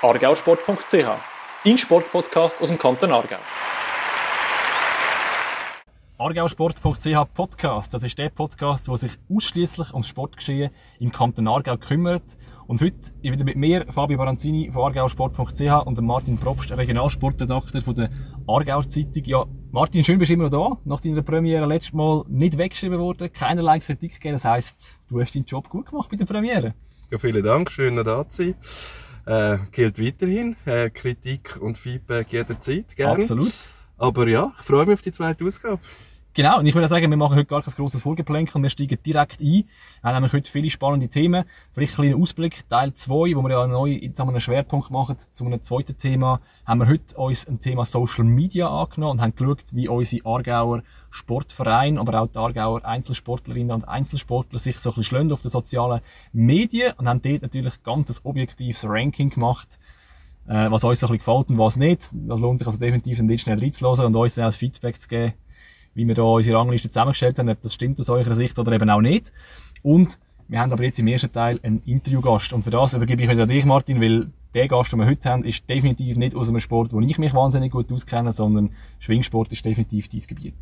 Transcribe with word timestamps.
argausport.ch, 0.00 1.08
dein 1.64 1.76
Sportpodcast 1.76 2.62
aus 2.62 2.68
dem 2.68 2.78
Kanton 2.78 3.10
Aargau. 3.10 3.38
Argausport.ch 6.18 7.34
Podcast, 7.34 7.92
das 7.92 8.04
ist 8.04 8.16
der 8.16 8.28
Podcast, 8.28 8.86
der 8.86 8.96
sich 8.96 9.12
ausschließlich 9.28 9.90
ums 9.92 10.06
Sportgeschehen 10.06 10.70
im 11.00 11.10
Kanton 11.10 11.48
Aargau 11.48 11.76
kümmert. 11.76 12.22
Und 12.68 12.80
heute 12.80 12.94
wieder 13.22 13.42
mit 13.42 13.56
mir, 13.56 13.86
Fabio 13.90 14.18
Baranzini 14.18 14.70
von 14.70 14.84
argausport.ch 14.84 15.86
und 15.86 16.00
Martin 16.00 16.38
Probst, 16.38 16.70
Regionalsportredakteur 16.70 17.82
von 17.82 17.94
der 17.96 18.10
Aargauer 18.46 18.88
Zeitung. 18.88 19.24
Ja, 19.24 19.46
Martin, 19.72 20.04
schön 20.04 20.20
bist 20.20 20.28
du 20.28 20.34
immer 20.34 20.48
noch 20.48 20.76
da. 20.76 20.80
Nach 20.84 21.00
deiner 21.00 21.22
Premiere 21.22 21.66
letztes 21.66 21.92
Mal 21.92 22.24
nicht 22.28 22.56
weggeschrieben 22.56 23.00
worden, 23.00 23.32
keinerlei 23.32 23.80
Kritik 23.80 24.14
gegeben. 24.14 24.34
Das 24.34 24.44
heisst, 24.44 25.00
du 25.08 25.20
hast 25.20 25.34
deinen 25.34 25.44
Job 25.44 25.68
gut 25.68 25.86
gemacht 25.86 26.08
bei 26.08 26.16
der 26.16 26.26
Premiere. 26.26 26.74
Ja, 27.10 27.18
vielen 27.18 27.42
Dank, 27.42 27.72
schön 27.72 27.96
da 27.96 28.28
zu 28.28 28.42
sein. 28.42 28.54
Äh, 29.28 29.58
gilt 29.72 29.98
weiterhin. 29.98 30.56
Äh, 30.64 30.88
Kritik 30.88 31.58
und 31.60 31.76
Feedback 31.76 32.32
jederzeit, 32.32 32.96
gerne. 32.96 33.20
Absolut. 33.20 33.52
Aber 33.98 34.26
ja, 34.26 34.54
ich 34.58 34.64
freue 34.64 34.86
mich 34.86 34.94
auf 34.94 35.02
die 35.02 35.12
zweite 35.12 35.44
Ausgabe. 35.44 35.80
Genau, 36.38 36.60
und 36.60 36.66
ich 36.66 36.74
würde 36.76 36.86
sagen, 36.86 37.10
wir 37.10 37.16
machen 37.16 37.34
heute 37.34 37.46
gar 37.46 37.62
kein 37.62 37.74
grosses 37.74 38.02
Vorgeplänkel, 38.02 38.62
wir 38.62 38.70
steigen 38.70 38.96
direkt 39.04 39.40
ein. 39.40 39.64
Wir 40.02 40.14
haben 40.14 40.32
heute 40.32 40.48
viele 40.48 40.70
spannende 40.70 41.08
Themen. 41.08 41.44
Vielleicht 41.72 41.94
ein 41.94 41.96
kleiner 41.96 42.16
Ausblick, 42.16 42.68
Teil 42.68 42.94
2, 42.94 43.34
wo 43.34 43.42
wir 43.42 43.50
ja 43.50 43.66
neu 43.66 43.90
jetzt 43.90 44.20
einen 44.20 44.40
Schwerpunkt 44.40 44.88
machen 44.92 45.16
zu 45.32 45.44
einem 45.44 45.64
zweiten 45.64 45.98
Thema, 45.98 46.40
haben 46.64 46.78
wir 46.78 46.86
heute 46.86 47.16
uns 47.16 47.48
ein 47.48 47.58
Thema 47.58 47.84
Social 47.84 48.22
Media 48.24 48.68
angenommen 48.68 49.18
und 49.18 49.20
haben 49.20 49.34
geschaut, 49.34 49.64
wie 49.72 49.88
unsere 49.88 50.24
Aargauer 50.24 50.84
Sportvereine, 51.10 51.98
aber 51.98 52.20
auch 52.20 52.28
die 52.28 52.38
Aargauer 52.38 52.84
Einzelsportlerinnen 52.84 53.72
und 53.72 53.88
Einzelsportler 53.88 54.60
sich 54.60 54.78
so 54.78 54.90
ein 54.90 54.94
bisschen 54.94 55.32
auf 55.32 55.42
den 55.42 55.50
sozialen 55.50 56.02
Medien 56.32 56.92
und 56.98 57.08
haben 57.08 57.20
dort 57.20 57.42
natürlich 57.42 57.82
ganz 57.82 58.10
ein 58.10 58.20
objektives 58.22 58.84
Ranking 58.84 59.30
gemacht, 59.30 59.76
äh, 60.46 60.70
was 60.70 60.84
uns 60.84 61.02
ein 61.02 61.08
bisschen 61.08 61.18
gefällt 61.18 61.48
und 61.48 61.58
was 61.58 61.74
nicht. 61.74 62.08
Das 62.12 62.38
lohnt 62.38 62.60
sich 62.60 62.68
also 62.68 62.78
definitiv, 62.78 63.18
dann 63.18 63.38
schnell 63.38 63.58
reinzulassen 63.58 64.06
und 64.06 64.14
uns 64.14 64.36
dann 64.36 64.44
auch 64.44 64.48
das 64.50 64.56
Feedback 64.56 65.00
zu 65.00 65.08
geben 65.08 65.34
wie 65.98 66.06
wir 66.06 66.14
da 66.14 66.22
unsere 66.22 66.56
Rangliste 66.56 66.90
zusammengestellt 66.90 67.40
haben, 67.40 67.48
ob 67.48 67.60
das 67.60 67.74
stimmt 67.74 67.98
aus 67.98 68.08
eurer 68.08 68.36
Sicht 68.36 68.56
oder 68.56 68.70
eben 68.70 68.88
auch 68.88 69.00
nicht. 69.00 69.32
Und 69.82 70.16
wir 70.46 70.60
haben 70.60 70.72
aber 70.72 70.84
jetzt 70.84 71.00
im 71.00 71.08
ersten 71.08 71.32
Teil 71.32 71.58
einen 71.64 71.82
Interviewgast. 71.82 72.52
Und 72.52 72.62
für 72.62 72.70
das 72.70 72.94
übergebe 72.94 73.20
ich 73.20 73.28
heute 73.28 73.42
an 73.42 73.48
dich, 73.48 73.64
Martin, 73.64 74.00
weil 74.00 74.30
der 74.54 74.68
Gast, 74.68 74.92
den 74.92 75.00
wir 75.00 75.06
heute 75.06 75.28
haben, 75.28 75.42
ist 75.42 75.68
definitiv 75.68 76.16
nicht 76.16 76.36
aus 76.36 76.48
einem 76.48 76.60
Sport, 76.60 76.92
wo 76.92 77.00
ich 77.00 77.18
mich 77.18 77.34
wahnsinnig 77.34 77.72
gut 77.72 77.90
auskenne, 77.92 78.30
sondern 78.30 78.70
Schwingsport 79.00 79.52
ist 79.52 79.64
definitiv 79.64 80.08
dein 80.08 80.20
Gebiet. 80.20 80.54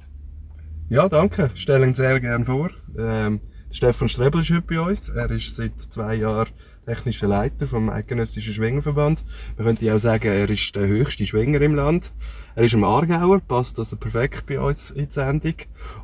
Ja, 0.89 1.07
danke. 1.07 1.51
Stellen 1.53 1.93
sehr 1.93 2.19
gerne 2.19 2.47
vor. 2.47 2.71
Ähm, 2.99 3.41
Stefan 3.71 4.09
Strebel 4.09 4.41
ist 4.41 4.51
heute 4.51 4.63
bei 4.63 4.81
uns. 4.81 5.11
Er 5.11 5.31
ist 5.31 5.55
seit 5.55 5.79
zwei 5.79 6.15
Jahren 6.15 6.49
technischer 6.87 7.27
Leiter 7.27 7.67
vom 7.67 7.91
Eidgenössischen 7.91 8.55
Schwingerverband. 8.55 9.25
Man 9.57 9.67
könnte 9.67 9.95
auch 9.95 9.99
sagen, 9.99 10.29
er 10.29 10.49
ist 10.49 10.75
der 10.77 10.87
höchste 10.87 11.27
Schwinger 11.27 11.61
im 11.61 11.75
Land. 11.75 12.13
Er 12.55 12.65
ist 12.65 12.75
ein 12.75 12.85
Aargauer, 12.85 13.41
passt 13.41 13.79
also 13.79 13.97
perfekt 13.97 14.47
bei 14.47 14.61
uns 14.61 14.91
in 14.91 15.07
die 15.07 15.13
Sendung. 15.13 15.55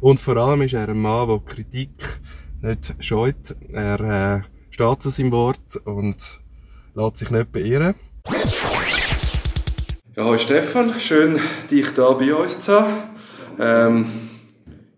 Und 0.01 0.21
vor 0.21 0.37
allem 0.37 0.63
ist 0.63 0.75
er 0.75 0.89
ein 0.89 0.99
Mann, 0.99 1.29
der 1.29 1.39
Kritik 1.39 2.21
nicht 2.61 2.95
scheut. 2.99 3.55
Er 3.73 4.01
äh, 4.01 4.43
steht 4.71 5.03
zu 5.03 5.11
seinem 5.11 5.31
Wort 5.31 5.77
und 5.85 6.41
lässt 6.95 7.17
sich 7.17 7.31
nicht 7.31 7.53
beirren. 7.53 7.95
Ja, 10.15 10.25
hallo 10.25 10.37
Stefan, 10.37 10.93
schön, 11.01 11.39
dich 11.71 11.89
hier 11.95 12.15
bei 12.19 12.35
uns 12.35 12.61
zu 12.61 12.73
haben. 12.73 12.95
Ähm, 13.59 14.32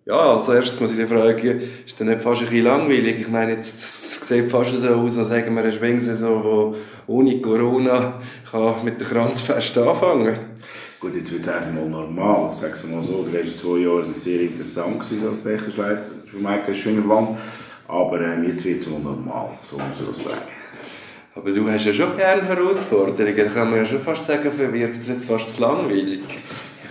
ja, 0.06 0.36
als 0.36 0.48
erstes 0.48 0.80
muss 0.80 0.90
ich 0.90 0.98
dich 0.98 1.08
fragen, 1.08 1.60
ist 1.86 1.98
das 1.98 2.06
nicht 2.06 2.20
fast 2.20 2.42
ein 2.42 2.48
bisschen 2.48 2.64
langweilig? 2.64 3.20
Ich 3.20 3.28
meine, 3.28 3.52
jetzt 3.52 4.24
sieht 4.24 4.50
fast 4.50 4.78
so 4.78 4.88
aus, 4.88 5.16
als 5.16 5.28
sagen 5.28 5.54
wir 5.54 5.62
eine 5.62 5.72
Schwingsaison, 5.72 6.44
wo 6.44 6.76
ohne 7.06 7.40
Corona 7.40 8.20
kann 8.50 8.84
mit 8.84 9.00
der 9.00 9.06
Kranzfest 9.06 9.78
anfangen. 9.78 10.38
Gut, 11.00 11.16
jetzt 11.16 11.32
wird 11.32 11.42
es 11.42 11.48
einfach 11.48 11.72
mal 11.72 11.88
normal. 11.88 12.52
Sage 12.52 12.74
es 12.74 12.84
mal 12.84 13.02
so, 13.02 13.26
die 13.28 13.36
letzten 13.36 13.58
zwei 13.58 13.78
Jahre 13.78 14.02
waren 14.02 14.20
sehr 14.20 14.42
interessant 14.42 15.00
gewesen, 15.00 15.28
als 15.28 15.42
Technikleiter 15.42 16.06
vom 16.30 16.42
Michael 16.42 16.74
Schwingerland. 16.74 17.38
Aber 17.88 18.20
ähm, 18.20 18.44
jetzt 18.48 18.64
wird 18.64 18.80
es 18.80 18.88
mal 18.90 19.00
normal, 19.00 19.50
so 19.70 19.76
muss 19.76 19.86
ich 20.00 20.06
das 20.06 20.24
sagen. 20.24 20.42
Aber 21.34 21.50
du 21.50 21.68
hast 21.68 21.84
ja 21.84 21.92
schon 21.92 22.16
gerne 22.16 22.42
Herausforderungen. 22.42 23.36
Da 23.36 23.44
kann 23.44 23.70
man 23.70 23.80
ja 23.80 23.84
schon 23.84 24.00
fast 24.00 24.24
sagen, 24.24 24.52
für 24.52 24.72
wird 24.72 24.90
es 24.90 25.08
jetzt 25.08 25.26
fast 25.26 25.58
langweilig. 25.58 26.22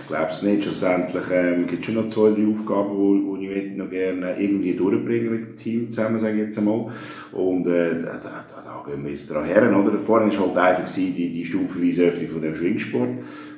Glaube 0.06 0.28
es 0.30 0.42
nicht. 0.42 0.64
Schlussendlich 0.64 1.24
ähm, 1.32 1.66
gibt 1.66 1.80
es 1.80 1.86
schon 1.86 1.94
noch 1.94 2.10
zwei, 2.10 2.30
Aufgaben, 2.30 3.38
die 3.40 3.46
ich 3.46 3.76
noch 3.76 3.90
gerne 3.90 4.36
irgendwie 4.38 4.74
durchbringen 4.74 5.30
mit 5.30 5.48
dem 5.48 5.56
Team 5.56 5.90
zusammen, 5.90 6.18
sage 6.18 6.34
ich 6.34 6.46
jetzt 6.46 6.58
einmal. 6.58 6.92
Und 7.32 7.66
äh, 7.66 8.02
da, 8.02 8.20
da, 8.22 8.44
da 8.64 8.84
gehen 8.86 9.04
wir 9.04 9.10
jetzt 9.10 9.30
dran 9.30 9.44
her. 9.44 9.62
Oder? 9.62 9.98
Vorhin 9.98 10.30
war 10.38 10.64
halt 10.64 10.80
einfach 10.80 10.94
die, 10.94 11.10
die 11.10 11.44
stufenweise 11.44 12.04
Öffnung 12.04 12.28
von 12.28 12.42
dem 12.42 12.54
Schwingsport 12.54 13.10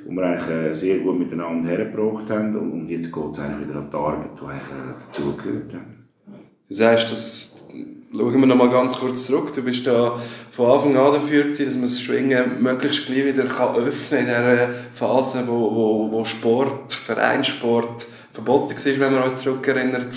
wo 0.07 0.13
wir 0.13 0.23
eigentlich 0.23 0.49
äh, 0.49 0.73
sehr 0.73 0.99
gut 0.99 1.19
miteinander 1.19 1.69
hergebracht 1.69 2.29
haben. 2.29 2.55
Und 2.55 2.89
jetzt 2.89 3.11
geht 3.11 3.31
es 3.31 3.39
eigentlich 3.39 3.67
wieder 3.67 3.79
an 3.79 3.89
die 3.91 3.95
Arbeit, 3.95 4.29
die 4.39 4.45
eigentlich 4.45 4.69
äh, 4.69 4.93
dazugehört. 5.05 5.73
Ja. 5.73 5.79
Du 6.69 6.73
sagst, 6.73 7.11
das 7.11 7.56
schauen 8.11 8.39
wir 8.39 8.47
noch 8.47 8.55
mal 8.55 8.69
ganz 8.69 8.93
kurz 8.93 9.25
zurück. 9.25 9.53
Du 9.53 9.61
bist 9.61 9.85
da 9.85 10.19
von 10.51 10.71
Anfang 10.71 10.97
an 10.97 11.13
dafür 11.13 11.43
gewesen, 11.43 11.65
dass 11.65 11.73
man 11.73 11.83
das 11.83 12.01
Schwingen 12.01 12.61
möglichst 12.61 13.05
gleich 13.05 13.25
wieder 13.25 13.45
kann 13.45 13.75
öffnen 13.75 14.21
in 14.21 14.25
dieser 14.27 14.69
Phase, 14.93 15.43
wo, 15.45 15.75
wo, 15.75 16.11
wo 16.11 16.25
Sport, 16.25 16.93
Vereinssport 16.93 18.05
verboten 18.31 18.75
war, 18.75 18.99
wenn 18.99 19.13
wir 19.13 19.23
uns 19.23 19.41
zurückerinnern, 19.41 20.07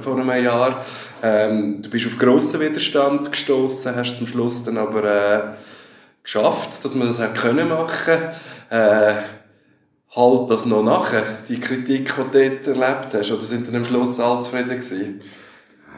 vor 0.00 0.18
einem 0.18 0.44
Jahr. 0.44 0.84
Ähm, 1.22 1.80
du 1.80 1.88
bist 1.90 2.06
auf 2.06 2.18
grossen 2.18 2.60
Widerstand 2.60 3.30
gestoßen, 3.30 3.94
hast 3.94 4.16
zum 4.16 4.26
Schluss 4.26 4.64
dann 4.64 4.78
aber 4.78 5.04
äh, 5.04 5.40
geschafft, 6.22 6.84
dass 6.84 6.94
man 6.94 7.08
das 7.08 7.20
auch 7.20 7.34
können 7.34 7.68
machen. 7.68 8.18
Äh, 8.70 9.12
halt 10.14 10.50
das 10.50 10.66
noch 10.66 10.82
nachher, 10.82 11.22
die 11.48 11.60
Kritik, 11.60 12.14
die 12.16 12.38
du 12.38 12.50
dort 12.50 12.66
erlebt 12.66 13.14
hast? 13.14 13.30
Oder 13.30 13.42
sind 13.42 13.68
dann 13.68 13.76
am 13.76 13.84
Schluss 13.84 14.18
alle 14.18 14.42
zufrieden 14.42 14.70
gewesen? 14.70 15.20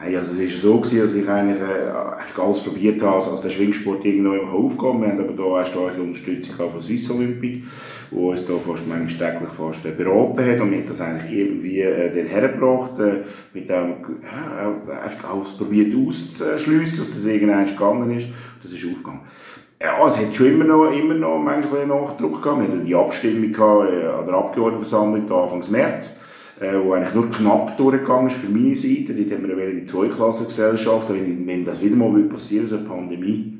Nein, 0.03 0.15
also 0.15 0.31
es 0.33 0.53
war 0.53 0.59
so, 0.59 0.79
gewesen, 0.79 1.01
dass 1.01 1.13
ich 1.13 1.29
eigentlich 1.29 1.61
äh, 1.61 2.41
alles 2.41 2.63
probiert 2.63 3.01
habe, 3.03 3.23
als 3.23 3.41
der 3.41 3.51
Schwingsport 3.51 4.03
irgendwo 4.03 4.65
aufgekommen 4.65 5.03
Wir 5.03 5.09
haben 5.09 5.19
aber 5.19 5.33
hier 5.33 5.55
eine 5.55 5.65
starke 5.65 6.01
Unterstützung 6.01 6.55
von 6.55 6.81
Swiss 6.81 7.11
Olympic, 7.11 7.63
wo 8.09 8.31
uns 8.31 8.47
da 8.47 8.53
fast 8.53 8.87
manchmal 8.87 9.33
täglich 9.33 9.53
fast 9.55 9.85
äh, 9.85 9.91
beraten 9.91 10.43
hat 10.43 10.59
und 10.59 10.71
mir 10.71 10.83
das 10.87 11.01
eigentlich 11.01 11.31
irgendwie 11.31 11.81
äh, 11.81 12.15
dann 12.15 12.25
hergebracht, 12.25 12.99
äh, 12.99 13.17
mit 13.53 13.69
dem 13.69 13.91
äh, 14.23 15.03
einfach 15.03 15.35
alles 15.35 15.57
probiert 15.57 15.93
auszuschliessen, 15.95 16.97
dass 16.97 17.13
das 17.13 17.25
irgendwann 17.25 17.67
gegangen 17.67 18.17
ist. 18.17 18.27
Das 18.63 18.71
ist 18.71 18.83
aufgegangen. 18.83 19.21
Ja, 19.79 20.07
es 20.07 20.17
hat 20.17 20.35
schon 20.35 20.47
immer 20.47 20.65
noch, 20.65 20.91
immer 20.91 21.15
noch 21.15 21.37
manchmal 21.37 21.85
Nachdruck 21.85 22.41
gehabt. 22.41 22.61
Wir 22.61 22.67
hatten 22.67 22.85
die 22.85 22.95
Abstimmung 22.95 23.53
gehabt, 23.53 23.91
äh, 23.91 24.07
an 24.07 24.25
der 24.25 24.35
Abgeordnetenversammlung 24.35 25.31
Anfang 25.31 25.71
März, 25.71 26.20
äh, 26.61 26.79
wo 26.79 26.93
eigentlich 26.93 27.15
nur 27.15 27.31
knapp 27.31 27.75
durchgegangen 27.75 28.27
ist 28.27 28.37
für 28.37 28.49
meine 28.49 28.75
Seite. 28.75 29.15
Dort 29.15 29.31
haben 29.31 29.47
wir 29.47 29.57
eine 29.57 29.81
die 29.81 29.85
Zweiklassengesellschaft, 29.85 31.09
wenn, 31.09 31.47
wenn 31.47 31.65
das 31.65 31.83
wieder 31.83 31.95
mal 31.95 32.11
passieren 32.23 32.67
so 32.67 32.77
eine 32.77 32.85
Pandemie, 32.85 33.57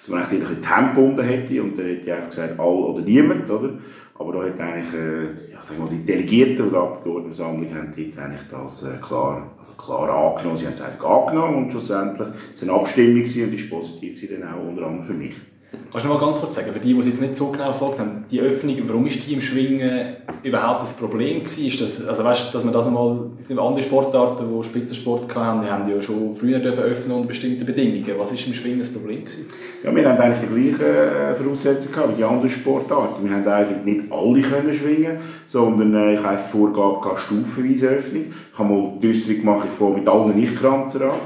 dass 0.00 0.08
man 0.08 0.24
eigentlich 0.24 0.48
ein 0.48 0.60
Tempo 0.60 1.22
hätte 1.22 1.62
und 1.62 1.78
dann 1.78 1.86
hätte 1.86 2.02
ich 2.06 2.12
einfach 2.12 2.30
gesagt, 2.30 2.58
all 2.58 2.66
oder 2.66 3.02
niemand, 3.02 3.48
oder? 3.48 3.74
Aber 4.18 4.32
da 4.32 4.42
hat 4.42 4.60
eigentlich, 4.60 4.92
äh, 4.92 5.52
ja, 5.52 5.62
sagen 5.62 5.82
wir, 5.82 5.88
die 5.88 6.04
Delegierten 6.04 6.68
oder 6.68 6.82
Abgeordnetenversammlung 6.82 7.74
haben 7.74 7.94
dort 7.96 8.18
eigentlich 8.26 8.48
das 8.50 8.82
äh, 8.82 9.00
klar, 9.00 9.56
also 9.58 9.72
klar 9.74 10.10
angenommen. 10.10 10.58
Sie 10.58 10.66
haben 10.66 10.74
es 10.74 10.82
einfach 10.82 11.04
angenommen 11.04 11.56
und 11.56 11.70
schlussendlich 11.70 12.28
es 12.52 12.62
eine 12.62 12.72
Abstimmung 12.72 13.20
gewesen 13.20 13.44
und 13.44 13.54
ist 13.54 13.70
positiv 13.70 14.20
gewesen, 14.20 14.40
dann 14.40 14.52
auch 14.52 14.68
unter 14.68 14.86
anderem 14.86 15.06
für 15.06 15.14
mich. 15.14 15.34
Kannst 15.92 16.04
du 16.04 16.08
noch 16.08 16.20
mal 16.20 16.26
ganz 16.26 16.40
kurz 16.40 16.54
sagen, 16.54 16.72
für 16.72 16.78
die, 16.78 16.94
die 16.94 17.00
es 17.00 17.06
jetzt 17.06 17.20
nicht 17.20 17.36
so 17.36 17.48
genau 17.50 17.70
verfolgt 17.70 17.98
haben, 17.98 18.24
die 18.30 18.40
Öffnung, 18.40 18.76
warum 18.86 19.06
ist 19.06 19.26
die 19.26 19.34
im 19.34 19.40
Schwingen 19.40 20.16
überhaupt 20.42 20.82
das 20.82 20.92
Problem 20.92 21.44
gewesen? 21.44 21.66
Ist 21.66 21.80
das, 21.80 22.08
also 22.08 22.24
weißt, 22.24 22.54
dass 22.54 22.64
man 22.64 22.72
das 22.72 22.84
nochmal, 22.84 23.30
andere 23.48 23.82
Sportarten, 23.82 24.46
die 24.52 24.64
Spitzensport 24.64 25.34
hatten, 25.34 25.62
die 25.62 25.70
haben 25.70 25.88
ja 25.88 26.00
schon 26.02 26.34
früher 26.34 26.58
dürfen 26.58 26.82
öffnen 26.84 27.16
unter 27.16 27.28
bestimmten 27.28 27.64
Bedingungen. 27.64 28.04
Was 28.18 28.32
ist 28.32 28.46
im 28.46 28.54
Schwingen 28.54 28.78
das 28.78 28.92
Problem 28.92 29.24
gewesen? 29.24 29.46
Ja, 29.84 29.94
wir 29.94 30.08
haben 30.08 30.18
eigentlich 30.18 30.48
die 30.48 30.54
gleichen 30.54 30.94
äh, 30.94 31.34
Voraussetzungen 31.34 31.92
gehabt 31.92 32.12
wie 32.12 32.16
die 32.16 32.24
anderen 32.24 32.50
Sportarten. 32.50 33.24
Wir 33.24 33.32
haben 33.32 33.46
einfach 33.46 33.84
nicht 33.84 34.00
alle 34.10 34.42
können 34.42 34.74
schwingen, 34.74 35.18
sondern 35.46 35.94
äh, 35.94 36.14
ich 36.14 36.22
habe 36.22 36.38
Vorgabe 36.52 37.00
gehabt, 37.00 37.20
stufenweise 37.20 37.88
Öffnung. 37.88 38.26
Ich 38.52 38.58
habe 38.58 38.68
mal 38.68 38.92
die 39.00 39.10
Äußerung 39.10 39.40
gemacht, 39.40 39.68
ich 39.72 39.96
mit 39.96 40.08
allen 40.08 40.36
Nicht-Kranzer 40.36 41.12
an. 41.12 41.20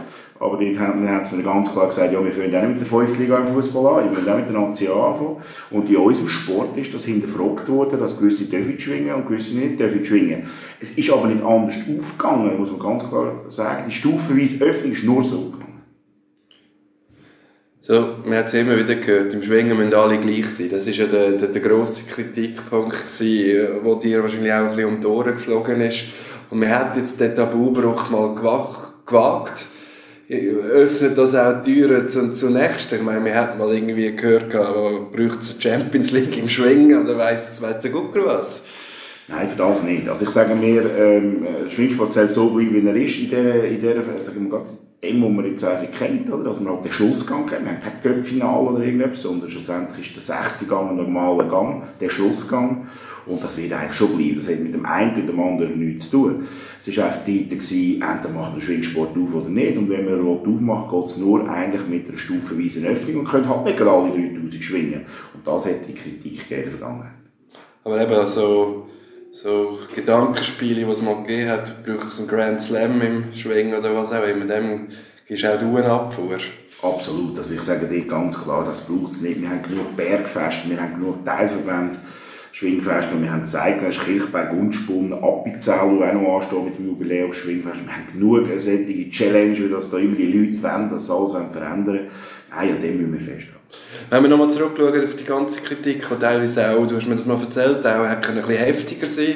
Aber 0.44 0.58
dort 0.58 0.79
haben, 0.79 1.08
haben 1.08 1.37
mir 1.38 1.43
ganz 1.43 1.73
klar 1.73 1.87
gesagt, 1.87 2.12
ja, 2.12 2.23
wir 2.23 2.31
fangen 2.31 2.55
auch 2.55 2.61
nicht 2.61 2.73
mit 2.73 2.81
der 2.81 2.87
5. 2.87 3.19
Liga 3.19 3.38
im 3.38 3.46
Fußball 3.46 4.05
an, 4.05 4.11
wir 4.11 4.17
wollen 4.19 4.29
auch 4.29 4.37
mit 4.37 4.46
der 4.46 4.61
Nazi 4.61 4.88
anfangen. 4.88 5.37
Und 5.70 5.88
in 5.88 5.96
unserem 5.96 6.29
Sport 6.29 6.76
ist 6.76 6.93
das 6.93 7.06
hinterfragt 7.06 7.67
worden, 7.67 7.99
dass 7.99 8.19
gewisse 8.19 8.44
dürfen 8.44 8.79
schwingen 8.79 9.14
und 9.14 9.26
gewisse 9.26 9.56
nicht 9.56 9.81
dürfen 9.81 10.05
schwingen. 10.05 10.50
Es 10.82 10.99
ist 10.99 11.11
aber 11.11 11.29
nicht 11.29 11.43
anders 11.43 11.76
aufgegangen, 11.76 12.58
muss 12.58 12.70
man 12.70 12.79
ganz 12.79 13.08
klar 13.08 13.32
sagen. 13.49 13.85
Die 13.88 13.94
stufenweise 13.94 14.62
Öffnung 14.62 14.93
ist 14.93 15.05
nur 15.05 15.25
so 15.25 15.50
gegangen. 15.50 15.82
So, 17.81 18.17
man 18.26 18.37
hat 18.37 18.49
es 18.49 18.55
immer 18.55 18.76
wieder 18.76 18.97
gehört, 18.97 19.32
im 19.32 19.43
Schwingen 19.43 19.79
müssen 19.79 19.94
alle 19.94 20.19
gleich 20.19 20.50
sein. 20.50 20.69
Das 20.69 20.87
war 20.87 20.93
ja 20.93 21.06
der, 21.06 21.31
der, 21.38 21.49
der 21.49 21.62
grosse 21.62 22.05
Kritikpunkt, 22.05 23.19
der 23.19 23.94
dir 23.97 24.23
wahrscheinlich 24.23 24.52
auch 24.52 24.58
ein 24.58 24.76
bisschen 24.76 24.94
um 24.94 25.00
die 25.00 25.06
Ohren 25.06 25.32
geflogen 25.32 25.81
ist. 25.81 26.05
Und 26.50 26.58
man 26.58 26.69
hat 26.69 26.99
jetzt 26.99 27.19
den 27.19 27.35
Tabubruch 27.35 28.11
mal 28.11 28.35
gewagt 28.35 29.67
öffnet 30.29 31.19
das 31.19 31.35
auch 31.35 31.62
Türen 31.62 32.09
zu, 32.09 32.32
zu 32.32 32.50
nächsten. 32.50 32.97
Ich 32.97 33.03
meine, 33.03 33.25
wir 33.25 33.35
hätten 33.35 33.59
mal 33.59 33.75
irgendwie 33.75 34.15
gehört, 34.15 34.50
braucht 34.50 35.41
es 35.41 35.56
Champions 35.61 36.12
League 36.12 36.37
im 36.38 36.49
Schwingen 36.49 37.05
oder 37.05 37.19
weiss, 37.19 37.61
weiss 37.61 37.81
der 37.81 37.91
Gucker 37.91 38.25
was? 38.25 38.65
Nein, 39.29 39.49
für 39.49 39.56
das 39.56 39.82
nicht. 39.82 40.09
Also 40.09 40.25
ich 40.25 40.31
sage 40.31 40.55
mir, 40.55 40.82
ähm, 40.99 41.47
Schwingsport 41.71 42.12
soll 42.12 42.29
so 42.29 42.50
bleiben, 42.50 42.75
wie 42.75 42.87
er 42.87 42.97
ist 42.97 43.19
in 43.19 43.31
dieser, 43.31 43.65
in 43.65 43.81
dieser 43.81 44.23
sagen 44.23 44.50
wir 44.50 44.65
dem, 45.03 45.23
was 45.23 45.31
man 45.31 45.44
jetzt 45.44 45.65
einfach 45.65 45.99
kennt, 45.99 46.32
oder? 46.32 46.49
Also 46.49 46.62
man 46.62 46.76
hat 46.76 46.85
den 46.85 46.93
Schlussgang 46.93 47.47
kennt. 47.47 47.65
Wir 47.65 47.73
haben 47.73 47.81
kein 47.81 48.03
Göppfinale 48.03 48.71
oder 48.71 48.85
irgendetwas, 48.85 49.23
sondern 49.23 49.50
schlussendlich 49.50 50.06
ist 50.06 50.17
der 50.17 50.37
sechste 50.37 50.67
Gang 50.67 50.91
ein 50.91 50.97
normaler 50.97 51.49
Gang, 51.49 51.82
der 52.00 52.11
Schlussgang. 52.11 52.87
Und 53.26 53.43
das 53.43 53.56
wird 53.56 53.73
eigentlich 53.73 53.97
schon 53.97 54.17
bleiben. 54.17 54.37
Das 54.37 54.49
hat 54.49 54.61
mit 54.61 54.75
dem 54.75 54.85
einen 54.85 55.15
oder 55.15 55.32
dem 55.32 55.41
anderen 55.41 55.79
nichts 55.79 56.11
zu 56.11 56.19
tun. 56.19 56.49
Es 56.85 56.97
war 56.97 57.06
einfach 57.06 57.21
dort, 57.26 57.50
gewesen, 57.50 58.03
entweder 58.03 58.35
machen 58.35 58.55
wir 58.56 58.62
Schwingsport 58.62 59.11
auf 59.11 59.35
oder 59.35 59.49
nicht. 59.49 59.76
Und 59.79 59.88
wenn 59.88 60.06
wir 60.06 60.15
einen 60.15 60.29
aufmachen, 60.29 61.00
geht 61.00 61.11
es 61.11 61.17
nur 61.17 61.49
eigentlich 61.49 61.87
mit 61.88 62.09
einer 62.09 62.19
stufenweisen 62.19 62.85
Öffnung 62.85 63.21
und 63.21 63.29
können 63.29 63.49
halt 63.49 63.65
nicht 63.65 63.81
alle 63.81 64.11
3000 64.11 64.55
schwingen. 64.62 65.06
Und 65.32 65.47
das 65.47 65.67
hat 65.67 65.88
die 65.88 65.94
Kritik 65.94 66.49
gegeben 66.49 66.71
Vergangenheit. 66.71 67.12
Aber 67.85 68.00
eben 68.00 68.26
so, 68.26 68.88
so 69.31 69.79
Gedankenspiele, 69.94 70.85
die 70.85 70.91
es 70.91 71.03
mal 71.03 71.23
gegeben 71.23 71.50
hat, 71.50 71.85
braucht 71.85 72.06
es 72.06 72.19
einen 72.19 72.29
Grand 72.29 72.61
Slam 72.61 73.00
im 73.00 73.32
Schwingen 73.32 73.79
oder 73.79 73.94
was 73.94 74.12
auch 74.12 74.26
immer, 74.26 74.44
dem 74.44 74.88
gibst 75.26 75.47
auch 75.47 75.59
du 75.59 75.76
eine 75.76 75.91
Abfuhr. 75.91 76.38
Absolut, 76.82 77.38
also 77.38 77.55
ich 77.55 77.62
sage 77.62 77.87
dir 77.87 78.06
ganz 78.06 78.43
klar, 78.43 78.65
das 78.65 78.87
braucht 78.87 79.12
es 79.12 79.23
nicht. 79.23 79.41
Wir 79.41 79.49
haben 79.49 79.62
genug 79.62 79.97
Bergfeste, 79.97 80.69
wir 80.69 80.81
haben 80.81 81.00
genug 81.00 81.25
Teilverbände, 81.25 81.99
Schwingfest 82.54 83.08
und 83.12 83.22
wir 83.22 83.32
haben 83.32 83.40
das 83.40 83.56
eigene 83.56 83.90
Kirchberg, 83.90 84.52
Unspunn, 84.52 85.12
Appenzell, 85.12 85.98
die 85.98 86.04
auch 86.04 86.12
noch 86.12 86.36
anstehen 86.36 86.64
mit 86.66 86.78
dem 86.78 86.86
Jubiläum 86.86 87.32
Schwingfest. 87.32 87.80
Wir 87.84 87.92
haben 87.92 88.12
genug 88.12 88.60
solche 88.60 89.10
Challenge, 89.10 89.58
wie 89.58 89.68
das 89.68 89.90
da 89.90 89.98
immer 89.98 90.14
die 90.14 90.26
Leute 90.26 90.62
wollen, 90.62 90.88
dass 90.88 91.10
alles 91.10 91.32
verändern 91.32 91.86
wollen. 91.86 92.06
Nein, 92.50 92.76
an 92.76 92.82
dem 92.82 92.98
müssen 92.98 93.12
wir 93.12 93.20
festhalten. 93.20 93.58
Wenn 94.08 94.22
wir 94.22 94.28
nochmal 94.30 94.50
zurückschauen 94.50 95.02
auf 95.02 95.16
die 95.16 95.24
ganze 95.24 95.60
Kritik, 95.62 96.06
die 96.08 96.20
teilweise 96.20 96.70
auch, 96.70 96.86
du 96.86 96.94
hast 96.94 97.08
mir 97.08 97.16
das 97.16 97.26
mal 97.26 97.40
erzählt, 97.40 97.84
auch 97.84 98.06
hat 98.06 98.28
ein 98.28 98.36
bisschen 98.36 98.56
heftiger 98.56 99.08
sein 99.08 99.34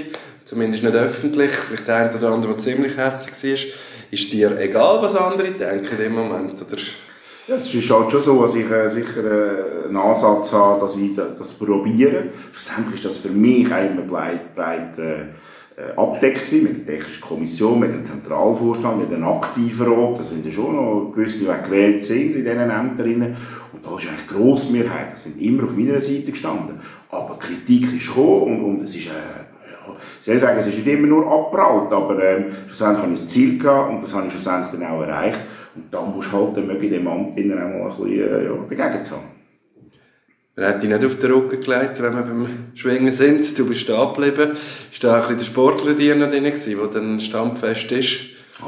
zumindest 0.48 0.82
nicht 0.82 0.94
öffentlich, 0.94 1.50
vielleicht 1.50 1.86
der 1.86 1.96
eine 1.96 2.16
oder 2.16 2.32
andere, 2.32 2.52
der 2.52 2.58
ziemlich 2.58 2.96
hässlich 2.96 3.58
war. 3.58 3.72
Ist 4.10 4.32
dir 4.32 4.58
egal, 4.58 5.02
was 5.02 5.14
andere 5.14 5.50
denken 5.50 5.90
in 5.90 5.98
dem 5.98 6.14
Moment? 6.14 6.54
Oder? 6.54 6.80
Ja, 7.48 7.56
es 7.56 7.72
ist 7.72 7.90
halt 7.90 8.12
schon 8.12 8.20
so, 8.20 8.42
dass 8.42 8.54
ich 8.54 8.70
äh, 8.70 8.90
sicher 8.90 9.24
äh, 9.24 9.86
einen 9.86 9.96
Ansatz 9.96 10.52
habe, 10.52 10.82
dass 10.82 10.98
ich 10.98 11.16
das 11.16 11.54
probiere. 11.54 12.24
Schlussendlich 12.52 12.96
ist 12.96 13.06
das 13.06 13.16
für 13.16 13.30
mich 13.30 13.64
immer 13.64 14.02
breit, 14.06 14.54
breit 14.54 14.98
äh, 14.98 15.20
äh 15.80 15.96
abdeckt 15.96 16.44
gewesen, 16.44 16.64
mit 16.64 16.86
der 16.86 16.96
Technischen 16.96 17.22
Kommission, 17.22 17.80
mit 17.80 17.94
dem 17.94 18.04
Zentralvorstand, 18.04 18.98
mit 18.98 19.10
dem 19.10 19.24
Aktivrat. 19.24 20.20
Da 20.20 20.24
sind 20.24 20.44
ja 20.44 20.52
schon 20.52 20.76
noch 20.76 21.10
gewisse, 21.14 21.38
die 21.38 21.64
gewählt 21.64 22.04
sind 22.04 22.36
in 22.36 22.44
diesen 22.44 22.70
Ämtern. 22.70 23.36
Und 23.72 23.82
da 23.82 23.96
ist 23.96 24.08
eigentlich 24.08 24.28
Grossmehrheit, 24.28 25.14
das 25.14 25.24
sind 25.24 25.40
immer 25.40 25.64
auf 25.64 25.74
meiner 25.74 26.02
Seite 26.02 26.30
gestanden. 26.30 26.80
Aber 27.08 27.38
Kritik 27.38 27.96
ist 27.96 28.08
gekommen 28.08 28.62
und, 28.62 28.64
und 28.64 28.84
es 28.84 28.94
ist 28.94 29.06
äh, 29.06 29.46
ich 30.20 30.26
soll 30.26 30.38
sagen, 30.38 30.58
es 30.58 30.66
ist 30.66 30.76
nicht 30.76 30.86
immer 30.86 31.06
nur 31.06 31.26
abprallt, 31.26 31.90
aber 31.90 32.22
ähm, 32.22 32.44
schlussendlich 32.66 33.02
habe 33.02 33.14
ich 33.14 33.22
ein 33.22 33.28
Ziel 33.28 33.58
gehabt 33.58 33.88
und 33.88 34.02
das 34.02 34.14
habe 34.14 34.26
ich 34.26 34.32
schlussendlich 34.32 34.78
dann 34.78 34.90
auch 34.90 35.00
erreicht. 35.00 35.40
Und 35.78 35.94
da 35.94 36.02
musst 36.02 36.32
du 36.32 36.36
halt 36.36 36.56
dann 36.56 36.66
möge 36.66 36.90
dem 36.90 37.06
Amt 37.06 37.38
auch 37.38 37.44
mal 37.44 37.62
ein 37.62 37.88
bisschen 37.88 38.10
äh, 38.10 38.44
ja, 38.46 38.52
dagegen 38.68 39.04
zu 39.04 39.14
haben. 39.14 39.28
Man 40.56 40.66
hat 40.66 40.82
dich 40.82 40.90
nicht 40.90 41.04
auf 41.04 41.18
den 41.20 41.30
Rücken 41.30 41.60
gelegt, 41.60 42.02
wenn 42.02 42.14
wir 42.14 42.22
beim 42.22 42.48
Schwingen 42.74 43.12
sind. 43.12 43.56
Du 43.56 43.64
bist 43.64 43.88
da 43.88 44.06
geblieben. 44.06 44.56
Ist 44.90 45.04
da 45.04 45.14
ein 45.14 45.20
bisschen 45.20 45.38
der 45.38 45.44
Sportler 45.44 45.94
dir 45.94 46.16
noch 46.16 46.28
drin 46.28 46.42
gewesen, 46.42 46.76
der 46.76 46.86
dann 46.88 47.20
stammfest 47.20 47.92
ist 47.92 48.18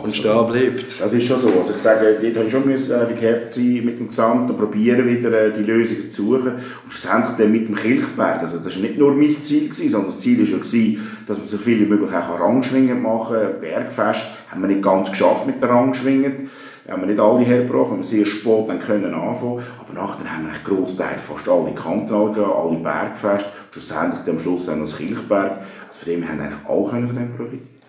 und 0.01 0.15
stehen 0.15 0.47
bleibt? 0.47 1.01
Das 1.01 1.13
ist 1.13 1.27
schon 1.27 1.41
so. 1.41 1.49
Also 1.49 1.75
ich 1.75 1.83
sage, 1.83 2.17
dort 2.23 2.37
habe 2.37 2.47
ich 2.47 2.53
schon 2.53 2.65
müssen, 2.65 2.95
äh, 2.95 3.13
gekehrt 3.13 3.53
sein 3.53 3.83
mit 3.85 3.99
dem 3.99 4.07
Gesamt 4.07 4.49
und 4.49 4.57
probieren 4.57 5.09
wieder 5.09 5.33
äh, 5.33 5.53
die 5.53 5.65
Lösungen 5.65 6.09
zu 6.09 6.23
suchen. 6.23 6.53
Und 6.85 6.93
schlussendlich 6.93 7.37
dann 7.39 7.51
mit 7.51 7.67
dem 7.67 7.75
Kilchberg. 7.75 8.41
Also 8.41 8.59
das 8.59 8.73
war 8.73 8.83
nicht 8.83 8.97
nur 8.97 9.13
mein 9.13 9.31
Ziel, 9.31 9.69
gewesen, 9.69 9.91
sondern 9.91 10.11
das 10.11 10.21
Ziel 10.21 10.39
war 10.39 10.47
ja, 10.47 10.99
dass 11.27 11.39
man 11.39 11.47
so 11.49 11.59
viel 11.59 11.81
wie 11.81 11.87
möglich 11.87 12.11
auch 12.13 12.39
Rangschwingen 12.39 13.03
machen 13.03 13.37
kann. 13.37 13.61
Bergfest 13.61 14.27
haben 14.49 14.61
wir 14.61 14.69
nicht 14.69 14.83
ganz 14.83 15.11
geschafft 15.11 15.49
mit 15.49 15.61
der 15.61 15.71
Rangschwingen 15.71 16.51
haben 16.91 17.03
wir 17.03 17.07
nicht 17.07 17.21
alle 17.21 17.45
hergebracht, 17.45 17.91
haben 17.91 17.99
wir 17.99 18.05
sehr 18.05 18.27
spät 18.27 18.69
dann 18.69 18.81
können 18.81 19.15
anfangen. 19.15 19.63
Aber 19.79 19.93
nachher 19.95 20.31
haben 20.31 20.47
wir 20.47 20.53
einen 20.53 20.65
Großteil, 20.65 21.19
fast 21.27 21.49
alle 21.49 21.73
Kantonal 21.73 22.33
gegangen, 22.33 22.53
alle 22.53 22.79
Bergfeste, 22.79 23.51
schlussendlich 23.71 24.29
am 24.29 24.39
Schluss 24.39 24.69
auch 24.69 24.77
noch 24.77 24.87
das 24.87 24.97
Kilchberg. 24.97 25.53
Also 25.89 26.05
von 26.05 26.13
dem 26.13 26.29
haben 26.29 26.41
eigentlich 26.41 26.69
alle 26.69 27.07
von 27.07 27.17
dem 27.17 27.37
profitieren. 27.37 27.81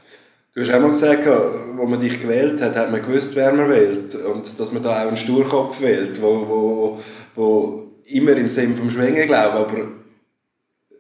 Du 0.53 0.59
hast 0.59 0.74
auch 0.74 0.81
mal 0.81 0.89
gesagt, 0.89 1.27
als 1.27 1.89
man 1.89 2.00
dich 2.00 2.19
gewählt 2.19 2.62
hat, 2.62 2.75
hat 2.75 2.92
man 2.92 3.01
gewusst, 3.01 3.36
wer 3.38 3.53
man 3.53 3.69
wählt. 3.69 4.13
Und 4.15 4.59
dass 4.59 4.71
man 4.74 4.83
da 4.83 5.01
auch 5.01 5.07
einen 5.07 5.15
Sturkopf 5.15 5.81
wählt, 5.81 6.21
wo, 6.21 6.47
wo, 6.47 7.00
wo 7.36 7.83
immer 8.06 8.33
im 8.33 8.50
Sinn 8.50 8.75
vom 8.75 8.89
Schwingen 8.89 9.27
glaubt, 9.27 9.56
aber 9.56 9.88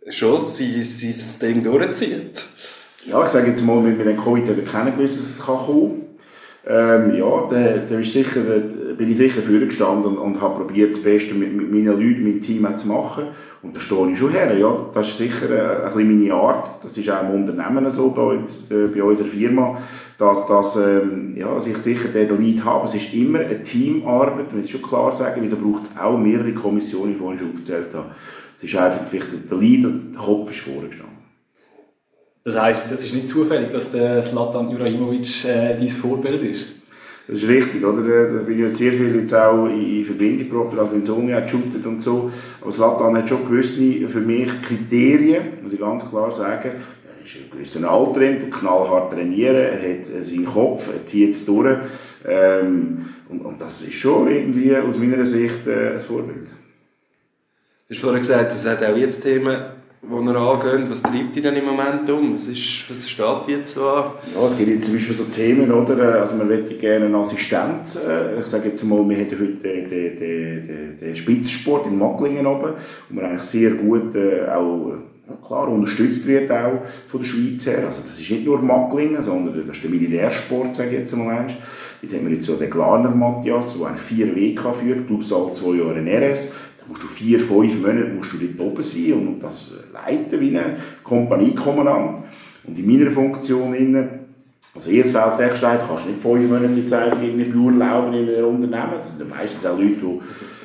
schon 0.09 0.39
sein, 0.39 0.81
sein 0.81 1.39
Ding 1.41 1.63
durchzieht. 1.63 2.45
Ja, 3.05 3.25
ich 3.25 3.31
sage 3.31 3.51
jetzt 3.51 3.65
mal, 3.65 3.81
mit 3.81 3.99
dem 3.99 4.17
Covid 4.17 4.47
haben 4.47 4.55
wir 4.55 4.65
keinen 4.65 4.97
gewusst, 4.97 5.19
dass 5.19 5.29
es 5.31 5.39
kommen 5.39 5.65
kann. 5.67 6.10
Ähm, 6.67 7.15
ja, 7.15 7.47
da, 7.49 7.77
da 7.89 7.99
ist 7.99 8.13
sicher, 8.13 8.41
bin 8.41 9.11
ich 9.11 9.17
sicher 9.17 9.41
vorgestanden 9.41 10.17
und, 10.17 10.17
und 10.17 10.41
habe 10.41 10.63
probiert, 10.63 10.93
das 10.93 11.01
Beste 11.01 11.33
mit, 11.33 11.53
mit 11.55 11.71
meinen 11.71 11.85
Leuten, 11.87 12.23
meinem 12.23 12.41
Team 12.41 12.67
zu 12.77 12.87
machen. 12.87 13.23
Und 13.63 13.75
da 13.75 13.79
stehe 13.79 14.11
ich 14.11 14.17
schon 14.17 14.31
her. 14.31 14.57
Ja, 14.57 14.87
das 14.93 15.09
ist 15.09 15.17
sicher 15.17 15.49
äh, 15.49 15.85
ein 15.85 15.93
bisschen 15.93 16.19
meine 16.19 16.33
Art. 16.33 16.83
Das 16.83 16.97
ist 16.97 17.09
auch 17.09 17.21
im 17.21 17.41
Unternehmen 17.41 17.91
so, 17.91 18.09
da 18.15 18.33
jetzt, 18.33 18.71
äh, 18.71 18.87
bei 18.87 19.03
unserer 19.03 19.27
Firma, 19.27 19.77
dass, 20.17 20.47
dass 20.47 20.75
ähm, 20.77 21.35
ja, 21.35 21.53
dass 21.53 21.67
ich 21.67 21.77
sicher 21.77 22.09
den 22.09 22.39
Lead 22.39 22.65
habe. 22.65 22.87
Es 22.87 22.95
ist 22.95 23.13
immer 23.13 23.39
eine 23.39 23.61
Teamarbeit, 23.61 24.53
muss 24.53 24.69
schon 24.69 24.81
klar 24.81 25.13
sagen, 25.13 25.41
weil 25.41 25.49
da 25.49 25.55
braucht 25.55 25.83
es 25.83 25.99
auch 25.99 26.17
mehrere 26.17 26.53
Kommissionen, 26.53 27.09
die 27.09 27.13
ich 27.13 27.17
vorhin 27.19 27.39
schon 27.39 27.49
aufgezählt 27.49 27.93
habe. 27.93 28.11
Es 28.57 28.63
ist 28.63 28.75
einfach 28.75 29.07
vielleicht 29.09 29.51
der 29.51 29.57
Lead 29.57 29.85
und 29.85 30.13
der 30.13 30.21
Kopf 30.21 30.51
ist 30.51 30.59
vorgestanden. 30.61 31.10
Das 32.43 32.59
heisst, 32.59 32.91
es 32.91 33.03
ist 33.03 33.13
nicht 33.13 33.29
zufällig, 33.29 33.69
dass 33.69 33.91
der 33.91 34.23
Slatan 34.23 34.71
Ibrahimovic 34.71 35.45
äh, 35.45 35.77
dein 35.77 35.87
Vorbild 35.89 36.41
ist? 36.41 36.65
Das 37.27 37.43
ist 37.43 37.47
richtig, 37.47 37.85
oder? 37.85 38.01
Da 38.01 38.39
bin 38.39 38.55
ich 38.55 38.65
jetzt 38.65 38.77
sehr 38.77 38.93
viel 38.93 39.15
jetzt 39.15 39.33
auch 39.33 39.67
in 39.67 40.03
Verbindung 40.03 40.49
gebracht, 40.49 40.79
also 40.79 40.95
mit 40.95 41.05
Sonja 41.05 41.35
hat 41.35 41.45
geshootet 41.45 41.85
und 41.85 42.01
so. 42.01 42.31
Aber 42.59 42.71
Slatan 42.71 43.15
hat 43.15 43.29
schon 43.29 43.47
gewisse, 43.47 44.07
für 44.09 44.21
mich, 44.21 44.49
Kriterien, 44.63 45.43
muss 45.61 45.71
ich 45.71 45.79
ganz 45.79 46.09
klar 46.09 46.31
sagen. 46.31 46.71
Er 46.73 47.25
ist 47.25 47.35
ein 47.35 47.51
gewisser 47.51 47.89
Alter, 47.89 48.21
er 48.21 48.49
knallhart 48.49 49.13
trainieren, 49.13 49.55
er 49.55 49.73
hat 49.73 50.25
seinen 50.25 50.45
Kopf, 50.45 50.89
er 50.91 51.05
zieht 51.05 51.35
es 51.35 51.45
durch. 51.45 51.77
Ähm, 52.27 53.09
und, 53.29 53.41
und, 53.41 53.61
das 53.61 53.83
ist 53.83 53.93
schon 53.93 54.29
irgendwie 54.29 54.75
aus 54.75 54.97
meiner 54.97 55.23
Sicht 55.25 55.67
äh, 55.67 55.93
ein 55.93 56.01
Vorbild. 56.01 56.47
Du 57.87 57.95
hast 57.95 58.01
vorhin 58.01 58.19
gesagt, 58.19 58.51
es 58.51 58.67
hat 58.67 58.83
auch 58.83 58.97
jetzt 58.97 59.21
Themen 59.21 59.55
wo 60.03 60.19
ihr 60.19 60.35
angeht, 60.35 60.89
was 60.89 61.01
treibt 61.03 61.35
dich 61.35 61.43
denn 61.43 61.55
im 61.55 61.65
Moment 61.65 62.09
um? 62.09 62.33
Was, 62.33 62.47
ist, 62.47 62.89
was 62.89 63.07
steht 63.07 63.47
jetzt 63.47 63.75
so 63.75 63.87
an? 63.87 64.05
Ja, 64.33 64.47
es 64.47 64.57
gibt 64.57 64.83
zum 64.83 64.95
Beispiel 64.95 65.15
so 65.15 65.23
Themen, 65.25 65.71
oder? 65.71 66.21
Also 66.21 66.35
man 66.35 66.47
möchte 66.47 66.73
gerne 66.75 67.05
einen 67.05 67.15
Assistent. 67.15 67.95
Äh, 67.95 68.39
ich 68.39 68.47
sage 68.47 68.69
jetzt 68.69 68.83
mal, 68.83 69.07
wir 69.07 69.15
haben 69.15 69.25
heute 69.25 69.35
den, 69.35 69.89
den, 69.89 70.19
den, 70.19 70.97
den 70.99 71.15
Spitzensport 71.15 71.85
in 71.85 71.99
Macklingen 71.99 72.47
oben, 72.47 72.73
wo 73.09 73.15
man 73.15 73.25
eigentlich 73.25 73.43
sehr 73.43 73.71
gut 73.71 74.15
äh, 74.15 74.49
auch 74.49 74.93
ja, 75.27 75.47
klar 75.47 75.67
unterstützt 75.69 76.27
wird 76.27 76.49
auch 76.49 76.81
von 77.07 77.19
der 77.21 77.27
Schweiz 77.27 77.67
her. 77.67 77.85
Also 77.85 78.01
das 78.01 78.19
ist 78.19 78.31
nicht 78.31 78.45
nur 78.45 78.59
Macklingen, 78.59 79.23
sondern 79.23 79.67
das 79.67 79.75
ist 79.75 79.83
der 79.83 79.91
Militärsport, 79.91 80.75
sage 80.75 80.89
ich 80.89 80.99
jetzt 80.99 81.15
mal. 81.15 81.45
Dort 82.01 82.13
haben 82.13 82.27
wir 82.27 82.35
jetzt 82.35 82.47
so 82.47 82.55
den 82.55 82.71
Glarner 82.71 83.11
Matthias, 83.11 83.77
der 83.77 83.87
eigentlich 83.89 84.01
vier 84.01 84.35
WK 84.35 84.73
führt, 84.73 85.05
plus 85.05 85.31
alle 85.31 85.53
zwei 85.53 85.75
Jahre 85.75 85.99
in 85.99 86.07
RS 86.07 86.53
musst 86.91 87.03
du 87.03 87.07
vier, 87.07 87.39
fünf 87.39 87.81
Monate 87.81 88.11
musst 88.15 88.33
du 88.33 88.37
dort 88.37 88.59
oben 88.59 88.83
sein 88.83 89.13
und 89.13 89.39
das 89.41 89.79
leiten 89.93 90.39
wie 90.39 90.57
ein 90.57 90.75
Kompaniekommandant. 91.03 92.25
Und 92.65 92.77
in 92.77 92.85
meiner 92.85 93.11
Funktion 93.11 93.73
innen, 93.73 94.09
als 94.75 94.87
Erzfeldtechstein 94.87 95.79
kannst 95.87 96.05
du 96.05 96.09
nicht 96.09 96.21
fünf 96.21 96.49
Monate 96.49 96.73
jetzt 96.75 96.93
einfach 96.93 97.21
irgendwie 97.21 97.49
beurlauben 97.49 98.13
in 98.13 98.29
einem 98.29 98.45
Unternehmen. 98.45 98.99
Das 99.01 99.17
sind 99.17 99.29
meistens 99.29 99.65
auch 99.65 99.77
Leute, 99.77 99.95
die 99.95 100.19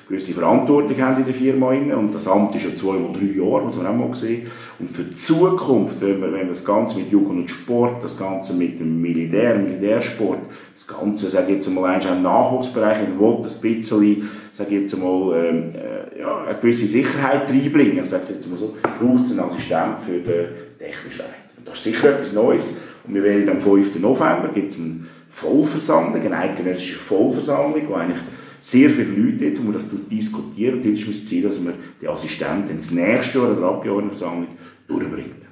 gewisse 0.09 0.33
Verantwortung 0.33 1.01
haben 1.01 1.19
in 1.19 1.25
der 1.25 1.35
Firma. 1.35 1.71
Und 1.71 2.13
das 2.15 2.29
Amt 2.29 2.55
ist 2.55 2.65
ja 2.65 2.75
zwei 2.75 2.97
oder 2.97 3.19
drei 3.19 3.27
Jahre, 3.27 3.67
muss 3.67 3.77
man 3.77 3.87
auch 3.87 3.95
mal 3.95 4.15
sehen. 4.15 4.47
Und 4.79 4.91
für 4.91 5.03
die 5.03 5.15
Zukunft, 5.15 6.01
wenn 6.01 6.21
wir, 6.21 6.33
wenn 6.33 6.41
wir 6.43 6.49
das 6.51 6.65
Ganze 6.65 6.99
mit 6.99 7.11
Jugend 7.11 7.41
und 7.41 7.51
Sport, 7.51 8.05
das 8.05 8.17
Ganze 8.17 8.53
mit 8.55 8.79
dem 8.79 9.01
Militär, 9.01 9.57
Militärsport, 9.57 10.39
das 10.75 10.87
Ganze, 10.87 11.29
sage 11.29 11.47
ich 11.49 11.57
jetzt 11.57 11.71
mal, 11.71 12.01
im 12.01 12.23
Nachwuchsbereich, 12.23 12.99
ich 13.03 13.21
will 13.21 13.39
das 13.43 13.63
ein 13.63 13.79
bisschen, 13.79 14.31
sage 14.53 14.75
ich 14.75 14.83
jetzt 14.83 14.99
mal, 14.99 15.35
ähm, 15.37 15.73
äh, 15.75 16.21
ja, 16.21 16.45
eine 16.45 16.59
gewisse 16.59 16.87
Sicherheit 16.87 17.49
reinbringen. 17.49 18.05
Ich 18.05 18.11
sage 18.11 18.25
es 18.25 18.31
jetzt 18.31 18.51
mal 18.51 18.59
so, 18.59 18.75
braucht 18.83 19.25
es 19.25 19.33
einen 19.33 19.41
Assistent 19.41 20.01
für 20.07 20.19
den 20.19 20.49
technischen 20.79 21.19
Leiter. 21.19 21.35
Und 21.59 21.69
das 21.69 21.79
ist 21.79 21.85
sicher 21.85 22.11
etwas 22.11 22.33
Neues. 22.33 22.81
Und 23.07 23.15
wir 23.15 23.25
werden 23.25 23.49
am 23.49 23.61
5. 23.61 23.99
November, 23.99 24.51
gibt 24.55 24.71
es 24.71 24.79
eine 24.79 25.07
Vollversammlung, 25.31 26.23
eine 26.23 26.37
eidgenössische 26.37 26.99
Vollversammlung, 26.99 27.83
wo 27.89 27.95
eigentlich 27.95 28.21
sehr 28.67 28.91
viele 28.91 29.13
Leute 29.13 29.45
jetzt, 29.45 29.65
wir 29.65 29.73
das 29.73 29.89
diskutieren. 30.11 30.83
Und 30.83 30.87
das 30.87 31.01
ist 31.01 31.07
mein 31.07 31.15
Ziel, 31.15 31.43
dass 31.43 31.65
wir 31.65 31.75
die 32.01 32.09
Assistenten 32.09 32.71
ins 32.71 32.91
nächste 32.91 33.39
Jahr 33.39 33.55
der 33.55 33.65
Abgeordnetenversammlung 33.65 34.49
durchbringt. 34.89 35.47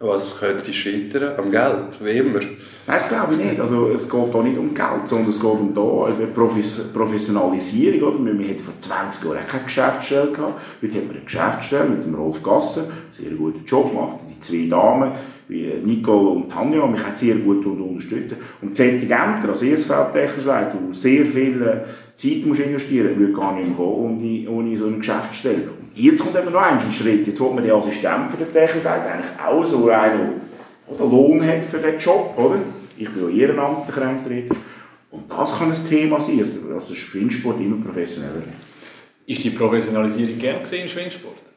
Was 0.00 0.40
könnte 0.40 0.72
scheitern? 0.72 1.38
Am 1.38 1.50
Geld, 1.50 2.02
wie 2.02 2.10
immer. 2.10 2.40
Nein, 2.40 2.48
das 2.86 3.08
glaube 3.08 3.34
ich 3.34 3.44
nicht. 3.44 3.60
Also, 3.60 3.90
es 3.90 4.08
geht 4.08 4.32
hier 4.32 4.42
nicht 4.42 4.58
um 4.58 4.74
Geld, 4.74 5.06
sondern 5.06 5.30
es 5.30 5.38
geht 5.38 5.50
um 5.50 5.74
da 5.74 6.08
Professionalisierung. 6.92 8.24
Oder? 8.24 8.38
Wir 8.38 8.48
hatten 8.48 8.64
vor 8.64 8.74
20 8.80 9.24
Jahren 9.26 9.46
keine 9.46 9.64
Geschäftsstelle 9.64 10.32
gehabt. 10.32 10.60
Heute 10.82 10.94
haben 10.94 11.08
wir 11.08 11.16
eine 11.16 11.24
Geschäftsstelle 11.24 11.90
mit 11.90 12.04
dem 12.04 12.14
Rolf 12.14 12.42
Gasser, 12.42 12.90
sehr 13.12 13.30
guten 13.30 13.64
Job 13.64 13.94
macht. 13.94 14.20
Die 14.28 14.40
zwei 14.40 14.68
Damen, 14.68 15.12
wie 15.50 15.72
Nicole 15.84 16.30
und 16.30 16.48
Tanja, 16.50 16.86
mich 16.86 17.04
auch 17.04 17.14
sehr 17.14 17.34
gut 17.36 17.66
unterstützen. 17.66 18.38
Und 18.62 18.76
solche 18.76 19.02
Ämter 19.02 19.48
als 19.48 19.62
ESV-technisch 19.62 20.44
Leiter, 20.44 20.78
wo 20.80 20.92
sehr 20.94 21.26
viel 21.26 21.60
äh, 21.62 22.14
Zeit 22.14 22.46
musst 22.46 22.60
investieren 22.60 23.08
musst, 23.08 23.18
würde 23.18 23.32
gar 23.32 23.56
nicht 23.56 23.66
mehr 23.66 23.76
gehen 23.76 23.86
ohne, 23.86 24.50
ohne 24.50 24.78
so 24.78 24.86
eine 24.86 24.98
Geschäftsstelle. 24.98 25.70
Und 25.70 25.90
jetzt 25.94 26.22
kommt 26.22 26.36
eben 26.36 26.52
noch 26.52 26.62
ein 26.62 26.80
Schritt. 26.92 27.26
Jetzt 27.26 27.40
will 27.40 27.50
man 27.50 27.64
den 27.64 27.72
Assistent 27.72 28.30
für 28.30 28.36
den 28.36 28.52
Technik 28.52 28.86
eigentlich 28.86 29.40
auch 29.44 29.66
so 29.66 29.88
einen, 29.88 30.40
der 30.88 31.06
Lohn 31.06 31.44
hat 31.44 31.64
für 31.64 31.78
den 31.78 31.98
Job, 31.98 32.34
oder? 32.36 32.58
Ich 32.96 33.08
bin 33.10 33.24
auch 33.24 33.30
ehrenamtlich 33.30 33.96
Rentner. 33.96 34.56
Und 35.10 35.24
das 35.28 35.58
kann 35.58 35.72
ein 35.72 35.88
Thema 35.88 36.20
sein, 36.20 36.38
dass 36.38 36.88
der 36.88 36.94
Schwingsport 36.94 37.60
immer 37.60 37.84
professioneller 37.84 38.34
wird. 38.34 38.46
Ist 39.26 39.42
die 39.42 39.50
Professionalisierung 39.50 40.38
gern 40.38 40.60
gesehen 40.60 40.82
im 40.82 40.88
Schwingsport? 40.88 41.49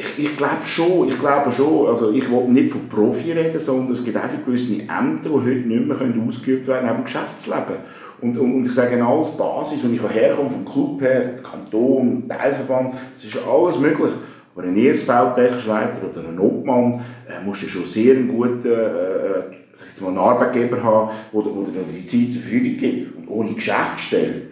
Ich, 0.00 0.24
ich 0.24 0.36
glaube 0.36 0.64
schon, 0.64 1.08
ich 1.08 1.18
glaube 1.18 1.52
schon. 1.52 1.88
Also 1.88 2.12
ich 2.12 2.30
will 2.30 2.44
nicht 2.48 2.70
von 2.70 2.88
Profi 2.88 3.32
reden, 3.32 3.60
sondern 3.60 3.94
es 3.94 4.04
gibt 4.04 4.16
einfach 4.16 4.44
gewisse 4.44 4.82
Ämter, 4.82 5.28
die 5.28 5.34
heute 5.34 5.68
nicht 5.68 5.86
mehr 5.86 5.96
ausgeübt 6.26 6.66
werden 6.66 6.86
können, 6.86 6.98
im 6.98 7.04
Geschäftsleben. 7.04 7.76
Und, 8.22 8.38
und, 8.38 8.54
und 8.54 8.66
ich 8.66 8.72
sage 8.72 9.02
als 9.02 9.36
Basis, 9.36 9.82
wenn 9.82 9.94
ich 9.94 10.02
herkomme, 10.02 10.50
vom 10.50 10.64
Club 10.64 11.02
her, 11.02 11.38
Kanton, 11.42 12.24
Teilverband, 12.28 12.94
das 13.14 13.24
ist 13.24 13.36
alles 13.46 13.78
möglich. 13.78 14.12
Aber 14.54 14.64
ein 14.64 14.76
ESV-Technischleiter 14.76 15.98
oder 16.12 16.28
ein 16.28 16.38
Obmann 16.38 17.04
äh, 17.26 17.44
musst 17.44 17.62
du 17.62 17.66
schon 17.66 17.86
sehr 17.86 18.16
einen 18.16 18.28
guten 18.28 18.66
äh, 18.66 18.70
äh 18.70 19.42
jetzt 19.88 20.02
mal 20.02 20.08
einen 20.08 20.18
Arbeitgeber 20.18 20.82
haben, 20.82 21.10
der 21.32 21.42
dir 21.42 22.00
die 22.00 22.06
Zeit 22.06 22.32
zur 22.32 22.42
Verfügung 22.42 22.76
gibt. 22.76 23.16
Und 23.16 23.28
ohne 23.28 23.54
Geschäftsstelle 23.54 24.42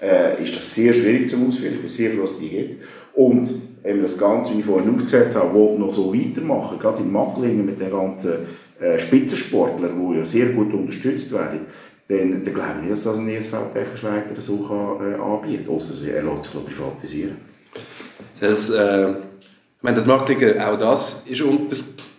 äh, 0.00 0.42
ist 0.42 0.56
das 0.56 0.74
sehr 0.74 0.94
schwierig 0.94 1.28
zu 1.28 1.36
ausführen. 1.46 1.74
Ich 1.74 1.80
bin 1.80 1.88
sehr 1.88 2.12
froh, 2.12 2.22
dass 2.22 2.38
die 2.38 2.48
gibt. 2.48 2.82
Und 3.14 3.67
eben 3.84 4.02
das 4.02 4.18
Ganze, 4.18 4.54
wie 4.54 4.60
ich 4.60 4.64
vorhin 4.64 4.90
aufgezählt 4.90 5.34
habe, 5.34 5.54
will 5.54 5.78
noch 5.78 5.92
so 5.92 6.12
weitermachen, 6.12 6.78
gerade 6.78 7.02
in 7.02 7.12
Macklingen 7.12 7.66
mit 7.66 7.80
den 7.80 7.90
ganzen 7.90 8.32
äh, 8.80 8.98
Spitzensportlern, 8.98 9.92
die 9.98 10.18
ja 10.18 10.24
sehr 10.24 10.46
gut 10.50 10.72
unterstützt 10.72 11.32
werden, 11.32 11.60
dann, 12.08 12.44
dann 12.44 12.54
glaube 12.54 12.70
ich 12.76 12.82
nicht, 12.82 12.92
dass 12.92 13.04
das 13.04 13.18
ein 13.18 13.28
ESV-Technikleiter 13.28 14.40
so 14.40 14.66
kann, 14.66 15.12
äh, 15.12 15.14
anbieten 15.14 15.66
kann, 15.66 15.74
ausser 15.74 16.08
er 16.08 16.22
lässt 16.22 16.44
sich 16.44 16.64
privatisieren. 16.64 17.36
Selbst, 18.32 18.70
äh, 18.70 19.10
ich 19.10 19.82
meine, 19.82 19.96
das 19.96 20.06
Macklinger, 20.06 20.68
auch 20.68 20.78
das 20.78 21.24
ist 21.26 21.40
unter 21.42 21.76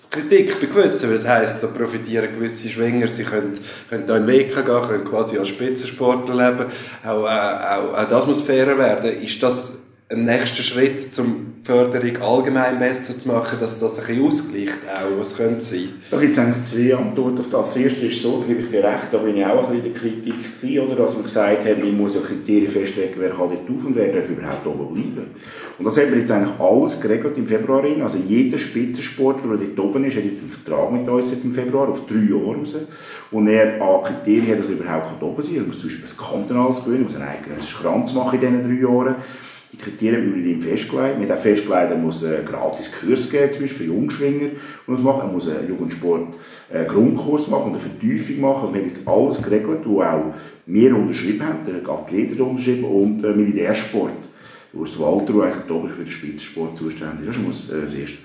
Kritik 0.10 0.60
bei 0.60 0.66
gewissen, 0.68 1.10
weil 1.10 1.18
es 1.18 1.28
heisst, 1.28 1.62
da 1.62 1.68
profitieren 1.68 2.34
gewisse 2.34 2.68
Schwinger, 2.68 3.08
sie 3.08 3.24
können, 3.24 3.54
können 3.90 4.08
da 4.08 4.18
in 4.18 4.26
den 4.26 4.34
Weg 4.34 4.54
gehen, 4.54 4.66
können 4.66 5.04
quasi 5.04 5.38
als 5.38 5.50
Spitzensportler 5.50 6.36
leben, 6.36 6.66
auch, 7.06 7.26
äh, 7.26 7.28
auch, 7.28 7.98
auch 7.98 8.10
das 8.10 8.26
muss 8.26 8.42
fairer 8.42 8.78
werden. 8.78 9.22
Ist 9.22 9.42
das 9.44 9.79
ein 10.12 10.26
nächster 10.26 10.64
Schritt, 10.64 11.08
um 11.20 11.54
die 11.62 11.66
Förderung 11.68 12.18
allgemein 12.18 12.80
besser 12.80 13.18
zu 13.18 13.28
machen, 13.28 13.60
dass 13.60 13.80
das 13.80 14.00
ein 14.00 14.08
bisschen 14.08 14.26
ausgleicht 14.26 14.80
auch, 14.88 15.20
was 15.20 15.38
könnte 15.38 15.62
sein? 15.62 15.90
Da 16.10 16.20
gibt 16.20 16.34
es 16.34 16.40
eigentlich 16.40 16.64
zwei 16.64 16.96
Antworten 16.96 17.38
auf 17.38 17.50
das. 17.52 17.74
Das 17.74 17.78
erste 17.78 18.08
ist 18.08 18.24
so, 18.24 18.40
da 18.40 18.48
gebe 18.48 18.64
ich 18.64 18.72
dir 18.72 18.84
recht, 18.84 19.10
da 19.12 19.20
bin 19.20 19.38
ich 19.38 19.46
auch 19.46 19.70
ein 19.70 19.76
bisschen 19.76 19.86
in 19.86 19.94
der 19.94 20.02
Kritik 20.02 20.56
gewesen, 20.56 20.80
oder, 20.80 20.96
dass 20.96 21.14
man 21.14 21.24
gesagt 21.24 21.64
hat, 21.64 21.78
man 21.78 21.96
muss 21.96 22.18
Kriterien 22.24 22.72
festlegen, 22.72 23.14
wer 23.18 23.30
kann 23.30 23.50
dort 23.50 23.70
auf 23.70 23.86
und 23.86 23.96
wer 23.96 24.12
darf 24.12 24.28
überhaupt 24.28 24.66
oben 24.66 24.94
bleiben. 24.96 25.28
Und 25.78 25.86
das 25.86 25.98
haben 25.98 26.12
wir 26.12 26.20
jetzt 26.20 26.32
eigentlich 26.32 26.60
alles 26.60 27.00
geregelt 27.00 27.38
im 27.38 27.48
Februar 27.48 27.84
hin. 27.84 28.02
Also 28.02 28.18
jeder 28.18 28.58
Spitzensportler, 28.58 29.58
der 29.58 29.68
dort 29.68 29.80
oben 29.80 30.06
ist, 30.06 30.18
hat 30.18 30.24
jetzt 30.24 30.42
einen 30.42 30.52
Vertrag 30.52 30.92
mit 30.92 31.08
uns 31.08 31.34
im 31.34 31.54
Februar 31.54 31.88
auf 31.88 32.08
drei 32.08 32.16
Jahre. 32.16 32.66
Und 33.30 33.48
er 33.48 33.80
an 33.80 34.04
Kriterien 34.06 34.54
hat, 34.54 34.64
dass 34.64 34.70
er 34.70 34.76
überhaupt 34.76 35.22
oben 35.22 35.44
sein 35.44 35.54
kann. 35.54 35.62
Er 35.62 35.68
muss 35.68 35.80
zum 35.80 35.90
Beispiel 35.90 36.10
ein 36.10 36.32
Kantonales 36.32 36.84
gewinnen, 36.84 37.04
muss 37.04 37.16
einen 37.16 37.30
eigenen 37.30 37.62
Kranz 37.62 38.14
machen 38.16 38.42
in 38.42 38.64
diesen 38.64 38.68
drei 38.68 38.90
Jahren. 38.90 39.16
Kriterien 39.80 40.36
wir 40.36 40.46
ihm 40.46 40.62
festgelegt. 40.62 41.16
Haben 41.16 41.32
auch 41.32 41.42
festgelegt, 41.42 41.92
er 41.92 41.98
muss 41.98 42.24
einen 42.24 42.46
gratis 42.46 42.92
Kurs 42.92 43.30
geben, 43.32 43.52
zum 43.52 43.62
Beispiel 43.64 43.78
für 43.78 43.94
Jungschwinger. 43.94 44.50
Und 44.88 45.04
machen. 45.04 45.22
Er 45.22 45.28
muss 45.28 45.50
einen 45.50 45.68
Jugendsport 45.68 46.34
einen 46.72 46.88
Grundkurs 46.88 47.48
machen 47.48 47.72
und 47.72 47.80
eine 47.80 47.80
Vertiefung 47.80 48.42
machen. 48.42 48.74
Wir 48.74 48.82
haben 48.82 48.90
jetzt 48.90 49.08
alles 49.08 49.42
geregelt, 49.42 49.82
wo 49.86 50.02
auch 50.02 50.34
wir 50.66 50.96
unterschrieben 50.96 51.46
haben, 51.46 51.60
der 51.66 51.90
Athlet 51.90 52.32
hat 52.32 52.40
unterschrieben 52.40 52.84
und 52.84 53.22
der 53.22 53.36
Militärsport. 53.36 54.12
Urs 54.72 55.00
Walter, 55.00 55.34
der 55.34 55.44
eigentlich 55.44 55.94
für 55.94 56.04
den 56.04 56.12
Spitzensport 56.12 56.78
zuständig 56.78 57.28
ist. 57.28 57.38
Das 57.38 57.44
muss 57.44 57.72
äh, 57.72 57.82
das 57.84 57.96
Erste. 57.96 58.18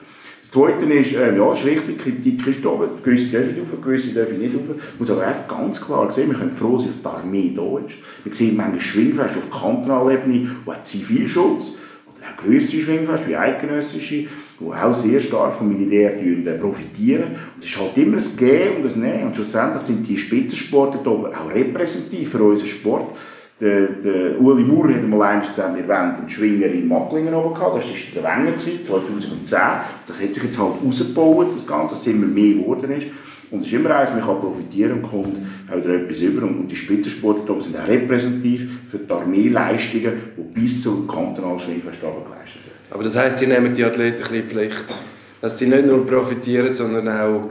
Das 0.45 0.51
Zweite 0.51 0.85
ist, 0.93 1.15
äh, 1.15 1.37
ja, 1.37 1.53
ist 1.55 1.65
richtig, 1.65 1.99
Kritik 1.99 2.47
ist 2.47 2.63
da, 2.63 2.71
gewisse 3.03 3.29
dürfen 3.29 3.57
rauf, 3.61 3.83
gewisse 3.83 4.13
dürfen 4.13 4.39
nicht 4.39 4.55
rauf. 4.55 4.77
Muss 4.99 5.11
aber 5.11 5.27
einfach 5.27 5.49
ganz 5.49 5.81
klar 5.81 6.13
sehen, 6.13 6.31
wir 6.31 6.39
können 6.39 6.53
froh 6.53 6.77
sein, 6.77 6.89
dass 6.89 7.01
die 7.01 7.07
Armee 7.07 7.53
da 7.57 7.79
ist. 7.79 7.97
Wir 8.25 8.35
sehen 8.35 8.57
manchmal 8.59 8.81
Schwingfeste 8.81 9.39
auf 9.39 9.51
kantonaler 9.51 10.13
Ebene, 10.13 10.51
wo 10.67 10.73
auch 10.73 10.83
Zivilschutz, 10.83 11.79
oder 12.07 12.27
auch 12.29 12.45
grössere 12.45 12.83
Schwingfeste, 12.83 13.29
wie 13.29 13.37
eidgenössische, 13.37 14.15
die 14.61 14.65
auch 14.67 14.95
sehr 14.95 15.21
stark 15.23 15.57
vom 15.57 15.69
Militär 15.71 16.21
äh, 16.21 16.59
profitieren. 16.59 17.37
Und 17.55 17.65
es 17.65 17.71
ist 17.71 17.81
halt 17.81 17.97
immer 17.97 18.19
ein 18.19 18.37
Gehen 18.37 18.77
und 18.77 18.93
ein 18.93 19.01
Nehmen. 19.01 19.27
Und 19.29 19.37
schlussendlich 19.37 19.83
sind 19.85 20.07
die 20.07 20.19
Spitzensportler 20.19 21.11
auch 21.11 21.55
repräsentativ 21.55 22.33
für 22.33 22.45
unseren 22.45 22.69
Sport. 22.69 23.17
Der, 23.61 23.87
der 23.87 24.41
Uli 24.41 24.65
Maurer 24.65 24.95
hat 24.95 25.09
mal 25.09 25.23
eins 25.23 25.49
gesagt, 25.49 25.77
wir 25.77 25.87
wollen 25.87 26.17
einen 26.17 26.29
Schwinger 26.29 26.67
in 26.67 26.89
Macklingen 26.89 27.33
oben 27.35 27.55
gehabt. 27.55 27.79
Das 27.79 27.85
war 27.85 28.23
der 28.23 28.47
Wenger, 28.47 28.59
2010. 28.59 29.37
Das 29.47 30.21
hat 30.21 30.35
sich 30.35 30.43
jetzt 30.43 30.59
halt 30.59 30.73
ausgebaut, 30.87 31.49
das 31.55 31.67
Ganze, 31.67 31.95
dass 31.95 32.07
immer 32.09 32.27
mehr 32.27 32.55
geworden 32.55 32.91
ist. 32.91 33.07
Und 33.51 33.61
es 33.61 33.67
ist 33.67 33.75
immer 33.75 33.95
eins, 33.95 34.11
man 34.11 34.23
kann 34.23 34.41
profitieren 34.41 34.95
und 34.95 35.03
kommt 35.03 35.37
auch 35.71 35.77
wieder 35.77 35.95
etwas 35.95 36.21
über. 36.21 36.45
Und 36.45 36.67
die 36.69 36.75
Spitzensportler 36.75 37.61
sind 37.61 37.77
auch 37.77 37.87
repräsentativ 37.87 38.69
für 38.91 38.99
die 38.99 39.13
Armeeleistungen, 39.13 40.13
die 40.37 40.61
bis 40.61 40.83
zum 40.83 41.07
kantonalen 41.07 41.61
Schwimmfestabend 41.61 42.27
geleistet 42.27 42.67
werden. 42.67 42.79
Aber 42.91 43.05
das 43.05 43.17
heisst, 43.17 43.39
Sie 43.39 43.47
nehmen 43.47 43.73
die 43.73 43.85
Athleten 43.85 44.35
ein 44.35 44.43
Pflicht, 44.43 44.97
dass 45.41 45.59
sie 45.59 45.69
nicht 45.69 45.87
nur 45.87 46.05
profitieren, 46.05 46.75
sondern 46.75 47.09
auch 47.09 47.51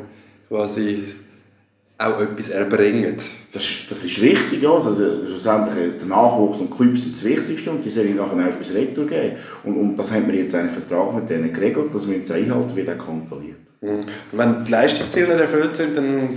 quasi 0.50 1.06
auch 2.04 2.20
etwas 2.22 2.50
erbringen. 2.50 3.16
Das, 3.54 3.64
das 3.90 4.04
ist 4.04 4.22
richtig, 4.22 4.62
ja. 4.62 4.72
Also, 4.72 4.94
schlussendlich 5.28 5.98
der 6.00 6.08
Nachwuchs 6.08 6.60
und 6.60 6.72
die 6.72 6.76
Clubs 6.76 7.04
sind 7.04 7.16
das 7.16 7.24
Wichtigste 7.24 7.72
und 7.72 7.86
die 7.86 7.90
sollen 7.90 8.16
nachher 8.16 8.34
auch 8.34 8.50
etwas 8.50 8.74
retour 8.74 9.08
geben. 9.08 9.34
Und, 9.64 9.76
und 9.76 9.98
das 9.98 10.12
haben 10.12 10.28
wir 10.28 10.36
jetzt 10.36 10.56
einen 10.56 10.72
Vertrag 10.72 11.14
mit 11.16 11.30
denen 11.30 11.54
geregelt, 11.54 11.94
dass 11.94 12.10
wir 12.10 12.18
jetzt 12.18 12.32
einhalten, 12.32 12.76
wie 12.76 12.84
der 12.84 12.98
kontrolliert. 12.98 13.58
Mhm. 13.84 14.00
Wenn 14.32 14.64
die 14.64 14.72
Leistungsziele 14.72 15.34
erfüllt 15.34 15.76
sind, 15.76 15.98
dann 15.98 16.30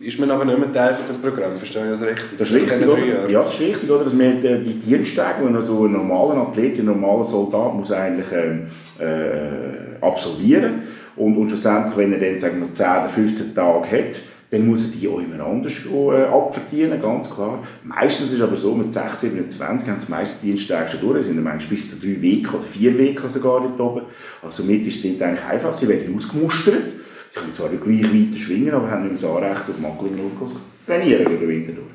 ist 0.00 0.18
man 0.18 0.28
nachher 0.28 0.44
nicht 0.44 0.58
mehr 0.58 0.72
Teil 0.72 0.92
von 0.94 1.06
dem 1.06 1.22
Programm. 1.22 1.56
Verstehe 1.56 1.84
ich 1.84 1.90
das 1.90 2.02
richtig? 2.02 2.38
Das 2.38 2.48
ist 2.48 2.54
richtig, 2.54 2.88
oder? 2.88 3.30
Ja, 3.30 3.42
das 3.44 3.54
ist 3.54 3.60
richtig, 3.60 3.90
oder? 3.90 4.04
Dass 4.04 4.18
wir 4.18 4.32
die 4.32 4.80
Diensttage, 4.80 5.44
wenn 5.44 5.62
so 5.62 5.84
ein 5.84 5.92
normaler 5.92 6.48
Athlet, 6.48 6.80
ein 6.80 6.86
normaler 6.86 7.24
Soldat 7.24 7.74
muss 7.74 7.92
eigentlich 7.92 8.26
ähm, 8.32 8.66
äh, 8.98 10.04
absolvieren 10.04 10.82
und, 11.14 11.36
und 11.36 11.50
schlussendlich, 11.50 11.96
wenn 11.96 12.12
er 12.12 12.18
dann 12.18 12.40
sagen 12.40 12.60
wir, 12.60 12.72
10 12.72 12.86
oder 12.86 13.08
15 13.08 13.54
Tage 13.54 13.90
hat, 13.90 14.16
dann 14.50 14.66
muss 14.66 14.82
er 14.82 14.88
die 14.90 15.06
auch 15.06 15.20
immer 15.20 15.44
anders 15.44 15.72
äh, 15.86 16.24
abverdienen, 16.24 17.00
ganz 17.00 17.30
klar. 17.30 17.62
Meistens 17.84 18.28
ist 18.28 18.38
es 18.38 18.42
aber 18.42 18.56
so, 18.56 18.74
mit 18.74 18.92
6, 18.92 19.20
27 19.20 19.88
haben 19.88 20.00
sie 20.00 20.10
meistens 20.10 20.40
Diensttage 20.40 20.90
schon 20.90 21.00
durch, 21.00 21.26
sind 21.26 21.42
manchmal 21.42 21.70
bis 21.70 21.90
zu 21.90 22.04
drei 22.04 22.20
Wochen 22.20 22.56
oder 22.56 22.64
vier 22.64 22.98
Wochen 22.98 23.28
sogar 23.28 23.60
dort 23.60 23.80
oben. 23.80 24.02
Also 24.42 24.64
mit 24.64 24.84
ist 24.86 25.04
es 25.04 25.22
eigentlich 25.22 25.44
einfach, 25.44 25.74
sie 25.74 25.88
werden 25.88 26.16
ausgemustert. 26.16 26.82
Sie 27.30 27.38
können 27.38 27.54
zwar 27.54 27.68
gleich 27.68 28.02
weiter 28.02 28.38
schwingen, 28.38 28.74
aber 28.74 28.90
haben 28.90 29.04
nicht 29.04 29.22
das 29.22 29.30
Anrecht, 29.30 29.70
auf 29.70 29.78
Macklingen 29.78 30.18
zu 30.36 30.50
trainieren 30.84 31.26
über 31.26 31.36
den 31.36 31.48
Winter 31.48 31.72
durch. 31.72 31.86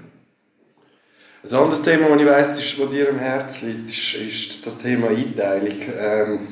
Ein 1.44 1.60
anderes 1.60 1.82
Thema, 1.82 2.08
das 2.08 2.22
ich 2.22 2.26
weiss, 2.26 2.60
ist, 2.60 2.80
das 2.80 2.90
dir 2.90 3.10
am 3.10 3.20
Herzen 3.20 3.68
liegt, 3.68 3.90
ist, 3.90 4.16
ist 4.16 4.66
das 4.66 4.78
Thema 4.78 5.10
Einteilung. 5.10 5.78
Ähm, 6.00 6.48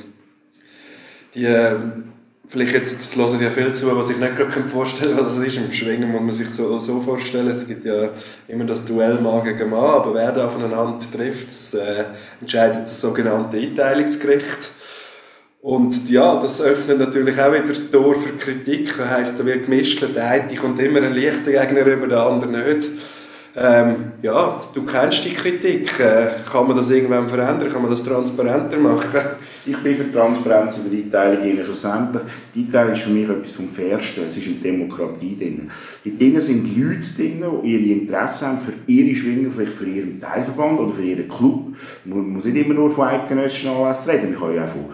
die, 1.34 1.46
ähm, 1.46 2.13
vielleicht 2.48 2.74
jetzt, 2.74 3.04
das 3.04 3.16
hören 3.16 3.42
ja 3.42 3.50
viel 3.50 3.72
zu, 3.74 3.96
was 3.96 4.10
ich 4.10 4.18
nicht 4.18 4.36
gerade 4.36 4.52
vorstellen 4.70 5.16
kann, 5.16 5.26
was 5.26 5.36
das 5.36 5.46
ist. 5.46 5.58
Im 5.58 5.72
Schwingen 5.72 6.12
muss 6.12 6.22
man 6.22 6.32
sich 6.32 6.50
so, 6.50 6.78
so 6.80 7.00
vorstellen, 7.00 7.48
es 7.48 7.68
gibt 7.68 7.86
ja 7.86 8.10
immer 8.48 8.66
das 8.66 8.86
Duell 8.86 9.20
Mann 9.22 9.44
gegen 9.44 9.70
Mann, 9.70 9.84
aber 9.84 10.14
wer 10.14 10.32
da 10.32 10.48
aufeinander 10.48 11.00
trifft, 11.12 11.48
das 11.48 11.74
äh, 11.74 12.06
entscheidet 12.42 12.84
das 12.84 13.00
sogenannte 13.00 13.58
Einteilungsgericht. 13.58 14.72
Und 15.62 16.10
ja, 16.10 16.36
das 16.36 16.60
öffnet 16.60 17.00
natürlich 17.00 17.40
auch 17.40 17.54
wieder 17.54 17.74
Tor 17.90 18.16
für 18.16 18.34
Kritik. 18.34 18.98
Das 18.98 19.08
heisst, 19.08 19.40
da 19.40 19.46
wird 19.46 19.64
gemischt, 19.64 20.04
der 20.14 20.28
eine 20.28 20.54
kommt 20.58 20.82
immer 20.82 21.02
ein 21.02 21.16
leichter 21.16 21.52
Gegner 21.52 21.86
über, 21.86 22.08
der 22.08 22.24
andere 22.24 22.52
nicht. 22.52 22.90
Ähm, 23.56 24.14
ja, 24.24 24.64
du 24.74 24.84
kennst 24.84 25.24
die 25.26 25.34
Kritik. 25.34 26.00
Äh, 26.00 26.42
kann 26.52 26.66
man 26.66 26.76
das 26.76 26.90
irgendwann 26.90 27.28
verändern? 27.28 27.70
Kann 27.70 27.84
man 27.84 27.92
das 27.92 28.04
transparenter 28.04 28.78
machen? 28.80 29.22
Ich 29.64 29.78
bin 29.78 29.96
für 29.96 30.12
Transparenz 30.12 30.80
in 30.80 31.12
der 31.12 31.22
Einteilung 31.22 31.64
schlussendlich. 31.64 32.24
Die 32.56 32.62
Einteilung 32.62 32.94
ist 32.94 33.02
für 33.04 33.12
mich 33.12 33.30
etwas 33.30 33.52
vom 33.52 33.70
Fairsten. 33.70 34.24
Es 34.26 34.38
ist 34.38 34.48
eine 34.48 34.56
Demokratie 34.56 35.38
drin. 35.38 35.70
Die 36.04 36.18
drinnen 36.18 36.42
sind 36.42 36.76
Leute 36.76 37.06
drin, 37.16 37.44
die 37.64 37.68
ihre 37.68 38.00
Interessen 38.00 38.48
haben 38.48 38.60
für 38.66 38.74
ihre 38.92 39.16
Schwinger, 39.16 39.52
vielleicht 39.56 39.78
für 39.78 39.86
ihren 39.86 40.20
Teilverband 40.20 40.80
oder 40.80 40.94
für 40.94 41.04
ihren 41.04 41.30
Club. 41.30 41.76
Man 42.06 42.30
muss 42.30 42.46
nicht 42.46 42.58
immer 42.58 42.74
nur 42.74 42.90
von 42.90 43.08
eidgenössischen 43.08 43.70
Anlässen 43.70 44.10
reden. 44.10 44.32
Man 44.32 44.40
kann 44.40 44.56
ja 44.56 44.66
auch 44.66 44.70
von 44.70 44.86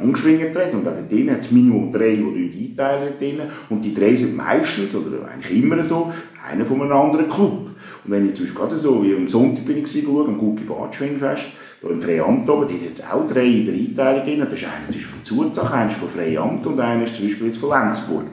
Langschwinger 0.00 0.54
treten. 0.54 0.78
Und 0.78 0.88
auch 0.88 0.92
dort 0.92 1.12
drinnen 1.12 1.34
hat 1.34 1.40
es 1.40 1.50
Minimum 1.50 1.92
drei, 1.92 2.16
die 2.16 2.68
einteilen 2.70 3.12
drinnen. 3.18 3.50
Und 3.68 3.82
die 3.82 3.94
drei 3.94 4.16
sind 4.16 4.34
meistens, 4.36 4.96
oder 4.96 5.28
eigentlich 5.28 5.62
immer 5.62 5.84
so, 5.84 6.14
einer 6.48 6.64
von 6.64 6.80
einem 6.80 6.92
anderen 6.92 7.28
Club. 7.28 7.65
Und 8.06 8.12
wenn 8.12 8.28
ich 8.28 8.34
zum 8.34 8.44
Beispiel 8.44 8.60
gerade 8.60 8.78
so, 8.78 9.02
wie 9.02 9.14
am 9.14 9.26
Sonntag 9.26 9.64
bin 9.64 9.78
ich 9.78 9.84
geschaut, 9.84 10.28
am 10.28 10.38
Gucki 10.38 10.64
Badschwingfest, 10.64 11.46
da 11.82 11.88
im 11.88 12.00
Freiamt 12.00 12.48
oben, 12.48 12.68
die 12.68 12.86
jetzt 12.86 13.02
auch 13.12 13.26
drei 13.28 13.44
in 13.44 13.66
der 13.66 13.74
Einteilung 13.74 14.24
drin. 14.24 14.40
Das 14.40 14.60
ist 14.60 14.66
einer 14.66 15.06
von 15.06 15.24
Zuzach, 15.24 15.72
einer 15.72 15.90
von 15.90 16.08
Freiamt 16.08 16.66
und 16.66 16.80
einer 16.80 17.04
ist 17.04 17.16
zum 17.16 17.26
Beispiel 17.26 17.48
jetzt 17.48 17.58
von 17.58 17.70
Lenzburg. 17.70 18.24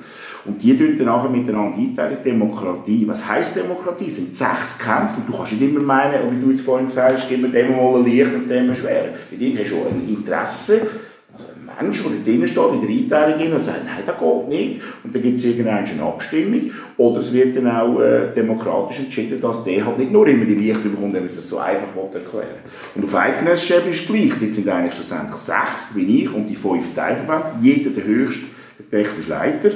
Und 0.45 0.61
die 0.61 0.77
tun 0.77 0.97
dann 0.97 1.07
nachher 1.07 1.29
miteinander 1.29 1.77
einteilen. 1.77 2.17
Demokratie. 2.23 3.07
Was 3.07 3.27
heisst 3.27 3.55
Demokratie? 3.55 4.07
Es 4.07 4.17
sind 4.17 4.35
sechs 4.35 4.77
Kämpfe. 4.77 5.21
Und 5.21 5.29
du 5.29 5.37
kannst 5.37 5.53
nicht 5.53 5.61
immer 5.61 5.79
meinen, 5.79 6.31
wie 6.31 6.45
du 6.45 6.51
jetzt 6.51 6.61
vorhin 6.61 6.87
gesagt 6.87 7.17
hast, 7.17 7.29
gib 7.29 7.41
mir 7.41 7.49
dem 7.49 7.71
mal 7.71 7.95
ein 7.95 8.03
Licht 8.03 8.33
und 8.33 8.49
dem 8.49 8.69
ein 8.69 8.75
schwer. 8.75 9.13
Bei 9.31 9.37
dir 9.37 9.57
hast 9.57 9.71
du 9.71 9.77
auch 9.77 9.89
ein 9.89 10.07
Interesse. 10.07 10.87
Ein 11.77 11.85
Mensch, 11.85 12.03
der 12.03 12.11
da 12.11 12.23
drinnen 12.23 12.47
steht, 12.47 12.63
in 12.73 13.09
der 13.09 13.25
Einteilung, 13.25 13.53
und 13.53 13.61
sagt, 13.61 13.85
nein, 13.85 14.03
das 14.05 14.19
geht 14.19 14.49
nicht. 14.49 14.81
Und 15.03 15.15
dann 15.15 15.21
gibt 15.21 15.39
es 15.39 15.45
irgendeine 15.45 16.03
Abstimmung. 16.03 16.71
Oder 16.97 17.19
es 17.21 17.33
wird 17.33 17.57
dann 17.57 17.67
auch 17.67 17.99
äh, 17.99 18.33
demokratisch 18.35 18.99
entschieden, 18.99 19.41
dass 19.41 19.63
der 19.63 19.85
halt 19.85 19.99
nicht 19.99 20.11
nur 20.11 20.27
immer 20.27 20.45
die 20.45 20.55
Lichter 20.55 20.89
bekommt, 20.89 21.13
wenn 21.13 21.23
man 21.23 21.31
es 21.31 21.49
so 21.49 21.57
einfach 21.57 21.87
erklären 22.13 22.47
Und 22.95 23.05
auf 23.05 23.15
Eidgenössischer 23.15 23.85
ist 23.87 24.01
es 24.01 24.07
gleich. 24.07 24.31
Dort 24.39 24.53
sind 24.53 24.69
eigentlich 24.69 24.93
schlussendlich 24.93 25.37
sechs, 25.37 25.95
wie 25.95 26.23
ich, 26.23 26.33
und 26.33 26.47
die 26.47 26.55
fünf 26.55 26.93
Teilverbände. 26.95 27.57
Jeder 27.61 27.89
der 27.91 28.03
höchste 28.03 28.45
technische 28.89 29.29
Leiter. 29.29 29.71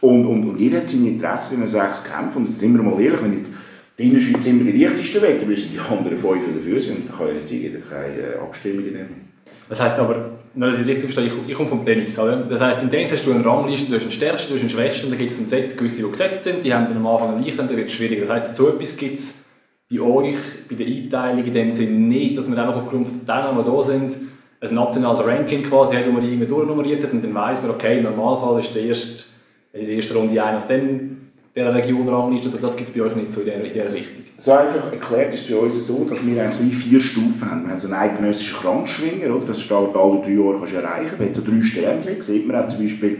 Und, 0.00 0.26
und, 0.26 0.48
und 0.48 0.58
jeder 0.58 0.78
hat 0.78 0.88
seine 0.88 1.08
Interessen 1.08 1.54
in 1.54 1.60
den 1.60 1.68
sechs 1.68 2.04
Kämpfen. 2.04 2.46
Und 2.46 2.50
sind 2.50 2.74
wir 2.76 2.82
mal 2.82 3.00
ehrlich, 3.00 3.22
wenn 3.22 3.38
jetzt 3.38 3.52
die 3.98 4.08
Innerschweiz 4.08 4.46
immer 4.46 4.64
die 4.64 4.82
leichtesten 4.82 5.22
weg, 5.22 5.46
müssen 5.46 5.72
die 5.72 5.78
anderen 5.78 6.16
fünf 6.16 6.42
dafür 6.56 6.80
sein. 6.80 7.02
Dann 7.06 7.18
kann 7.18 7.26
ja 7.28 7.40
jetzt 7.40 7.50
jeder 7.50 7.80
keine 7.80 8.34
äh, 8.34 8.38
Abstimmungen 8.38 8.92
nehmen. 8.92 9.28
Das 9.68 9.80
heisst 9.80 9.98
aber, 9.98 10.39
wenn 10.54 10.68
ich 10.70 10.80
es 10.80 10.86
richtig 10.86 11.12
verstehe, 11.12 11.26
ich, 11.26 11.32
ich 11.48 11.54
komme 11.54 11.68
vom 11.68 11.84
Tennis. 11.84 12.18
Oder? 12.18 12.36
Das 12.36 12.60
heisst, 12.60 12.82
im 12.82 12.90
Tennis 12.90 13.12
hast 13.12 13.26
du 13.26 13.32
eine 13.32 13.44
Rangliste, 13.44 13.88
du 13.88 13.96
hast 13.96 14.02
einen 14.02 14.12
Stärksten, 14.12 14.48
du 14.48 14.54
hast 14.54 14.60
einen 14.60 14.70
Schwächsten, 14.70 15.10
dann 15.10 15.18
gibt 15.18 15.30
es 15.30 15.38
ein 15.38 15.46
Set, 15.46 15.76
gewisse, 15.76 16.02
die 16.02 16.10
gesetzt 16.10 16.44
sind, 16.44 16.64
die 16.64 16.74
haben 16.74 16.86
dann 16.86 16.96
am 16.96 17.06
Anfang 17.06 17.34
einen 17.34 17.44
leichten, 17.44 17.66
dann 17.68 17.76
wird 17.76 17.88
es 17.88 17.94
schwieriger. 17.94 18.26
Das 18.26 18.30
heisst, 18.30 18.56
so 18.56 18.68
etwas 18.68 18.96
gibt 18.96 19.18
es 19.18 19.44
bei 19.90 20.00
euch, 20.00 20.36
bei 20.68 20.76
der 20.76 20.86
Einteilung 20.86 21.44
in 21.44 21.52
dem 21.52 21.70
Sinne 21.70 21.98
nicht, 21.98 22.38
dass 22.38 22.48
man 22.48 22.58
einfach 22.58 22.76
aufgrund 22.76 23.08
von 23.08 23.18
den 23.18 23.26
Teilnehmern, 23.26 23.64
die 23.64 23.70
da 23.70 23.82
sind, 23.82 24.16
ein 24.62 24.74
nationales 24.74 25.24
Ranking 25.24 25.62
quasi 25.62 25.96
hat, 25.96 26.06
wo 26.06 26.12
man 26.12 26.20
die 26.20 26.28
irgendwie 26.28 26.46
durchnummeriert 26.46 27.02
hat 27.02 27.12
und 27.12 27.24
dann 27.24 27.34
weiss 27.34 27.62
man, 27.62 27.70
okay, 27.70 27.98
im 27.98 28.04
Normalfall 28.04 28.60
ist 28.60 28.74
der 28.74 28.82
erste 28.82 29.24
in 29.72 29.86
der 29.86 29.96
ersten 29.96 30.16
Runde 30.16 30.42
einer 30.42 30.58
aus 30.58 30.66
dem, 30.66 31.30
dieser 31.54 31.74
Region 31.74 32.08
ranglist. 32.08 32.46
Also 32.46 32.58
das 32.58 32.76
gibt 32.76 32.88
es 32.88 32.94
bei 32.94 33.02
euch 33.02 33.14
nicht 33.14 33.32
so 33.32 33.40
in 33.40 33.46
dieser, 33.46 33.64
in 33.64 33.72
dieser 33.72 33.94
Richtung. 33.94 34.24
So 34.40 34.52
einfach 34.52 34.90
erklärt 34.90 35.34
ist 35.34 35.50
bei 35.50 35.54
uns 35.54 35.86
so, 35.86 36.06
dass 36.08 36.24
wir 36.24 36.42
eigentlich 36.42 36.74
vier 36.74 37.02
Stufen 37.02 37.50
haben. 37.50 37.64
Wir 37.64 37.72
haben 37.72 37.78
so 37.78 37.88
einen 37.88 37.96
eidgenössischen 37.96 38.56
Krankschwinger, 38.56 39.36
oder? 39.36 39.48
das 39.48 39.60
steht 39.60 39.76
alle 39.76 40.22
drei 40.22 40.30
Jahre 40.30 40.56
kannst 40.58 40.72
du 40.72 40.76
erreichen. 40.78 41.10
Wir 41.18 41.26
haben 41.26 41.34
so 41.34 41.42
drei 41.42 41.62
Sternchen, 41.62 42.22
sieht 42.22 42.48
man 42.48 42.56
auch 42.56 42.68
zum 42.68 42.82
Beispiel, 42.82 43.18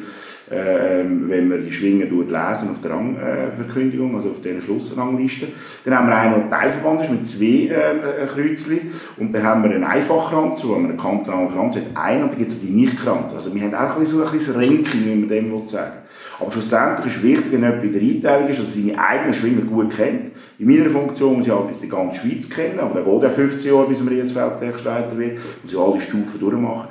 äh, 0.48 1.04
wenn 1.04 1.48
man 1.48 1.62
die 1.62 1.72
Schwingen 1.72 2.08
lesen 2.08 2.70
auf 2.70 2.80
der 2.82 2.92
Rangverkündigung, 2.92 4.16
also 4.16 4.30
auf 4.30 4.40
dieser 4.42 4.62
Schlussrangliste. 4.62 5.48
Dann 5.84 5.98
haben 5.98 6.08
wir 6.08 6.16
einen, 6.16 6.48
der 6.48 6.58
Teilverband 6.58 7.02
ist 7.02 7.10
mit 7.10 7.26
zwei 7.26 7.68
äh, 7.68 8.26
Kreuzchen 8.26 8.92
und 9.18 9.34
dann 9.34 9.42
haben 9.42 9.62
wir 9.62 9.72
einen 9.72 9.84
Einfachkranz, 9.84 10.64
wo 10.64 10.70
wir 10.70 10.76
einen 10.76 10.96
kantonalen 10.96 11.52
Kranz 11.52 11.76
hat, 11.76 12.02
einen 12.02 12.22
und 12.22 12.30
dann 12.32 12.38
gibt 12.38 12.50
es 12.50 12.62
die 12.62 12.70
Nicht-Kranz. 12.70 13.34
Also 13.34 13.54
wir 13.54 13.60
haben 13.60 13.74
auch 13.74 13.94
ein 13.96 14.00
bisschen 14.00 14.20
so 14.20 14.24
ein 14.24 14.32
bisschen 14.32 14.54
Ranking, 14.54 15.04
wie 15.04 15.16
man 15.16 15.28
dem 15.28 15.68
sagen 15.68 16.00
aber 16.40 16.50
schlussendlich 16.52 17.14
ist 17.14 17.22
wichtig, 17.22 17.52
wenn 17.52 17.62
jemand 17.62 17.84
in 17.84 17.92
der 17.92 18.00
Einteilung 18.00 18.48
ist, 18.48 18.60
dass 18.60 18.76
er 18.76 18.82
seine 18.82 18.98
eigenen 18.98 19.34
Schwimmer 19.34 19.62
gut 19.62 19.94
kennt. 19.94 20.29
In 20.60 20.66
meiner 20.66 20.90
Funktion 20.90 21.38
muss 21.38 21.46
ich 21.46 21.52
halt 21.54 21.82
die 21.82 21.88
ganze 21.88 22.20
Schweiz 22.20 22.50
kennen, 22.50 22.78
aber 22.80 23.00
der 23.00 23.10
geht 23.10 23.22
ja 23.22 23.30
15 23.30 23.72
Jahre, 23.72 23.88
bis 23.88 24.02
man 24.02 24.14
jetzt 24.14 24.32
Feldtechsteiter 24.32 25.16
wird, 25.16 25.38
muss 25.62 25.72
ich 25.72 25.78
alle 25.78 26.00
Stufen 26.02 26.38
durchmachen. 26.38 26.90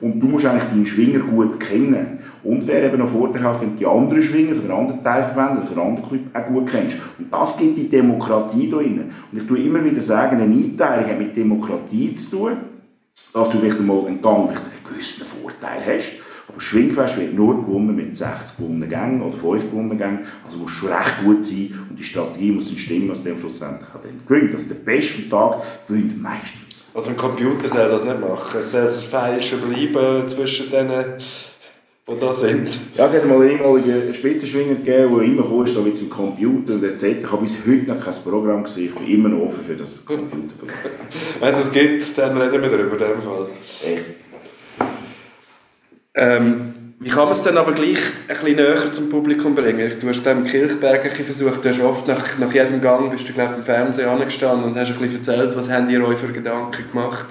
Und 0.00 0.20
du 0.20 0.26
musst 0.26 0.46
eigentlich 0.46 0.70
deinen 0.70 0.86
Schwinger 0.86 1.18
gut 1.18 1.60
kennen. 1.60 2.20
Und 2.42 2.66
wäre 2.66 2.86
eben 2.86 2.96
noch 2.96 3.10
vorteilhaft, 3.10 3.60
wenn 3.60 3.72
du 3.72 3.76
die 3.76 3.86
anderen 3.86 4.22
Schwinger 4.22 4.54
von 4.54 4.62
den 4.62 4.70
anderen 4.70 5.04
Teilverbänden 5.04 5.58
oder 5.58 5.66
von 5.66 5.76
den 5.76 5.86
anderen 5.86 6.08
Clubs 6.08 6.24
auch 6.32 6.46
gut 6.46 6.70
kennst. 6.70 6.96
Und 7.18 7.30
das 7.30 7.58
gibt 7.58 7.76
die 7.76 7.90
Demokratie 7.90 8.70
da 8.70 8.78
drin. 8.78 9.10
Und 9.30 9.38
ich 9.38 9.46
tue 9.46 9.58
immer 9.58 9.84
wieder 9.84 10.00
sagen, 10.00 10.40
eine 10.40 10.54
Einteilung 10.54 11.10
hat 11.10 11.18
mit 11.18 11.36
Demokratie 11.36 12.16
zu 12.16 12.36
tun, 12.38 12.52
dass 13.34 13.50
du 13.50 13.58
vielleicht 13.58 13.80
einmal 13.80 14.06
einen 14.06 14.24
einen 14.24 14.56
gewissen 14.88 15.26
Vorteil 15.26 15.82
hast. 15.84 16.22
Aber 16.50 16.60
Schwingfest 16.60 17.16
wird 17.16 17.34
nur 17.34 17.64
gewonnen 17.64 17.94
mit 17.94 18.16
60 18.16 18.56
gewonnenen 18.56 18.88
Gängen 18.88 19.22
oder 19.22 19.36
5 19.36 19.70
gewonnenen 19.70 19.98
Gängen. 19.98 20.20
Also 20.44 20.58
muss 20.58 20.72
schon 20.72 20.88
recht 20.88 21.22
gut 21.24 21.46
sein 21.46 21.78
und 21.88 21.98
die 21.98 22.02
Strategie 22.02 22.50
muss 22.50 22.68
dann 22.68 22.78
stimmen, 22.78 23.08
dass 23.08 23.22
der 23.22 23.38
schlussendlich 23.38 23.88
dann 23.92 24.20
gewinnt. 24.26 24.54
Also 24.54 24.68
der 24.68 24.80
beste 24.80 25.28
Tag 25.28 25.62
gewinnt 25.86 26.20
meistens. 26.20 26.86
Also 26.92 27.10
ein 27.10 27.16
Computer 27.16 27.68
soll 27.68 27.88
das 27.88 28.04
nicht 28.04 28.20
machen. 28.20 28.58
Es 28.58 28.72
soll 28.72 28.82
das 28.82 29.04
Feilschen 29.04 29.60
bleiben 29.60 30.28
zwischen 30.28 30.70
denen, 30.70 31.04
die 32.08 32.20
da 32.20 32.34
sind. 32.34 32.80
Ja, 32.96 33.06
es 33.06 33.12
hat 33.12 33.26
mal 33.26 33.40
einen 33.40 33.50
ehemaligen 33.52 34.12
Spitzenschwinger 34.12 34.74
gegeben, 34.74 35.16
der 35.16 35.22
immer 35.22 35.42
kam, 35.42 35.66
so 35.68 35.86
wie 35.86 35.94
zum 35.94 36.10
Computer 36.10 36.74
und 36.74 36.82
etc. 36.82 37.20
Ich 37.22 37.30
habe 37.30 37.44
bis 37.44 37.58
heute 37.64 37.84
noch 37.86 38.04
kein 38.04 38.14
Programm 38.24 38.64
gesehen. 38.64 38.88
Ich 38.88 38.94
bin 38.94 39.06
immer 39.06 39.28
noch 39.28 39.46
offen 39.46 39.64
für 39.64 39.76
das 39.76 40.04
Computerprogramm. 40.04 40.80
Wenn 41.40 41.52
es 41.52 41.60
es 41.60 41.70
gibt, 41.70 42.18
dann 42.18 42.36
reden 42.36 42.60
wir 42.60 42.70
darüber 42.70 43.06
in 43.06 43.12
dem 43.12 43.22
Fall. 43.22 43.48
Echt? 43.84 44.19
Ähm, 46.20 46.74
wie 46.98 47.08
kann 47.08 47.24
man 47.24 47.32
es 47.32 47.42
dann 47.42 47.56
aber 47.56 47.72
gleich 47.72 47.96
ein 48.28 48.36
bisschen 48.36 48.56
näher 48.56 48.92
zum 48.92 49.08
Publikum 49.08 49.54
bringen? 49.54 49.90
Du 49.98 50.06
hast 50.06 50.26
im 50.26 50.44
Kirchberg 50.44 51.10
versucht, 51.16 51.64
du 51.64 51.68
hast 51.70 51.80
oft 51.80 52.06
nach, 52.06 52.38
nach 52.38 52.52
jedem 52.52 52.82
Gang 52.82 53.10
bist 53.10 53.26
du 53.26 53.32
glaub, 53.32 53.56
im 53.56 53.62
Fernsehen 53.62 54.06
angestanden 54.06 54.64
und 54.66 54.76
hast 54.76 54.90
ein 54.90 54.98
bisschen 54.98 55.16
erzählt, 55.16 55.56
was 55.56 55.70
habt 55.70 55.90
ihr 55.90 56.06
euch 56.06 56.18
für 56.18 56.28
Gedanken 56.28 56.84
gemacht. 56.92 57.24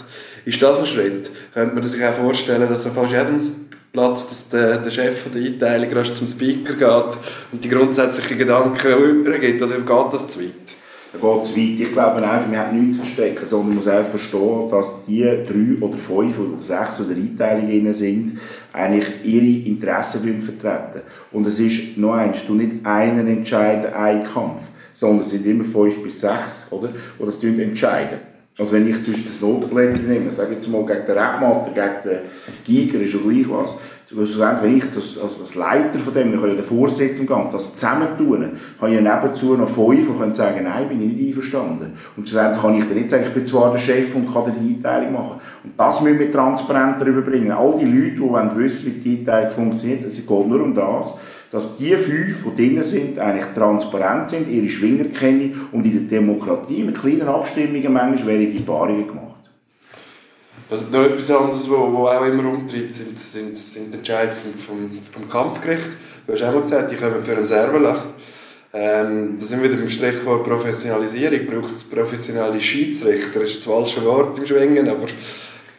Ist 0.43 0.59
das 0.59 0.79
ein 0.79 0.87
Schritt? 0.87 1.29
Könnte 1.53 1.75
man 1.75 1.83
sich 1.87 2.03
auch 2.03 2.13
vorstellen, 2.13 2.67
dass 2.67 2.87
an 2.87 2.93
fast 2.93 3.11
jedem 3.11 3.67
Platz, 3.93 4.27
dass 4.27 4.49
der, 4.49 4.77
der 4.77 4.89
Chef 4.89 5.25
der 5.31 5.39
Einteilung 5.39 6.13
zum 6.13 6.27
Speaker 6.27 6.73
geht 6.73 7.19
und 7.51 7.63
die 7.63 7.69
grundsätzlichen 7.69 8.39
Gedanken 8.39 8.87
übergibt? 8.87 9.61
Oder 9.61 9.77
geht 9.77 10.13
das 10.13 10.27
zu 10.29 10.39
weit? 10.39 10.78
Da 11.11 11.17
geht 11.17 11.43
es 11.43 11.57
weit. 11.57 11.79
Ich 11.79 11.91
glaube 11.91 12.17
einfach, 12.17 12.51
wir 12.51 12.59
haben 12.59 12.79
nichts 12.79 12.97
zu 12.97 13.03
verstecken, 13.03 13.45
sondern 13.47 13.69
man 13.69 13.77
muss 13.77 13.87
einfach 13.87 14.11
verstehen, 14.11 14.69
dass 14.69 15.05
die 15.07 15.23
drei 15.23 15.83
oder 15.83 15.97
fünf 15.97 16.39
oder 16.39 16.61
sechs 16.61 17.01
oder 17.01 17.15
Einteilungen 17.15 17.93
sind, 17.93 18.39
eigentlich 18.71 19.07
ihre 19.23 19.67
Interessen 19.67 20.43
vertreten 20.43 21.01
Und 21.31 21.47
es 21.47 21.59
ist 21.59 21.97
noch 21.97 22.13
eins, 22.13 22.45
du 22.45 22.53
nicht 22.53 22.85
einen 22.85 23.27
entscheiden, 23.27 23.91
ein 23.93 24.23
Kampf, 24.23 24.61
sondern 24.93 25.25
es 25.25 25.31
sind 25.31 25.45
immer 25.47 25.63
fünf 25.63 26.03
bis 26.03 26.21
sechs, 26.21 26.67
oder? 26.71 26.89
Die 26.89 27.25
das 27.25 27.43
entscheiden. 27.43 28.19
Also 28.59 28.73
wenn 28.73 28.89
ich 28.89 29.03
zwischen 29.03 29.23
das 29.23 29.41
Notenblätter 29.41 29.99
nehme, 29.99 30.33
sage 30.33 30.51
ich 30.51 30.57
jetzt 30.57 30.67
mal 30.67 30.85
gegen 30.85 31.05
den 31.07 31.17
Rapmatter, 31.17 31.71
gegen 31.73 32.19
den 32.19 32.21
Giger, 32.65 32.99
ist 32.99 33.13
ja 33.13 33.19
gleich 33.21 33.49
was. 33.49 33.79
Schlussendlich, 34.09 34.77
ich 34.77 34.97
als, 34.97 35.19
als, 35.19 35.39
als 35.39 35.53
Leiter 35.53 35.99
von 35.99 36.11
dem, 36.15 36.33
ich 36.33 36.39
kann 36.39 36.49
ja 36.49 36.55
den 36.55 36.65
Vorsitz 36.65 37.19
im 37.19 37.27
Ganzen, 37.27 37.51
das 37.51 37.75
zusammentun, 37.75 38.53
habe 38.81 38.91
ja 38.91 39.01
nebenzu 39.01 39.55
noch 39.55 39.69
fünf, 39.69 40.07
die 40.07 40.17
können 40.17 40.33
sagen, 40.33 40.63
nein, 40.63 40.89
bin 40.89 40.99
ich 40.99 41.15
nicht 41.15 41.27
einverstanden. 41.27 41.93
Und 42.17 42.27
schlussendlich 42.27 42.59
kann 42.59 42.75
ich 42.75 42.85
dann 42.85 42.97
nicht 42.97 43.11
sagen, 43.11 43.25
ich 43.27 43.33
bin 43.35 43.45
zwar 43.45 43.71
der 43.71 43.77
Chef 43.77 44.15
und 44.15 44.33
kann 44.33 44.51
die 44.59 44.77
Einteilung 44.77 45.13
machen. 45.13 45.41
Und 45.63 45.73
das 45.77 46.01
müssen 46.01 46.17
wir 46.17 46.31
transparent 46.31 46.99
darüber 46.99 47.21
bringen. 47.21 47.51
All 47.51 47.77
die 47.77 47.85
Leute, 47.85 48.15
die 48.15 48.59
wissen, 48.63 48.95
wie 48.95 48.99
die 48.99 49.19
Einteilung 49.19 49.51
funktioniert, 49.51 50.05
es 50.05 50.25
geht 50.25 50.47
nur 50.47 50.63
um 50.63 50.73
das, 50.73 51.19
dass 51.51 51.77
die 51.77 51.93
fünf, 51.95 52.37
die 52.45 52.55
drin 52.55 52.83
sind, 52.83 53.19
eigentlich 53.19 53.53
transparent 53.53 54.31
sind, 54.31 54.49
ihre 54.49 54.69
Schwinger 54.69 55.05
kennen 55.05 55.67
und 55.71 55.85
in 55.85 56.09
der 56.09 56.19
Demokratie 56.19 56.83
mit 56.83 56.99
kleinen 56.99 57.27
Abstimmungen 57.27 57.93
manchmal 57.93 58.39
werden 58.39 58.53
die 58.53 58.63
Paarungen 58.63 59.07
gemacht. 59.07 59.28
Also 60.71 60.85
noch 60.91 61.03
etwas 61.03 61.31
anderes, 61.31 61.67
was 61.67 61.71
auch 61.71 62.25
immer 62.25 62.47
umtreibt, 62.47 62.93
sind, 62.93 63.17
sind, 63.17 63.57
sind 63.57 63.93
Entscheidungen 63.93 64.53
vom, 64.53 64.53
vom, 64.53 64.99
vom 65.11 65.27
Kampfgericht. 65.27 65.89
Du 66.27 66.33
hast 66.33 66.43
auch 66.43 66.53
mal 66.53 66.61
gesagt, 66.61 66.91
die 66.91 66.95
kommen 66.95 67.23
für 67.23 67.35
einen 67.35 67.45
Serverlach. 67.45 68.03
Ähm, 68.71 69.35
da 69.39 69.45
sind 69.45 69.63
wir 69.63 69.69
wieder 69.69 69.81
beim 69.81 69.89
Strichwort 69.89 70.43
Professionalisierung. 70.43 71.47
Braucht 71.47 71.71
es 71.71 71.83
professionelle 71.83 72.61
Schiedsrichter? 72.61 73.39
Das 73.39 73.49
ist 73.49 73.57
das 73.57 73.63
falsche 73.65 74.05
Wort 74.05 74.37
im 74.37 74.45
Schwingen, 74.45 74.87
aber... 74.87 75.07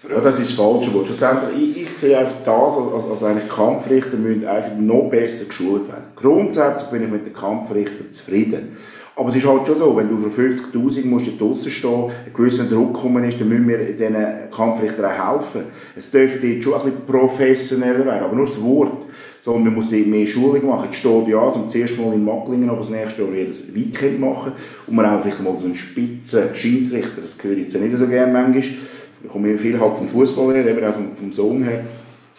Ja, 0.08 0.18
das 0.18 0.40
ist 0.40 0.48
das 0.48 0.56
falsche 0.56 0.92
Wort. 0.94 1.08
Ich, 1.56 1.76
ich 1.76 1.98
sehe 1.98 2.18
einfach 2.18 2.38
das, 2.44 2.74
als, 2.74 3.04
als 3.04 3.22
eigentlich 3.22 3.48
Kampfrichter 3.48 4.16
müssen 4.16 4.46
einfach 4.46 4.74
noch 4.76 5.10
besser 5.10 5.44
geschult 5.44 5.86
werden. 5.88 6.04
Grundsätzlich 6.16 6.90
bin 6.90 7.04
ich 7.04 7.10
mit 7.10 7.26
den 7.26 7.34
Kampfrichtern 7.34 8.10
zufrieden. 8.10 8.78
Aber 9.20 9.28
es 9.28 9.36
ist 9.36 9.46
halt 9.46 9.66
schon 9.66 9.76
so, 9.76 9.94
wenn 9.98 10.08
du 10.08 10.30
für 10.30 10.42
50'000 10.42 11.04
musst 11.04 11.38
draussen 11.38 11.70
stehen, 11.70 12.04
ein 12.04 12.32
gewisser 12.32 12.64
Druck 12.64 12.94
kommen 12.94 13.22
ist, 13.24 13.38
dann 13.38 13.50
müssen 13.50 13.68
wir 13.68 13.76
diesen 13.76 14.16
Kampfrichtern 14.50 15.04
auch 15.04 15.34
helfen. 15.34 15.64
Es 15.94 16.10
dürfte 16.10 16.46
jetzt 16.46 16.64
schon 16.64 16.72
ein 16.72 16.84
bisschen 16.84 17.06
professioneller 17.06 18.06
werden, 18.06 18.24
aber 18.24 18.34
nur 18.34 18.46
das 18.46 18.64
Wort. 18.64 19.04
Sondern 19.42 19.64
man 19.64 19.74
muss 19.74 19.90
mehr 19.90 20.26
Schulung 20.26 20.66
machen. 20.66 20.86
Jetzt 20.86 21.00
steht 21.00 21.28
ja 21.28 21.52
zum 21.52 21.68
ersten 21.68 22.02
Mal 22.02 22.14
in 22.14 22.24
Macklingen, 22.24 22.70
aber 22.70 22.78
das 22.78 22.88
nächste 22.88 23.20
Jahr 23.20 23.34
jedes 23.34 23.74
Weekend 23.74 24.20
machen. 24.20 24.52
Und 24.86 24.96
man 24.96 25.04
auch 25.04 25.20
vielleicht 25.20 25.42
mal 25.42 25.54
so 25.58 25.66
einen 25.66 25.76
spitzen 25.76 26.54
Schiedsrichter, 26.54 27.20
das 27.20 27.36
höre 27.42 27.58
ich 27.58 27.64
jetzt 27.64 27.76
nicht 27.78 27.98
so 27.98 28.06
gerne 28.06 28.32
manchmal. 28.32 28.62
Ich 28.62 29.28
komme 29.30 29.58
viel 29.58 29.78
halt 29.78 29.96
vom 29.96 30.08
Fußball 30.08 30.54
her, 30.54 30.66
eben 30.66 30.82
auch 30.82 30.94
vom, 30.94 31.14
vom 31.14 31.30
Sohn 31.30 31.62
her. 31.62 31.84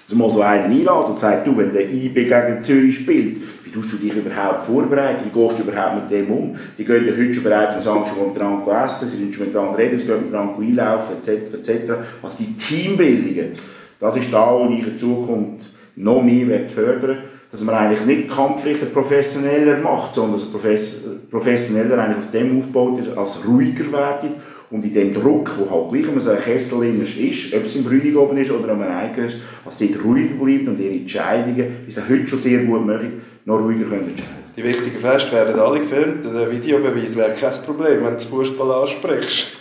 Dass 0.08 0.18
man 0.18 0.28
mal 0.28 0.34
so 0.34 0.42
einen 0.42 0.72
einladen 0.72 1.12
und 1.12 1.20
sagt, 1.20 1.46
du, 1.46 1.56
wenn 1.56 1.74
der 1.74 1.92
IB 1.92 2.24
gegen 2.24 2.64
Zürich 2.64 2.96
spielt, 2.96 3.38
wie 3.72 3.80
tust 3.80 3.94
du 3.94 3.98
dich 3.98 4.14
überhaupt 4.14 4.66
vorbereiten? 4.66 5.24
Wie 5.26 5.40
gehst 5.40 5.60
du 5.60 5.64
überhaupt 5.64 5.96
mit 5.96 6.12
dem 6.12 6.32
um? 6.32 6.56
Die 6.78 6.84
gehen 6.84 7.08
ja 7.08 7.14
heute 7.14 7.34
schon 7.34 7.44
bereit 7.44 7.76
und 7.76 7.82
sagen 7.82 8.06
schon 8.06 8.34
miteinander 8.34 8.84
essen, 8.84 9.08
sie 9.08 9.18
sind 9.18 9.34
schon 9.34 9.48
miteinander 9.48 9.78
reden, 9.78 9.98
sie 9.98 10.08
gehen 10.08 10.26
miteinander 10.26 10.60
einlaufen, 10.60 11.18
etc., 11.18 11.54
etc. 11.54 11.92
Was 12.22 12.38
die 12.38 12.56
Teambildungen 12.58 13.58
Das 14.00 14.18
ist 14.18 14.34
da, 14.34 14.54
wo 14.54 14.70
ich 14.74 14.86
in 14.86 14.98
Zukunft 14.98 15.66
noch 15.96 16.22
mehr 16.22 16.68
fördern 16.68 17.18
dass 17.52 17.62
man 17.62 17.76
eigentlich 17.76 18.06
nicht 18.06 18.30
Kampfrichter 18.30 18.86
professioneller 18.86 19.78
macht, 19.80 20.16
sondern 20.16 20.40
dass 20.40 21.02
professioneller 21.30 21.98
eigentlich 21.98 22.20
auf 22.20 22.32
dem 22.32 22.60
aufbaut, 22.60 23.18
als 23.18 23.46
ruhiger 23.46 23.92
wird 23.92 24.36
und 24.72 24.86
in 24.86 24.94
dem 24.94 25.14
Druck, 25.14 25.52
wo 25.60 25.70
halt 25.70 25.92
gleich 25.92 26.12
immer 26.12 26.22
so 26.22 26.32
ein 26.32 26.42
Kessel 26.42 26.84
ist, 27.02 27.54
ob 27.54 27.66
es 27.66 27.76
im 27.76 27.84
Brünig 27.84 28.16
oben 28.16 28.38
ist 28.38 28.52
oder 28.52 28.72
am 28.72 28.82
Eigen 28.82 29.26
ist, 29.26 29.38
dass 29.66 29.78
dort 29.78 30.04
ruhig 30.04 30.40
bleibt 30.40 30.68
und 30.68 30.80
ihre 30.80 30.94
Entscheidungen, 30.94 31.68
wie 31.86 31.92
sie 31.92 32.02
heute 32.10 32.28
schon 32.28 32.40
sehr 32.40 32.64
gut 32.64 32.86
machen, 32.86 33.22
noch 33.46 33.60
ruhiger 33.60 33.86
können 33.86 34.10
entscheiden 34.10 34.42
Die 34.56 34.64
wichtigen 34.64 35.00
Feste 35.00 35.32
werden 35.34 35.60
alle 35.60 35.80
gefilmt. 35.80 36.26
Der 36.26 36.52
Videobeweis 36.52 37.16
wäre 37.16 37.34
kein 37.34 37.54
Problem, 37.66 38.04
wenn 38.04 38.18
du 38.18 38.24
Fußball 38.24 38.84
ansprichst. 38.84 39.58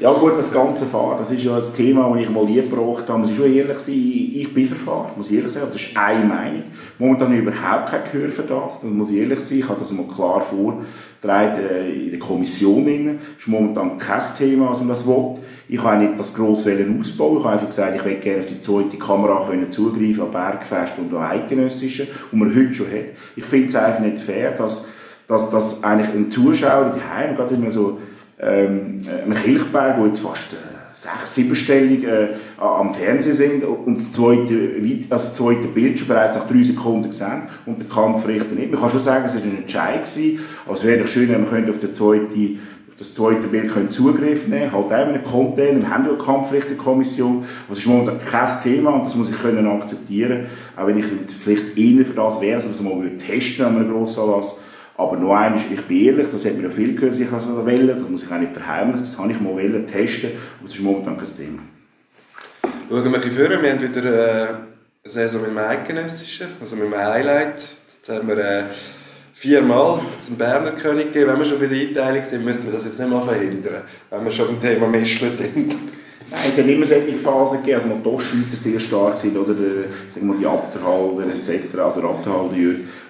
Ja 0.00 0.14
gut, 0.14 0.38
das 0.38 0.50
ganze 0.50 0.86
Fahren, 0.86 1.18
das 1.18 1.30
ist 1.30 1.44
ja 1.44 1.54
ein 1.58 1.62
Thema, 1.76 2.08
das 2.08 2.22
ich 2.22 2.30
mal 2.30 2.46
gebracht 2.46 3.06
habe. 3.06 3.18
Muss 3.18 3.32
ich 3.32 3.36
schon 3.36 3.52
ehrlich 3.52 3.78
sein, 3.80 3.94
ich 4.34 4.54
bin 4.54 4.66
für 4.66 4.74
Fahren, 4.74 5.10
muss 5.14 5.30
ich 5.30 5.36
ehrlich 5.36 5.52
sagen. 5.52 5.66
Das 5.74 5.82
ist 5.82 5.94
eine 5.94 6.24
Meinung. 6.24 6.62
Momentan 6.98 7.36
überhaupt 7.36 7.90
kein 7.90 8.00
Gehör 8.10 8.30
für 8.30 8.44
das, 8.44 8.80
das 8.80 8.84
muss 8.84 9.10
ich 9.10 9.18
ehrlich 9.18 9.42
sein. 9.42 9.58
Ich 9.58 9.68
habe 9.68 9.78
das 9.78 9.92
mal 9.92 10.06
klar 10.06 10.40
vorgetragen 10.40 11.60
äh, 11.68 12.04
in 12.04 12.10
der 12.12 12.18
Kommission. 12.18 12.86
Das 12.86 13.40
ist 13.40 13.46
momentan 13.48 13.98
kein 13.98 14.22
Thema, 14.38 14.70
was 14.70 14.78
man 14.78 14.88
das 14.88 15.06
will. 15.06 15.34
Ich 15.68 15.82
habe 15.82 16.02
nicht 16.02 16.18
das 16.18 16.32
gross 16.32 16.60
ausbauen. 16.60 17.02
Ich 17.02 17.44
habe 17.44 17.50
einfach 17.50 17.66
gesagt, 17.66 17.96
ich 17.96 18.02
möchte 18.02 18.20
gerne 18.22 18.40
auf 18.40 18.46
die 18.46 18.60
zweite 18.62 18.96
Kamera 18.96 19.46
können 19.50 19.70
zugreifen, 19.70 20.22
an 20.22 20.30
Bergfest 20.30 20.94
und 20.96 21.14
an 21.14 21.30
Eidgenössischen, 21.30 22.08
die 22.32 22.36
man 22.36 22.56
heute 22.56 22.72
schon 22.72 22.86
hat. 22.86 23.04
Ich 23.36 23.44
finde 23.44 23.68
es 23.68 23.76
einfach 23.76 24.00
nicht 24.00 24.22
fair, 24.22 24.52
dass, 24.52 24.88
dass, 25.28 25.50
dass 25.50 25.84
eigentlich 25.84 26.14
ein 26.14 26.30
Zuschauer 26.30 26.96
daheim, 26.96 27.36
gerade 27.36 27.54
immer 27.54 27.70
so 27.70 27.98
ähm, 28.42 29.00
ein 29.26 29.34
Kilchberg, 29.34 29.98
wo 29.98 30.06
jetzt 30.06 30.20
fast 30.20 30.52
äh, 30.52 30.56
sechs, 31.00 31.34
siebenstellig 31.34 32.04
äh, 32.04 32.28
am 32.58 32.94
Fernsehen 32.94 33.34
sind 33.34 33.64
und 33.64 33.96
das 33.96 34.12
zweite, 34.12 34.72
also 35.08 35.26
das 35.26 35.34
zweite 35.34 35.68
Bildschirm 35.74 36.08
bereits 36.08 36.36
nach 36.36 36.48
drei 36.48 36.62
Sekunden 36.62 37.08
gesehen 37.08 37.42
und 37.66 37.78
der 37.78 37.88
Kampfrichter 37.88 38.54
nicht. 38.54 38.70
Man 38.70 38.80
kann 38.80 38.90
schon 38.90 39.00
sagen, 39.00 39.24
es 39.26 39.34
war 39.34 39.42
ein 39.42 39.58
Entscheid, 39.58 40.04
gewesen, 40.04 40.40
aber 40.66 40.76
es 40.76 40.84
wäre 40.84 41.00
doch 41.00 41.08
schön, 41.08 41.28
wenn 41.30 41.50
man 41.50 41.70
auf, 41.70 41.80
den 41.80 41.94
zweite, 41.94 42.24
auf 42.24 42.96
das 42.98 43.14
zweite 43.14 43.46
Bild 43.48 43.72
können 43.72 43.88
Zugriff 43.88 44.46
nehmen 44.46 44.70
könnte, 44.70 44.94
halt 44.94 45.08
mit 45.08 45.16
einem 45.16 45.24
Container, 45.24 45.80
wir 45.80 45.90
haben 45.90 46.04
ja 46.04 46.10
eine 46.10 46.18
Kampfrichterkommission, 46.18 47.44
das 47.68 47.78
ist 47.78 47.86
momentan 47.86 48.18
kein 48.18 48.48
Thema 48.62 48.90
und 48.90 49.06
das 49.06 49.14
muss 49.14 49.30
ich 49.30 49.40
können 49.40 49.66
akzeptieren, 49.66 50.46
auch 50.76 50.86
wenn 50.86 50.98
ich 50.98 51.06
vielleicht 51.42 51.78
eher 51.78 52.04
für 52.04 52.14
das 52.14 52.40
wäre, 52.42 52.60
dass 52.60 52.80
man 52.82 52.98
mal 52.98 53.10
testen 53.18 53.64
an 53.64 53.76
einem 53.76 53.90
Grossanlass, 53.90 54.58
aber 55.00 55.16
noch 55.16 55.34
einmal, 55.34 55.60
ich 55.72 55.82
bin 55.86 56.04
ehrlich, 56.04 56.26
das 56.30 56.44
hat 56.44 56.56
mir 56.56 56.64
ja 56.64 56.70
viel 56.70 56.94
gehört, 56.94 57.18
ich 57.18 57.32
also 57.32 57.64
wählen, 57.64 57.88
das 57.88 58.08
muss 58.08 58.22
ich 58.22 58.30
auch 58.30 58.38
nicht 58.38 58.52
verheimlichen, 58.52 59.02
das 59.02 59.18
habe 59.18 59.32
ich 59.32 59.40
mal 59.40 59.54
wollen, 59.54 59.86
testen, 59.86 60.32
aber 60.58 60.68
das 60.68 60.76
ist 60.76 60.82
momentan 60.82 61.16
kein 61.16 61.36
Thema. 61.36 61.62
Schauen 62.88 63.04
wir 63.04 63.04
ein 63.04 63.12
bisschen 63.12 63.32
vor, 63.32 63.62
wir 63.62 63.70
haben 63.70 63.80
wieder 63.80 64.04
äh, 64.04 64.48
eine 64.48 64.58
Saison 65.04 65.40
mit 65.40 65.50
dem 65.50 65.58
Eidgenössischen, 65.58 66.48
also 66.60 66.76
mit 66.76 66.84
dem 66.84 66.98
Highlight. 66.98 67.76
Jetzt 67.82 68.08
haben 68.10 68.28
wir 68.28 68.36
äh, 68.36 68.64
viermal 69.32 70.00
zum 70.18 70.36
Berner 70.36 70.72
König 70.72 71.12
gegeben. 71.12 71.30
Wenn 71.30 71.38
wir 71.38 71.44
schon 71.46 71.60
bei 71.60 71.66
der 71.66 71.88
Einteilung 71.88 72.24
sind, 72.24 72.44
müssten 72.44 72.66
wir 72.66 72.72
das 72.72 72.84
jetzt 72.84 72.98
nicht 73.00 73.10
mal 73.10 73.22
verhindern, 73.22 73.82
wenn 74.10 74.24
wir 74.24 74.30
schon 74.30 74.48
beim 74.48 74.60
Thema 74.60 74.86
Mischeln 74.86 75.30
sind. 75.30 75.76
Nein, 76.30 76.40
es 76.46 76.58
hat 76.58 76.68
immer 76.68 76.86
solche 76.86 77.16
Phasen 77.16 77.58
gegeben, 77.58 77.90
also 77.90 78.20
die 78.20 78.56
sehr 78.56 78.78
stark 78.78 79.18
sind, 79.18 79.36
oder 79.36 79.52
der, 79.52 79.84
sagen 80.14 80.28
wir, 80.28 80.38
die 80.38 80.46
Abderhalder 80.46 81.26
etc., 81.34 81.76
also 81.76 82.00
der 82.00 82.10
Abderhalder 82.10 82.54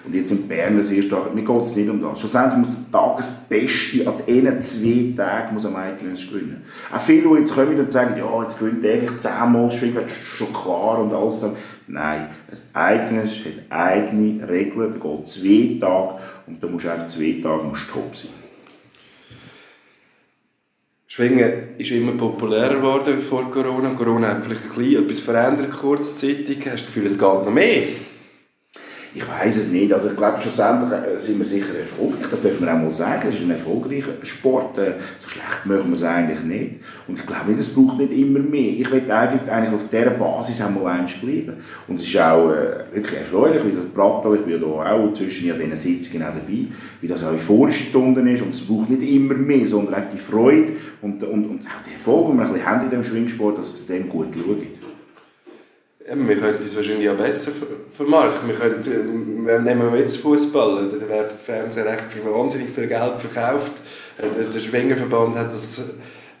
und 0.03 0.15
jetzt 0.15 0.29
sind 0.29 0.49
Berner 0.49 0.83
sehr 0.83 1.03
stark. 1.03 1.35
Mir 1.35 1.43
geht 1.43 1.61
es 1.63 1.75
nicht 1.75 1.87
um 1.87 2.01
das. 2.01 2.19
Schlussendlich 2.19 2.57
muss 2.57 2.69
der 2.91 2.99
Tagesbeste 2.99 4.07
an 4.07 4.13
diesen 4.27 4.61
zwei 4.63 5.23
Tagen 5.23 5.53
muss 5.53 5.65
am 5.67 5.75
Eidgenössisch 5.75 6.31
gewinnen. 6.31 6.63
Auch 6.91 7.01
viele, 7.01 7.29
die 7.29 7.41
jetzt 7.41 7.53
kommen 7.53 7.79
und 7.79 7.91
sagen, 7.91 8.15
ja, 8.17 8.41
jetzt 8.41 8.57
gewinnt 8.57 8.83
der 8.83 8.93
einfach 8.93 9.19
zehnmal 9.19 9.71
Schwingen, 9.71 9.99
das 10.01 10.11
ist 10.11 10.25
schon 10.25 10.51
klar 10.51 10.99
und 10.99 11.13
alles 11.13 11.41
dann. 11.41 11.55
Nein, 11.87 12.29
das 12.49 12.59
Eidgenössisch 12.73 13.45
hat 13.45 13.77
eigene 13.77 14.47
Regeln, 14.49 14.95
da 14.99 15.09
geht 15.09 15.27
zwei 15.27 15.77
Tage 15.79 16.19
und 16.47 16.63
da 16.63 16.67
musst 16.67 16.85
du 16.85 16.91
einfach 16.91 17.07
zwei 17.07 17.39
Tage 17.43 17.63
musst 17.65 17.89
top 17.91 18.15
sein. 18.15 18.40
Schwingen 21.13 21.75
ist 21.77 21.91
immer 21.91 22.13
populärer 22.13 22.75
geworden 22.75 23.21
vor 23.21 23.51
Corona. 23.51 23.89
Corona 23.95 24.29
hat 24.29 24.45
vielleicht 24.45 24.71
ein 24.71 24.75
bisschen 24.77 25.03
etwas 25.03 25.19
verändert 25.19 25.71
kurzzeitig. 25.71 26.59
Hast 26.59 26.63
du 26.63 26.69
das 26.69 26.85
Gefühl, 26.85 27.05
es 27.05 27.19
geht 27.19 27.27
noch 27.27 27.51
mehr? 27.51 27.87
Ich 29.13 29.27
weiß 29.27 29.57
es 29.57 29.67
nicht. 29.67 29.91
Also 29.91 30.09
ich 30.09 30.15
glaube, 30.15 30.39
schlussendlich 30.39 30.91
äh, 30.91 31.19
sind 31.19 31.39
wir 31.39 31.45
sicher 31.45 31.77
erfolgreich. 31.77 32.29
Das 32.31 32.41
dürfen 32.41 32.65
wir 32.65 32.73
auch 32.73 32.77
mal 32.77 32.91
sagen. 32.93 33.27
Es 33.27 33.35
ist 33.35 33.41
ein 33.41 33.51
erfolgreicher 33.51 34.13
Sport. 34.23 34.77
Äh, 34.77 34.93
so 35.19 35.29
schlecht 35.29 35.65
möchten 35.65 35.89
wir 35.89 35.95
es 35.97 36.03
eigentlich 36.03 36.39
nicht. 36.43 36.75
Und 37.09 37.19
ich 37.19 37.25
glaube 37.25 37.51
es 37.59 37.75
braucht 37.75 37.97
nicht 37.97 38.13
immer 38.13 38.39
mehr. 38.39 38.71
Ich 38.71 38.89
will 38.89 39.11
einfach 39.11 39.47
eigentlich 39.51 39.73
auf 39.73 39.89
dieser 39.91 40.11
Basis 40.11 40.61
einmal 40.61 40.99
eins 40.99 41.13
bleiben. 41.19 41.57
Und 41.89 41.99
es 41.99 42.07
ist 42.07 42.17
auch 42.21 42.51
äh, 42.51 42.95
wirklich 42.95 43.19
erfreulich, 43.19 43.65
wie 43.65 43.75
das 43.75 43.85
Prato, 43.93 44.33
ich 44.33 44.41
bin 44.41 44.61
ja 44.61 44.67
auch 44.67 45.11
zwischen 45.11 45.59
diesen 45.59 45.75
Sitzungen 45.75 46.23
auch 46.23 46.33
dabei, 46.33 46.67
wie 47.01 47.07
das 47.07 47.23
euphorisch 47.25 47.89
Stunden 47.89 48.25
ist. 48.27 48.43
Und 48.43 48.53
es 48.53 48.65
braucht 48.65 48.89
nicht 48.89 49.03
immer 49.03 49.33
mehr, 49.33 49.67
sondern 49.67 49.95
einfach 49.95 50.11
die 50.13 50.19
Freude 50.19 50.69
und, 51.01 51.21
und, 51.21 51.45
und 51.49 51.59
auch 51.65 51.83
der 51.85 51.95
Erfolg, 51.95 52.27
den 52.29 52.37
wir 52.37 52.45
ein 52.45 52.53
bisschen 52.53 52.69
haben 52.69 52.83
in 52.85 52.89
diesem 52.89 53.03
Schwingsport, 53.03 53.57
dass 53.57 53.73
es 53.73 53.87
dem 53.87 54.07
gut 54.07 54.27
schaut. 54.33 54.80
Ja, 56.07 56.15
wir 56.15 56.35
könnten 56.37 56.63
es 56.63 56.75
wahrscheinlich 56.75 57.09
auch 57.09 57.15
besser 57.15 57.51
vermarkten. 57.91 58.47
Wir 58.47 58.55
könnten, 58.55 59.47
äh, 59.47 59.59
nehmen 59.59 59.91
wir 59.91 59.99
jetzt 59.99 60.17
Fußball, 60.17 60.89
da 60.89 61.09
werden 61.09 61.31
die 61.39 61.45
Fernseher 61.45 61.85
recht 61.85 62.05
viel, 62.09 62.23
wahnsinnig 62.25 62.69
viel 62.69 62.87
Geld 62.87 63.19
verkauft. 63.19 63.73
Äh, 64.17 64.33
der, 64.35 64.45
der 64.45 64.59
Schwingerverband 64.59 65.37
hat 65.37 65.53
das 65.53 65.91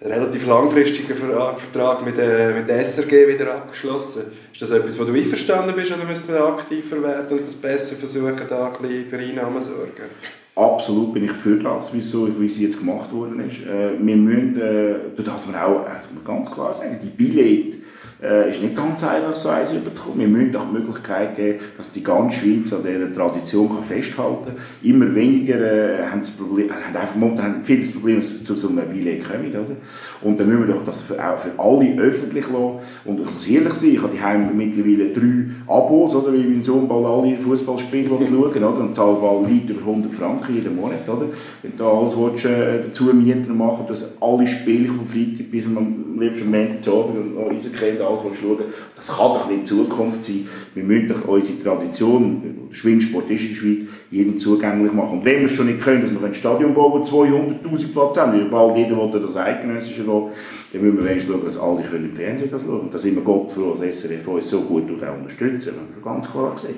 relativ 0.01 0.47
langfristigen 0.47 1.15
Vertrag 1.15 2.03
mit 2.03 2.17
der, 2.17 2.55
mit 2.55 2.67
der 2.67 2.83
SRG 2.83 3.27
wieder 3.27 3.53
abgeschlossen. 3.55 4.23
Ist 4.51 4.61
das 4.61 4.71
etwas, 4.71 4.99
wo 4.99 5.03
du 5.03 5.13
einverstanden 5.13 5.75
bist 5.75 5.91
oder 5.91 6.05
müsste 6.05 6.31
man 6.31 6.41
aktiver 6.41 7.03
werden 7.03 7.37
und 7.37 7.45
das 7.45 7.55
besser 7.55 7.95
versuchen, 7.95 8.41
da 8.49 8.67
ein 8.67 8.81
bisschen 8.81 9.07
für 9.07 9.17
Einnahmen 9.17 9.61
zu 9.61 9.69
sorgen? 9.69 10.09
Absolut 10.55 11.13
bin 11.13 11.25
ich 11.25 11.31
für 11.33 11.57
das, 11.57 11.93
wie, 11.93 11.99
es 11.99 12.59
jetzt 12.59 12.79
gemacht 12.79 13.11
worden 13.13 13.47
ist. 13.47 13.65
Äh, 13.67 13.91
wir 13.99 14.15
müssen, 14.15 14.59
äh, 14.59 15.23
das 15.23 15.47
wir 15.47 15.65
auch, 15.65 15.85
also 15.85 16.07
ganz 16.25 16.51
klar 16.51 16.73
sagen, 16.73 16.99
die 17.01 17.09
Billette 17.09 17.77
äh, 18.21 18.51
ist 18.51 18.61
nicht 18.61 18.75
ganz 18.75 19.03
einfach, 19.03 19.35
so 19.35 19.49
eins 19.49 19.73
überzukommen. 19.73 20.19
Wir 20.19 20.27
müssen 20.27 20.55
auch 20.55 20.67
die 20.67 20.79
Möglichkeit 20.79 21.35
geben, 21.35 21.59
dass 21.77 21.91
die 21.91 22.03
ganze 22.03 22.37
Schweiz 22.37 22.71
an 22.73 22.83
dieser 22.83 23.13
Tradition 23.13 23.69
kann 23.69 23.83
festhalten 23.83 24.45
kann. 24.45 24.55
Immer 24.83 25.13
weniger 25.15 25.59
äh, 25.59 26.05
haben, 26.05 26.19
das 26.19 26.31
Problem, 26.31 26.69
äh, 26.69 26.73
haben 26.73 26.95
einfach 26.95 27.43
haben 27.43 27.63
viele 27.63 27.81
das 27.81 27.91
Problem, 27.91 28.17
dass 28.17 28.43
zu 28.43 28.53
so 28.53 28.69
einem 28.69 28.87
Billett 28.89 29.23
kommen. 29.23 29.49
Oder? 29.49 29.75
Und 30.21 30.39
dann 30.39 30.47
müssen 30.47 30.67
wir 30.67 30.75
doch 30.75 30.85
das 30.85 31.01
für, 31.01 31.15
auch 31.15 31.39
für 31.39 31.51
alle 31.57 31.97
öffentlich 31.99 32.45
lassen. 32.47 32.79
Und 33.05 33.21
ich 33.21 33.33
muss 33.33 33.47
ehrlich 33.47 33.73
sein, 33.73 33.89
ich 33.91 34.01
habe 34.01 34.13
die 34.13 34.55
mittlerweile 34.55 35.13
drei 35.13 35.73
Abos, 35.73 36.15
oder, 36.15 36.31
weil 36.31 36.43
mein 36.43 36.63
Sohn 36.63 36.87
bald 36.87 37.05
alle 37.05 37.37
Fußballspiele 37.37 38.09
schauen 38.27 38.63
oder? 38.63 38.79
und 38.79 38.95
zahle 38.95 39.15
bald 39.15 39.49
weit 39.49 39.69
über 39.69 39.81
100 39.81 40.13
Franken 40.13 40.53
jeden 40.53 40.75
Monat. 40.75 41.07
Oder? 41.07 41.25
Wenn 41.63 41.75
du 41.75 41.85
alles 41.85 42.15
willst, 42.15 42.45
äh, 42.45 42.83
dazu 42.83 43.05
Mieter 43.05 43.53
machen, 43.53 43.85
dass 43.87 44.15
alle 44.21 44.45
Spiele 44.45 44.89
von 44.89 45.07
Freitag 45.07 45.49
bis 45.49 45.65
am 45.65 46.19
liebsten 46.19 46.51
Montag 46.51 46.83
zu 46.83 46.91
Abend 46.99 47.17
und 47.17 47.35
noch 47.35 47.51
Eisenkind 47.51 48.01
alles 48.11 48.39
schauen 48.39 48.57
Das 48.95 49.07
kann 49.07 49.27
doch 49.27 49.49
nicht 49.49 49.67
Zukunft 49.67 50.23
sein. 50.23 50.47
Wir 50.73 50.83
müssen 50.83 51.09
doch 51.09 51.27
unsere 51.27 51.63
Tradition, 51.63 52.69
Schwingsport 52.71 53.29
ist 53.29 53.41
in 53.41 53.47
der 53.49 53.55
Schweiz, 53.55 53.77
jedem 54.09 54.39
zugänglich 54.39 54.91
machen. 54.93 55.19
Und 55.19 55.25
wenn 55.25 55.39
wir 55.39 55.45
es 55.45 55.53
schon 55.53 55.67
nicht 55.67 55.81
können, 55.81 56.03
dass 56.03 56.11
wir 56.11 56.27
ein 56.27 56.33
Stadion 56.33 56.73
bauen, 56.73 57.03
200'000 57.03 57.93
Platz 57.93 58.17
haben, 58.17 58.49
bald 58.49 58.77
jeder 58.77 58.97
will 58.97 59.21
das 59.21 59.35
Eidgenössische 59.35 60.03
schauen, 60.05 60.31
dann 60.71 60.81
müssen 60.81 60.97
wir 60.97 61.05
wenigstens 61.05 61.33
schauen, 61.33 61.45
dass 61.45 61.59
alle 61.59 61.83
können 61.83 62.09
im 62.09 62.15
Fernsehen 62.15 62.51
das 62.51 62.63
schauen. 62.63 62.81
Und 62.81 62.93
da 62.93 62.97
sind 62.97 63.15
wir 63.15 63.23
Gott 63.23 63.51
froh, 63.51 63.71
als 63.71 63.81
SRF 63.81 64.27
uns 64.27 64.49
so 64.49 64.61
gut 64.61 64.83
auch 65.03 65.17
unterstützen. 65.17 65.71
Das 65.71 65.75
haben 65.75 65.95
wir 65.95 66.03
ganz 66.03 66.31
klar 66.31 66.53
gesehen. 66.53 66.75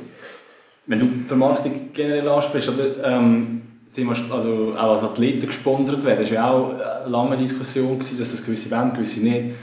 Wenn 0.85 0.99
du 0.99 1.07
Vermarktung 1.27 1.71
generell 1.93 2.27
ansprichst, 2.27 2.69
oder, 2.69 3.15
ähm, 3.17 3.61
sind 3.91 4.07
wir 4.07 4.33
also 4.33 4.73
auch 4.75 4.93
als 4.93 5.03
Athleten 5.03 5.47
gesponsert 5.47 6.03
werden, 6.03 6.21
das 6.21 6.31
war 6.31 6.35
ja 6.35 6.51
auch 6.51 6.73
eine 6.73 7.09
lange 7.09 7.37
Diskussion, 7.37 7.99
dass 7.99 8.17
das 8.17 8.43
gewisse 8.43 8.71
wollen, 8.71 8.93
gewisse 8.93 9.21
nicht. 9.21 9.55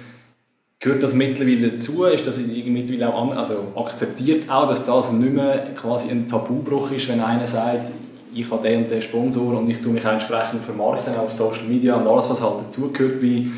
Gehört 0.83 1.03
das 1.03 1.13
mittlerweile 1.13 1.73
dazu? 1.73 2.05
Ist 2.05 2.27
das 2.27 2.39
mittlerweile 2.39 3.13
auch 3.13 3.23
an, 3.23 3.37
also 3.37 3.73
akzeptiert 3.77 4.49
auch, 4.49 4.67
dass 4.67 4.87
das 4.87 5.13
nicht 5.13 5.35
mehr 5.35 5.75
quasi 5.75 6.11
ein 6.11 6.27
Tabubruch 6.27 6.91
ist, 6.91 7.07
wenn 7.09 7.21
einer 7.21 7.47
sagt, 7.47 7.91
ich 8.33 8.51
habe 8.51 8.67
den 8.67 8.85
und 8.85 8.91
den 8.91 9.03
Sponsor 9.03 9.59
und 9.59 9.69
ich 9.69 9.83
tue 9.83 9.93
mich 9.93 10.05
entsprechend 10.05 10.65
vermarkten 10.65 11.15
auf 11.17 11.33
Social 11.33 11.65
Media 11.65 11.97
und 11.97 12.07
alles, 12.07 12.31
was 12.31 12.41
halt 12.41 12.61
dazugehört 12.61 13.21
wie 13.21 13.53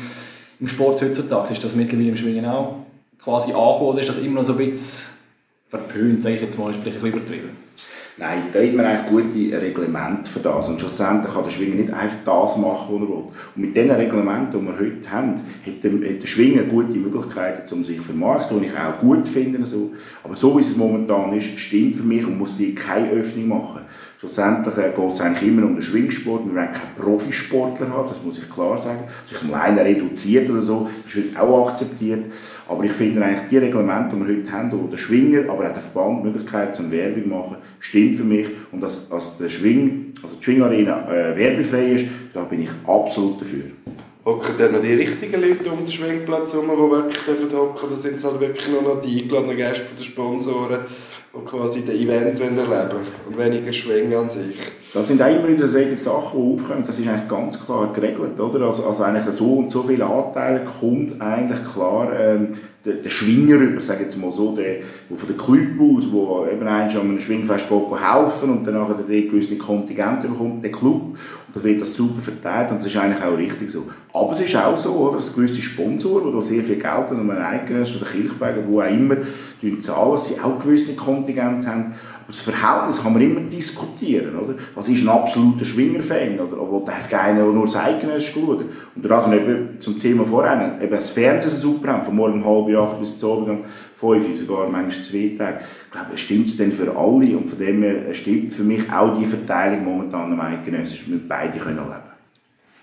im 0.59 0.67
Sport 0.67 1.01
heutzutage. 1.01 1.53
Ist 1.53 1.63
das 1.63 1.75
mittlerweile 1.75 2.09
im 2.09 2.17
Schwingen 2.17 2.45
auch 2.45 2.75
quasi 3.23 3.53
angekommen 3.53 3.87
oder 3.87 3.99
ist 4.01 4.09
das 4.09 4.17
immer 4.17 4.41
noch 4.41 4.47
so 4.47 4.53
ein 4.53 4.57
bisschen 4.57 5.13
verpönt, 5.69 6.23
sage 6.23 6.35
ich 6.35 6.41
jetzt 6.41 6.59
mal, 6.59 6.71
ist 6.71 6.81
vielleicht 6.81 6.97
ein 6.97 7.03
bisschen 7.03 7.19
übertrieben? 7.19 7.62
Nein, 8.15 8.43
da 8.53 8.59
hat 8.59 8.73
man 8.73 8.85
eigentlich 8.85 9.09
gute 9.09 9.61
Reglemente 9.61 10.29
für 10.29 10.39
das. 10.39 10.67
Und 10.67 10.79
schlussendlich 10.79 11.33
kann 11.33 11.43
der 11.43 11.49
Schwinger 11.49 11.75
nicht 11.75 11.91
einfach 11.93 12.17
das 12.23 12.57
machen, 12.57 12.87
was 12.89 13.01
er 13.01 13.07
will. 13.09 13.23
Und 13.55 13.57
mit 13.57 13.75
den 13.75 13.89
Reglementen, 13.89 14.59
die 14.59 14.65
wir 14.67 14.79
heute 14.79 15.11
haben, 15.11 15.33
hat 15.65 15.83
der, 15.83 15.91
hat 15.91 16.21
der 16.21 16.27
Schwinger 16.27 16.63
gute 16.63 16.93
Möglichkeiten, 16.93 17.73
um 17.73 17.83
sich 17.83 17.97
zu 17.97 18.03
vermarkten, 18.03 18.61
die 18.61 18.67
ich 18.67 18.77
auch 18.77 18.99
gut 18.99 19.27
finde. 19.27 19.65
So. 19.65 19.93
Aber 20.23 20.35
so 20.35 20.55
wie 20.55 20.61
es 20.61 20.77
momentan 20.77 21.33
ist, 21.33 21.57
stimmt 21.57 21.95
für 21.95 22.03
mich 22.03 22.23
und 22.23 22.37
muss 22.37 22.55
die 22.55 22.75
keine 22.75 23.09
Öffnung 23.09 23.47
machen. 23.47 23.81
Schlussendlich 24.23 24.77
äh, 24.77 24.93
geht 24.95 25.13
es 25.15 25.19
eigentlich 25.19 25.49
immer 25.49 25.65
um 25.65 25.73
den 25.73 25.81
Schwingsport. 25.81 26.45
Wir 26.45 26.55
wollen 26.55 26.71
keinen 26.71 26.95
Profisportler 26.97 27.89
haben, 27.89 28.07
das 28.07 28.23
muss 28.23 28.37
ich 28.37 28.49
klar 28.49 28.79
sagen. 28.79 28.99
Sich 29.25 29.41
um 29.43 29.53
einen 29.53 29.77
reduziert 29.77 30.49
oder 30.49 30.61
so, 30.61 30.89
ist 31.05 31.17
heute 31.17 31.41
auch 31.41 31.71
akzeptiert. 31.71 32.31
Aber 32.69 32.85
ich 32.85 32.93
finde 32.93 33.21
eigentlich, 33.21 33.49
die 33.49 33.57
Reglemente, 33.57 34.15
die 34.15 34.25
wir 34.25 34.37
heute 34.37 34.51
haben, 34.53 34.71
wo 34.71 34.87
der 34.87 34.95
Schwinger, 34.95 35.41
aber 35.49 35.69
auch 35.69 35.73
der 35.73 35.83
Verband 35.91 36.23
die 36.23 36.29
Möglichkeit 36.29 36.73
zum 36.73 36.89
Werbung 36.89 37.27
machen, 37.27 37.57
stimmt 37.81 38.15
für 38.15 38.23
mich. 38.23 38.47
Und 38.71 38.79
dass, 38.79 39.09
dass 39.09 39.37
der 39.39 39.49
Schwing, 39.49 40.13
also 40.23 40.37
die 40.37 40.43
Schwingarena 40.45 41.05
äh, 41.11 41.35
werbefrei 41.35 41.87
ist, 41.87 42.05
da 42.33 42.43
bin 42.43 42.61
ich 42.61 42.69
absolut 42.87 43.41
dafür. 43.41 43.65
Hocken 44.23 44.55
dann 44.57 44.71
noch 44.71 44.79
die 44.79 44.93
richtigen 44.93 45.41
Leute 45.41 45.69
um 45.69 45.79
den 45.79 45.91
Schwingplatz 45.91 46.53
herum, 46.53 46.69
die 46.71 46.77
wirklich 46.77 47.27
hocken 47.27 47.49
dürfen? 47.49 47.87
Oder 47.87 47.97
sind 47.97 48.15
es 48.15 48.23
halt 48.23 48.39
wirklich 48.39 48.69
nur 48.69 48.83
noch 48.83 49.01
die 49.01 49.23
eingeladenen 49.23 49.57
Gäste 49.57 49.95
den 49.97 50.05
Sponsoren? 50.05 50.79
Die 51.33 51.45
quasi 51.45 51.83
das 51.83 51.95
Event 51.95 52.39
erleben 52.39 53.05
und 53.27 53.37
weniger 53.37 53.73
Schwingen 53.73 54.13
an 54.13 54.29
sich. 54.29 54.57
Das 54.93 55.07
sind 55.07 55.21
auch 55.23 55.27
immer 55.27 55.47
wieder 55.47 55.67
solche 55.67 55.97
Sachen, 55.97 56.39
die 56.39 56.61
aufkommen. 56.61 56.83
Das 56.85 56.99
ist 56.99 57.07
eigentlich 57.07 57.27
ganz 57.27 57.65
klar 57.65 57.91
geregelt, 57.93 58.39
oder? 58.39 58.67
Also, 58.67 58.85
also 58.85 59.03
eigentlich 59.03 59.35
so 59.35 59.53
und 59.53 59.71
so 59.71 59.81
viele 59.81 60.05
Anteile 60.05 60.67
kommt 60.79 61.19
eigentlich 61.19 61.73
klar 61.73 62.09
ähm, 62.15 62.49
der, 62.85 62.95
der 62.95 63.09
Schwinger 63.09 63.55
über, 63.55 63.81
sage 63.81 64.03
jetzt 64.03 64.17
mal 64.17 64.31
so, 64.31 64.55
der, 64.55 64.81
der 65.09 65.17
von 65.17 65.27
der 65.27 65.37
Club 65.37 65.79
aus, 65.79 66.11
wo 66.11 66.45
eben 66.51 66.67
eigentlich 66.67 67.01
an 67.01 67.09
einem 67.09 67.19
Schwingfest 67.19 67.69
helfen 67.69 68.49
und 68.49 68.67
dann 68.67 68.73
nachher 68.73 68.95
der 68.95 69.21
gewisse 69.21 69.57
Kontingente 69.57 70.27
bekommt, 70.27 70.63
der 70.63 70.71
Club. 70.71 71.01
Und 71.01 71.55
da 71.55 71.63
wird 71.63 71.81
das 71.81 71.95
super 71.95 72.21
verteilt 72.21 72.71
und 72.71 72.79
das 72.79 72.87
ist 72.87 72.97
eigentlich 72.97 73.23
auch 73.23 73.37
richtig 73.37 73.71
so. 73.71 73.87
Aber 74.13 74.33
es 74.33 74.41
ist 74.41 74.55
auch 74.55 74.77
so, 74.77 74.91
oder, 74.95 75.17
dass 75.17 75.33
gewisse 75.33 75.61
Sponsoren, 75.61 76.37
die 76.37 76.45
sehr 76.45 76.63
viel 76.63 76.75
Geld 76.75 76.85
haben, 76.85 77.21
um 77.21 77.29
einen 77.29 77.41
eigenen, 77.41 77.83
oder 77.83 78.05
Kirchberger, 78.05 78.61
wo 78.67 78.81
auch 78.81 78.89
immer, 78.89 79.17
zahlen, 79.79 80.11
dass 80.13 80.27
sie 80.27 80.39
auch 80.41 80.61
gewisse 80.61 80.95
Kontingente 80.95 81.67
haben. 81.67 81.93
Das 82.27 82.39
Verhältnis 82.39 83.01
kann 83.03 83.13
man 83.13 83.21
immer 83.21 83.41
diskutieren, 83.41 84.37
oder? 84.37 84.55
Was 84.75 84.87
ist 84.87 85.03
ein 85.03 85.09
absoluter 85.09 85.65
Schwingerfan, 85.65 86.39
oder? 86.39 86.61
Oder 86.61 86.85
darf 86.85 87.09
keiner 87.09 87.43
nur 87.45 87.65
das 87.65 87.75
eigene 87.75 88.19
schauen? 88.21 88.69
Und 88.95 89.05
das 89.05 89.33
eben 89.33 89.77
zum 89.79 90.01
Thema 90.01 90.25
vorhin, 90.25 90.81
eben 90.81 90.91
das 90.91 91.09
Fernsehen 91.09 91.51
super 91.51 91.93
haben, 91.93 92.05
von 92.05 92.15
morgen 92.15 92.43
um 92.43 92.67
halb 92.67 92.77
acht 92.77 92.99
bis 92.99 93.19
zum 93.19 93.31
Abend 93.31 93.49
um 93.49 93.59
fünf, 93.99 94.39
sogar 94.39 94.69
manchmal 94.69 95.03
zwei 95.03 95.35
Tage. 95.37 95.59
Ich 95.85 95.91
glaube, 95.91 96.17
stimmt 96.17 96.47
es 96.47 96.57
denn 96.57 96.71
für 96.71 96.95
alle? 96.95 97.37
Und 97.37 97.49
von 97.49 97.59
dem 97.59 97.83
her 97.83 98.13
stimmt 98.13 98.53
für 98.53 98.63
mich 98.63 98.91
auch 98.91 99.19
die 99.19 99.25
Verteilung 99.25 99.83
momentan 99.83 100.31
am 100.31 100.39
Eidgenössischen, 100.39 101.13
wir 101.13 101.21
beide 101.27 101.59
können 101.59 101.77
leben. 101.77 102.13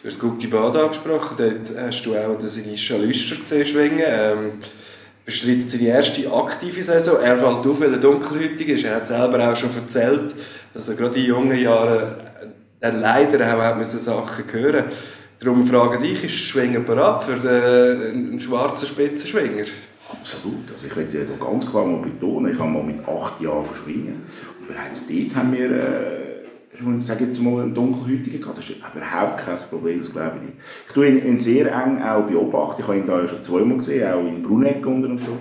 Du 0.03 0.09
hast 0.09 0.19
Gucki 0.19 0.47
Bad 0.47 0.77
angesprochen, 0.77 1.37
dort 1.37 1.79
hast 1.79 2.07
du 2.07 2.15
auch 2.15 2.39
den 2.39 2.49
Sinischa 2.49 2.97
gesehen 2.97 3.67
schwingen. 3.67 4.01
Ähm, 4.03 4.53
bestreitet 5.31 5.71
seine 5.71 5.89
erste 5.89 6.33
aktive 6.33 6.83
Saison. 6.83 7.21
Er 7.23 7.39
fällt 7.39 7.67
auf, 7.67 7.81
weil 7.81 7.93
er 7.93 8.01
dunkelhütig 8.01 8.69
ist. 8.69 8.85
Er 8.85 8.97
hat 8.97 9.07
selber 9.07 9.49
auch 9.49 9.57
schon 9.57 9.71
erzählt, 9.75 10.35
dass 10.75 10.89
er 10.89 10.97
gerade 10.97 11.19
in 11.19 11.27
jungen 11.27 11.59
Jahren 11.59 12.15
dann 12.81 13.01
leider 13.01 13.73
auch 13.73 13.77
müssen 13.77 13.99
Sachen 13.99 14.45
hören 14.53 14.85
Darum 15.39 15.67
frage 15.67 15.99
dich, 15.99 16.25
ist 16.25 16.35
Schwingen 16.35 16.85
bereit 16.85 17.23
für 17.23 17.37
den, 17.37 18.13
einen 18.31 18.41
schwarzen 18.41 18.87
Spitzenschwinger? 18.87 19.65
Absolut. 20.13 20.71
Also 20.71 20.87
ich 20.87 20.95
möchte 20.95 21.27
ganz 21.41 21.71
klar 21.71 21.87
mal 21.87 22.03
betonen, 22.03 22.53
ich 22.53 22.59
habe 22.59 22.71
mal 22.71 22.83
mit 22.83 22.99
acht 23.09 23.41
Jahren 23.41 23.65
verschwingen. 23.65 24.23
Und 24.59 24.69
bereits 24.69 25.07
dort 25.07 25.35
haben 25.37 25.53
wir 25.53 25.71
äh, 25.71 26.30
ich 26.73 27.07
sage 27.07 27.25
jetzt 27.25 27.41
mal, 27.43 27.63
einen 27.63 27.75
dunkelhäutigen 27.75 28.41
gehabt. 28.41 28.59
Das 28.59 28.71
ist 28.71 28.77
überhaupt 28.77 29.39
kein 29.39 29.57
Problem, 29.57 30.01
das 30.03 30.13
glaube 30.13 30.37
ich 30.37 30.43
nicht. 30.43 30.55
Ich 30.87 30.95
tue 30.95 31.09
ihn, 31.09 31.27
ihn 31.27 31.41
sehr 31.41 31.67
eng 31.67 32.01
auch 32.01 32.23
beobachten. 32.23 32.83
Ich 32.83 32.87
habe 32.87 32.99
ihn 32.99 33.07
da 33.07 33.27
schon 33.27 33.45
zweimal 33.45 33.79
gesehen, 33.79 34.11
auch 34.11 34.21
in 34.21 34.43
Bruneck 34.43 34.87
und 34.87 35.25
so. 35.25 35.33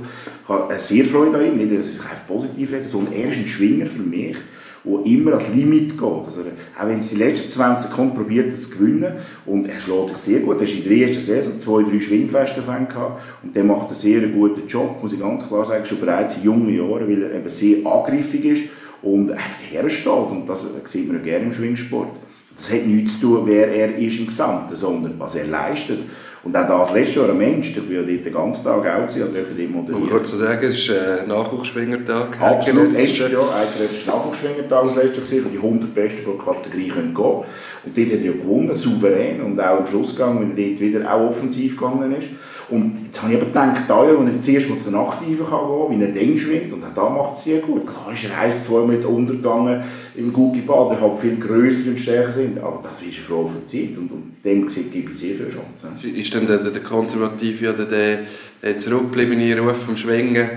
Ich 0.44 0.50
habe 0.50 0.74
sehr 0.80 1.06
Freude 1.06 1.38
an 1.38 1.46
ihm, 1.46 1.58
nicht, 1.58 1.80
dass 1.80 1.94
ich 1.94 2.00
einfach 2.00 2.28
positiv 2.28 2.72
rede, 2.72 2.90
sondern 2.90 3.14
er 3.14 3.30
ist 3.30 3.38
ein 3.38 3.48
Schwinger 3.48 3.86
für 3.86 4.02
mich, 4.02 4.38
der 4.84 5.06
immer 5.06 5.32
ans 5.32 5.54
Limit 5.54 5.92
geht. 5.92 6.02
Also, 6.02 6.42
auch 6.80 6.88
wenn 6.88 7.00
es 7.00 7.10
die 7.10 7.18
letzten 7.18 7.52
20 7.52 7.90
Sekunden 7.90 8.16
probiert 8.16 8.62
zu 8.62 8.72
gewinnen 8.72 9.14
und 9.46 9.68
er 9.68 9.80
schlägt 9.80 10.10
sich 10.10 10.18
sehr 10.18 10.40
gut. 10.40 10.58
Er 10.58 10.64
ist 10.64 10.78
in 10.78 10.90
der 10.90 11.08
ersten 11.08 11.24
Saison 11.24 11.60
zwei, 11.60 11.84
drei 11.84 12.00
Schwingfeste 12.00 12.62
gehabt 12.62 13.22
und 13.44 13.56
der 13.56 13.64
macht 13.64 13.88
einen 13.88 13.96
sehr 13.96 14.22
guten 14.30 14.68
Job, 14.68 14.98
muss 15.04 15.14
ich 15.14 15.20
ganz 15.20 15.48
klar 15.48 15.66
sagen, 15.66 15.86
schon 15.86 16.00
bereits 16.00 16.38
in 16.38 16.44
jungen 16.44 16.74
Jahren, 16.74 17.08
weil 17.08 17.22
er 17.22 17.36
eben 17.36 17.50
sehr 17.50 17.86
angriffig 17.86 18.46
ist 18.46 18.64
und 19.02 19.32
einfach 19.32 19.72
hersteht. 19.72 20.08
Und 20.08 20.48
das 20.48 20.68
sieht 20.86 21.08
man 21.08 21.18
ja 21.18 21.24
gerne 21.24 21.46
im 21.46 21.54
Schwingsport. 21.54 22.10
Das 22.56 22.72
hat 22.72 22.86
nichts 22.86 23.20
zu 23.20 23.38
tun, 23.38 23.48
wer 23.48 23.74
er 23.74 23.96
ist 23.96 24.20
im 24.20 24.28
Gesamten, 24.28 24.76
sondern 24.76 25.18
was 25.18 25.36
er 25.36 25.48
leistet. 25.48 26.00
Und 26.44 26.56
auch 26.56 26.68
das 26.68 26.94
letzte 26.94 27.20
Jahr 27.20 27.30
ein 27.30 27.38
Mensch, 27.38 27.72
ich 27.72 27.78
war 27.78 27.96
ja 27.96 28.02
dort 28.02 28.26
den 28.26 28.34
ganzen 28.34 28.64
Tag 28.64 28.78
auch 28.78 29.02
und 29.02 29.36
durfte 29.36 29.62
ihn 29.62 29.72
moderieren. 29.72 30.04
Um 30.04 30.10
kurz 30.10 30.32
zu 30.32 30.38
sagen, 30.38 30.66
es 30.66 30.74
ist 30.76 30.90
äh, 30.90 31.28
Nachwuchsschwingertag. 31.28 32.42
Absolut, 32.42 32.94
letztes 32.94 33.32
Jahr, 33.32 33.56
eigentlich 33.56 34.08
war 34.08 34.16
Nachwuchsschwingertag 34.16 34.86
das 34.86 34.96
letzte 34.96 35.36
Jahr, 35.36 35.46
wo 35.46 35.50
die 35.50 35.58
100 35.58 35.96
Besten 35.96 36.24
pro 36.24 36.32
Kategorie 36.34 36.88
können 36.88 37.14
gehen 37.14 37.26
Und 37.26 37.98
dort 37.98 38.08
hat 38.08 38.20
er 38.20 38.26
ja 38.26 38.32
gewonnen, 38.32 38.76
souverän, 38.76 39.42
und 39.42 39.60
auch 39.60 39.80
am 39.80 39.88
Schluss 39.88 40.16
gegangen, 40.16 40.40
weil 40.40 40.64
er 40.64 40.70
dort 40.70 40.80
wieder 40.80 41.14
auch 41.14 41.30
offensiv 41.30 41.78
gegangen 41.78 42.16
ist. 42.16 42.30
Und 42.70 43.00
jetzt 43.06 43.22
habe 43.22 43.34
ich 43.34 43.40
aber 43.40 43.48
gedacht, 43.48 43.84
da 43.88 44.06
ja, 44.06 44.20
wenn 44.20 44.28
er 44.28 44.40
zuerst 44.40 44.70
mal 44.70 44.78
zu 44.78 44.92
den 44.92 45.00
Aktiven 45.00 45.46
kann 45.46 45.60
gehen, 45.68 46.00
wie 46.00 46.04
er 46.04 46.12
den 46.12 46.38
schwingt, 46.38 46.72
und 46.72 46.84
auch 46.84 46.94
da 46.94 47.10
macht 47.10 47.38
es 47.38 47.44
sehr 47.46 47.60
gut. 47.62 47.88
Klar 47.88 48.14
ist 48.14 48.26
er 48.26 48.40
eins, 48.40 48.64
zweimal 48.64 48.96
jetzt 48.96 49.06
untergegangen 49.06 49.84
im 50.16 50.32
Gugi-Ball, 50.32 50.90
der 50.90 51.02
halt 51.02 51.20
viel 51.20 51.38
grösser 51.38 51.90
und 51.90 52.00
stärker 52.00 52.32
sind, 52.32 52.60
aber 52.60 52.82
das 52.84 53.02
ist 53.02 53.18
eine 53.18 53.26
Frage 53.26 53.50
von 53.50 53.68
Zeit 53.68 53.98
und, 53.98 54.12
und 54.12 54.34
dem 54.46 54.68
gebe 54.68 55.12
ich 55.12 55.18
sehr 55.18 55.36
viele 55.36 55.50
Chancen. 55.50 55.98
Ist 56.30 56.36
denn 56.36 56.46
der, 56.46 56.60
der 56.60 56.84
Konservative 56.84 57.74
oder 57.74 57.86
der, 57.86 58.20
der 58.62 58.78
zurückgebliebene 58.78 59.60
Ruf 59.60 59.84
vom 59.84 59.96
Schwingen 59.96 60.48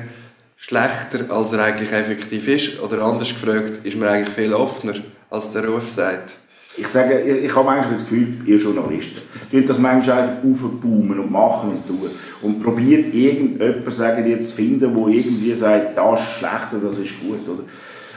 schlechter, 0.59 1.31
als 1.31 1.55
er 1.55 1.65
eigentlich 1.65 1.91
effektiv 1.91 2.47
ist? 2.47 2.79
Oder 2.83 3.01
anders 3.01 3.31
gefragt, 3.31 3.81
ist 3.83 3.97
man 3.97 4.11
eigentlich 4.11 4.35
viel 4.35 4.53
offener, 4.53 4.97
als 5.31 5.51
der 5.51 5.67
Ruf 5.67 5.89
sagt? 5.89 6.37
Ich 6.77 6.89
sage, 6.89 7.23
ich, 7.23 7.45
ich 7.47 7.57
habe 7.57 7.71
eigentlich 7.71 8.01
das 8.01 8.03
Gefühl, 8.03 8.37
ihr 8.45 8.59
Journalisten, 8.59 9.23
tut 9.51 9.67
das 9.67 9.79
manchmal 9.79 10.19
einfach 10.19 10.37
aufbaumen 10.45 11.19
und 11.19 11.33
machen 11.33 11.71
und 11.71 11.89
tun. 11.89 12.11
Und 12.43 12.63
probiert 12.63 13.15
irgendjemand, 13.15 13.95
sagen 13.95 14.29
jetzt, 14.29 14.51
zu 14.51 14.57
finden, 14.57 14.81
der 14.81 15.07
irgendwie 15.09 15.55
sagt, 15.55 15.97
das 15.97 16.21
ist 16.21 16.33
schlecht 16.33 16.75
oder 16.75 16.91
das 16.91 16.99
ist 16.99 17.19
gut. 17.19 17.49
Oder? 17.49 17.63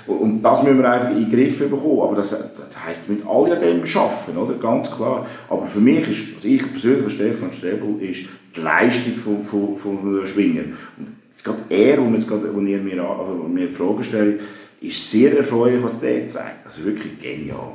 Und 0.08 0.44
das 0.44 0.62
müssen 0.64 0.80
wir 0.80 0.92
einfach 0.92 1.12
in 1.12 1.30
den 1.30 1.32
Griff 1.32 1.60
bekommen. 1.60 2.02
Aber 2.02 2.16
das, 2.16 2.30
das 2.30 2.86
heisst, 2.86 3.10
mit 3.10 3.26
all 3.26 3.50
dem 3.50 3.84
arbeiten, 3.84 4.38
oder? 4.38 4.54
Ganz 4.60 4.92
klar. 4.92 5.26
Aber 5.50 5.68
für 5.68 5.80
mich 5.80 6.08
ist, 6.08 6.38
was 6.38 6.46
ich 6.46 6.72
persönlich, 6.72 7.14
Stefan 7.14 7.54
Strebel, 7.54 8.02
ist 8.02 8.30
die 8.56 8.62
Leistung 8.62 9.14
von, 9.16 9.46
von, 9.46 9.78
von 9.78 10.28
Schwinger. 10.28 10.64
Und 10.98 11.18
jetzt 11.32 11.44
gerade 11.44 11.60
er, 11.70 12.02
und 12.02 12.14
jetzt 12.14 12.32
also 12.32 13.48
mir 13.48 13.72
Fragen 13.72 14.04
stellt, 14.04 14.42
ist 14.82 15.10
sehr 15.10 15.38
erfreulich, 15.38 15.84
was 15.84 16.00
der 16.00 16.28
zeigt. 16.28 16.66
Also 16.66 16.86
wirklich 16.86 17.20
genial. 17.20 17.74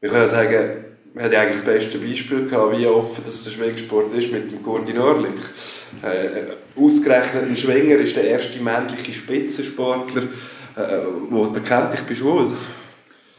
Wir 0.00 0.08
können 0.08 0.28
sagen, 0.28 0.89
wir 1.14 1.24
hatten 1.24 1.34
eigentlich 1.34 1.60
das 1.60 1.64
beste 1.64 1.98
Beispiel 1.98 2.46
gehabt, 2.46 2.78
wie 2.78 2.86
offen 2.86 3.22
das 3.24 3.42
der 3.44 3.50
Schwingsport 3.50 4.14
ist 4.14 4.30
mit 4.30 4.52
dem 4.52 4.62
Gurdi 4.62 4.92
Norlik. 4.92 5.40
Äh, 6.02 6.80
ausgerechnet 6.80 7.44
ein 7.44 7.56
Schwinger 7.56 7.96
ist 7.96 8.16
der 8.16 8.24
erste 8.24 8.60
männliche 8.60 9.12
Spitzensportler, 9.14 10.22
äh, 10.76 11.00
der 11.30 11.44
bekannt 11.52 11.94
ich 11.94 12.02
bin 12.02 12.16
schwul. 12.16 12.52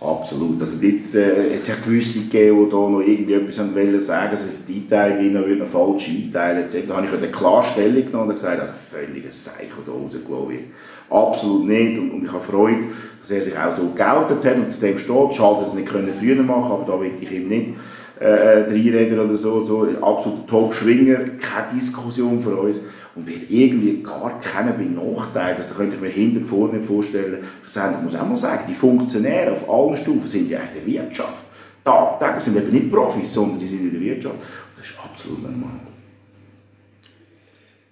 Absolut. 0.02 0.60
Also 0.60 0.78
dort 0.82 1.14
äh, 1.14 1.54
hat 1.54 1.62
es 1.62 1.68
ja 1.68 1.76
gewisse 1.86 2.22
gegeben, 2.22 2.66
die 2.66 2.72
da 2.72 2.78
noch 2.78 3.02
irgendwie 3.02 3.34
etwas 3.34 3.60
wollen 3.76 4.02
sagen, 4.02 4.32
dass 4.32 4.42
es 4.42 4.66
die 4.66 4.82
Einteilung 4.82 5.48
wieder 5.48 5.66
falsch 5.68 6.10
einteilen. 6.10 6.66
Da 6.88 6.96
habe 6.96 7.06
ich 7.06 7.14
eine 7.14 7.28
Klarstellung 7.28 8.06
genommen 8.08 8.30
und 8.30 8.36
gesagt, 8.36 8.60
also 8.60 8.74
völliges 8.90 9.44
Zeichen, 9.44 9.70
da 9.86 9.92
rausgelassen 9.92 10.50
wird. 10.50 10.64
Absolut 11.08 11.68
nicht. 11.68 12.00
Und, 12.00 12.12
und 12.14 12.26
ich 12.26 12.32
habe 12.32 12.44
Freude, 12.44 12.86
dass 13.22 13.30
er 13.30 13.44
sich 13.44 13.56
auch 13.56 13.74
so 13.74 13.92
geoutet 13.92 14.44
hat 14.44 14.56
und 14.56 14.72
zu 14.72 14.82
dem 14.82 14.98
steht. 14.98 15.36
Schade, 15.36 15.60
dass 15.60 15.68
er 15.68 15.68
es 15.68 15.74
nicht 15.76 15.90
können 15.90 16.14
früher 16.20 16.42
machen 16.42 16.72
aber 16.72 16.86
da 16.92 17.00
will 17.00 17.12
ich 17.22 17.32
ihm 17.32 17.48
nicht 17.48 17.76
äh, 18.20 18.26
reinreden 18.28 19.20
oder 19.20 19.38
so. 19.38 19.64
so 19.66 19.88
absoluter 20.02 20.48
Top-Schwinger, 20.48 21.20
keine 21.40 21.76
Diskussion 21.76 22.42
für 22.42 22.56
uns. 22.56 22.82
Und 23.14 23.28
wird 23.28 23.50
irgendwie 23.50 24.02
gar 24.02 24.40
keiner 24.40 24.72
benachteiligt. 24.72 25.60
Das 25.60 25.76
könnte 25.76 25.96
ich 25.96 26.02
mir 26.02 26.10
hinten 26.10 26.46
vorne 26.46 26.78
nicht 26.78 26.88
vorstellen. 26.88 27.44
Ich 27.68 27.76
muss 28.04 28.16
auch 28.16 28.28
mal 28.28 28.38
sagen, 28.38 28.64
die 28.70 28.74
Funktionäre 28.74 29.52
auf 29.52 29.70
allen 29.70 29.98
Stufen 29.98 30.28
sind 30.28 30.50
ja 30.50 30.60
in 30.60 30.74
der 30.76 30.86
Wirtschaft. 30.86 31.44
Tagtäglich 31.84 32.44
sind 32.44 32.58
eben 32.58 32.72
nicht 32.72 32.92
Profis, 32.92 33.34
sondern 33.34 33.60
die 33.60 33.68
sind 33.68 33.82
in 33.82 33.92
der 33.92 34.02
Wirtschaft. 34.02 34.38
Das 34.78 34.88
ist 34.88 34.96
absolut 34.98 35.42
normal. 35.42 35.80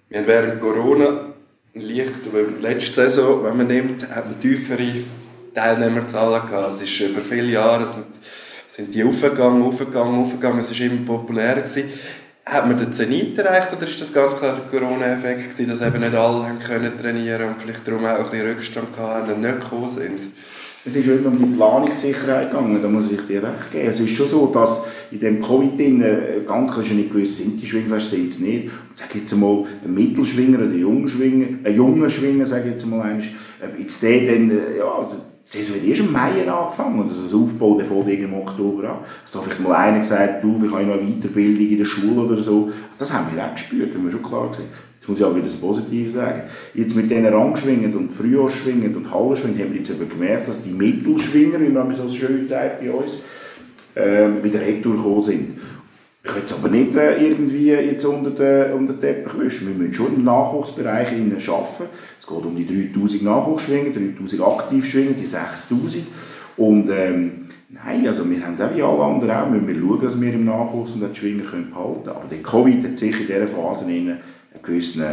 Wir 0.08 0.18
haben 0.20 0.26
während 0.26 0.60
Corona 0.60 1.34
leicht, 1.74 2.14
letzte 2.60 2.94
Saison, 2.94 3.44
wenn 3.44 3.56
man 3.56 3.66
nimmt, 3.66 4.08
hat 4.08 4.40
tiefere 4.40 5.04
Teilnehmerzahlen 5.54 6.46
gehabt. 6.46 6.74
Es 6.74 6.82
ist 6.82 7.00
über 7.00 7.20
viele 7.20 7.52
Jahre 7.52 7.86
sind 8.66 8.94
die 8.94 9.04
aufgegangen, 9.04 9.62
aufgegangen, 9.62 10.22
aufgegangen. 10.22 10.60
Es 10.60 10.70
war 10.70 10.86
immer 10.86 11.04
populärer. 11.04 11.60
Gewesen. 11.60 11.90
Hat 12.50 12.66
man 12.66 12.76
den 12.76 12.92
Zenit 12.92 13.38
erreicht 13.38 13.72
oder 13.72 13.86
ist 13.86 14.00
das 14.00 14.12
ganz 14.12 14.36
klar 14.36 14.56
der 14.56 14.80
Corona-Effekt 14.80 15.52
gewesen, 15.52 15.68
dass 15.68 15.82
eben 15.82 16.00
nicht 16.00 16.14
alle 16.16 16.48
haben 16.48 16.58
können 16.58 16.98
trainieren 16.98 17.50
und 17.50 17.62
vielleicht 17.62 17.86
darum 17.86 18.04
auch 18.04 18.18
ein 18.18 18.28
bisschen 18.28 18.48
Rückstand 18.48 18.88
hatten 18.98 19.34
und 19.34 19.40
nicht 19.40 19.60
gekommen 19.60 19.88
sind? 19.88 20.26
Es 20.84 20.96
ist 20.96 21.06
immer 21.06 21.28
um 21.28 21.38
die 21.38 21.56
Planungssicherheit 21.56 22.50
gegangen, 22.50 22.82
da 22.82 22.88
muss 22.88 23.08
ich 23.08 23.20
dir 23.20 23.44
recht 23.44 23.70
geben. 23.70 23.88
Es 23.88 24.00
ist 24.00 24.16
schon 24.16 24.26
so, 24.26 24.46
dass 24.46 24.84
in 25.12 25.20
dem 25.20 25.40
Covid 25.40 25.78
äh, 25.78 26.40
ganz 26.44 26.72
klar 26.72 26.84
nicht 26.86 27.12
gewusst, 27.12 27.36
sind 27.36 27.62
die 27.62 27.66
Schwingfeste, 27.68 28.16
sind 28.16 28.30
es 28.30 28.40
nicht. 28.40 28.64
Und 28.64 28.96
sag 28.96 29.14
jetzt 29.14 29.36
mal, 29.36 29.66
ein 29.84 29.94
Mittelschwinger 29.94 30.58
oder 30.58 30.66
ein 30.66 30.80
junger 30.80 31.08
Schwinger, 31.08 31.46
ein 31.62 31.76
junger 31.76 32.10
Schwinger, 32.10 32.46
sag 32.48 32.66
jetzt 32.66 32.84
mal 32.84 33.02
einmal, 33.02 33.24
jetzt 33.78 34.02
der 34.02 34.26
dann, 34.26 34.50
äh, 34.50 34.78
ja, 34.78 34.86
also, 34.86 35.16
die 35.52 35.58
Saison 35.58 35.76
hat 35.76 35.84
erst 35.84 36.00
im 36.00 36.12
Mai 36.12 36.48
angefangen 36.48 37.00
und 37.00 37.10
das 37.10 37.34
Aufbau 37.34 37.76
der 37.76 37.86
fängt 37.86 38.08
im 38.08 38.34
Oktober 38.34 38.88
an. 38.90 38.98
Es 39.26 39.34
hat 39.34 39.44
vielleicht 39.44 39.60
mal 39.60 39.74
einer 39.74 39.98
gesagt, 39.98 40.44
du, 40.44 40.62
ich 40.64 40.72
habe 40.72 40.84
noch 40.84 40.94
eine 40.94 41.02
Weiterbildung 41.02 41.68
in 41.68 41.78
der 41.78 41.84
Schule 41.84 42.20
oder 42.20 42.40
so. 42.40 42.70
Das 42.98 43.12
haben 43.12 43.34
wir 43.34 43.44
auch 43.44 43.52
gespürt, 43.52 43.94
haben 43.94 44.04
wir 44.04 44.12
schon 44.12 44.22
klar 44.22 44.48
gesehen. 44.50 44.68
Jetzt 45.00 45.08
muss 45.08 45.18
ich 45.18 45.24
auch 45.24 45.34
wieder 45.34 45.46
das 45.46 45.56
Positive 45.56 46.10
sagen. 46.10 46.42
Jetzt 46.74 46.94
mit 46.94 47.10
diesen 47.10 47.26
Rangschwingen 47.26 47.96
und 47.96 48.12
Frühjahrsschwingen 48.12 48.94
und 48.94 49.10
Hallenschwingen 49.10 49.58
haben 49.58 49.70
wir 49.72 49.78
jetzt 49.78 49.90
eben 49.90 50.08
gemerkt, 50.08 50.46
dass 50.46 50.62
die 50.62 50.70
Mittelschwinger, 50.70 51.60
wie 51.60 51.68
man 51.68 51.92
so 51.94 52.08
schön 52.10 52.46
sagt 52.46 52.80
bei 52.80 52.90
uns, 52.90 53.24
äh, 53.94 54.28
wieder 54.42 54.60
retour 54.60 55.22
sind. 55.24 55.58
Ich 56.22 56.34
will 56.34 56.42
es 56.44 56.52
aber 56.52 56.68
nicht 56.68 56.94
äh, 56.94 57.16
irgendwie 57.16 57.70
jetzt 57.70 58.04
unter 58.04 58.30
den 58.30 59.00
Teppich 59.00 59.38
wischen. 59.38 59.68
Wir 59.68 59.74
müssen 59.74 59.94
schon 59.94 60.14
im 60.14 60.24
Nachwuchsbereich 60.24 61.08
arbeiten. 61.08 61.88
Geht 62.30 62.46
um 62.46 62.56
die 62.56 62.92
3000 62.92 63.22
Nachwuchsschwingen, 63.22 64.14
3000 64.16 64.42
Aktivschwingen, 64.42 65.16
die 65.18 65.26
6000. 65.26 66.06
Und 66.56 66.88
ähm, 66.90 67.48
nein, 67.68 68.06
also 68.06 68.28
wir 68.30 68.46
haben 68.46 68.60
auch 68.60 68.74
wie 68.74 68.82
alle 68.82 69.02
anderen 69.02 69.30
auch, 69.30 69.50
müssen 69.50 69.66
wir 69.66 69.80
schauen, 69.80 70.02
dass 70.02 70.20
wir 70.20 70.32
im 70.32 70.44
Nachwuchs 70.44 70.92
und 70.92 71.02
die 71.08 71.18
Schwinger 71.18 71.44
behalten 71.44 71.72
können. 71.72 72.08
Aber 72.08 72.24
der 72.30 72.42
Covid 72.42 72.84
hat 72.84 72.98
sicher 72.98 73.20
in 73.20 73.26
dieser 73.26 73.48
Phase 73.48 73.84
einen 73.86 74.18
gewissen 74.62 75.04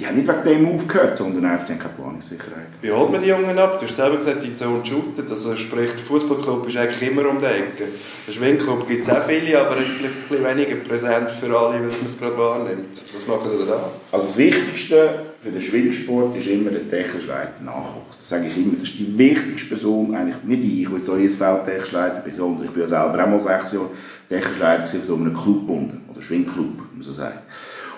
die 0.00 0.06
haben 0.06 0.16
nicht 0.16 0.28
wegen 0.28 0.64
dem 0.64 0.74
aufgehört, 0.74 1.16
sondern 1.16 1.44
einfach 1.44 1.68
keine 1.68 1.80
Planungssicherheit. 1.94 2.66
Wie 2.80 2.90
holt 2.90 3.12
man 3.12 3.22
die 3.22 3.28
Jungen 3.28 3.58
ab? 3.58 3.78
Du 3.78 3.86
hast 3.86 3.96
selber 3.96 4.16
gesagt, 4.16 4.42
die 4.42 4.54
Zone 4.54 4.84
shootet. 4.84 5.30
Also 5.30 5.54
sprich, 5.54 5.90
der 5.92 6.04
Fußballclub 6.04 6.66
ist 6.66 6.76
eigentlich 6.76 7.10
immer 7.10 7.28
um 7.28 7.38
die 7.38 7.46
Ecke. 7.46 7.88
Der 8.26 8.32
Schwingclub 8.32 8.88
gibt 8.88 9.02
es 9.02 9.10
auch 9.10 9.22
viele, 9.22 9.60
aber 9.60 9.76
er 9.76 9.82
ist 9.82 9.92
vielleicht 9.92 10.14
ein 10.14 10.28
bisschen 10.28 10.44
weniger 10.44 10.76
präsent 10.76 11.30
für 11.30 11.46
alle, 11.46 11.74
weil 11.74 11.80
man 11.82 12.06
es 12.06 12.18
gerade 12.18 12.36
wahrnimmt. 12.36 13.02
Was 13.14 13.26
machen 13.26 13.50
ihr 13.58 13.66
da? 13.66 13.92
Also 14.10 14.26
das 14.26 14.36
Wichtigste 14.36 15.26
für 15.42 15.50
den 15.50 15.62
Schwingsport 15.62 16.36
ist 16.36 16.48
immer 16.48 16.70
der 16.70 16.90
technische 16.90 17.28
Leiter 17.28 17.62
Nachwuchs. 17.62 18.18
Das 18.18 18.28
sage 18.28 18.48
ich 18.48 18.56
immer. 18.56 18.74
Das 18.80 18.88
ist 18.88 18.98
die 18.98 19.16
wichtigste 19.16 19.68
Person, 19.68 20.14
eigentlich 20.14 20.42
nicht 20.42 20.80
ich, 20.80 20.90
weil 20.90 20.98
ich 20.98 21.04
so 21.04 21.16
jedes 21.16 21.36
Feld 21.36 21.64
technisch 21.64 21.92
Leiter 21.92 22.20
bin, 22.20 22.34
sondern 22.34 22.64
ich 22.64 22.70
bin 22.72 22.82
ja 22.82 22.88
selber 22.88 23.22
auch 23.22 23.28
mal 23.28 23.40
sechs 23.40 23.72
Jahre 23.72 23.90
technisch 24.28 24.58
Leiter 24.58 24.86
von 24.86 25.00
so 25.06 25.14
einem 25.14 25.34
Clubbund 25.34 25.92
oder 26.10 26.20
Schwingclub, 26.20 26.72
wie 26.92 26.96
man 26.96 27.06
so 27.06 27.12
sagt. 27.12 27.42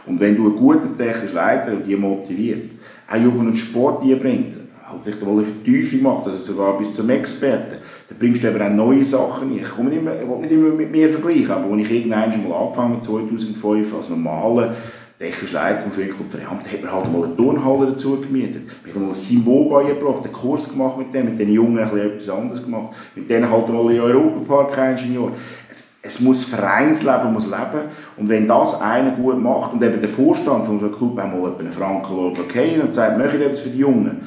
Und 0.06 0.20
wenn 0.20 0.36
du 0.36 0.46
einen 0.46 0.56
guten 0.56 0.96
technischen 0.96 1.34
Leiter 1.34 1.72
und 1.72 1.86
die 1.86 1.96
motiviert, 1.96 2.70
auch 3.10 3.16
Jugend 3.16 3.48
und 3.48 3.56
Sport 3.56 4.00
bringt, 4.00 4.56
halt 4.90 5.00
vielleicht 5.04 5.22
mal 5.22 5.32
eine 5.32 5.44
Vertiefung 5.44 6.02
macht, 6.02 6.26
oder 6.26 6.36
sogar 6.38 6.78
bis 6.78 6.94
zum 6.94 7.10
Experten, 7.10 7.76
dann 8.08 8.18
bringst 8.18 8.42
du 8.42 8.48
eben 8.48 8.62
auch 8.62 8.70
neue 8.70 9.04
Sachen 9.04 9.50
ein. 9.50 9.58
Ich, 9.58 9.68
komme 9.68 9.90
nicht 9.90 10.02
ich 10.02 10.28
will 10.28 10.38
nicht 10.40 10.52
immer 10.52 10.74
mit 10.74 10.90
mir 10.90 11.10
vergleichen, 11.10 11.50
aber 11.50 11.72
als 11.72 11.82
ich 11.82 11.90
irgendwann 11.90 12.48
mal 12.48 12.56
angefangen 12.56 12.94
habe, 12.94 13.02
2005, 13.02 13.94
als 13.94 14.08
normaler 14.08 14.76
technischer 15.18 15.54
Leiter 15.54 15.82
vom 15.82 15.92
Schwingclub 15.92 16.30
Verham, 16.30 16.60
da 16.62 16.70
hat 16.70 16.82
man 16.82 16.92
halt 16.92 17.12
mal 17.12 17.24
eine 17.24 17.36
Turnhalle 17.36 17.86
dazu 17.86 18.20
gemietet. 18.20 18.62
Wir 18.84 18.94
haben 18.94 19.02
mal 19.02 19.08
ein 19.08 19.14
Simon 19.14 19.68
beigebracht, 19.68 20.24
einen 20.24 20.32
Kurs 20.32 20.70
gemacht 20.70 20.96
mit 20.96 21.12
dem, 21.12 21.26
mit 21.26 21.40
den 21.40 21.52
Jungen 21.52 21.78
ein 21.78 21.90
bisschen 21.90 22.12
etwas 22.12 22.30
anderes 22.30 22.64
gemacht, 22.64 22.94
mit 23.16 23.28
denen 23.28 23.50
halt 23.50 23.68
mal 23.68 23.92
in 23.92 24.00
Europapark 24.00 24.78
Ingenieur 24.92 25.32
es 25.70 25.87
muss 26.20 26.44
Vereinsleben 26.44 27.32
muss 27.32 27.46
leben 27.46 27.90
und 28.16 28.28
wenn 28.28 28.48
das 28.48 28.80
einer 28.80 29.12
gut 29.12 29.40
macht 29.40 29.72
und 29.74 29.82
eben 29.82 30.00
der 30.00 30.10
Vorstand 30.10 30.66
von 30.66 30.76
unserem 30.76 30.94
Club 30.94 31.18
einmal 31.18 31.52
einen 31.58 31.72
Franken 31.72 32.38
okay 32.38 32.80
und 32.82 32.94
sagt, 32.94 33.18
möchte 33.18 33.36
ich 33.36 33.44
etwas 33.44 33.60
für 33.60 33.70
die 33.70 33.78
Jungen 33.78 34.22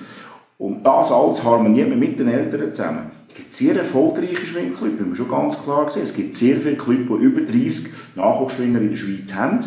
und 0.57 0.83
das 0.83 1.11
alles 1.11 1.43
harmoniert 1.43 1.95
mit 1.95 2.19
den 2.19 2.27
Eltern 2.27 2.73
zusammen. 2.73 3.11
Es 3.29 3.35
gibt 3.35 3.53
sehr 3.53 3.75
erfolgreiche 3.77 4.45
Schwingclubs, 4.45 4.97
wir 4.97 5.05
haben 5.05 5.15
schon 5.15 5.29
ganz 5.29 5.63
klar 5.63 5.85
gesehen. 5.85 6.03
Es 6.03 6.13
gibt 6.13 6.35
sehr 6.35 6.57
viele 6.57 6.75
Clubs, 6.75 7.07
die 7.07 7.23
über 7.23 7.41
30 7.41 7.93
Nachwuchsschwinger 8.15 8.81
in 8.81 8.89
der 8.89 8.97
Schweiz 8.97 9.33
haben. 9.33 9.59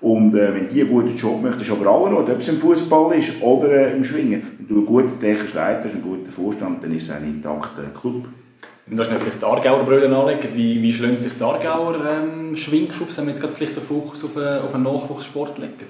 Und 0.00 0.34
äh, 0.34 0.54
wenn 0.54 0.68
die 0.68 0.80
einen 0.80 0.90
guten 0.90 1.16
Job 1.16 1.42
möchten, 1.42 1.60
ist 1.60 1.70
aber 1.70 1.90
alle 1.90 2.10
noch, 2.10 2.20
ob 2.20 2.38
es 2.38 2.48
im 2.48 2.56
Fußball 2.56 3.18
ist 3.18 3.42
oder 3.42 3.68
äh, 3.70 3.96
im 3.96 4.04
Schwingen. 4.04 4.42
Wenn 4.56 4.68
du 4.68 4.74
einen 4.76 4.86
guten 4.86 5.20
technischen 5.20 5.56
Leiter 5.56 5.84
hast, 5.84 5.92
einen 5.92 6.02
guten 6.02 6.30
Vorstand, 6.30 6.82
dann 6.82 6.96
ist 6.96 7.04
es 7.04 7.10
ein 7.10 7.24
intakter 7.24 7.82
Club. 8.00 8.26
Und 8.90 8.96
da 8.96 9.04
schnell 9.04 9.20
vielleicht 9.20 9.40
die 9.40 9.46
Aargauer 9.46 9.84
Brüder 9.84 10.10
anlegen. 10.10 10.48
Wie, 10.54 10.82
wie 10.82 10.92
schlönt 10.92 11.22
sich 11.22 11.32
die 11.38 11.44
Aargauer 11.44 11.94
ähm, 12.04 12.56
Schwingclubs, 12.56 13.18
wenn 13.18 13.26
wir 13.26 13.32
jetzt 13.32 13.40
gerade 13.40 13.54
vielleicht 13.54 13.76
den 13.76 13.84
Fokus 13.84 14.24
auf 14.24 14.36
einen, 14.36 14.62
auf 14.62 14.74
einen 14.74 14.82
Nachwuchssport 14.82 15.58
legen? 15.58 15.86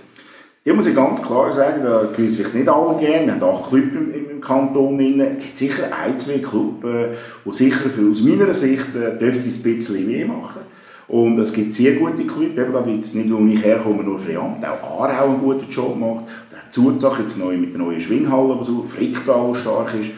Ja, 0.63 0.75
muss 0.75 0.87
ich 0.87 0.95
ganz 0.95 1.23
klar 1.23 1.51
sagen, 1.55 1.83
da 1.83 2.05
gehören 2.15 2.35
sich 2.35 2.53
nicht 2.53 2.69
alle 2.69 2.99
gerne. 2.99 3.27
Wir 3.27 3.41
haben 3.41 3.43
acht 3.43 3.71
Clubs 3.71 3.95
im, 3.95 4.31
im 4.31 4.41
Kanton. 4.43 5.01
Es 5.01 5.39
gibt 5.39 5.59
sicher 5.59 5.85
ein, 5.85 6.19
zwei 6.19 6.39
Clubs, 6.41 6.85
äh, 6.85 7.17
die 7.47 7.55
sicher 7.55 7.89
für, 7.89 8.11
aus 8.11 8.21
meiner 8.21 8.53
Sicht 8.53 8.95
äh, 8.95 9.19
dürfte 9.19 9.49
ein 9.49 9.63
bisschen 9.63 10.07
mehr 10.07 10.27
machen. 10.27 10.61
Und 11.09 11.39
es 11.39 11.55
gibt 11.55 11.73
sehr 11.73 11.95
gute 11.95 12.27
Clubs, 12.27 12.59
eben 12.59 12.73
gerade 12.73 12.91
jetzt 12.91 13.15
nicht, 13.15 13.33
wo 13.33 13.45
ich 13.47 13.65
herkomme, 13.65 14.05
nur 14.05 14.19
Friant, 14.19 14.63
auch 14.65 15.03
Aarau 15.03 15.31
einen 15.31 15.41
guten 15.41 15.71
Job 15.71 15.99
macht. 15.99 16.27
Der 16.53 16.71
Zuzach 16.71 17.19
jetzt 17.19 17.39
neu 17.39 17.57
mit 17.57 17.73
der 17.73 17.81
neuen 17.81 18.01
Schwinghalle, 18.01 18.59
die 18.61 18.67
so 18.67 18.85
Fricktal 18.87 19.55
stark 19.55 19.95
ist 19.95 20.11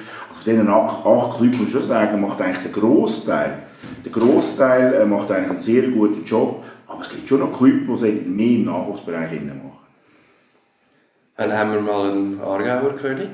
von 0.43 0.53
diesen 0.53 0.69
acht, 0.69 1.07
acht 1.07 1.39
Clubs 1.39 1.59
muss 1.59 1.69
ich 1.69 1.73
schon 1.73 1.85
sagen, 1.85 2.21
macht 2.21 2.41
eigentlich 2.41 2.63
der 2.63 2.73
Großteil, 2.73 3.63
der 4.05 4.13
Großteil 4.13 4.95
äh, 4.95 5.05
macht 5.07 5.31
eigentlich 5.31 5.51
einen 5.51 5.61
sehr 5.61 5.83
guten 5.89 6.25
Job, 6.25 6.65
aber 6.87 7.03
es 7.03 7.09
gibt 7.09 7.29
schon 7.29 7.41
noch 7.41 7.57
Clubs, 7.57 8.03
die 8.03 8.13
mehr 8.13 8.47
im 8.47 8.65
Nachwuchsbereich 8.65 9.33
machen. 9.43 9.73
Dann 11.37 11.53
haben 11.53 11.73
wir 11.73 11.81
mal 11.81 12.11
einen 12.11 12.41
Aargauer 12.41 12.97
König. 12.97 13.31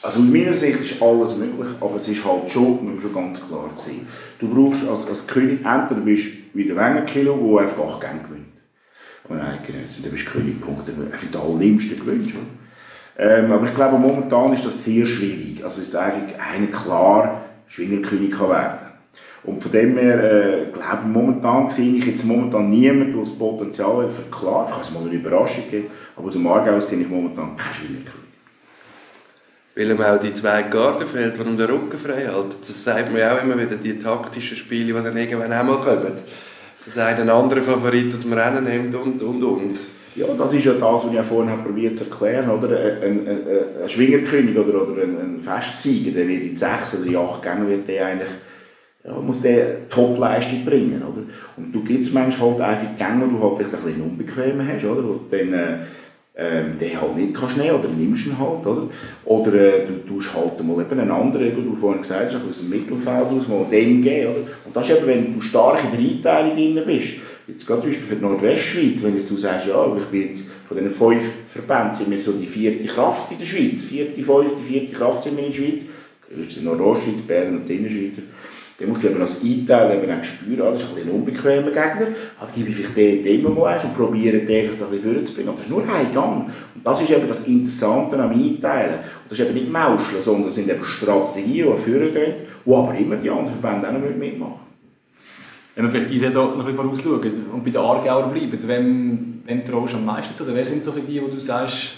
Also 0.00 0.20
aus 0.20 0.26
meiner 0.26 0.56
Sicht 0.56 0.80
ist 0.80 1.02
alles 1.02 1.38
möglich, 1.38 1.68
aber 1.80 1.96
es 1.96 2.06
ist 2.08 2.24
halt 2.24 2.50
schon, 2.50 2.94
muss 2.94 3.02
schon 3.02 3.14
ganz 3.14 3.46
klar 3.46 3.70
sehen. 3.76 4.06
Du 4.38 4.48
brauchst 4.48 4.86
als, 4.86 5.08
als 5.08 5.26
König, 5.26 5.64
entweder 5.64 6.00
bist 6.02 6.26
du 6.26 6.58
wie 6.58 6.66
der 6.66 6.76
Wengenkilo, 6.76 7.58
der 7.58 7.66
einfach 7.66 7.94
acht 7.94 8.00
Gänge 8.02 8.22
gewinnt. 8.22 8.44
Und 9.26 9.38
genau, 9.66 9.78
dann 10.02 10.12
bist 10.12 10.26
du 10.26 10.30
König, 10.30 10.60
Punkt, 10.60 10.86
für 10.86 11.26
den 11.26 11.40
allerliebsten 11.40 11.98
gewinnst. 11.98 12.34
Ähm, 13.16 13.52
aber 13.52 13.66
ich 13.66 13.74
glaube, 13.74 13.98
momentan 13.98 14.52
ist 14.52 14.66
das 14.66 14.84
sehr 14.84 15.06
schwierig. 15.06 15.64
Also 15.64 15.80
ist 15.80 15.94
einfach 15.94 16.20
einer 16.52 16.66
klar 16.66 17.42
Schwingerkönig 17.68 18.32
kann 18.32 18.50
werden. 18.50 18.78
Und 19.44 19.62
von 19.62 19.72
dem 19.72 19.98
her, 19.98 20.24
äh, 20.24 20.66
glaube 20.72 21.06
momentan 21.06 21.68
sehe 21.68 21.96
ich 21.96 22.06
jetzt 22.06 22.24
momentan 22.24 22.70
niemanden, 22.70 23.12
der 23.12 23.24
das 23.24 23.38
Potenzial 23.38 24.04
hat 24.04 24.10
für 24.10 24.36
klar, 24.36 24.64
ich 24.66 24.72
kann 24.72 24.82
es 24.82 24.90
mal 24.90 25.02
eine 25.02 25.12
Überraschung 25.12 25.64
geben, 25.70 25.88
aber 26.16 26.28
aus 26.28 26.32
dem 26.32 26.46
Aargau 26.46 26.78
kenne 26.78 27.02
ich 27.02 27.08
momentan 27.08 27.56
keinen 27.56 27.74
Schwingerkönig. 27.74 28.24
Weil 29.76 29.90
ihm 29.90 30.00
auch 30.00 30.20
die 30.20 30.32
zwei 30.32 30.62
Garten 30.62 31.06
fehlt, 31.06 31.36
die 31.36 31.42
ihm 31.42 31.56
den 31.56 31.68
Rücken 31.68 31.98
frei 31.98 32.26
halten. 32.26 32.54
Das 32.58 32.84
sagt 32.84 33.10
man 33.10 33.20
ja 33.20 33.34
auch 33.34 33.42
immer 33.42 33.58
wieder, 33.58 33.76
die 33.76 33.98
taktischen 33.98 34.56
Spiele, 34.56 34.94
die 34.94 35.04
dann 35.04 35.16
irgendwann 35.16 35.52
auch 35.52 35.64
mal 35.64 35.78
kommen. 35.78 36.12
Dass 36.86 36.98
einen 36.98 37.28
anderen 37.28 37.62
Favorit 37.62 38.14
aus 38.14 38.22
dem 38.22 38.34
Rennen 38.34 38.64
nimmt 38.64 38.94
und, 38.94 39.20
und, 39.22 39.42
und. 39.42 39.80
Ja, 40.16 40.26
das 40.34 40.52
ist 40.52 40.64
ja 40.64 40.74
das, 40.74 41.04
was 41.04 41.12
ich 41.12 41.20
vorhin 41.22 41.64
probiert 41.64 41.98
zu 41.98 42.08
erklären. 42.08 42.48
Oder? 42.48 42.68
Ein, 43.02 43.26
ein, 43.26 43.82
ein 43.82 43.88
Schwingerkönig 43.88 44.56
oder, 44.56 44.82
oder 44.82 45.02
ein, 45.02 45.18
ein 45.18 45.40
Festsieger, 45.40 46.12
der 46.12 46.28
wird 46.28 46.42
in 46.44 46.56
sechs 46.56 47.04
oder 47.04 47.20
acht 47.20 47.42
Gängen 47.42 47.68
wird 47.68 47.88
der 47.88 48.06
eigentlich 48.06 48.30
ja, 49.04 49.12
muss 49.20 49.42
der 49.42 49.88
Top-Leistung 49.88 50.64
bringen. 50.64 51.02
Oder? 51.02 51.22
Und 51.56 51.72
du 51.72 51.82
gibst 51.82 52.14
manchmal 52.14 52.50
halt 52.50 52.60
einfach 52.60 52.96
Gänge, 52.96 53.26
wo 53.26 53.36
du 53.36 53.42
halt 53.42 53.56
vielleicht 53.58 53.74
ein 53.74 53.82
bisschen 53.82 54.02
unbequem 54.02 54.68
hast, 54.68 54.84
oder? 54.84 55.04
wo 55.04 55.20
dann 55.30 55.52
äh, 55.52 55.78
ähm, 56.36 56.78
den 56.80 57.00
halt 57.00 57.16
nicht 57.16 57.34
kannst 57.34 57.56
nehmen 57.56 57.78
oder 57.78 57.88
nimmst 57.88 58.26
ihn 58.26 58.38
halt. 58.38 58.66
Oder, 58.66 58.88
oder 59.24 59.54
äh, 59.54 59.86
du 59.86 60.08
tust 60.08 60.34
halt 60.34 60.62
mal 60.64 60.80
eben 60.80 60.98
einen 60.98 61.10
anderen, 61.10 61.56
wie 61.56 61.62
du 61.62 61.76
vorhin 61.76 62.02
gesagt 62.02 62.32
hast, 62.32 62.48
aus 62.48 62.58
dem 62.58 62.70
Mittelfeld 62.70 63.26
aus, 63.26 63.48
mal 63.48 63.66
den 63.70 64.02
geben. 64.02 64.30
Oder? 64.30 64.40
Und 64.64 64.74
das 64.74 64.88
ist 64.88 64.96
eben, 64.96 65.06
wenn 65.06 65.34
du 65.34 65.40
stark 65.40 65.80
in 65.84 66.22
der 66.22 66.36
Einteilung 66.36 66.56
drin 66.56 66.82
bist, 66.86 67.14
Jetzt 67.46 67.66
gerade 67.66 67.82
zum 67.82 67.90
Beispiel 67.90 68.06
für 68.08 68.16
die 68.16 68.22
Nordwestschweiz, 68.22 69.02
wenn 69.02 69.16
jetzt 69.16 69.30
du 69.30 69.36
sagst, 69.36 69.66
ja, 69.66 69.96
ich 69.98 70.04
bin 70.06 70.28
jetzt 70.28 70.50
von 70.66 70.78
diesen 70.78 70.94
fünf 70.94 71.24
Verbänden 71.52 71.94
sind 71.94 72.10
wir 72.10 72.22
so 72.22 72.32
die 72.32 72.46
vierte 72.46 72.86
Kraft 72.86 73.30
in 73.32 73.38
der 73.38 73.44
Schweiz, 73.44 73.84
vierte, 73.84 74.22
fünfte, 74.22 74.62
vierte 74.66 74.94
Kraft 74.94 75.24
sind 75.24 75.36
wir 75.36 75.44
in 75.44 75.52
der 75.52 75.58
Schweiz, 75.58 75.84
das 76.30 76.46
ist 76.46 76.60
die 76.60 76.64
Nordostschweiz, 76.64 77.20
Bern 77.26 77.56
und 77.56 77.68
die 77.68 77.76
Innerschweizer, 77.76 78.22
dann 78.78 78.88
musst 78.88 79.04
du 79.04 79.08
eben 79.08 79.20
als 79.20 79.42
Einteiler 79.44 80.02
eben 80.02 80.10
auch 80.10 80.24
spüren, 80.24 80.62
ah, 80.62 80.70
das 80.70 80.84
ist 80.84 80.96
ein, 80.96 81.02
ein 81.02 81.10
unbequemer 81.10 81.68
Gegner, 81.68 82.06
halt 82.40 82.54
gebe 82.54 82.70
ich 82.70 82.76
vielleicht 82.76 82.96
den, 82.96 83.24
den 83.24 83.54
mal 83.54 83.74
eins 83.74 83.84
und 83.84 83.94
probiere 83.94 84.38
den 84.38 84.70
einfach 84.70 84.86
ein 84.86 84.96
bisschen 84.96 85.14
vorzubringen. 85.14 85.50
Und 85.50 85.58
das 85.58 85.66
ist 85.66 85.70
nur 85.70 85.82
ein 85.82 86.12
Gang. 86.14 86.46
Und 86.74 86.86
das 86.86 87.00
ist 87.02 87.10
eben 87.10 87.28
das 87.28 87.46
Interessante 87.46 88.18
am 88.18 88.32
Einteilen. 88.32 88.94
Und 88.94 89.30
das 89.30 89.38
ist 89.38 89.44
eben 89.44 89.54
nicht 89.54 89.70
Mauscheln, 89.70 90.22
sondern 90.22 90.48
es 90.48 90.56
sind 90.56 90.68
eben 90.68 90.84
Strategien, 90.84 91.68
die 91.76 91.90
vorgehen, 91.92 92.34
wo 92.64 92.78
aber 92.78 92.98
immer 92.98 93.16
die 93.16 93.30
anderen 93.30 93.60
Verbände 93.60 93.88
auch 93.88 93.92
noch 93.92 94.16
mitmachen 94.16 94.63
wenn 95.74 95.84
wir 95.84 95.90
vielleicht 95.90 96.10
die 96.10 96.18
Saison 96.18 96.56
noch 96.56 96.66
ein 96.66 96.74
vorausschauen 96.74 97.46
und 97.52 97.64
bei 97.64 97.70
den 97.70 97.80
Aargauer 97.80 98.28
bleiben, 98.28 98.58
wem, 98.66 99.42
wem 99.44 99.64
traust 99.64 99.92
du 99.92 99.96
am 99.96 100.04
meisten 100.04 100.34
zu? 100.34 100.44
Oder 100.44 100.54
wer 100.54 100.64
sind 100.64 100.84
so 100.84 100.92
die, 100.92 101.20
wo 101.20 101.26
du 101.26 101.40
sagst, 101.40 101.94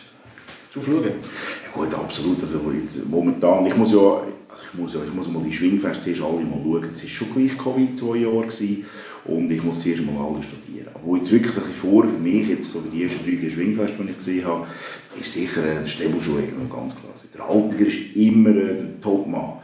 drauf 0.72 0.84
schauen? 0.84 1.04
Ja 1.04 1.70
gut, 1.72 1.94
absolut. 1.94 2.40
Also 2.40 2.60
jetzt, 2.72 3.08
momentan, 3.08 3.66
ich 3.66 3.76
muss 3.76 3.92
ja, 3.92 3.98
also 3.98 4.62
ich 4.72 4.78
muss, 4.78 4.94
ja, 4.94 5.00
ich 5.06 5.12
muss 5.12 5.28
mal 5.28 5.42
die 5.42 5.52
Schwingfest 5.52 6.04
zuerst 6.04 6.22
alle 6.22 6.40
mal 6.40 6.60
schauen. 6.62 6.90
Es 6.94 7.02
war 7.02 7.08
schon 7.10 7.34
gleich 7.34 7.58
Covid 7.58 7.98
zwei 7.98 8.16
Jahre 8.16 8.46
gewesen, 8.46 8.86
und 9.26 9.50
ich 9.50 9.62
muss 9.62 9.82
zuerst 9.82 10.04
mal 10.06 10.24
alle 10.24 10.42
studieren. 10.42 10.88
Aber 10.94 11.16
jetzt 11.16 11.32
wirklich 11.32 11.56
ein 11.56 11.62
bisschen 11.62 11.74
vor, 11.74 12.04
für 12.04 12.18
mich, 12.18 12.48
jetzt 12.48 12.72
so 12.72 12.80
die 12.80 13.02
ersten 13.02 13.24
drei, 13.24 13.36
vier 13.36 13.50
Schwingfeste, 13.50 14.02
die 14.02 14.10
ich 14.10 14.16
gesehen 14.16 14.44
habe, 14.44 14.66
ist 15.20 15.32
sicher 15.32 15.64
äh, 15.64 15.80
der 15.80 15.86
Stäbelschuh 15.86 16.36
ganz 16.70 16.94
klar. 16.94 17.12
Der 17.34 17.48
Haltiger 17.48 17.86
ist 17.86 18.16
immer 18.16 18.50
äh, 18.50 18.74
der 18.74 19.00
Topmann. 19.00 19.58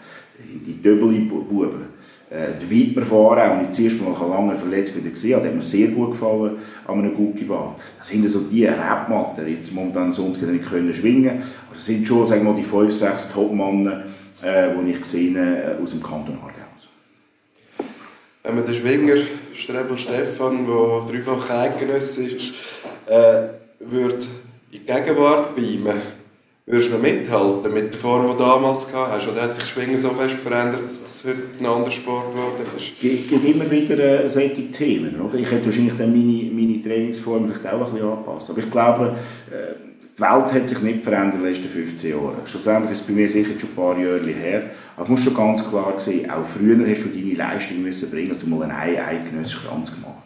Die 0.66 0.82
Döbeli-Buben 0.82 1.91
Äh, 2.32 2.54
auch, 3.10 3.58
und 3.58 3.64
ich 3.64 3.72
zuerst 3.72 4.00
mal 4.00 4.16
lange 4.26 4.56
verletzt 4.56 4.96
wieder 4.96 5.10
gesehen 5.10 5.36
habe, 5.36 5.48
hat 5.48 5.54
mir 5.54 5.62
sehr 5.62 5.88
gut 5.88 6.12
gefallen 6.12 6.56
an 6.86 6.98
einem 6.98 7.14
Guckibahn. 7.14 7.74
Das 7.98 8.08
sind 8.08 8.26
so 8.30 8.40
die 8.40 8.64
Rebmatten, 8.64 9.46
jetzt 9.46 9.70
momentan 9.70 10.14
Sonntag 10.14 10.48
nicht 10.48 10.64
können 10.64 10.94
schwingen, 10.94 11.42
aber 11.42 11.74
das 11.74 11.84
sind 11.84 12.08
schon, 12.08 12.26
sagen 12.26 12.44
wir 12.46 12.52
mal, 12.52 12.58
die 12.58 12.66
5, 12.66 12.90
6 12.90 13.32
Top-Mannen, 13.32 13.86
äh, 14.42 14.68
die 14.74 14.92
ich 14.92 15.02
gesehen 15.02 15.36
äh, 15.36 15.76
aus 15.82 15.90
dem 15.90 16.02
Kanton 16.02 16.38
Aargau. 16.38 16.62
Wenn 18.42 18.54
man 18.54 18.64
den 18.64 18.74
Schwinger 18.74 19.16
Strebel 19.52 19.98
Stefan, 19.98 20.66
der 20.66 21.14
dreifach 21.14 21.50
Eidgenösse 21.50 22.24
ist, 22.24 22.54
äh, 23.06 23.48
würde 23.78 24.26
in 24.70 24.80
die 24.80 24.86
Gegenwart 24.86 25.54
beamen, 25.54 26.00
würdest 26.72 26.90
du 26.90 26.94
noch 26.94 27.02
mithalten 27.02 27.74
mit 27.74 27.92
der 27.92 28.00
Form, 28.00 28.26
die 28.26 28.32
du 28.32 28.38
damals 28.38 28.90
gehabt 28.90 29.12
hast? 29.12 29.28
Oder 29.28 29.42
hat 29.42 29.54
sich 29.54 29.64
das 29.64 29.68
Schwingen 29.68 29.98
so 29.98 30.08
fest 30.08 30.36
verändert, 30.36 30.86
dass 30.86 31.02
das 31.02 31.24
heute 31.26 31.42
ein 31.60 31.66
anderer 31.66 31.90
Sport 31.90 32.32
geworden 32.32 32.66
ist? 32.74 32.94
Es 32.94 32.98
gibt 32.98 33.44
immer 33.44 33.70
wieder 33.70 33.98
äh, 33.98 34.30
solche 34.30 34.72
Themen. 34.72 35.20
Oder? 35.20 35.34
Ich 35.34 35.50
hätte 35.50 35.66
wahrscheinlich 35.66 35.98
dann 35.98 36.12
meine, 36.12 36.50
meine 36.50 36.82
Trainingsform 36.82 37.52
vielleicht 37.52 37.66
auch 37.66 37.86
ein 37.86 37.92
bisschen 37.92 38.08
angepasst. 38.08 38.48
Aber 38.48 38.58
ich 38.58 38.70
glaube, 38.70 39.16
äh, 39.50 39.74
die 40.16 40.22
Welt 40.22 40.52
hat 40.54 40.68
sich 40.70 40.80
nicht 40.80 41.04
verändert 41.04 41.34
in 41.34 41.42
den 41.42 41.52
letzten 41.52 41.68
15 41.68 42.10
Jahren. 42.10 42.36
Schlussendlich 42.46 42.92
ist 42.92 43.00
es 43.02 43.06
bei 43.06 43.12
mir 43.12 43.28
sicher 43.28 43.60
schon 43.60 43.68
ein 43.68 43.76
paar 43.76 43.98
Jahre 43.98 44.20
her. 44.20 44.62
Aber 44.96 45.04
du 45.04 45.12
musst 45.12 45.24
schon 45.24 45.34
ganz 45.34 45.68
klar 45.68 45.92
sehen, 45.98 46.30
auch 46.30 46.46
früher 46.46 46.88
hast 46.88 47.04
du 47.04 47.08
deine 47.10 47.34
Leistung 47.34 47.82
müssen 47.82 48.10
bringen, 48.10 48.30
dass 48.30 48.38
du 48.38 48.46
mal 48.46 48.62
einen 48.62 48.72
eidgenössischen 48.72 49.68
Kranz 49.68 49.94
gemacht 49.94 50.21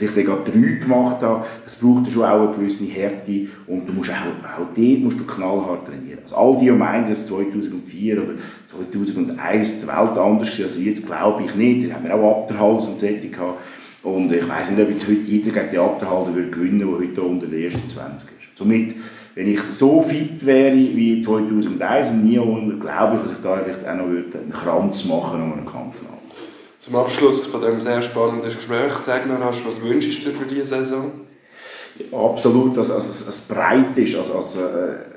Als 0.00 0.08
ich 0.08 0.14
dann 0.14 0.26
gerade 0.26 0.50
drei 0.50 0.74
gemacht 0.74 1.22
habe, 1.22 1.44
das 1.64 1.74
braucht 1.74 2.08
schon 2.12 2.22
auch 2.22 2.48
eine 2.48 2.56
gewisse 2.56 2.84
Härte 2.84 3.48
und 3.66 3.88
du 3.88 3.92
musst 3.92 4.10
auch, 4.10 4.14
auch 4.14 4.66
dort 4.76 5.00
musst 5.00 5.18
du 5.18 5.26
knallhart 5.26 5.86
trainieren. 5.86 6.20
Also 6.22 6.36
all 6.36 6.58
die, 6.60 6.66
die 6.66 6.70
meinen, 6.70 7.10
dass 7.10 7.26
2004 7.26 8.22
oder 8.22 8.34
2001 8.68 9.80
die 9.80 9.86
Welt 9.88 9.90
anders 9.90 10.18
war 10.58 10.66
als 10.66 10.78
jetzt, 10.78 11.06
glaube 11.06 11.42
ich 11.42 11.54
nicht. 11.56 11.90
Da 11.90 11.94
haben 11.94 12.04
wir 12.04 12.14
auch 12.14 12.42
Abderhals 12.42 12.86
und 12.86 13.00
solche 13.00 13.28
gehabt. 13.28 13.58
Und 14.04 14.32
ich 14.32 14.48
weiß 14.48 14.70
nicht, 14.70 14.80
ob 14.80 14.90
jetzt 14.90 15.08
heute 15.08 15.20
jeder 15.26 15.50
gegen 15.50 15.70
die 15.72 15.78
Abderhalter 15.78 16.32
würde 16.32 16.50
gewinnen 16.50 16.80
würde, 16.80 17.08
der 17.08 17.10
heute 17.10 17.22
unter 17.22 17.46
den 17.48 17.64
ersten 17.64 17.88
20 17.88 18.28
ist. 18.28 18.56
Somit, 18.56 18.94
wenn 19.34 19.52
ich 19.52 19.60
so 19.72 20.02
fit 20.02 20.46
wäre 20.46 20.76
wie 20.76 21.22
2001 21.22 22.10
und 22.10 22.24
nie, 22.24 22.36
glaube 22.80 23.16
ich, 23.16 23.22
dass 23.22 23.32
ich 23.32 23.42
da 23.42 23.58
vielleicht 23.64 23.84
auch 23.84 23.96
noch 23.96 24.04
einen 24.04 24.52
Kranz 24.52 25.04
machen 25.06 25.42
an 25.42 25.52
einem 25.54 25.66
Kanton. 25.66 26.17
Zum 26.78 26.94
Abschluss 26.94 27.46
von 27.46 27.60
diesem 27.60 27.80
sehr 27.80 28.00
spannenden 28.02 28.54
Gespräch, 28.54 28.92
sag 28.94 29.26
noch, 29.26 29.40
was 29.40 29.82
wünschst 29.82 30.24
du 30.24 30.28
dir 30.28 30.32
für 30.32 30.46
diese 30.46 30.64
Saison? 30.64 31.10
Absolut, 32.12 32.76
dass, 32.76 32.88
also, 32.88 33.08
es 33.28 33.40
breit 33.40 33.98
ist, 33.98 34.14
also, 34.14 34.34
also, 34.34 34.60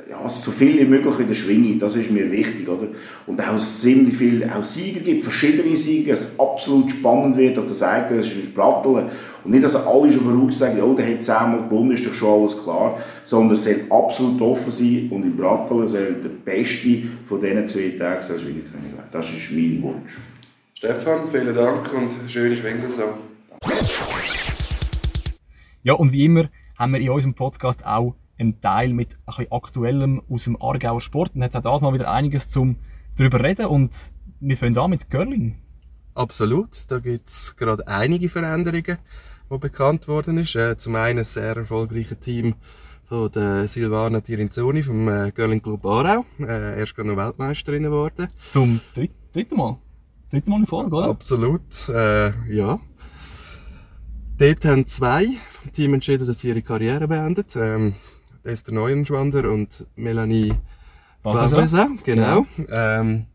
ja, 0.09 0.27
so 0.27 0.49
viel 0.49 0.79
wie 0.79 0.85
möglich 0.85 1.19
wieder 1.19 1.35
schwingen, 1.35 1.79
das 1.79 1.95
ist 1.95 2.09
mir 2.09 2.31
wichtig, 2.31 2.67
oder? 2.67 2.87
Und 3.27 3.39
auch 3.39 3.59
ziemlich 3.59 4.17
viel, 4.17 4.43
auch 4.49 4.63
Sieger 4.63 5.01
gibt, 5.01 5.23
verschiedene 5.23 5.77
Sieger, 5.77 6.13
es 6.13 6.39
absolut 6.39 6.89
spannend 6.89 7.37
wird 7.37 7.59
auf 7.59 7.67
der 7.67 7.75
Seite, 7.75 8.17
das 8.17 8.25
ist 8.25 8.55
Platteln. 8.55 9.11
Und 9.43 9.51
nicht, 9.51 9.63
dass 9.63 9.85
alle 9.85 10.11
schon 10.11 10.23
voraussagen, 10.23 10.81
oh, 10.81 10.95
der 10.95 11.13
hat 11.13 11.23
zehnmal 11.23 11.69
gewonnen, 11.69 11.91
ist 11.91 12.07
doch 12.07 12.13
schon 12.13 12.41
alles 12.41 12.63
klar, 12.63 12.97
sondern 13.23 13.55
es 13.55 13.65
soll 13.65 13.81
absolut 13.91 14.41
offen 14.41 14.71
sein 14.71 15.09
und 15.11 15.21
im 15.21 15.37
Bratteln 15.37 15.87
soll 15.87 16.15
der 16.23 16.29
Beste 16.43 17.03
von 17.29 17.39
diesen 17.39 17.67
zwei 17.67 17.95
Tagen 17.99 18.23
Schwingerkönig 18.23 18.93
werden. 18.95 19.09
Das 19.11 19.27
ist 19.27 19.51
mein 19.51 19.79
Wunsch. 19.83 20.11
Stefan, 20.83 21.27
vielen 21.27 21.53
Dank 21.53 21.93
und 21.93 22.11
schöne 22.27 22.57
Schwingsaison. 22.57 23.13
Ja, 25.83 25.93
und 25.93 26.11
wie 26.11 26.25
immer 26.25 26.49
haben 26.75 26.93
wir 26.93 26.99
in 26.99 27.11
unserem 27.11 27.35
Podcast 27.35 27.85
auch 27.85 28.15
einen 28.39 28.61
Teil 28.61 28.91
mit 28.91 29.09
ein 29.13 29.19
bisschen 29.27 29.51
Aktuellem 29.51 30.23
aus 30.27 30.45
dem 30.45 30.59
Aargauer 30.59 30.99
Sport. 30.99 31.35
Und 31.35 31.43
jetzt 31.43 31.53
hat 31.53 31.67
auch 31.67 31.81
mal 31.81 31.93
wieder 31.93 32.11
einiges 32.11 32.49
zum 32.49 32.77
darüber 33.15 33.43
reden 33.43 33.67
und 33.67 33.91
wir 34.39 34.57
fangen 34.57 34.75
an 34.79 34.89
mit 34.89 35.11
Curling. 35.11 35.59
Absolut, 36.15 36.89
da 36.89 36.97
gibt 36.97 37.27
es 37.27 37.55
gerade 37.55 37.87
einige 37.87 38.27
Veränderungen, 38.27 38.97
die 39.51 39.57
bekannt 39.59 40.07
worden 40.07 40.39
ist. 40.39 40.55
Äh, 40.55 40.77
zum 40.77 40.95
einen 40.95 41.19
ein 41.19 41.25
sehr 41.25 41.57
erfolgreiches 41.57 42.17
Team 42.17 42.55
von 43.05 43.31
der 43.31 43.67
Silvana 43.67 44.21
Tirinzoni 44.21 44.81
vom 44.81 45.07
äh, 45.07 45.31
Curling 45.31 45.61
Club 45.61 45.85
Aarau. 45.85 46.25
Äh, 46.39 46.79
erst 46.79 46.95
gerade 46.95 47.09
noch 47.09 47.17
Weltmeisterin 47.17 47.83
geworden. 47.83 48.29
Zum 48.49 48.81
dritten 48.95 49.55
Mal? 49.55 49.77
Dritte 50.31 50.49
Mal 50.49 50.61
in 50.61 50.65
Folge, 50.65 50.95
oder? 50.95 51.09
Absolut, 51.09 51.89
äh, 51.89 52.31
ja. 52.47 52.79
Dort 54.37 54.65
haben 54.65 54.87
zwei 54.87 55.27
vom 55.49 55.71
Team 55.73 55.93
entschieden, 55.93 56.25
dass 56.25 56.39
sie 56.39 56.47
ihre 56.47 56.61
Karriere 56.61 57.05
beenden. 57.05 57.45
Ähm, 57.55 57.95
Esther 58.43 58.73
Neuenschwander 58.73 59.51
und 59.51 59.85
Melanie 59.97 60.53
Barbesa. 61.21 61.89
Genau. 62.05 62.45
genau. 62.55 62.71
Ähm, 62.71 63.25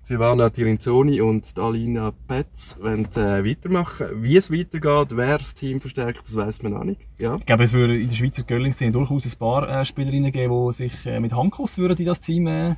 Silvana 0.00 0.48
Tirinzoni 0.48 1.20
und 1.20 1.58
Alina 1.58 2.12
Petz 2.26 2.76
wollen 2.80 3.04
äh, 3.16 3.44
weitermachen. 3.44 4.06
Wie 4.22 4.38
es 4.38 4.50
weitergeht, 4.50 5.16
wer 5.16 5.38
das 5.38 5.54
Team 5.54 5.80
verstärkt, 5.80 6.22
das 6.24 6.36
weiß 6.36 6.62
man 6.62 6.72
noch 6.72 6.84
nicht. 6.84 7.02
Ja. 7.18 7.36
Ich 7.36 7.44
glaube, 7.44 7.64
es 7.64 7.74
würde 7.74 8.00
in 8.00 8.08
der 8.08 8.16
Schweizer 8.16 8.44
Curling-Szene 8.44 8.92
durchaus 8.92 9.26
ein 9.26 9.38
paar 9.38 9.68
äh, 9.68 9.84
Spielerinnen 9.84 10.32
geben, 10.32 10.68
die 10.68 10.72
sich 10.74 11.04
äh, 11.06 11.20
mit 11.20 11.34
Handkuss 11.34 11.76
würden 11.76 11.98
in 11.98 12.06
das 12.06 12.20
Team 12.20 12.46
äh, 12.46 12.76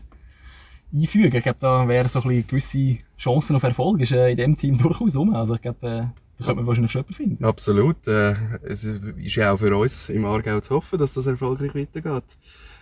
einfügen. 0.92 1.36
Ich 1.36 1.42
glaube, 1.44 1.58
da 1.60 1.88
wäre 1.88 2.08
so 2.08 2.20
ein 2.20 2.46
gewisse 2.46 2.98
Chancen 3.18 3.56
auf 3.56 3.62
Erfolg 3.62 4.00
ist, 4.00 4.12
äh, 4.12 4.30
in 4.30 4.36
diesem 4.36 4.56
Team 4.56 4.78
durchaus 4.78 5.16
um. 5.16 5.34
Also 5.34 5.54
ich 5.54 5.62
glaube, 5.62 5.86
äh, 5.86 5.90
da 6.38 6.44
könnte 6.44 6.54
man 6.56 6.66
wahrscheinlich 6.66 6.92
schon 6.92 7.04
finden. 7.04 7.44
Absolut. 7.44 8.06
Äh, 8.06 8.34
es 8.62 8.84
ist 8.84 9.36
ja 9.36 9.52
auch 9.52 9.58
für 9.58 9.74
uns 9.76 10.08
im 10.10 10.24
Aargau 10.24 10.60
zu 10.60 10.74
hoffen, 10.74 10.98
dass 10.98 11.14
das 11.14 11.26
erfolgreich 11.26 11.74
weitergeht. 11.74 12.36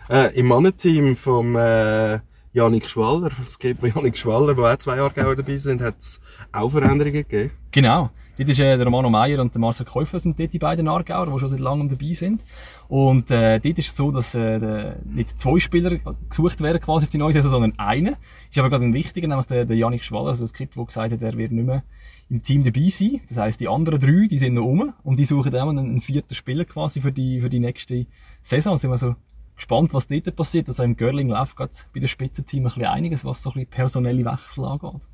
Äh, 0.09 0.37
Im 0.37 0.47
Mannenteam 0.47 1.15
vom 1.15 1.55
äh, 1.55 2.19
Janik 2.53 2.89
Schwaller, 2.89 3.31
es 3.45 3.57
gibt 3.57 3.79
von 3.79 3.91
Janik 3.93 4.17
Schwaller, 4.17 4.55
wo 4.55 4.65
auch 4.65 4.77
zwei 4.77 4.99
Aargauer 4.99 5.35
dabei 5.35 5.57
sind, 5.57 5.81
hat 5.81 5.95
es 5.99 6.19
auch 6.51 6.69
Veränderungen 6.69 7.13
gegeben. 7.13 7.51
Genau. 7.71 8.11
Dort 8.37 8.49
ist 8.49 8.59
äh, 8.59 8.77
der 8.77 8.85
Romano 8.85 9.09
Meyer 9.09 9.39
und 9.39 9.53
der 9.53 9.61
Marcel 9.61 9.85
Käufer 9.85 10.19
sind 10.19 10.39
dort 10.39 10.51
die 10.51 10.59
beiden 10.59 10.87
Aargauer, 10.87 11.31
die 11.31 11.39
schon 11.39 11.49
seit 11.49 11.59
langem 11.59 11.89
dabei 11.89 12.13
sind. 12.13 12.43
Und 12.87 13.31
äh, 13.31 13.59
dort 13.59 13.79
ist 13.79 13.87
es 13.87 13.95
so, 13.95 14.11
dass 14.11 14.35
äh, 14.35 14.95
nicht 15.05 15.39
zwei 15.39 15.59
Spieler 15.59 15.97
gesucht 16.29 16.61
werden 16.61 16.81
quasi 16.81 17.05
auf 17.05 17.11
die 17.11 17.17
neue 17.17 17.33
Saison, 17.33 17.51
sondern 17.51 17.79
einer. 17.79 18.17
Ist 18.49 18.57
aber 18.57 18.69
gerade 18.69 18.83
ein 18.83 18.93
wichtiger, 18.93 19.27
nämlich 19.27 19.47
der, 19.47 19.65
der 19.65 19.77
Janik 19.77 20.03
Schwaller, 20.03 20.29
also 20.29 20.43
das 20.43 20.49
Skript, 20.49 20.75
der 20.75 20.85
gesagt 20.85 21.13
hat, 21.13 21.21
er 21.21 21.37
wird 21.37 21.51
nicht 21.51 21.65
mehr 21.65 21.83
im 22.29 22.41
Team 22.41 22.63
dabei 22.63 22.89
sein. 22.89 23.21
Das 23.27 23.37
heisst, 23.37 23.59
die 23.59 23.67
anderen 23.67 23.99
drei, 23.99 24.27
die 24.27 24.37
sind 24.37 24.55
noch 24.55 24.65
um 24.65 24.93
und 25.03 25.17
die 25.17 25.25
suchen 25.25 25.55
auch 25.55 25.69
einen, 25.69 25.79
einen 25.79 25.99
vierten 25.99 26.35
Spieler 26.35 26.65
quasi 26.65 27.01
für 27.01 27.11
die, 27.11 27.39
für 27.41 27.49
die 27.49 27.59
nächste 27.59 28.05
Saison. 28.41 28.77
Sind 28.77 28.91
wir 28.91 28.97
so 28.97 29.15
gespannt, 29.55 29.93
was 29.93 30.07
dort 30.07 30.35
passiert. 30.35 30.67
Also 30.67 30.83
im 30.83 30.97
Görling 30.97 31.29
läuft 31.29 31.55
gerade 31.55 31.73
bei 31.93 31.99
den 31.99 32.07
Spitzenteam 32.07 32.63
ein 32.63 32.65
bisschen 32.65 32.85
einiges, 32.85 33.25
was 33.25 33.41
so 33.41 33.51
ein 33.51 33.53
bisschen 33.53 33.69
personelle 33.69 34.25
Wechsel 34.25 34.65
angeht. 34.65 35.07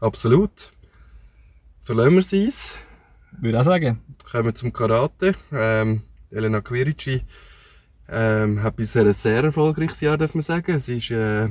Absolut. 0.00 0.72
Verlassen 1.82 2.14
wir 2.14 2.22
sie 2.22 2.46
es. 2.46 2.76
Würde 3.40 3.58
auch 3.58 3.64
sagen. 3.64 4.00
Kommen 4.30 4.44
wir 4.44 4.54
zum 4.54 4.72
Karate. 4.72 5.34
Ähm, 5.50 6.02
Elena 6.30 6.60
Quirici 6.60 7.22
ähm, 8.08 8.62
hat 8.62 8.76
bisher 8.76 9.04
ein 9.04 9.14
sehr 9.14 9.42
erfolgreiches 9.42 10.00
Jahr, 10.00 10.16
darf 10.16 10.32
man 10.36 10.42
sagen. 10.42 10.78
Sie 10.78 10.98
ist 10.98 11.10
äh, 11.10 11.48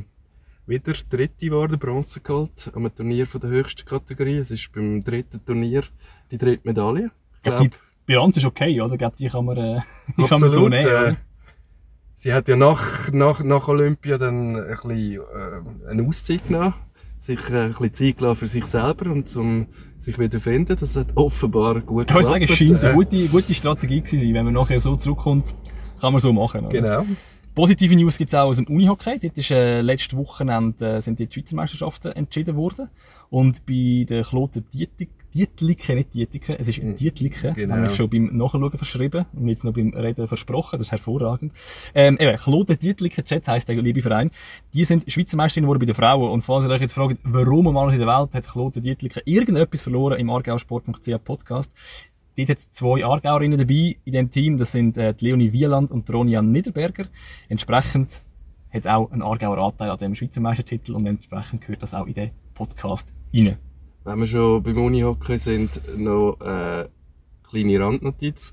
wieder 0.66 0.94
Dritte 1.10 1.48
geworden, 1.48 1.78
Bronze 1.78 2.22
geholt, 2.22 2.72
am 2.74 2.96
Turnier 2.96 3.28
von 3.28 3.42
der 3.42 3.50
höchsten 3.50 3.84
Kategorie. 3.84 4.38
Es 4.38 4.52
ist 4.52 4.72
beim 4.72 5.04
dritten 5.04 5.44
Turnier 5.44 5.84
die 6.32 6.38
dritte 6.38 6.66
Medaille. 6.66 7.12
Ich 7.36 7.42
glaube, 7.44 7.66
die 7.66 7.72
Bilanz 8.06 8.38
ist 8.38 8.46
okay, 8.46 8.80
oder? 8.80 8.94
Ich 8.94 9.00
glaube, 9.00 9.18
die 9.18 9.28
kann 9.28 9.44
man, 9.44 9.58
äh, 9.58 9.82
die 10.18 10.24
kann 10.24 10.40
man 10.40 10.50
so 10.50 10.70
nehmen. 10.70 10.88
Äh, 10.88 11.16
sie 12.16 12.34
hat 12.34 12.48
ja 12.48 12.56
nach, 12.56 13.12
nach, 13.12 13.44
nach 13.44 13.68
Olympia 13.68 14.18
dann 14.18 14.56
ein 14.56 14.64
bisschen 14.64 15.20
äh, 15.20 15.90
eine 15.90 16.08
Auszeit 16.08 16.48
genommen 16.48 16.74
sich 17.22 17.50
äh, 17.50 17.66
ein 17.66 17.70
bisschen 17.70 17.94
Zeit 17.94 18.18
gelassen 18.18 18.40
für 18.40 18.48
sich 18.48 18.66
selber 18.66 19.12
und 19.12 19.30
zum 19.30 19.68
sich 20.02 20.18
wieder 20.18 20.40
finden. 20.40 20.76
Das 20.80 20.96
hat 20.96 21.16
offenbar 21.16 21.76
gut 21.82 22.08
geklappt. 22.08 22.10
Ich 22.10 22.16
würde 22.16 22.30
sagen, 22.30 22.44
es 22.44 22.52
scheint 22.52 22.84
eine 22.84 22.94
gute, 22.94 23.28
gute 23.28 23.54
Strategie 23.54 24.02
gewesen 24.02 24.20
sein. 24.20 24.34
Wenn 24.34 24.46
man 24.46 24.54
nachher 24.54 24.82
so 24.82 24.96
zurückkommt, 24.96 25.54
kann 26.00 26.14
man 26.14 26.20
so 26.20 26.34
machen. 26.34 26.66
Oder? 26.66 26.82
Genau. 26.82 27.06
Positive 27.54 27.96
News 27.96 28.18
gibt 28.18 28.30
es 28.30 28.36
auch 28.36 28.48
aus 28.48 28.58
dem 28.58 28.68
Unihockey. 28.68 29.20
Dort 29.20 29.38
ist, 29.38 29.52
äh, 29.52 29.82
letztes 29.82 30.18
Wochenende 30.18 30.96
äh, 30.96 31.02
sind 31.02 31.20
die 31.20 31.28
Schweizer 31.32 31.56
Meisterschaften 31.56 32.14
entschieden 32.14 32.56
worden. 32.56 32.90
Und 33.30 33.66
bei 33.66 34.06
der 34.08 34.24
Kloten 34.24 34.66
Dietik 34.74 35.10
Dietliken, 35.34 35.96
nicht 35.96 36.14
Dietiken, 36.14 36.56
es 36.60 36.68
ist 36.68 36.82
mhm. 36.82 36.96
Dietliken, 36.96 37.54
genau. 37.54 37.76
habe 37.76 37.88
ich 37.88 37.96
schon 37.96 38.10
beim 38.10 38.26
Nachschauen 38.36 38.72
verschrieben 38.72 39.26
und 39.34 39.48
jetzt 39.48 39.64
noch 39.64 39.74
beim 39.74 39.94
Reden 39.94 40.28
versprochen, 40.28 40.78
das 40.78 40.88
ist 40.88 40.92
hervorragend. 40.92 41.54
Ähm, 41.94 42.18
eben, 42.20 42.36
Kloten 42.38 42.78
Dietliken 42.78 43.24
Chat 43.24 43.48
heisst 43.48 43.70
der 43.70 43.82
liebe 43.82 44.02
Verein, 44.02 44.32
die 44.74 44.84
sind 44.84 45.10
Schweizer 45.12 45.38
Meisterin 45.38 45.64
geworden 45.64 45.80
bei 45.80 45.86
den 45.86 45.96
Frauen 45.96 46.32
und 46.32 46.42
falls 46.42 46.66
ihr 46.66 46.72
euch 46.72 46.82
jetzt 46.82 46.94
fragt, 46.94 47.18
warum 47.24 47.74
mal 47.74 47.92
in 47.94 48.00
der 48.00 48.08
Welt 48.08 48.34
hat 48.34 48.46
Kloten 48.46 48.82
Dietliken 48.82 49.22
irgendetwas 49.26 49.82
verloren 49.82 50.20
im 50.20 50.30
Argausport.ch 50.30 51.24
Podcast, 51.24 51.74
Dort 52.38 52.50
hat 52.50 52.58
es 52.60 52.72
zwei 52.72 53.06
Aargauerinnen 53.06 53.60
dabei 53.60 53.98
in 54.06 54.14
dem 54.14 54.32
Team. 54.32 54.58
Das 54.58 54.72
sind 54.72 54.98
äh, 54.98 55.14
die 55.14 55.26
Leonie 55.26 55.52
Wieland 55.52 55.92
und 55.92 56.08
die 56.08 56.12
Ronja 56.14 56.42
Niederberger. 56.42 57.06
Entsprechend 57.50 58.22
hat 58.72 58.88
auch 58.88 59.12
ein 59.12 59.22
Aargauer 59.22 59.58
Anteil 59.58 59.92
an 59.92 59.98
dem 59.98 60.16
Schweizer 60.16 60.40
Meistertitel 60.40 60.94
und 60.94 61.06
entsprechend 61.06 61.62
gehört 61.62 61.84
das 61.84 61.94
auch 61.94 62.08
in 62.08 62.14
den 62.14 62.32
Podcast 62.54 63.14
rein. 63.34 63.58
Wenn 64.04 64.20
wir 64.20 64.28
schon 64.28 64.64
beim 64.64 64.78
Unihockey 64.78 65.38
sind, 65.38 65.80
noch 65.98 66.38
eine 66.40 66.86
äh, 66.86 67.50
kleine 67.50 67.80
Randnotiz. 67.80 68.52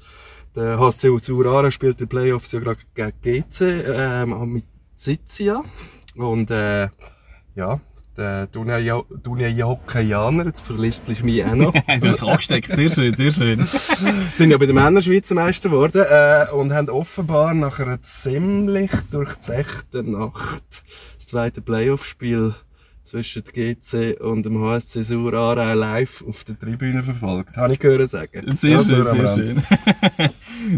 Der 0.55 0.79
HSC 0.79 1.17
Zurara 1.23 1.71
spielt 1.71 2.01
die 2.01 2.07
Playoffs 2.07 2.53
ja 2.53 2.61
gerade 2.61 2.81
gegen 2.95 3.13
GC 3.49 3.61
ähm, 3.63 4.53
mit 4.53 4.65
Sizia. 4.95 5.63
Und 6.17 6.51
äh, 6.51 6.89
ja, 7.55 7.81
äh, 8.19 8.47
Dunja 8.49 9.03
Dunja 9.23 9.49
Jokaianer, 9.49 10.47
jetzt 10.47 10.61
verlispelst 10.61 11.23
du 11.23 11.25
mich 11.25 11.45
auch 11.45 11.55
noch. 11.55 11.73
Du 11.87 12.13
dich 12.13 12.23
angesteckt? 12.23 12.75
Sehr 12.75 12.91
schön, 12.91 13.15
sehr 13.17 13.31
schön. 13.31 13.67
sind 14.35 14.51
ja 14.51 14.59
bei 14.59 14.67
den 14.67 14.75
Männern 14.75 15.01
Schweizer 15.01 15.35
Meister 15.35 15.71
geworden 15.71 16.05
äh, 16.09 16.53
und 16.53 16.73
haben 16.73 16.91
offenbar 16.91 17.55
nach 17.55 17.79
einer 17.79 18.03
ziemlich 18.03 18.91
durchzechten 19.11 20.13
Nacht 20.13 20.83
das 21.17 21.27
zweite 21.27 21.63
Playoff-Spiel 21.63 22.55
zwischen 23.09 23.43
GC 23.43 24.21
und 24.21 24.45
dem 24.45 24.61
HSC 24.61 25.03
Sur 25.03 25.33
Aarau 25.33 25.75
live 25.75 26.23
auf 26.29 26.45
der 26.45 26.59
Tribüne 26.59 27.03
verfolgt. 27.03 27.57
Habe 27.57 27.73
ich 27.73 27.79
gehört 27.79 28.11
sagen. 28.11 28.53
Sehr 28.55 28.77
Das 28.77 28.87
schön, 28.87 29.05
sehr 29.05 29.35
schön. 29.35 29.63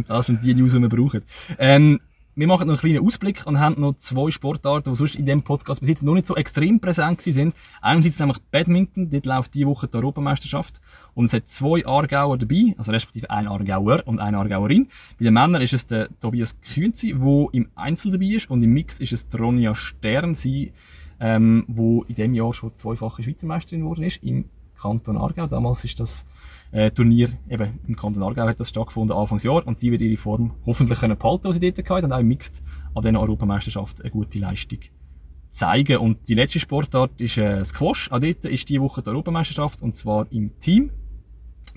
das 0.09 0.27
sind 0.27 0.45
die 0.45 0.55
News, 0.55 0.73
die 0.73 0.81
wir 0.81 0.89
brauchen. 0.89 1.23
Ähm, 1.59 2.01
wir 2.37 2.47
machen 2.47 2.69
noch 2.69 2.75
einen 2.75 2.81
kleinen 2.81 3.05
Ausblick 3.05 3.45
und 3.47 3.59
haben 3.59 3.81
noch 3.81 3.97
zwei 3.97 4.31
Sportarten, 4.31 4.93
die 4.93 4.97
sonst 4.97 5.17
in 5.17 5.27
diesem 5.27 5.43
Podcast 5.43 5.81
bis 5.81 5.89
jetzt 5.89 6.03
noch 6.05 6.15
nicht 6.15 6.29
so 6.29 6.37
extrem 6.37 6.79
präsent 6.79 7.21
sind. 7.21 7.55
Einerseits 7.83 8.21
nämlich 8.21 8.39
Badminton, 8.53 9.11
dort 9.11 9.27
läuft 9.27 9.55
diese 9.55 9.67
Woche 9.67 9.89
die 9.89 9.97
Europameisterschaft. 9.97 10.81
Und 11.15 11.25
es 11.25 11.33
hat 11.33 11.49
zwei 11.49 11.85
Aargauer 11.85 12.39
dabei, 12.39 12.75
also 12.79 12.93
respektive 12.93 13.29
ein 13.29 13.49
Aargauer 13.49 14.03
und 14.07 14.21
eine 14.21 14.39
Aargauerin. 14.39 14.87
Bei 15.19 15.25
den 15.25 15.35
Männern 15.35 15.61
ist 15.61 15.73
es 15.73 15.87
der 15.87 16.09
Tobias 16.21 16.57
Künzi, 16.61 17.13
der 17.13 17.47
im 17.53 17.69
Einzel 17.75 18.13
dabei 18.13 18.27
ist. 18.27 18.49
Und 18.49 18.63
im 18.63 18.73
Mix 18.73 19.01
ist 19.01 19.13
es 19.13 19.27
Ronja 19.37 19.75
Stern, 19.75 20.35
sie, 20.35 20.73
ähm, 21.21 21.65
wo 21.69 22.03
in 22.05 22.15
diesem 22.15 22.35
Jahr 22.35 22.53
schon 22.53 22.75
zweifache 22.75 23.23
Schweizer 23.23 23.47
Meisterin 23.47 23.83
geworden 23.83 24.03
ist, 24.03 24.23
im 24.23 24.47
Kanton 24.81 25.19
Aargau. 25.19 25.47
Damals 25.47 25.85
ist 25.85 26.01
das 26.01 26.25
äh, 26.73 26.91
Turnier 26.91 27.31
eben 27.49 27.79
im 27.87 27.97
Kanton 27.97 28.23
Aargau 28.23 28.47
hat 28.47 28.59
das 28.59 28.71
stattgefunden, 28.71 29.17
Anfangsjahr. 29.17 29.67
Und 29.67 29.79
sie 29.79 29.91
wird 29.91 30.01
ihre 30.01 30.17
Form 30.17 30.53
hoffentlich 30.67 30.99
können 30.99 31.19
behalten, 31.19 31.49
die 31.49 31.53
sie 31.53 31.61
dort 31.61 31.77
gehabt 31.77 32.03
hat, 32.03 32.05
und 32.05 32.13
auch 32.13 32.21
im 32.21 32.29
Mixed 32.29 32.63
an 32.95 33.03
dieser 33.03 33.21
Europameisterschaft 33.21 34.01
eine 34.01 34.11
gute 34.11 34.39
Leistung 34.39 34.79
zeigen. 35.51 35.99
Und 35.99 36.29
die 36.29 36.35
letzte 36.35 36.61
Sportart 36.61 37.21
ist 37.21 37.37
äh, 37.37 37.65
Squash. 37.65 38.11
Auch 38.11 38.21
dort 38.21 38.45
ist 38.45 38.69
diese 38.69 38.81
Woche 38.81 39.03
die 39.03 39.09
Europameisterschaft, 39.09 39.83
und 39.83 39.97
zwar 39.97 40.27
im 40.33 40.59
Team. 40.59 40.91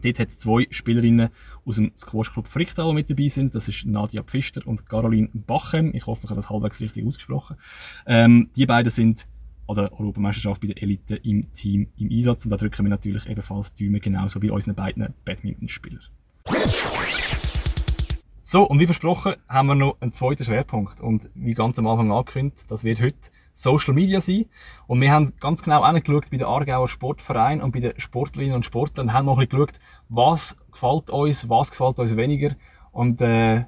Dort 0.02 0.20
hat 0.20 0.30
es 0.30 0.38
zwei 0.38 0.68
Spielerinnen 0.70 1.30
aus 1.66 1.78
dem 1.78 1.92
Squash 1.96 2.34
Club 2.34 2.48
Fricktal, 2.48 2.88
die 2.88 2.94
mit 2.94 3.10
dabei 3.10 3.28
sind. 3.30 3.56
Das 3.56 3.68
ist 3.68 3.86
Nadia 3.86 4.22
Pfister 4.22 4.66
und 4.66 4.86
Caroline 4.86 5.30
Bachem. 5.34 5.94
Ich 5.94 6.08
hoffe, 6.08 6.22
ich 6.26 6.30
habe 6.30 6.40
das 6.40 6.50
halbwegs 6.50 6.82
richtig 6.82 7.06
ausgesprochen. 7.06 7.58
Ähm, 8.06 8.50
die 8.56 8.66
beiden 8.66 8.90
sind 8.90 9.28
an 9.68 9.76
der 9.76 9.94
Europameisterschaft 10.00 10.62
bei 10.62 10.68
der 10.68 10.82
Elite 10.82 11.16
im 11.16 11.52
Team 11.52 11.88
im 11.98 12.10
Einsatz. 12.10 12.46
Und 12.46 12.52
da 12.52 12.58
drücken 12.58 12.86
wir 12.86 12.90
natürlich 12.90 13.30
ebenfalls 13.30 13.74
die 13.74 13.86
Daumen, 13.86 14.02
genauso 14.02 14.42
wie 14.42 14.50
unseren 14.50 14.76
beiden 14.76 15.14
Badmintonspielern. 15.26 16.02
So, 18.42 18.64
und 18.64 18.80
wie 18.80 18.86
versprochen 18.86 19.36
haben 19.48 19.68
wir 19.68 19.76
noch 19.76 19.98
einen 20.00 20.14
zweiten 20.14 20.44
Schwerpunkt. 20.44 21.02
Und 21.02 21.30
wie 21.34 21.54
ganz 21.54 21.80
am 21.80 21.88
Anfang 21.88 22.12
angekündigt, 22.12 22.70
das 22.70 22.84
wird 22.84 23.02
heute 23.02 23.32
Social 23.54 23.94
Media 23.94 24.20
sein. 24.20 24.46
Und 24.88 25.00
wir 25.02 25.12
haben 25.12 25.34
ganz 25.40 25.64
genau 25.64 25.82
angeschaut 25.82 26.30
bei 26.30 26.38
den 26.38 26.46
Aargauer 26.46 26.88
Sportverein 26.88 27.62
und 27.62 27.72
bei 27.72 27.80
den 27.80 28.00
Sportlerinnen 28.00 28.56
und 28.56 28.66
Sportlern 28.66 29.08
und 29.08 29.14
haben 29.14 29.26
noch 29.26 29.40
ein 29.40 29.48
bisschen 29.48 29.66
geschaut, 29.66 29.80
was 30.10 30.58
gefällt 30.72 31.10
uns, 31.10 31.50
was 31.50 31.72
gefällt 31.72 32.00
uns 32.00 32.16
weniger 32.18 32.56
und 32.92 33.22
äh, 33.22 33.66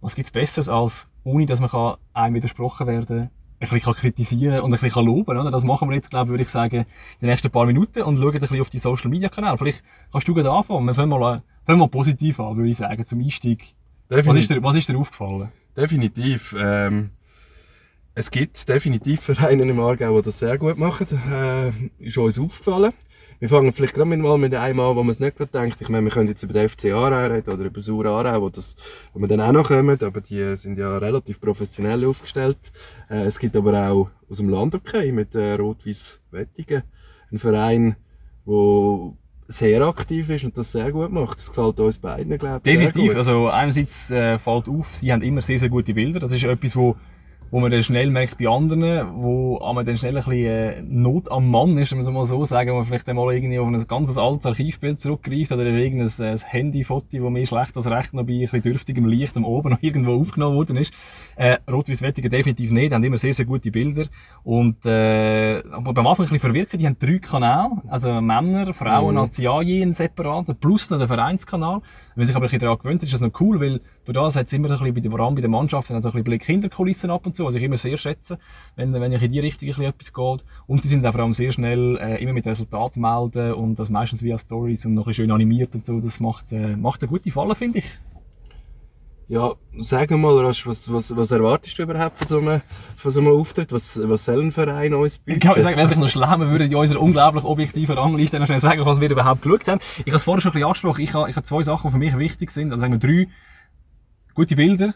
was 0.00 0.14
gibt's 0.14 0.30
Besseres 0.30 0.68
als, 0.68 1.08
ohne 1.24 1.46
dass 1.46 1.60
man 1.60 1.70
kann 1.70 1.96
einem 2.12 2.34
widersprochen 2.34 2.86
werden 2.86 3.20
ein 3.20 3.30
bisschen 3.62 3.80
kann 3.80 3.94
kritisieren 3.94 4.60
und 4.60 4.66
ein 4.66 4.70
bisschen 4.72 4.90
kann 4.90 5.06
loben. 5.06 5.38
Oder? 5.38 5.50
Das 5.50 5.64
machen 5.64 5.88
wir 5.88 5.96
jetzt, 5.96 6.10
glaube 6.10 6.26
ich, 6.26 6.30
würde 6.30 6.42
ich 6.42 6.48
sagen, 6.48 6.76
in 6.76 6.86
den 7.20 7.30
nächsten 7.30 7.50
paar 7.50 7.66
Minuten 7.66 8.02
und 8.02 8.16
schauen 8.16 8.34
ein 8.34 8.40
bisschen 8.40 8.60
auf 8.60 8.70
die 8.70 8.78
Social 8.78 9.10
Media 9.10 9.28
Kanäle. 9.28 9.56
Vielleicht 9.56 9.82
kannst 10.10 10.28
du 10.28 10.34
gerade 10.34 10.50
anfangen. 10.50 10.86
Wir 10.86 10.94
fangen 10.94 11.10
mal, 11.10 11.42
fangen 11.64 11.78
mal 11.78 11.88
positiv 11.88 12.40
an, 12.40 12.56
würde 12.56 12.70
ich 12.70 12.76
sagen, 12.76 13.04
zum 13.04 13.20
Einstieg. 13.20 13.74
Was 14.08 14.36
ist 14.36 14.50
dir, 14.50 14.62
was 14.62 14.74
ist 14.74 14.88
dir 14.88 14.98
aufgefallen? 14.98 15.50
Definitiv. 15.76 16.54
Ähm, 16.58 17.10
es 18.14 18.30
gibt 18.30 18.68
definitiv 18.68 19.22
Vereine 19.22 19.62
im 19.62 19.80
Aargau, 19.80 20.18
die 20.18 20.26
das 20.26 20.38
sehr 20.38 20.58
gut 20.58 20.76
machen. 20.76 21.06
Äh, 21.32 22.04
ist 22.04 22.18
uns 22.18 22.38
aufgefallen. 22.38 22.92
Wir 23.42 23.48
fangen 23.48 23.72
vielleicht 23.72 23.96
gerade 23.96 24.16
mal 24.16 24.38
mit 24.38 24.54
einem 24.54 24.78
an, 24.78 24.94
wo 24.94 25.02
man 25.02 25.10
es 25.10 25.18
nicht 25.18 25.36
gerade 25.36 25.50
denkt. 25.50 25.80
Ich 25.80 25.88
meine, 25.88 26.04
wir 26.04 26.12
können 26.12 26.28
jetzt 26.28 26.44
über 26.44 26.52
den 26.52 26.68
FC 26.68 26.92
Aarau 26.92 27.26
reden 27.26 27.52
oder 27.52 27.64
über 27.64 27.80
Sur 27.80 28.06
Aarau, 28.06 28.42
wo, 28.42 28.48
das, 28.50 28.76
wo 29.12 29.18
wir 29.18 29.26
dann 29.26 29.40
auch 29.40 29.50
noch 29.50 29.66
kommen, 29.66 29.98
aber 30.00 30.20
die 30.20 30.54
sind 30.54 30.78
ja 30.78 30.96
relativ 30.98 31.40
professionell 31.40 32.06
aufgestellt. 32.06 32.70
Äh, 33.10 33.24
es 33.24 33.40
gibt 33.40 33.56
aber 33.56 33.90
auch 33.90 34.10
aus 34.30 34.36
dem 34.36 34.48
Land 34.48 34.76
okay 34.76 35.10
mit 35.10 35.34
äh, 35.34 35.54
Rot-Weiß 35.54 36.20
Wettigen 36.30 36.84
einen 37.32 37.40
Verein, 37.40 37.96
der 38.46 39.12
sehr 39.48 39.82
aktiv 39.88 40.30
ist 40.30 40.44
und 40.44 40.56
das 40.56 40.70
sehr 40.70 40.92
gut 40.92 41.10
macht. 41.10 41.38
Das 41.38 41.48
gefällt 41.48 41.80
uns 41.80 41.98
beiden, 41.98 42.38
glaube 42.38 42.60
ich. 42.62 42.72
Definitiv. 42.72 43.16
Also 43.16 43.48
einerseits 43.48 44.08
äh, 44.12 44.38
fällt 44.38 44.68
auf, 44.68 44.94
sie 44.94 45.12
haben 45.12 45.22
immer 45.22 45.42
sehr, 45.42 45.58
sehr 45.58 45.68
gute 45.68 45.94
Bilder. 45.94 46.20
Das 46.20 46.30
ist 46.30 46.44
etwas, 46.44 46.76
wo, 46.76 46.94
wo 47.52 47.60
man 47.60 47.70
dann 47.70 47.82
schnell 47.82 48.10
merkt 48.10 48.38
bei 48.38 48.48
anderen, 48.48 49.22
wo 49.22 49.60
man 49.74 49.84
dann 49.84 49.98
schnell 49.98 50.16
ein 50.16 50.24
bisschen 50.24 50.46
äh, 50.46 50.82
Not 50.88 51.30
am 51.30 51.50
Mann 51.50 51.76
ist, 51.76 51.90
wenn 51.90 51.98
man 51.98 52.06
es 52.06 52.12
mal 52.12 52.24
so 52.24 52.46
sagen, 52.46 52.70
wo 52.70 52.76
man 52.76 52.84
vielleicht 52.84 53.06
einmal 53.10 53.32
irgendwie 53.34 53.58
auf 53.58 53.68
ein 53.68 53.86
ganz 53.86 54.16
altes 54.16 54.46
Archivbild 54.46 54.98
zurückgreift 54.98 55.52
oder 55.52 55.66
irgendein 55.66 56.08
äh, 56.18 56.30
ein 56.30 56.38
Handyfoto, 56.38 57.06
das 57.12 57.20
mehr 57.30 57.46
schlecht 57.46 57.76
als 57.76 57.86
recht 57.90 58.14
noch 58.14 58.24
bei 58.24 58.32
ein 58.32 58.40
bisschen 58.40 58.62
dürftigem 58.62 59.04
Licht 59.04 59.36
am 59.36 59.44
Oben 59.44 59.70
noch 59.72 59.82
irgendwo 59.82 60.18
aufgenommen 60.18 60.56
worden 60.56 60.78
ist. 60.78 60.94
Äh, 61.36 61.58
Rot-Weiß-Wettigen 61.70 62.30
definitiv 62.30 62.70
nicht, 62.70 62.90
die 62.90 62.94
haben 62.94 63.04
immer 63.04 63.18
sehr, 63.18 63.34
sehr 63.34 63.44
gute 63.44 63.70
Bilder. 63.70 64.06
Und 64.44 64.86
äh, 64.86 65.62
aber 65.70 65.92
beim 65.92 66.06
Anfang 66.06 66.24
ein 66.24 66.30
bisschen 66.30 66.40
verwirrt 66.40 66.72
die 66.72 66.86
haben 66.86 66.96
drei 66.98 67.18
Kanäle, 67.18 67.82
also 67.86 68.18
Männer, 68.22 68.72
Frauen, 68.72 69.14
mhm. 69.14 69.62
je 69.62 69.82
einen 69.82 69.92
separaten, 69.92 70.56
plus 70.56 70.88
noch 70.88 70.98
den 70.98 71.06
Vereinskanal. 71.06 71.82
Wenn 72.14 72.22
man 72.22 72.26
sich 72.26 72.34
aber 72.34 72.44
ein 72.44 72.46
bisschen 72.46 72.60
daran 72.60 72.78
gewöhnt, 72.78 73.02
ist 73.02 73.12
das 73.12 73.20
noch 73.20 73.38
cool, 73.42 73.60
weil 73.60 73.82
durch 74.04 74.14
das 74.14 74.36
hat 74.36 74.46
es 74.46 74.52
immer 74.52 74.68
ein 74.68 74.78
bisschen 74.78 74.94
bei 74.94 75.00
der, 75.00 75.10
vor 75.10 75.20
allem 75.20 75.34
bei 75.34 75.40
der 75.40 75.50
Mannschaft, 75.50 75.90
also 75.90 76.08
ein 76.08 76.12
bisschen 76.12 76.24
Blick 76.24 76.44
hinter 76.44 76.68
Kulissen 76.68 77.10
ab 77.10 77.24
und 77.26 77.36
zu, 77.36 77.44
was 77.44 77.54
ich 77.54 77.62
immer 77.62 77.76
sehr 77.76 77.96
schätze, 77.96 78.38
wenn, 78.76 78.92
wenn 78.92 79.12
ich 79.12 79.22
in 79.22 79.30
die 79.30 79.40
Richtung 79.40 79.68
ein 79.68 79.70
bisschen 79.70 79.84
etwas 79.84 80.12
geht. 80.12 80.44
Und 80.66 80.82
sie 80.82 80.88
sind 80.88 81.06
auch 81.06 81.12
vor 81.12 81.22
allem 81.22 81.34
sehr 81.34 81.52
schnell 81.52 81.98
äh, 81.98 82.22
immer 82.22 82.32
mit 82.32 82.46
Resultaten 82.46 83.00
melden 83.00 83.54
und 83.54 83.78
das 83.78 83.90
meistens 83.90 84.22
via 84.22 84.38
Stories 84.38 84.84
und 84.86 84.94
noch 84.94 85.02
ein 85.02 85.10
bisschen 85.10 85.24
schön 85.24 85.32
animiert 85.32 85.74
und 85.74 85.86
so. 85.86 86.00
Das 86.00 86.20
macht, 86.20 86.52
äh, 86.52 86.76
macht 86.76 87.02
eine 87.02 87.10
gute 87.10 87.30
Falle, 87.30 87.54
finde 87.54 87.78
ich. 87.78 87.98
Ja, 89.28 89.52
sag 89.78 90.10
mal, 90.10 90.44
Rasch, 90.44 90.66
was, 90.66 90.92
was, 90.92 91.16
was 91.16 91.30
erwartest 91.30 91.78
du 91.78 91.84
überhaupt 91.84 92.18
von 92.18 92.26
so 92.26 92.38
einem, 92.38 92.60
von 92.96 93.10
so 93.10 93.20
einem 93.20 93.32
Auftritt? 93.32 93.72
Was, 93.72 93.98
was 94.04 94.26
soll 94.26 94.42
ein 94.42 94.52
Verein 94.52 94.92
uns 94.92 95.18
bieten? 95.18 95.38
Ich 95.38 95.42
kann 95.42 95.62
sagen, 95.62 95.76
wenn 95.78 95.90
ich 95.90 95.96
noch 95.96 96.08
schlau, 96.08 96.36
wir 96.38 96.50
würden 96.50 96.70
in 96.70 96.76
unserer 96.76 97.00
unglaublich 97.00 97.44
objektiven 97.44 97.96
Rangliste 97.96 98.38
noch 98.38 98.46
schnell 98.46 98.58
sagen, 98.58 98.84
was 98.84 99.00
wir 99.00 99.08
überhaupt 99.08 99.40
geschaut 99.40 99.68
haben. 99.68 99.80
Ich 100.00 100.08
habe 100.08 100.16
es 100.16 100.24
vorher 100.24 100.42
schon 100.42 100.50
ein 100.50 100.52
bisschen 100.52 100.66
angesprochen. 100.66 101.00
Ich 101.00 101.14
habe, 101.14 101.30
ich 101.30 101.36
habe 101.36 101.46
zwei 101.46 101.62
Sachen, 101.62 101.88
die 101.88 101.92
für 101.92 101.98
mich 101.98 102.18
wichtig 102.18 102.50
sind. 102.50 102.72
Also 102.72 102.82
sagen 102.82 102.92
wir 102.92 102.98
drei 102.98 103.28
gute 104.34 104.56
Bilder. 104.56 104.94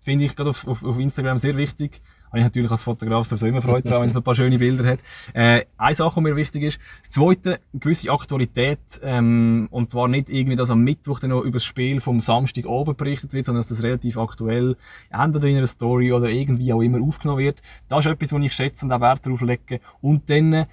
Finde 0.00 0.24
ich 0.24 0.36
gerade 0.36 0.50
auf, 0.50 0.66
auf, 0.66 0.84
auf 0.84 0.98
Instagram 0.98 1.38
sehr 1.38 1.56
wichtig. 1.56 2.02
Habe 2.28 2.40
ich 2.40 2.44
natürlich 2.44 2.70
als 2.70 2.82
Fotograf 2.82 3.26
sowieso 3.26 3.46
immer 3.46 3.62
Freude 3.62 3.88
daran, 3.88 4.02
wenn 4.02 4.10
es 4.10 4.16
ein 4.16 4.22
paar 4.22 4.34
schöne 4.34 4.58
Bilder 4.58 4.84
hat. 4.84 4.98
Äh, 5.32 5.66
eine 5.78 5.94
Sache, 5.94 6.16
die 6.16 6.20
mir 6.22 6.36
wichtig 6.36 6.64
ist. 6.64 6.80
Das 7.00 7.10
zweite, 7.10 7.60
eine 7.72 7.80
gewisse 7.80 8.10
Aktualität. 8.10 8.80
Ähm, 9.02 9.68
und 9.70 9.90
zwar 9.90 10.08
nicht 10.08 10.28
irgendwie, 10.28 10.56
dass 10.56 10.70
am 10.70 10.82
Mittwoch 10.82 11.20
dann 11.20 11.30
noch 11.30 11.42
über 11.42 11.52
das 11.52 11.64
Spiel 11.64 12.00
vom 12.00 12.20
Samstag 12.20 12.66
oben 12.66 12.96
berichtet 12.96 13.32
wird, 13.32 13.44
sondern 13.44 13.60
dass 13.60 13.68
das 13.68 13.82
relativ 13.82 14.18
aktuell 14.18 14.76
entweder 15.10 15.46
in 15.46 15.58
einer 15.58 15.66
Story 15.68 16.12
oder 16.12 16.28
irgendwie 16.28 16.72
auch 16.72 16.82
immer 16.82 17.00
aufgenommen 17.00 17.38
wird. 17.38 17.62
Das 17.88 18.04
ist 18.04 18.10
etwas, 18.10 18.32
was 18.32 18.42
ich 18.42 18.52
schätze 18.52 18.84
und 18.84 18.92
auch 18.92 19.00
Wert 19.00 19.24
darauf 19.24 19.40
lege. 19.40 19.80
Und 20.02 20.28
dann 20.28 20.66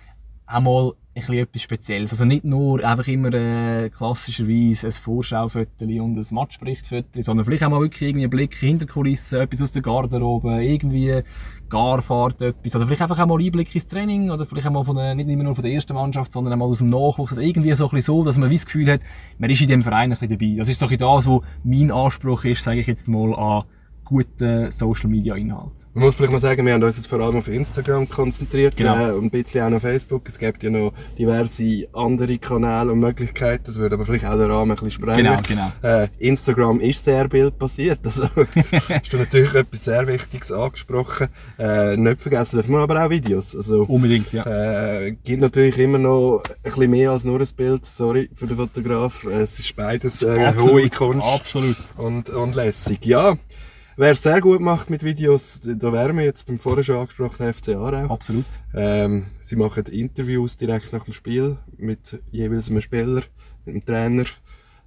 einmal 0.48 0.90
ein 0.90 1.01
bisschen 1.14 1.38
etwas 1.38 1.62
Spezielles. 1.62 2.12
Also 2.12 2.26
nicht 2.26 2.46
nur 2.46 2.84
einfach 2.84 3.08
immer 3.08 3.34
äh, 3.34 3.90
klassischerweise 3.90 4.88
ein 4.88 4.92
Vorschaufoto 4.92 5.86
und 5.86 6.18
ein 6.18 6.26
Matchberichtfoto, 6.32 7.22
sondern 7.22 7.46
vielleicht 7.46 7.64
auch 7.64 7.70
mal 7.70 7.82
wirklich 7.82 8.02
irgendwie 8.04 8.24
einen 8.24 8.30
Blick 8.30 8.56
hinter 8.56 8.86
die 8.86 8.92
Kulissen, 8.92 9.40
etwas 9.40 9.62
aus 9.62 9.72
der 9.72 9.82
Garderobe, 9.82 10.64
irgendwie 10.64 11.22
Garfahrt, 11.70 12.42
etwas. 12.42 12.76
Oder 12.76 12.86
vielleicht 12.86 13.02
einfach 13.02 13.20
auch 13.20 13.28
mal 13.28 13.42
Einblick 13.42 13.74
ins 13.76 13.88
Training 13.88 14.30
oder 14.30 14.46
vielleicht 14.46 14.68
auch 14.68 14.72
mal 14.72 14.84
von 14.84 15.16
nicht 15.18 15.30
immer 15.30 15.44
nur 15.44 15.56
von 15.56 15.64
der 15.64 15.74
ersten 15.74 15.94
Mannschaft, 15.94 16.32
sondern 16.34 16.54
auch 16.54 16.58
mal 16.58 16.66
aus 16.66 16.80
dem 16.80 16.88
Nachwuchs. 16.88 17.34
Oder 17.34 17.42
irgendwie 17.42 17.74
so 17.74 17.86
ein 17.86 17.90
bisschen 17.92 18.16
so, 18.16 18.24
dass 18.24 18.38
man 18.38 18.52
das 18.52 18.66
Gefühl 18.66 18.92
hat, 18.92 19.02
man 19.38 19.50
ist 19.50 19.62
in 19.62 19.68
dem 19.68 19.84
Verein 19.84 20.12
ein 20.12 20.18
bisschen 20.18 20.30
dabei. 20.30 20.56
Das 20.58 20.70
ist 20.70 20.80
so 20.80 20.86
ein 20.86 20.90
bisschen 20.90 21.08
das, 21.08 21.28
was 21.28 21.42
mein 21.64 21.92
Anspruch 21.92 22.46
ist, 22.46 22.64
sage 22.64 22.80
ich 22.80 22.88
jetzt 22.88 23.08
mal, 23.08 23.34
an 23.36 23.64
guten 24.12 24.70
Social 24.72 25.10
Media 25.10 25.36
Inhalt. 25.36 25.72
Man 25.94 26.04
muss 26.06 26.16
vielleicht 26.16 26.32
mal 26.34 26.40
sagen, 26.40 26.66
wir 26.66 26.74
haben 26.74 26.84
uns 26.84 26.98
jetzt 26.98 27.08
vor 27.08 27.20
allem 27.20 27.38
auf 27.38 27.48
Instagram 27.48 28.08
konzentriert 28.10 28.76
Genau. 28.78 29.10
äh, 29.10 29.12
und 29.12 29.26
ein 29.26 29.30
bisschen 29.30 29.62
auch 29.62 29.76
auf 29.76 29.82
Facebook. 29.82 30.28
Es 30.28 30.38
gibt 30.38 30.64
ja 30.64 30.70
noch 30.70 30.94
diverse 31.18 31.88
andere 31.94 32.38
Kanäle 32.38 32.92
und 32.92 33.00
Möglichkeiten. 33.00 33.64
Das 33.66 33.78
würde 33.78 33.96
aber 33.96 34.06
vielleicht 34.06 34.26
auch 34.26 34.38
den 34.38 34.52
Rahmen 34.52 34.72
ein 34.72 34.76
bisschen 34.76 34.92
sprengen. 34.92 35.38
Genau, 35.48 35.72
genau. 35.82 36.04
Äh, 36.04 36.10
Instagram 36.20 36.80
ist 36.82 37.04
sehr 37.06 37.28
bildbasiert. 37.28 38.00
Also, 38.04 38.24
hast 38.36 39.14
du 39.14 39.18
natürlich 39.18 39.54
etwas 39.54 39.84
sehr 39.86 40.06
Wichtiges 40.08 40.52
angesprochen. 40.52 41.28
Äh, 41.58 41.96
nicht 41.98 42.22
vergessen 42.22 42.58
dürfen 42.58 42.74
wir 42.74 42.80
aber 42.80 43.06
auch 43.06 43.10
Videos. 43.10 43.56
Also, 43.56 43.84
Unbedingt, 43.84 44.32
ja. 44.34 44.46
äh, 44.46 45.12
gibt 45.24 45.42
natürlich 45.42 45.78
immer 45.78 45.98
noch 45.98 46.42
ein 46.64 46.72
bisschen 46.72 46.92
mehr 46.92 47.12
als 47.12 47.24
nur 47.24 47.40
ein 47.40 47.48
Bild. 47.56 47.86
Sorry 47.86 48.30
für 48.36 48.48
den 48.48 48.58
Fotograf. 48.58 49.26
Es 49.26 49.60
ist 49.60 49.76
beides 49.76 50.22
äh, 50.24 50.54
hohe 50.58 50.90
Kunst 50.90 51.28
absolut. 51.28 51.78
und, 51.98 52.30
und 52.30 52.56
lässig. 52.56 53.06
Ja, 53.06 53.38
wer 53.98 54.12
es 54.12 54.22
sehr 54.24 54.42
gut 54.42 54.62
macht 54.62 54.90
mit 54.90 55.04
Videos, 55.04 55.62
da 55.64 55.92
wären 55.94 56.18
wir 56.18 56.26
jetzt 56.26 56.46
beim 56.46 56.60
vorher 56.60 56.84
schon 56.84 56.98
angesprochenen 56.98 57.54
FC 57.54 57.70
Aarau. 57.70 58.14
Absolut. 58.14 58.46
Ähm, 58.74 59.28
sie 59.40 59.56
machen 59.56 59.86
Interviews 59.86 60.58
direkt 60.58 60.92
nach 60.94 61.04
dem 61.04 61.14
Spiel 61.14 61.58
mit 61.78 62.22
jeweils 62.32 62.70
einem 62.70 62.82
Spieler, 62.82 63.24
mit 63.66 63.76
dem 63.76 63.86
Trainer. 63.86 64.26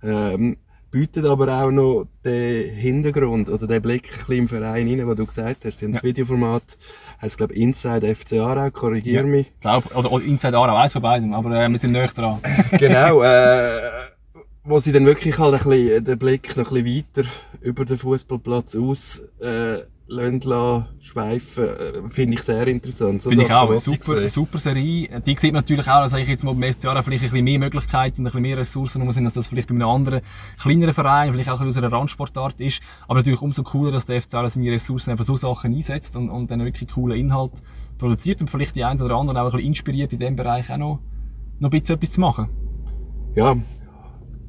Ähm, 0.02 0.56
bietet 0.90 1.26
aber 1.26 1.48
auch 1.60 1.72
noch 1.72 2.06
den 2.24 2.70
Hintergrund 2.72 3.48
oder 3.48 3.66
den 3.66 3.82
Blick 3.82 4.10
ein 4.12 4.18
bisschen 4.18 4.38
im 4.38 4.48
Verein 4.48 4.88
rein, 4.88 5.08
was 5.08 5.16
du 5.16 5.26
gesagt 5.26 5.64
hast. 5.64 5.78
Sie 5.80 5.86
haben 5.86 5.92
das 5.92 6.04
Videoformat, 6.04 6.62
heißt 7.20 7.36
glaube 7.36 7.54
Inside 7.54 8.14
FC 8.14 8.34
Aarau, 8.34 8.70
korrigier 8.70 9.14
Ja. 9.14 9.22
mich. 9.24 9.50
Glaub, 9.60 9.86
oder, 9.96 10.12
oder 10.12 10.24
Inside 10.24 10.56
Aarau, 10.56 10.76
eins 10.76 10.92
von 10.92 11.02
beiden, 11.02 11.34
aber 11.34 11.50
äh, 11.50 11.68
wir 11.68 11.78
sind 11.78 11.92
näher 11.92 12.06
dran. 12.06 12.38
genau, 12.78 13.22
äh, 13.24 13.80
wo 14.64 14.78
sie 14.78 14.92
dann 14.92 15.04
wirklich 15.04 15.38
halt 15.38 15.54
ein 15.54 15.68
bisschen, 15.68 16.04
den 16.04 16.18
Blick 16.18 16.56
noch 16.56 16.72
ein 16.72 16.84
bisschen 16.84 17.04
weiter 17.16 17.28
über 17.60 17.84
den 17.84 17.98
Fußballplatz 17.98 18.76
aus 18.76 19.22
äh, 19.40 19.82
lassen 20.06 20.86
schweifen, 21.00 21.64
äh, 21.64 22.08
finde 22.08 22.36
ich 22.36 22.42
sehr 22.42 22.66
interessant. 22.66 23.22
So 23.22 23.30
Finde 23.30 23.44
ich 23.44 23.52
auch. 23.52 23.68
Eine 23.68 23.78
super, 23.78 24.28
super 24.28 24.58
Serie. 24.58 25.20
Die 25.20 25.36
sieht 25.36 25.52
man 25.52 25.60
natürlich 25.60 25.88
auch, 25.88 26.02
dass 26.02 26.12
ich 26.14 26.28
jetzt 26.28 26.44
mal 26.44 26.54
FC 26.54 26.86
Aarau 26.86 27.02
vielleicht 27.02 27.24
ein 27.24 27.30
bisschen 27.30 27.44
mehr 27.44 27.58
Möglichkeiten 27.58 28.20
und 28.20 28.26
ein 28.26 28.32
bisschen 28.32 28.42
mehr 28.42 28.58
Ressourcen 28.58 29.12
sind, 29.12 29.24
als 29.24 29.34
das 29.34 29.46
vielleicht 29.46 29.68
bei 29.68 29.74
einem 29.74 29.88
anderen, 29.88 30.20
kleineren 30.60 30.94
Verein, 30.94 31.32
vielleicht 31.32 31.50
auch 31.50 31.60
aus 31.60 31.76
einer 31.76 31.92
Randsportart 31.92 32.60
ist. 32.60 32.82
Aber 33.06 33.16
natürlich 33.16 33.40
umso 33.40 33.62
cooler, 33.62 33.92
dass 33.92 34.06
der 34.06 34.20
FC 34.20 34.30
seine 34.30 34.72
Ressourcen 34.72 35.10
einfach 35.10 35.24
so 35.24 35.36
Sachen 35.36 35.74
einsetzt 35.74 36.16
und, 36.16 36.28
und 36.28 36.50
dann 36.50 36.64
wirklich 36.64 36.90
coolen 36.90 37.18
Inhalt 37.18 37.52
produziert 37.98 38.40
und 38.40 38.50
vielleicht 38.50 38.76
die 38.76 38.84
einen 38.84 39.00
oder 39.00 39.16
anderen 39.16 39.38
auch 39.38 39.46
ein 39.46 39.52
bisschen 39.52 39.68
inspiriert, 39.68 40.12
in 40.12 40.18
dem 40.18 40.36
Bereich 40.36 40.70
auch 40.70 40.76
noch, 40.76 41.00
noch 41.60 41.70
ein 41.70 41.80
bisschen 41.80 41.96
etwas 41.96 42.12
zu 42.12 42.20
machen. 42.20 42.48
ja, 43.34 43.56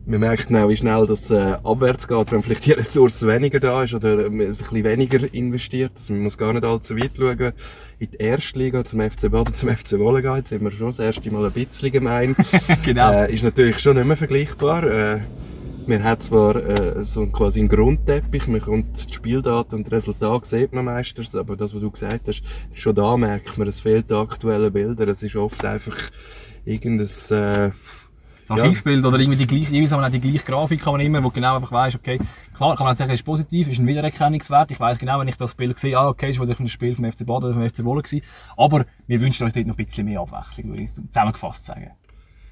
man 0.07 0.19
merkt 0.19 0.53
auch, 0.53 0.69
wie 0.69 0.77
schnell 0.77 1.05
das 1.07 1.31
äh, 1.31 1.57
abwärts 1.63 2.07
geht, 2.07 2.31
wenn 2.31 2.43
vielleicht 2.43 2.65
die 2.65 2.73
Ressource 2.73 3.25
weniger 3.25 3.59
da 3.59 3.83
ist 3.83 3.93
oder 3.93 4.29
man 4.29 4.41
es 4.41 4.61
ein 4.61 4.67
bisschen 4.67 4.83
weniger 4.83 5.33
investiert. 5.33 5.91
Also 5.95 6.13
man 6.13 6.23
muss 6.23 6.37
gar 6.37 6.53
nicht 6.53 6.63
allzu 6.63 6.95
weit 6.95 7.11
schauen. 7.17 7.53
In 7.97 8.11
die 8.11 8.17
erste 8.17 8.59
Liga 8.59 8.83
zum 8.85 9.01
FC 9.01 9.31
Baden, 9.31 9.55
zum 9.55 9.69
FC 9.69 9.97
Wolle 9.97 10.21
gehen, 10.21 10.35
jetzt 10.35 10.49
sind 10.49 10.63
wir 10.63 10.71
schon 10.71 10.87
das 10.87 10.99
erste 10.99 11.31
Mal 11.31 11.45
ein 11.45 11.51
bisschen 11.51 11.91
gemein. 11.91 12.35
genau. 12.83 13.11
äh, 13.11 13.33
ist 13.33 13.43
natürlich 13.43 13.79
schon 13.79 13.95
nicht 13.95 14.05
mehr 14.05 14.17
vergleichbar. 14.17 14.83
Äh, 14.83 15.21
man 15.87 16.03
hat 16.03 16.23
zwar 16.23 16.55
äh, 16.55 17.03
so 17.03 17.25
quasi 17.27 17.59
einen 17.59 17.69
Grundteppich, 17.69 18.47
man 18.47 18.61
kommt 18.61 19.09
die 19.09 19.13
Spieldaten 19.13 19.75
und 19.75 19.87
die 19.87 19.93
Resultate 19.93 20.47
sieht 20.47 20.73
man 20.73 20.85
meistens, 20.85 21.35
aber 21.35 21.55
das, 21.55 21.73
was 21.73 21.81
du 21.81 21.91
gesagt 21.91 22.27
hast, 22.27 22.41
schon 22.73 22.95
da 22.95 23.15
merkt 23.17 23.57
man, 23.57 23.67
es 23.67 23.81
fehlt 23.81 24.11
aktuelle 24.11 24.71
Bilder. 24.71 25.07
Es 25.07 25.21
ist 25.21 25.35
oft 25.35 25.63
einfach 25.63 25.97
irgendein 26.65 27.07
äh, 27.37 27.71
Das 28.47 28.59
Archivbild 28.59 29.03
oder 29.05 29.19
irgendwie 29.19 29.37
die 29.37 29.47
gleiche, 29.47 29.71
jeweils 29.71 29.91
haben 29.91 30.11
die 30.11 30.19
gleiche 30.19 30.45
Grafik, 30.45 30.81
kann 30.81 30.93
man 30.93 31.01
immer, 31.01 31.23
wo 31.23 31.29
genau 31.29 31.55
einfach 31.55 31.71
weiss, 31.71 31.95
okay, 31.95 32.19
klar 32.53 32.75
kann 32.75 32.85
man 32.85 32.95
sagen, 32.95 33.11
ist 33.11 33.25
positiv, 33.25 33.67
ist 33.67 33.79
ein 33.79 33.87
Wiedererkennungswert. 33.87 34.69
Ich 34.71 34.79
weiss 34.79 34.99
genau, 34.99 35.19
wenn 35.19 35.27
ich 35.27 35.37
das 35.37 35.55
Bild 35.55 35.79
sehe, 35.79 35.97
ah, 35.97 36.09
okay, 36.09 36.29
ist 36.29 36.39
wahrscheinlich 36.39 36.59
ein 36.59 36.67
Spiel 36.67 36.95
vom 36.95 37.11
FC 37.11 37.25
Baden 37.25 37.45
oder 37.45 37.53
vom 37.53 37.67
FC 37.67 37.83
Wolle 37.83 38.03
gewesen. 38.03 38.23
Aber 38.55 38.85
wir 39.07 39.19
wünschen 39.19 39.45
uns 39.45 39.53
dort 39.53 39.65
noch 39.65 39.77
ein 39.77 39.85
bisschen 39.85 40.05
mehr 40.05 40.19
Abwechslung, 40.19 40.69
würde 40.69 40.83
ich 40.83 40.93
zusammengefasst 40.93 41.65
sagen. 41.65 41.91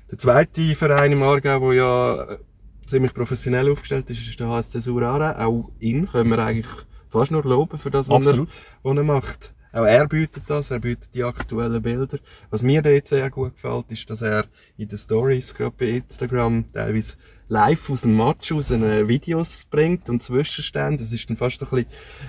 Der 0.09 0.17
zweite 0.17 0.75
Verein 0.75 1.11
im 1.11 1.23
Aargau, 1.23 1.59
der 1.59 1.73
ja 1.73 2.13
äh, 2.23 2.37
ziemlich 2.85 3.13
professionell 3.13 3.71
aufgestellt 3.71 4.09
ist, 4.09 4.27
ist 4.27 4.39
der 4.39 4.47
HSC 4.47 4.79
Surara. 4.79 5.45
Auch 5.45 5.69
ihn 5.79 6.07
können 6.07 6.29
wir 6.31 6.39
eigentlich 6.39 6.71
fast 7.09 7.31
nur 7.31 7.43
loben 7.43 7.77
für 7.77 7.91
das, 7.91 8.09
was 8.09 8.25
er, 8.25 8.45
was 8.83 8.97
er 8.97 9.03
macht. 9.03 9.53
Auch 9.73 9.85
er 9.85 10.07
bietet 10.07 10.43
das, 10.47 10.71
er 10.71 10.79
bietet 10.79 11.13
die 11.13 11.23
aktuellen 11.23 11.81
Bilder. 11.81 12.19
Was 12.51 12.61
mir 12.61 12.81
dort 12.81 13.07
sehr 13.07 13.29
gut 13.29 13.55
gefällt, 13.55 13.85
ist, 13.89 14.09
dass 14.09 14.21
er 14.21 14.45
in 14.77 14.87
den 14.87 14.97
Stories, 14.97 15.53
gerade 15.53 15.75
bei 15.77 15.85
Instagram, 15.97 16.65
teilweise 16.71 17.15
live 17.47 17.89
aus 17.89 18.01
dem 18.01 18.15
Match 18.15 18.51
aus 18.51 18.69
äh, 18.71 19.07
Videos 19.07 19.63
bringt 19.69 20.09
und 20.09 20.21
Zwischenstände. 20.21 21.03
Das 21.03 21.11
ist 21.11 21.27
dann 21.27 21.37
fast 21.37 21.61
ein, 21.73 21.85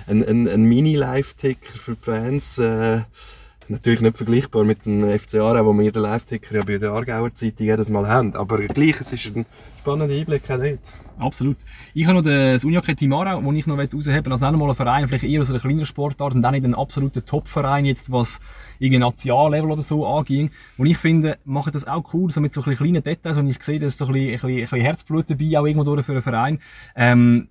ein, 0.07 0.27
ein, 0.27 0.47
ein 0.47 0.63
Mini-Live-Ticker 0.63 1.77
für 1.77 1.95
die 1.95 2.01
Fans. 2.01 2.57
Äh, 2.57 3.01
Natürlich 3.67 4.01
nicht 4.01 4.17
vergleichbar 4.17 4.63
mit 4.63 4.85
dem 4.85 5.07
FC 5.19 5.35
Aarau, 5.35 5.65
wo 5.65 5.73
wir 5.73 5.91
den 5.91 6.03
Live-Ticker 6.03 6.55
ja 6.55 6.63
bei 6.63 6.77
der 6.77 6.91
Aargauer 6.91 7.33
Zeitung 7.33 7.65
jedes 7.65 7.89
Mal 7.89 8.07
haben. 8.07 8.35
Aber 8.35 8.59
gleich, 8.59 8.99
es 8.99 9.11
ist 9.11 9.35
ein 9.35 9.47
spannender 9.85 10.15
Einblick 10.15 10.49
auch 10.49 10.57
dort. 10.57 10.79
Absolut. 11.19 11.57
Ich 11.93 12.05
habe 12.07 12.17
noch 12.17 12.23
das 12.23 12.63
Unihockey 12.65 12.95
Team 12.95 13.13
Aarau, 13.13 13.39
das 13.39 13.53
ich 13.53 13.67
noch 13.67 13.77
rausheben 13.77 14.31
Also 14.31 14.45
auch 14.47 14.51
noch 14.51 14.59
mal 14.59 14.69
ein 14.69 14.75
Verein, 14.75 15.07
vielleicht 15.07 15.23
eher 15.23 15.41
aus 15.41 15.49
einer 15.49 15.59
kleineren 15.59 15.85
Sportart 15.85 16.33
und 16.33 16.41
dann 16.41 16.53
nicht 16.53 16.65
ein 16.65 16.73
absoluter 16.73 17.23
Top-Verein 17.23 17.85
jetzt, 17.85 18.11
was 18.11 18.39
irgendwie 18.79 18.99
Nationallevel 18.99 19.71
oder 19.71 19.83
so 19.83 20.07
anging. 20.07 20.49
Und 20.77 20.87
ich 20.87 20.97
finde, 20.97 21.37
machen 21.45 21.71
das 21.71 21.87
auch 21.87 22.03
cool, 22.13 22.31
so 22.31 22.41
mit 22.41 22.53
so 22.53 22.61
kleinen 22.61 23.03
Details 23.03 23.37
und 23.37 23.47
ich 23.47 23.61
sehe, 23.63 23.79
da 23.79 23.85
ist 23.85 23.99
so 23.99 24.07
ein 24.07 24.13
bisschen, 24.13 24.27
ein 24.27 24.33
bisschen, 24.33 24.49
ein 24.49 24.61
bisschen 24.61 24.81
Herzblut 24.81 25.29
dabei, 25.29 25.59
auch 25.59 25.65
irgendwo 25.65 25.83
durch 25.83 26.05
für 26.05 26.13
einen 26.13 26.21
Verein. 26.21 26.59
Ähm, 26.95 27.47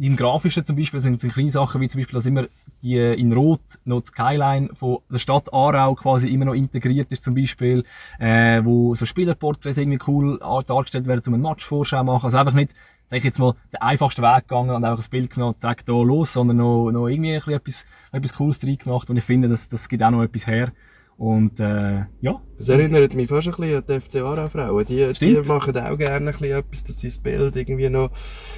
im 0.00 0.16
Grafischen 0.16 0.64
zum 0.64 0.76
Beispiel 0.76 1.00
sind 1.00 1.22
es 1.22 1.32
kleine 1.32 1.50
Sachen, 1.50 1.80
wie 1.80 1.88
zum 1.88 2.00
Beispiel, 2.00 2.14
dass 2.14 2.26
immer 2.26 2.46
die 2.82 2.96
in 2.96 3.32
Rot 3.32 3.60
noch 3.84 4.02
die 4.02 4.06
Skyline 4.06 4.70
von 4.74 4.98
der 5.10 5.18
Stadt 5.18 5.52
Aarau 5.52 5.94
quasi 5.94 6.28
immer 6.28 6.44
noch 6.46 6.54
integriert 6.54 7.10
ist, 7.10 7.24
zum 7.24 7.34
Beispiel, 7.34 7.84
äh, 8.18 8.62
wo 8.64 8.94
so 8.94 9.06
Spielerporträts 9.06 9.78
irgendwie 9.78 9.98
cool 10.06 10.38
dargestellt 10.38 11.06
werden, 11.06 11.22
um 11.26 11.34
einen 11.34 11.42
Matchvorschau 11.42 11.98
zu 11.98 12.04
machen. 12.04 12.24
Also 12.26 12.38
einfach 12.38 12.52
nicht, 12.54 12.74
sag 13.08 13.18
ich 13.18 13.24
jetzt 13.24 13.38
mal, 13.38 13.54
den 13.72 13.80
einfachsten 13.80 14.22
Weg 14.22 14.48
gegangen 14.48 14.70
und 14.70 14.84
einfach 14.84 15.04
ein 15.04 15.10
Bild 15.10 15.30
genommen, 15.30 15.58
zack, 15.58 15.84
da 15.86 15.92
los, 15.92 16.32
sondern 16.32 16.58
noch, 16.58 16.90
noch 16.90 17.08
irgendwie 17.08 17.32
ein 17.32 17.38
bisschen 17.38 17.54
etwas, 17.54 17.86
etwas 18.12 18.34
Cooles 18.34 18.58
drin 18.58 18.78
gemacht 18.78 19.08
und 19.10 19.16
ich 19.16 19.24
finde, 19.24 19.48
das, 19.48 19.68
das 19.68 19.88
gibt 19.88 20.02
auch 20.02 20.10
noch 20.10 20.22
etwas 20.22 20.46
her. 20.46 20.72
Und 21.18 21.60
äh, 21.60 22.00
ja, 22.20 22.42
Das 22.58 22.68
erinnert 22.68 23.14
mich 23.14 23.28
fast 23.28 23.48
ein 23.48 23.54
bisschen 23.54 23.76
an 23.78 23.84
die 23.88 24.00
FC 24.00 24.16
Aarau-Frauen. 24.16 24.84
Die, 24.84 25.12
die 25.14 25.40
machen 25.48 25.76
auch 25.78 25.96
gerne 25.96 26.30
ein 26.30 26.36
bisschen 26.38 26.58
etwas, 26.58 26.84
dass 26.84 27.00
sie 27.00 27.08
das 27.08 27.18
Bild 27.18 27.56
irgendwie 27.56 27.88
noch 27.88 28.10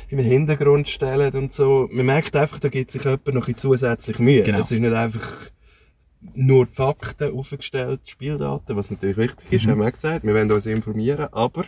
im 0.09 0.19
Hintergrund 0.19 0.89
stellen 0.89 1.33
und 1.35 1.53
so. 1.53 1.89
Man 1.93 2.07
merkt 2.07 2.35
einfach, 2.35 2.59
da 2.59 2.69
gibt 2.69 2.91
sich 2.91 3.05
jemand 3.05 3.27
noch 3.29 3.35
ein 3.35 3.41
bisschen 3.55 3.59
zusätzlich 3.59 4.19
Mühe. 4.19 4.43
Genau. 4.43 4.59
Es 4.59 4.73
ist 4.73 4.81
nicht 4.81 4.93
einfach 4.93 5.33
nur 6.35 6.67
die 6.67 6.75
Fakten 6.75 7.33
aufgestellt, 7.33 8.01
die 8.07 8.11
Spieldaten, 8.11 8.75
was 8.77 8.91
natürlich 8.91 9.17
wichtig 9.19 9.53
ist, 9.53 9.67
Mhm. 9.67 9.71
haben 9.71 9.79
wir 9.81 9.87
auch 9.87 9.93
gesagt. 9.93 10.25
Wir 10.25 10.35
wollen 10.35 10.51
uns 10.51 10.67
informieren, 10.67 11.29
aber 11.31 11.65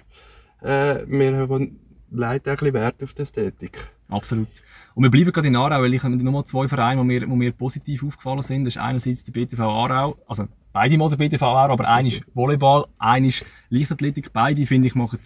äh, 0.61 1.05
wir 1.07 1.37
haben 1.37 1.79
leider 2.11 2.51
auch 2.51 2.55
ein 2.55 2.59
bisschen 2.59 2.75
Wert 2.75 3.03
auf 3.05 3.13
die 3.15 3.23
Ästhetik. 3.23 3.79
Absolut. 4.09 4.49
Und 4.97 5.05
wir 5.05 5.11
bleiben 5.11 5.31
gerade 5.31 5.47
in 5.47 5.55
Aarau, 5.55 5.83
weil 5.83 5.95
ich 5.95 6.03
habe 6.03 6.17
nochmal 6.17 6.45
zwei 6.47 6.67
Vereine, 6.67 7.01
die 7.03 7.07
mir, 7.07 7.21
die 7.21 7.27
mir 7.27 7.53
positiv 7.53 8.03
aufgefallen 8.03 8.43
sind. 8.43 8.65
Das 8.65 8.75
ist 8.75 8.83
einerseits 8.83 9.23
der 9.23 9.31
BTV 9.31 9.61
Aarau, 9.61 10.17
also 10.27 10.49
beide 10.73 10.97
Aarau, 11.41 11.73
aber 11.73 11.89
einer 11.89 12.09
ist 12.09 12.23
Volleyball, 12.35 12.87
einer 12.99 13.27
ist 13.27 13.45
Leichtathletik. 13.69 14.33
Beide, 14.33 14.67
finde 14.67 14.89
ich, 14.89 14.95
machen, 14.95 15.19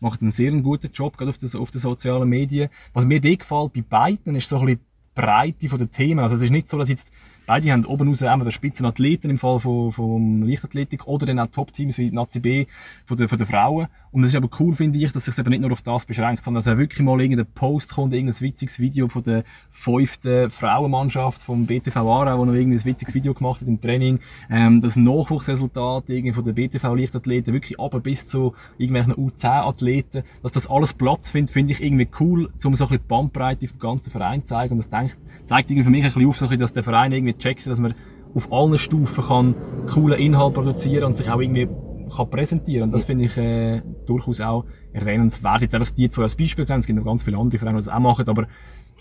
machen 0.00 0.18
einen 0.22 0.30
sehr 0.30 0.52
guten 0.52 0.90
Job, 0.92 1.16
gerade 1.16 1.30
auf, 1.30 1.38
das, 1.38 1.54
auf 1.54 1.70
den 1.70 1.80
sozialen 1.80 2.28
Medien. 2.28 2.70
Was 2.92 3.06
mir 3.06 3.20
dort 3.20 3.40
gefällt 3.40 3.72
bei 3.72 3.82
beiden, 3.82 4.34
ist 4.34 4.48
so 4.48 4.58
ein 4.58 4.66
bisschen 4.66 4.80
die 4.80 5.20
Breite 5.20 5.78
der 5.78 5.90
Themen. 5.90 6.20
Also 6.20 6.36
es 6.36 6.42
ist 6.42 6.50
nicht 6.50 6.68
so, 6.68 6.78
dass 6.78 6.88
jetzt 6.88 7.12
Beide 7.50 7.72
haben 7.72 7.84
oben 7.84 8.06
raus 8.06 8.22
einmal 8.22 8.44
den 8.44 8.52
Spitzenathleten 8.52 9.28
im 9.28 9.36
Fall 9.36 9.58
von, 9.58 9.90
vom 9.90 10.44
Leichtathletik 10.44 11.08
oder 11.08 11.26
dann 11.26 11.40
auch 11.40 11.48
Top-Teams 11.48 11.98
wie 11.98 12.10
die 12.10 12.14
Nazi 12.14 12.38
B 12.38 12.66
von 13.06 13.16
der, 13.16 13.28
von 13.28 13.38
der 13.38 13.46
Frauen. 13.48 13.88
Und 14.12 14.22
es 14.22 14.30
ist 14.30 14.36
aber 14.36 14.48
cool, 14.60 14.72
finde 14.72 15.00
ich, 15.00 15.10
dass 15.10 15.24
sich 15.24 15.36
eben 15.36 15.50
nicht 15.50 15.60
nur 15.60 15.72
auf 15.72 15.82
das 15.82 16.04
beschränkt, 16.04 16.44
sondern 16.44 16.62
dass 16.62 16.72
auch 16.72 16.78
wirklich 16.78 17.00
mal 17.00 17.20
irgendein 17.20 17.46
Post 17.52 17.94
kommt, 17.94 18.12
irgendein 18.12 18.40
witziges 18.40 18.78
Video 18.78 19.08
von 19.08 19.24
der 19.24 19.42
fünften 19.68 20.48
Frauenmannschaft 20.50 21.42
vom 21.42 21.66
BTV 21.66 21.96
Aarau, 21.96 22.38
wo 22.38 22.44
noch 22.44 22.54
irgendein 22.54 22.84
witziges 22.84 23.14
Video 23.14 23.34
gemacht 23.34 23.62
hat 23.62 23.68
im 23.68 23.80
Training. 23.80 24.20
Ähm, 24.48 24.80
das 24.80 24.94
Nachwuchsresultat 24.94 26.08
irgendwie 26.08 26.32
von 26.32 26.44
der 26.44 26.52
BTV 26.52 26.94
Leichtathleten 26.94 27.52
wirklich 27.52 27.80
aber 27.80 27.98
bis 27.98 28.28
zu 28.28 28.54
irgendwelchen 28.78 29.14
U10-Athleten, 29.14 30.22
dass 30.44 30.52
das 30.52 30.70
alles 30.70 30.94
Platz 30.94 31.30
findet, 31.30 31.52
finde 31.52 31.72
ich 31.72 31.82
irgendwie 31.82 32.08
cool, 32.20 32.46
um 32.46 32.52
so 32.60 32.68
ein 32.68 32.72
bisschen 32.72 32.98
die 32.98 33.08
Bandbreite 33.08 33.66
vom 33.66 33.78
ganzen 33.80 34.12
Verein 34.12 34.42
zu 34.42 34.50
zeigen. 34.50 34.74
Und 34.74 34.78
das 34.78 34.88
denkt, 34.88 35.18
zeigt 35.46 35.68
irgendwie 35.68 35.84
für 35.84 35.90
mich 35.90 36.04
ein 36.04 36.12
bisschen 36.12 36.28
auf, 36.28 36.36
so 36.36 36.44
ein 36.44 36.48
bisschen, 36.48 36.60
dass 36.60 36.72
der 36.72 36.84
Verein 36.84 37.10
irgendwie 37.10 37.39
checkt, 37.40 37.66
dass 37.66 37.80
man 37.80 37.94
auf 38.34 38.52
allen 38.52 38.78
Stufen 38.78 39.24
kann 39.24 39.54
coolen 39.92 40.18
Inhalt 40.18 40.54
produzieren 40.54 41.04
und 41.04 41.16
sich 41.16 41.30
auch 41.30 41.40
irgendwie 41.40 41.68
kann 42.14 42.30
präsentieren. 42.30 42.84
Und 42.84 42.94
das 42.94 43.04
finde 43.04 43.24
ich 43.24 43.36
äh, 43.36 43.82
durchaus 44.06 44.40
auch 44.40 44.64
erwähnenswert. 44.92 45.62
Jetzt 45.62 45.74
einfach 45.74 45.90
die 45.90 46.10
zwei 46.10 46.24
als 46.24 46.34
Beispiel 46.34 46.64
genannt. 46.64 46.82
Es 46.82 46.86
gibt 46.86 46.98
noch 46.98 47.04
ganz 47.04 47.22
viele 47.22 47.38
andere 47.38 47.58
Vereine, 47.58 47.78
die 47.78 47.84
das 47.84 47.94
auch 47.94 48.00
machen, 48.00 48.28
aber 48.28 48.46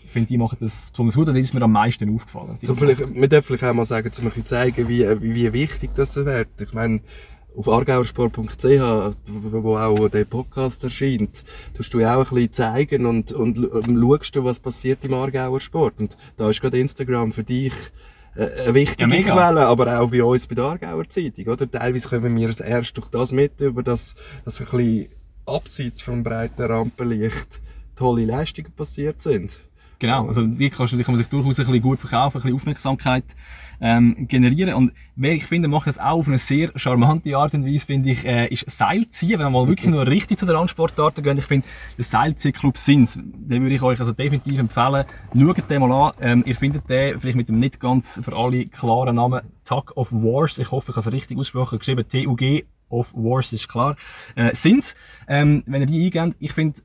ich 0.04 0.12
finde, 0.12 0.28
die 0.28 0.38
machen 0.38 0.58
das 0.60 0.90
besonders 0.92 1.16
gut. 1.16 1.28
Und 1.28 1.36
das 1.36 1.44
ist 1.44 1.54
mir 1.54 1.62
am 1.62 1.72
meisten 1.72 2.14
aufgefallen. 2.14 2.56
So 2.62 2.74
vielleicht, 2.76 3.14
wir 3.14 3.28
dürfen 3.28 3.48
vielleicht 3.48 3.64
auch 3.64 3.74
mal 3.74 3.86
sagen, 3.86 4.12
um 4.22 4.46
zeigen, 4.46 4.88
wie, 4.88 5.06
wie, 5.22 5.54
wichtig 5.54 5.92
das 5.96 6.16
wird. 6.16 6.48
Ich 6.60 6.74
meine, 6.74 7.02
auf 7.56 7.68
argauersport.ch, 7.68 8.64
wo 8.64 9.78
auch 9.78 10.10
der 10.10 10.26
Podcast 10.26 10.84
erscheint, 10.84 11.44
tust 11.76 11.94
du 11.94 12.00
ja 12.00 12.16
auch 12.16 12.32
ein 12.32 12.36
bisschen 12.36 12.54
zeigen 12.54 13.06
und, 13.06 13.32
und 13.34 13.58
schaust 13.86 14.36
du, 14.36 14.44
was 14.44 14.60
passiert 14.60 15.04
im 15.06 15.14
Aargauer 15.14 15.60
Sport. 15.60 16.00
Und 16.00 16.18
da 16.38 16.50
ist 16.50 16.62
gerade 16.62 16.80
Instagram 16.80 17.32
für 17.32 17.44
dich 17.44 17.74
eine 18.40 18.74
wichtige 18.74 19.16
Ja. 19.16 19.22
Quelle, 19.22 19.66
aber 19.68 20.00
auch 20.00 20.10
bei 20.10 20.24
uns 20.24 20.48
bei 20.48 20.56
der 20.56 20.66
Aargauer 20.66 21.08
Zeitung, 21.10 21.48
oder? 21.48 21.70
Teilweise 21.70 22.10
kommen 22.10 22.36
wir 22.36 22.50
es 22.50 22.60
erst 22.60 22.98
durch 22.98 23.08
das 23.08 23.32
mit, 23.32 23.60
über 23.62 23.84
das, 23.84 24.16
dass 24.46 24.60
ein 24.60 24.66
bisschen 24.66 25.10
abseits 25.46 26.02
vom 26.02 26.24
breiten 26.24 26.62
Rampenlicht 26.62 27.60
tolle 27.96 28.26
Leistungen 28.26 28.72
passiert 28.72 29.22
sind. 29.22 29.60
Genau, 30.02 30.28
also 30.28 30.48
die, 30.48 30.70
kannst, 30.70 30.94
du- 30.94 30.98
die 30.98 31.04
kann 31.04 31.14
man 31.14 31.18
sich 31.18 31.28
durchaus 31.30 31.60
ein 31.60 31.66
bisschen 31.66 31.82
gut 31.82 32.00
verkaufen, 32.00 32.38
ein 32.38 32.42
bisschen 32.42 32.56
Aufmerksamkeit 32.56 33.26
ähm, 33.82 34.28
generieren. 34.30 34.74
Und 34.74 34.94
wer 35.18 35.34
ich 35.34 35.46
finde, 35.46 35.68
macht 35.68 35.88
das 35.88 35.98
auch 35.98 36.20
auf 36.20 36.28
eine 36.30 36.38
sehr 36.38 36.72
charmante 36.76 37.36
Art 37.36 37.54
und 37.54 37.66
Weise, 37.66 37.86
finde 37.86 38.12
ich, 38.12 38.26
äh, 38.26 38.48
ist 38.48 38.70
Seilziehen. 38.70 39.32
Wenn 39.40 39.52
man 39.52 39.54
mal 39.54 39.68
wirklich 39.68 39.90
nur 39.90 40.08
richtig 40.08 40.40
zu 40.40 40.46
den 40.46 40.56
Randsportarten 40.56 41.22
gehen, 41.22 41.38
ich 41.38 41.44
finde, 41.44 41.68
der 41.98 42.06
Seilziehclub 42.06 42.78
Sins, 42.78 43.20
den 43.22 43.62
würde 43.62 43.76
ich 43.76 43.82
euch 43.82 44.00
also 44.00 44.14
definitiv 44.14 44.58
empfehlen. 44.60 45.04
Schaut 45.38 45.70
den 45.70 45.82
mal 45.82 45.92
an. 45.92 46.14
Ähm, 46.22 46.44
ihr 46.46 46.56
findet 46.56 46.90
den 46.90 47.20
vielleicht 47.20 47.36
mit 47.38 47.50
dem 47.50 47.60
nicht 47.60 47.82
ganz 47.82 48.22
für 48.24 48.34
alle 48.36 48.68
klaren 48.68 49.16
Namen 49.18 49.42
Tug 49.66 49.92
of 49.98 50.14
Wars. 50.14 50.60
Ich 50.60 50.72
hoffe, 50.72 50.92
ich 50.92 50.96
habe 50.96 51.08
es 51.08 51.14
richtig 51.14 51.38
ausgesprochen, 51.38 51.78
geschrieben 51.80 52.08
T-U-G 52.08 52.64
of 52.90 53.14
Wars 53.16 53.52
ist 53.52 53.68
klar. 53.68 53.98
Äh, 54.36 54.56
Sins, 54.56 54.96
ähm, 55.28 55.64
wenn 55.68 55.82
ihr 55.82 55.88
die 55.88 56.06
eingebt, 56.06 56.38
ich 56.40 56.54
finde, 56.54 56.80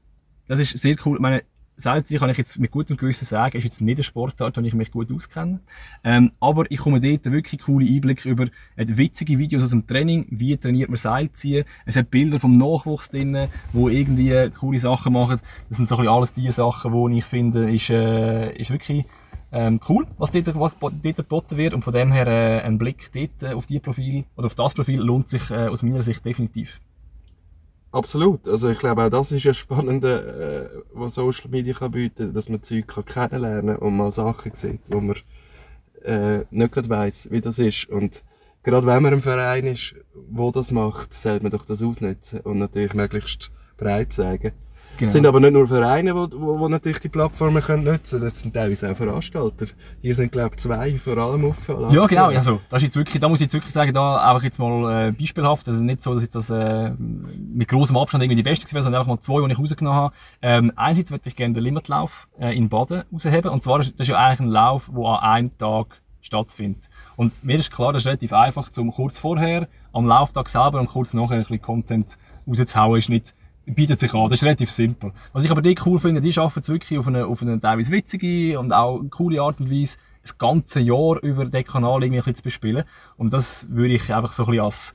das 0.48 0.58
ist 0.58 0.76
sehr 0.78 0.96
cool. 1.06 1.16
Ich 1.16 1.22
meine, 1.22 1.42
Seilziehen 1.76 2.20
kann 2.20 2.30
ich 2.30 2.38
jetzt 2.38 2.58
mit 2.58 2.70
gutem 2.70 2.96
Gewissen 2.96 3.24
sagen, 3.24 3.56
ist 3.56 3.64
jetzt 3.64 3.80
nicht 3.80 3.98
eine 3.98 4.04
Sportart, 4.04 4.56
wo 4.56 4.60
ich 4.60 4.74
mich 4.74 4.92
gut 4.92 5.10
auskenne. 5.12 5.60
Ähm, 6.04 6.32
aber 6.40 6.70
ich 6.70 6.78
komme 6.78 7.00
dort 7.00 7.24
wirklich 7.30 7.62
coole 7.62 7.86
Einblicke 7.86 8.28
über 8.28 8.44
äh, 8.76 8.86
witzige 8.86 9.38
Videos 9.38 9.62
aus 9.62 9.70
dem 9.70 9.86
Training, 9.86 10.26
wie 10.30 10.56
trainiert 10.56 10.88
man 10.88 10.96
Seilziehen. 10.96 11.64
Es 11.84 11.96
hat 11.96 12.10
Bilder 12.10 12.38
vom 12.38 12.56
Nachwuchs 12.56 13.10
drin, 13.10 13.48
wo 13.72 13.88
irgendwie 13.88 14.50
coole 14.50 14.78
Sachen 14.78 15.12
machen. 15.12 15.40
Das 15.68 15.78
sind 15.78 15.88
so 15.88 15.96
alles 15.96 16.32
die 16.32 16.50
Sachen, 16.50 16.92
die 16.92 17.18
ich 17.18 17.24
finde, 17.24 17.70
ist, 17.72 17.90
äh, 17.90 18.52
ist 18.56 18.70
wirklich 18.70 19.04
ähm, 19.50 19.80
cool, 19.88 20.06
was 20.18 20.30
dort, 20.30 20.58
was 20.58 20.76
dort 20.78 21.16
geboten 21.16 21.56
wird. 21.56 21.74
Und 21.74 21.82
von 21.82 21.92
dem 21.92 22.12
her 22.12 22.26
äh, 22.26 22.60
ein 22.62 22.78
Blick 22.78 23.10
dort 23.12 23.42
äh, 23.42 23.54
auf 23.54 23.66
die 23.66 23.80
Profil 23.80 24.24
oder 24.36 24.46
auf 24.46 24.54
das 24.54 24.74
Profil 24.74 25.00
lohnt 25.00 25.28
sich 25.28 25.50
äh, 25.50 25.68
aus 25.68 25.82
meiner 25.82 26.02
Sicht 26.02 26.24
definitiv. 26.24 26.80
Absolut. 27.94 28.48
Also 28.48 28.70
ich 28.70 28.78
glaube 28.80 29.04
auch 29.04 29.08
das 29.08 29.30
ist 29.30 29.44
ja 29.44 29.54
spannend, 29.54 30.02
äh, 30.02 30.68
was 30.92 31.14
Social 31.14 31.48
Media 31.48 31.74
kann 31.74 31.92
bieten, 31.92 32.34
dass 32.34 32.48
man 32.48 32.60
Zeug 32.60 32.88
kann 32.88 33.04
kennenlernen 33.04 33.76
und 33.76 33.96
mal 33.96 34.10
Sachen 34.10 34.52
sieht, 34.52 34.80
wo 34.88 35.00
man 35.00 35.16
äh, 36.02 36.40
nicht 36.50 36.72
gerade 36.72 36.88
weiss, 36.88 37.30
wie 37.30 37.40
das 37.40 37.60
ist. 37.60 37.88
Und 37.88 38.24
gerade 38.64 38.84
wenn 38.88 39.00
man 39.00 39.12
im 39.12 39.22
Verein 39.22 39.66
ist, 39.66 39.94
wo 40.12 40.50
das 40.50 40.72
macht, 40.72 41.14
sollte 41.14 41.44
man 41.44 41.52
doch 41.52 41.64
das 41.66 41.82
ausnutzen 41.82 42.40
und 42.40 42.58
natürlich 42.58 42.94
möglichst 42.94 43.52
breit 43.76 44.12
zeigen. 44.12 44.50
Genau. 44.96 45.06
Es 45.08 45.12
sind 45.12 45.26
aber 45.26 45.40
nicht 45.40 45.52
nur 45.52 45.66
Vereine, 45.66 46.14
wo 46.14 46.68
natürlich 46.68 47.00
die 47.00 47.08
Plattformen 47.08 47.62
können 47.62 47.84
nutzen 47.84 48.18
können, 48.18 48.24
das 48.24 48.40
sind 48.40 48.54
teilweise 48.54 48.90
auch 48.90 48.96
Veranstalter. 48.96 49.66
Hier 50.00 50.14
sind, 50.14 50.30
glaube 50.30 50.50
ich, 50.54 50.60
zwei 50.60 50.96
vor 50.98 51.18
allem 51.18 51.44
offen. 51.44 51.90
Ja, 51.90 52.06
genau. 52.06 52.26
Also, 52.26 52.60
das 52.70 52.82
ist 52.82 52.86
jetzt 52.86 52.96
wirklich, 52.96 53.20
da 53.20 53.28
muss 53.28 53.40
ich 53.40 53.46
jetzt 53.46 53.54
wirklich 53.54 53.72
sagen, 53.72 53.92
da 53.92 54.18
einfach 54.18 54.44
jetzt 54.44 54.58
mal 54.58 55.08
äh, 55.08 55.12
beispielhaft. 55.12 55.68
Also 55.68 55.82
nicht 55.82 56.02
so, 56.02 56.14
dass 56.14 56.22
jetzt 56.22 56.34
das 56.36 56.50
äh, 56.50 56.90
mit 56.98 57.68
großem 57.68 57.96
Abstand 57.96 58.22
irgendwie 58.22 58.36
die 58.36 58.42
beste 58.42 58.70
wäre, 58.72 58.82
sondern 58.82 59.00
einfach 59.00 59.12
mal 59.12 59.20
zwei, 59.20 59.44
die 59.46 59.52
ich 59.52 59.58
rausgenommen 59.58 59.98
habe. 59.98 60.14
Ähm, 60.42 60.72
einerseits 60.76 61.10
würde 61.10 61.28
ich 61.28 61.36
gerne 61.36 61.54
den 61.54 61.64
Limitlauf 61.64 62.28
äh, 62.38 62.56
in 62.56 62.68
Baden 62.68 63.02
rausheben. 63.12 63.50
Und 63.50 63.62
zwar 63.62 63.80
ist 63.80 63.94
das 63.98 64.06
ist 64.06 64.08
ja 64.08 64.16
eigentlich 64.16 64.40
ein 64.40 64.48
Lauf, 64.48 64.90
der 64.94 65.04
an 65.04 65.20
einem 65.20 65.58
Tag 65.58 66.00
stattfindet. 66.20 66.88
Und 67.16 67.44
mir 67.44 67.56
ist 67.56 67.70
klar, 67.70 67.92
das 67.92 68.02
ist 68.02 68.06
relativ 68.06 68.32
einfach, 68.32 68.70
zum 68.70 68.92
kurz 68.92 69.18
vorher, 69.18 69.68
am 69.92 70.06
Lauftag 70.06 70.48
selber 70.48 70.80
und 70.80 70.88
kurz 70.88 71.12
nachher 71.12 71.34
ein 71.34 71.40
bisschen 71.40 71.62
Content 71.62 72.16
rauszuhauen, 72.46 72.98
ist 72.98 73.08
nicht 73.08 73.34
bietet 73.66 74.00
sich 74.00 74.12
an. 74.14 74.30
Das 74.30 74.40
ist 74.40 74.44
relativ 74.44 74.70
simpel. 74.70 75.12
Was 75.32 75.44
ich 75.44 75.50
aber 75.50 75.62
die 75.62 75.76
cool 75.84 75.98
finde, 75.98 76.20
die 76.20 76.32
schaffen 76.32 76.60
es 76.60 76.68
wirklich 76.68 76.98
auf 76.98 77.08
eine, 77.08 77.26
auf 77.26 77.42
eine 77.42 77.58
teilweise 77.60 77.92
witzige 77.92 78.58
und 78.58 78.72
auch 78.72 79.00
coole 79.10 79.40
Art 79.40 79.60
und 79.60 79.70
Weise, 79.70 79.96
das 80.22 80.38
ganze 80.38 80.80
Jahr 80.80 81.22
über 81.22 81.44
den 81.44 81.64
Kanal 81.64 82.02
irgendwie 82.02 82.18
ein 82.18 82.24
bisschen 82.24 82.36
zu 82.36 82.42
bespielen. 82.42 82.84
Und 83.16 83.32
das 83.32 83.66
würde 83.70 83.94
ich 83.94 84.12
einfach 84.12 84.32
so 84.32 84.44
ein 84.44 84.50
bisschen 84.50 84.64
als 84.64 84.94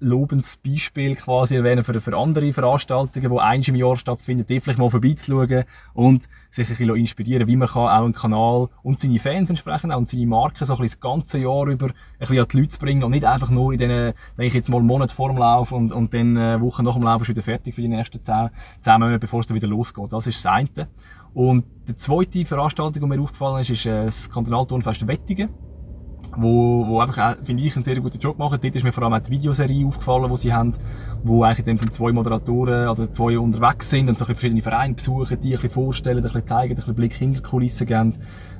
lobendes 0.00 0.56
Beispiel 0.56 1.16
quasi 1.16 1.56
erwähnen 1.56 1.84
für, 1.84 2.00
für 2.00 2.16
andere 2.16 2.52
Veranstaltungen, 2.52 3.30
die 3.30 3.38
eins 3.38 3.68
im 3.68 3.74
Jahr 3.74 3.96
stattfinden, 3.96 4.46
die 4.46 4.60
vielleicht 4.60 4.78
mal 4.78 4.90
vorbeizuschauen 4.90 5.64
und 5.94 6.28
sich 6.50 6.68
ein 6.68 6.76
bisschen 6.76 6.96
inspirieren, 6.96 7.46
wie 7.46 7.56
man 7.56 7.68
kann 7.68 7.82
auch 7.82 8.04
einen 8.04 8.12
Kanal 8.12 8.68
und 8.82 9.00
seine 9.00 9.18
Fans 9.18 9.50
entsprechend 9.50 9.92
auch 9.92 9.98
und 9.98 10.08
seine 10.08 10.26
Marken 10.26 10.64
so 10.64 10.74
ein 10.74 10.82
das 10.82 11.00
ganze 11.00 11.38
Jahr 11.38 11.66
über 11.66 11.86
ein 11.86 11.92
bisschen 12.18 12.38
an 12.38 12.48
die 12.50 12.56
Leute 12.58 12.68
zu 12.68 12.78
bringen 12.78 13.04
und 13.04 13.10
nicht 13.12 13.24
einfach 13.24 13.50
nur 13.50 13.72
in 13.72 13.78
den, 13.78 13.90
denke 13.90 14.14
ich 14.46 14.54
jetzt 14.54 14.68
mal 14.68 14.80
Monat 14.80 15.12
vor 15.12 15.28
dem 15.28 15.38
Lauf 15.38 15.72
und, 15.72 15.92
und 15.92 16.12
dann 16.12 16.36
äh, 16.36 16.60
Wochen 16.60 16.84
nach 16.84 16.94
dem 16.94 17.02
Lauf 17.02 17.22
ist 17.22 17.28
wieder 17.28 17.42
fertig 17.42 17.74
für 17.74 17.82
die 17.82 17.88
nächsten 17.88 18.22
zehn, 18.22 18.50
zehn 18.80 19.00
Monate, 19.00 19.18
bevor 19.20 19.40
es 19.40 19.46
dann 19.46 19.54
wieder 19.54 19.68
losgeht. 19.68 20.12
Das 20.12 20.26
ist 20.26 20.44
das 20.44 20.52
eine. 20.52 20.88
Und 21.34 21.64
die 21.88 21.96
zweite 21.96 22.44
Veranstaltung, 22.44 23.02
die 23.02 23.16
mir 23.16 23.22
aufgefallen 23.22 23.60
ist, 23.60 23.70
ist 23.70 23.86
äh, 23.86 24.04
das 24.04 24.30
Kantonalturnfest 24.30 25.06
Wettigen 25.06 25.48
wo, 26.36 26.86
wo 26.86 27.00
einfach, 27.00 27.36
finde 27.42 27.62
ich, 27.62 27.74
einen 27.76 27.84
sehr 27.84 28.00
guten 28.00 28.18
Job 28.18 28.38
machen. 28.38 28.58
Dort 28.62 28.76
ist 28.76 28.82
mir 28.82 28.92
vor 28.92 29.04
allem 29.04 29.12
auch 29.12 29.20
die 29.20 29.30
Videoserie 29.30 29.86
aufgefallen, 29.86 30.30
die 30.30 30.36
sie 30.36 30.52
haben, 30.52 30.72
wo 31.22 31.42
eigentlich 31.42 31.60
in 31.60 31.64
dem 31.64 31.78
sind 31.78 31.94
zwei 31.94 32.12
Moderatoren 32.12 32.88
oder 32.88 33.12
zwei 33.12 33.38
unterwegs 33.38 33.90
sind 33.90 34.08
und 34.08 34.18
so 34.18 34.24
verschiedene 34.24 34.62
Vereine 34.62 34.94
besuchen, 34.94 35.40
die 35.40 35.48
ein 35.48 35.52
bisschen 35.52 35.70
vorstellen, 35.70 36.18
ein 36.18 36.22
bisschen 36.22 36.46
zeigen, 36.46 36.72
ein 36.72 36.76
bisschen 36.76 36.94
Blick 36.94 37.14
hinter 37.14 37.40
die 37.40 37.48
Kulissen 37.48 37.86
geben. 37.86 38.16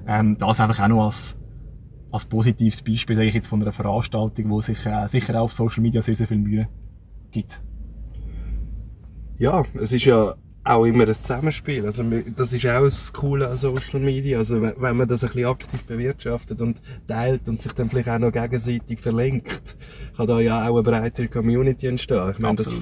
Ähm, 0.07 0.37
das 0.39 0.61
einfach 0.61 0.85
auch 0.85 0.89
noch 0.89 1.05
als, 1.05 1.37
als 2.11 2.25
positives 2.25 2.83
Beispiel, 2.83 3.17
sage 3.17 3.29
ich 3.29 3.35
jetzt, 3.35 3.49
von 3.49 3.63
einer 3.63 3.73
Veranstaltung, 3.73 4.57
die 4.57 4.63
sich 4.63 4.85
äh, 4.87 5.07
sicher 5.07 5.39
auch 5.39 5.45
auf 5.45 5.53
Social 5.53 5.83
Media 5.83 6.03
sehr, 6.03 6.15
sehr 6.15 6.27
viel 6.27 6.39
Mühe 6.39 6.69
gibt. 7.31 7.61
Ja, 9.39 9.63
es 9.81 9.93
ist 9.93 10.05
ja 10.05 10.35
auch 10.65 10.85
immer 10.85 11.07
ein 11.07 11.15
Zusammenspiel. 11.15 11.85
Also, 11.85 12.05
das 12.37 12.53
ist 12.53 12.67
auch 12.67 12.85
das 12.85 13.13
Coole 13.13 13.49
an 13.49 13.57
Social 13.57 14.01
Media. 14.01 14.39
Also, 14.39 14.63
wenn 14.63 14.97
man 14.97 15.09
das 15.09 15.25
ein 15.25 15.31
bisschen 15.31 15.47
aktiv 15.47 15.85
bewirtschaftet 15.85 16.61
und 16.63 16.81
teilt 17.09 17.49
und 17.49 17.61
sich 17.61 17.73
dann 17.73 17.89
vielleicht 17.89 18.09
auch 18.09 18.19
noch 18.19 18.33
gegenseitig 18.33 19.01
verlinkt, 19.01 19.77
kann 20.17 20.27
da 20.27 20.39
ja 20.41 20.69
auch 20.69 20.75
eine 20.75 20.83
breitere 20.83 21.29
Community 21.29 21.87
entstehen. 21.87 22.31
Ich 22.31 22.39
meine, 22.39 22.57
das 22.57 22.75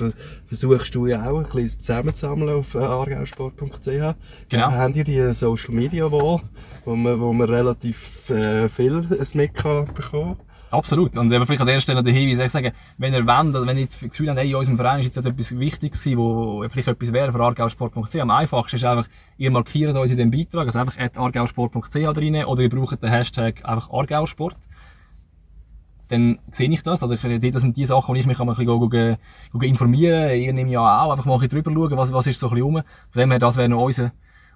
versuchst 0.47 0.95
du 0.95 1.07
ja 1.07 1.31
auch 1.31 1.39
ein 1.39 1.45
bisschen 1.45 1.81
zusammenzusammeln 1.81 2.51
auf 2.51 2.76
argausport.ch. 2.76 4.14
Genau. 4.49 4.70
Haben 4.70 4.93
die 4.93 5.05
die 5.05 5.33
Social 5.33 5.74
Media 5.74 6.11
Wall, 6.11 6.43
wo 6.85 6.95
man, 6.95 7.20
wo 7.20 7.33
man 7.33 7.49
relativ 7.49 8.28
äh, 8.28 8.68
viel 8.68 9.07
mit 9.35 9.55
kann 9.55 9.87
bekommen 9.95 10.37
Absolut. 10.71 11.16
Und 11.16 11.31
vielleicht 11.31 11.61
an 11.61 11.66
der 11.66 11.81
Stelle 11.81 12.03
der 12.03 12.12
Hinweis, 12.12 12.39
ich 12.39 12.53
sage, 12.53 12.73
wenn 12.97 13.12
ihr 13.12 13.27
wollt, 13.27 13.66
wenn 13.66 13.77
ihr 13.77 13.87
das 13.87 13.99
Gefühl 13.99 14.29
habt, 14.31 14.39
hey, 14.39 14.51
in 14.51 14.55
unserem 14.55 14.77
Verein 14.77 15.01
ist 15.01 15.07
jetzt 15.07 15.27
etwas 15.27 15.59
wichtig 15.59 15.93
gewesen, 15.93 16.16
wo 16.16 16.64
vielleicht 16.68 16.89
etwas 16.89 17.12
wäre 17.12 17.33
für 17.33 17.41
argausport.ch, 17.41 18.16
am 18.16 18.31
einfachsten 18.31 18.77
ist 18.77 18.85
einfach, 18.85 19.09
ihr 19.37 19.51
markiert 19.51 19.97
uns 19.97 20.12
in 20.12 20.16
dem 20.16 20.31
Beitrag, 20.31 20.66
also 20.66 20.79
einfach 20.79 20.97
at 20.99 21.18
argausport.ch 21.18 21.93
drin, 21.93 22.45
oder 22.45 22.62
ihr 22.62 22.68
braucht 22.68 23.03
den 23.03 23.11
Hashtag 23.11 23.64
einfach 23.64 23.91
argausport. 23.91 24.57
Dann 26.07 26.39
sehe 26.51 26.71
ich 26.71 26.83
das. 26.83 27.03
Also, 27.03 27.14
ich, 27.14 27.53
das 27.53 27.62
sind 27.62 27.77
die 27.77 27.87
Sachen, 27.87 28.09
wo 28.09 28.18
ich 28.18 28.27
mich 28.27 28.41
ein 28.41 28.47
bisschen 28.47 28.66
go, 28.66 28.81
go, 28.81 28.89
go 28.89 29.61
informieren 29.61 30.41
Ihr 30.41 30.53
nehmt 30.53 30.71
ja 30.71 30.81
auch 30.81 31.12
einfach 31.12 31.25
mal 31.25 31.35
ein 31.35 31.41
bisschen 31.41 31.62
drüber 31.62 31.89
schauen, 31.89 31.97
was, 31.97 32.12
was 32.12 32.27
ist 32.27 32.41
so 32.41 32.49
ein 32.49 32.55
bisschen 32.55 32.64
rum. 32.64 32.83
Von 33.11 33.21
dem 33.21 33.31
her, 33.31 33.39
das 33.39 33.57
wäre 33.57 33.68
noch 33.68 33.85
unser, 33.85 34.11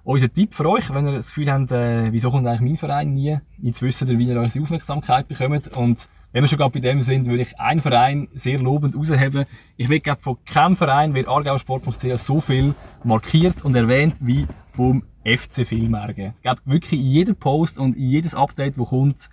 unser 0.05 0.31
Tipp 0.31 0.53
für 0.53 0.69
euch, 0.69 0.93
wenn 0.93 1.07
ihr 1.07 1.13
das 1.13 1.27
Gefühl 1.27 1.51
habt, 1.51 1.71
äh, 1.71 2.11
wieso 2.11 2.29
kommt 2.29 2.47
eigentlich 2.47 2.61
mein 2.61 2.77
Verein 2.77 3.13
nie? 3.13 3.37
Jetzt 3.57 3.81
wisst 3.81 4.01
ihr, 4.03 4.19
wie 4.19 4.27
ihr 4.27 4.39
eure 4.39 4.61
Aufmerksamkeit 4.61 5.27
bekommt. 5.27 5.67
Und 5.75 6.07
wenn 6.31 6.43
wir 6.43 6.47
schon 6.47 6.59
gerade 6.59 6.71
bei 6.71 6.79
dem 6.79 7.01
sind, 7.01 7.25
würde 7.25 7.41
ich 7.41 7.59
einen 7.59 7.81
Verein 7.81 8.27
sehr 8.33 8.59
lobend 8.59 8.95
rausheben. 8.95 9.45
Ich 9.77 9.89
will, 9.89 9.99
glaube 9.99 10.21
von 10.21 10.37
keinem 10.45 10.75
Verein 10.75 11.13
wird 11.15 11.27
argausport.ch 11.27 12.17
so 12.17 12.39
viel 12.39 12.75
markiert 13.03 13.65
und 13.65 13.75
erwähnt 13.75 14.15
wie 14.19 14.45
vom 14.71 15.03
FC 15.23 15.65
Filmbergen. 15.65 16.33
Ich 16.35 16.41
glaube, 16.43 16.61
wirklich 16.65 16.99
in 16.99 17.07
jedem 17.07 17.35
Post 17.35 17.79
und 17.79 17.97
in 17.97 18.07
jedes 18.07 18.35
Update, 18.35 18.77
das 18.77 18.87
kommt, 18.87 19.29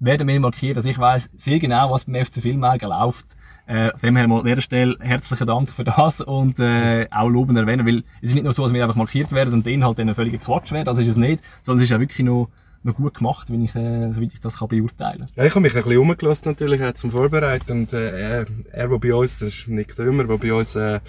werden 0.00 0.28
wir 0.28 0.40
markiert. 0.40 0.76
Also 0.76 0.88
ich 0.88 0.98
weiß 0.98 1.30
sehr 1.36 1.58
genau, 1.58 1.90
was 1.90 2.04
beim 2.04 2.24
FC 2.24 2.40
Filmbergen 2.40 2.88
läuft. 2.88 3.26
Äh, 3.66 3.90
von 3.92 4.08
dem 4.08 4.16
her 4.16 4.28
mal 4.28 4.40
an 4.40 4.46
dieser 4.46 4.60
Stelle 4.60 4.96
herzlichen 5.00 5.46
Dank 5.46 5.70
für 5.70 5.84
das 5.84 6.20
und 6.20 6.58
äh, 6.60 7.06
auch 7.10 7.28
loben 7.30 7.56
erwähnen, 7.56 7.86
weil 7.86 8.04
es 8.20 8.28
ist 8.28 8.34
nicht 8.34 8.44
nur 8.44 8.52
so, 8.52 8.62
dass 8.62 8.74
wir 8.74 8.82
einfach 8.82 8.96
markiert 8.96 9.32
werden 9.32 9.54
und 9.54 9.64
der 9.64 9.72
Inhalt 9.72 9.98
dann 9.98 10.14
völliger 10.14 10.36
Quatsch 10.36 10.70
wäre, 10.72 10.84
das 10.84 10.98
ist 10.98 11.08
es 11.08 11.16
nicht, 11.16 11.42
sondern 11.62 11.78
es 11.78 11.84
ist 11.84 11.90
ja 11.90 11.98
wirklich 11.98 12.26
noch, 12.26 12.50
noch 12.82 12.94
gut 12.94 13.14
gemacht, 13.14 13.50
wenn 13.50 13.64
ich, 13.64 13.74
äh, 13.74 14.12
soweit 14.12 14.34
ich 14.34 14.40
das 14.40 14.58
kann 14.58 14.68
beurteilen 14.68 15.20
kann. 15.20 15.28
Ja, 15.34 15.44
ich 15.44 15.50
habe 15.52 15.62
mich 15.62 15.74
ein 15.74 15.82
bisschen 15.82 15.98
umgelassen 15.98 16.48
natürlich 16.50 16.84
auch 16.84 16.92
zum 16.92 17.10
Vorbereiten 17.10 17.72
und 17.72 17.92
äh, 17.94 18.10
er, 18.10 18.46
er, 18.70 18.88
der 18.88 18.98
bei 18.98 19.14
uns, 19.14 19.38
das 19.38 19.48
ist 19.48 19.68
Nick 19.68 19.96
Dömer, 19.96 20.24
der 20.24 20.36
bei 20.36 20.52
uns 20.52 20.74
äh, 20.74 21.00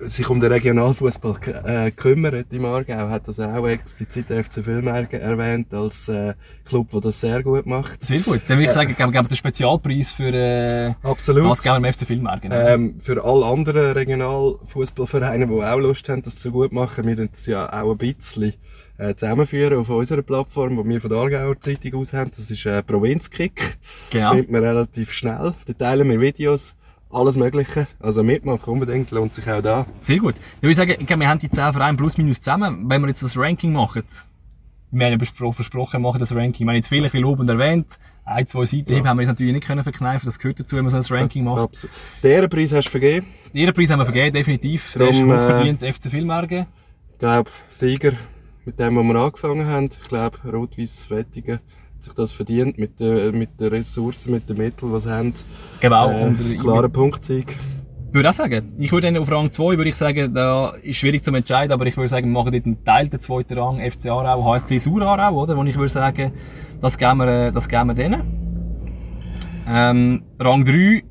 sich 0.00 0.28
um 0.28 0.38
den 0.40 0.52
Regionalfußball 0.52 1.36
äh, 1.64 1.90
kümmert 1.90 2.52
im 2.52 2.64
Aargau, 2.64 3.08
hat 3.08 3.26
das 3.26 3.40
auch 3.40 3.66
explizit 3.66 4.28
der 4.28 4.44
FC 4.44 4.66
Vilmergen 4.66 5.20
erwähnt 5.20 5.72
als 5.72 6.08
äh, 6.08 6.34
Club, 6.64 6.90
der 6.90 7.00
das 7.00 7.20
sehr 7.20 7.42
gut 7.42 7.66
macht. 7.66 8.02
Sehr 8.02 8.20
gut. 8.20 8.42
Dann 8.48 8.58
würde 8.58 8.68
ich 8.68 8.72
sagen, 8.72 8.94
geben 8.94 9.12
wir 9.12 9.22
den 9.22 9.36
Spezialpreis 9.36 10.12
für 10.12 10.32
äh, 10.34 10.94
Absolut. 11.02 11.50
das 11.50 11.62
geben 11.62 11.82
wir 11.82 11.92
FC 11.92 12.08
Vilmergen. 12.08 12.50
Ähm, 12.52 13.00
für 13.00 13.22
alle 13.24 13.46
anderen 13.46 13.92
Regionalfußballvereine, 13.92 15.46
die 15.46 15.52
auch 15.52 15.78
Lust 15.78 16.08
haben, 16.08 16.22
das 16.22 16.36
zu 16.36 16.50
gut 16.50 16.72
machen, 16.72 17.06
wir 17.06 17.16
das 17.26 17.46
ja 17.46 17.66
auch 17.72 17.92
ein 17.92 17.98
bisschen 17.98 18.54
äh, 18.98 19.14
zusammenführen 19.14 19.78
auf 19.78 19.88
unserer 19.88 20.22
Plattform, 20.22 20.76
die 20.82 20.88
wir 20.88 21.00
von 21.00 21.10
der 21.10 21.18
Aargauer 21.18 21.60
Zeitung 21.60 21.94
aus 21.94 22.12
haben. 22.12 22.30
Das 22.36 22.50
ist 22.50 22.66
äh, 22.66 22.82
Provinzkick. 22.82 23.78
Genau. 24.10 24.30
Findet 24.30 24.50
man 24.50 24.62
relativ 24.62 25.12
schnell. 25.12 25.54
Da 25.66 25.72
teilen 25.72 26.10
wir 26.10 26.20
Videos 26.20 26.74
alles 27.10 27.36
Mögliche. 27.36 27.86
Also 28.00 28.22
mitmachen 28.22 28.72
unbedingt, 28.72 29.10
lohnt 29.10 29.34
sich 29.34 29.48
auch 29.50 29.62
da. 29.62 29.86
Sehr 30.00 30.18
gut. 30.18 30.34
Ich 30.56 30.62
würde 30.62 30.74
sagen, 30.74 31.08
wir 31.08 31.28
haben 31.28 31.38
die 31.38 31.50
10 31.50 31.72
Vereine 31.72 31.96
plus 31.96 32.18
minus 32.18 32.40
zusammen. 32.40 32.88
Wenn 32.88 33.00
wir 33.02 33.08
jetzt 33.08 33.22
das 33.22 33.36
Ranking 33.36 33.72
machen, 33.72 34.04
wir 34.90 35.06
haben 35.06 35.20
ja 35.20 35.52
versprochen, 35.52 36.02
machen 36.02 36.18
das 36.18 36.34
Ranking. 36.34 36.66
Wir 36.66 36.70
haben 36.70 36.76
jetzt 36.76 36.88
vielleicht 36.88 37.14
lobend 37.14 37.50
erwähnt, 37.50 37.98
ein, 38.24 38.46
zwei 38.46 38.64
Seiten 38.64 38.92
ja. 38.92 39.04
haben 39.04 39.16
wir 39.16 39.22
uns 39.22 39.28
natürlich 39.28 39.54
nicht 39.54 39.66
können 39.66 39.82
verkneifen 39.82 40.26
das 40.26 40.38
gehört 40.38 40.60
dazu, 40.60 40.76
wenn 40.76 40.84
man 40.84 41.02
so 41.02 41.14
ein 41.14 41.18
Ranking 41.18 41.44
macht. 41.44 41.62
Absolut. 41.62 41.94
Den 42.22 42.30
Ehrenpreis 42.32 42.72
hast 42.72 42.86
du 42.86 42.90
vergeben? 42.90 43.26
Den 43.52 43.60
Ehrenpreis 43.62 43.90
haben 43.90 44.00
wir 44.00 44.04
vergeben, 44.04 44.32
definitiv. 44.32 44.92
Der 44.94 45.08
ist 45.08 45.22
hochverdient 45.22 45.82
äh, 45.82 45.92
FC 45.92 46.10
Filmbergen. 46.10 46.66
Ich 47.12 47.18
glaube, 47.18 47.50
Sieger 47.68 48.12
mit 48.64 48.78
dem, 48.78 48.96
wo 48.96 49.02
wir 49.02 49.16
angefangen 49.16 49.66
haben. 49.66 49.86
Ich 49.86 50.08
glaube, 50.08 50.38
Rot-Weiß 50.44 51.10
Wettigen 51.10 51.60
sich 52.00 52.12
das 52.14 52.32
verdient 52.32 52.78
mit 52.78 53.00
den, 53.00 53.38
mit 53.38 53.60
den 53.60 53.68
Ressourcen, 53.68 54.32
mit 54.32 54.48
den 54.48 54.56
Mitteln, 54.56 54.92
die 54.92 55.00
sie 55.00 55.10
haben. 55.10 55.34
Genau. 55.80 56.10
Äh, 56.10 56.56
klarer 56.56 56.88
Punktsieg. 56.88 57.56
Ich 58.08 58.14
würde 58.14 58.30
auch 58.30 58.34
sagen. 58.34 58.74
Ich 58.78 58.90
würde 58.90 59.12
dann 59.12 59.20
auf 59.20 59.30
Rang 59.30 59.52
2 59.52 59.76
würde 59.76 59.88
ich 59.90 59.96
sagen, 59.96 60.32
da 60.32 60.70
ist 60.82 60.96
schwierig 60.96 61.22
zu 61.22 61.30
entscheiden, 61.30 61.72
aber 61.72 61.84
ich 61.86 61.96
würde 61.96 62.08
sagen, 62.08 62.26
wir 62.26 62.32
machen 62.32 62.52
dort 62.52 62.64
einen 62.64 62.84
Teil 62.84 63.08
der 63.08 63.20
zweiten 63.20 63.58
Rang, 63.58 63.78
FC 63.78 64.06
Aarau, 64.06 64.44
HSC 64.44 64.78
Sur 64.78 65.02
Aarau, 65.02 65.42
oder? 65.42 65.56
Wo 65.56 65.64
ich 65.64 65.76
würde 65.76 65.90
sagen, 65.90 66.32
das 66.80 66.96
geben 66.96 67.18
wir, 67.18 67.52
das 67.52 67.68
geben 67.68 67.88
wir 67.88 67.94
denen. 67.94 68.22
Ähm, 69.68 70.22
Rang 70.38 70.64
3 70.64 71.02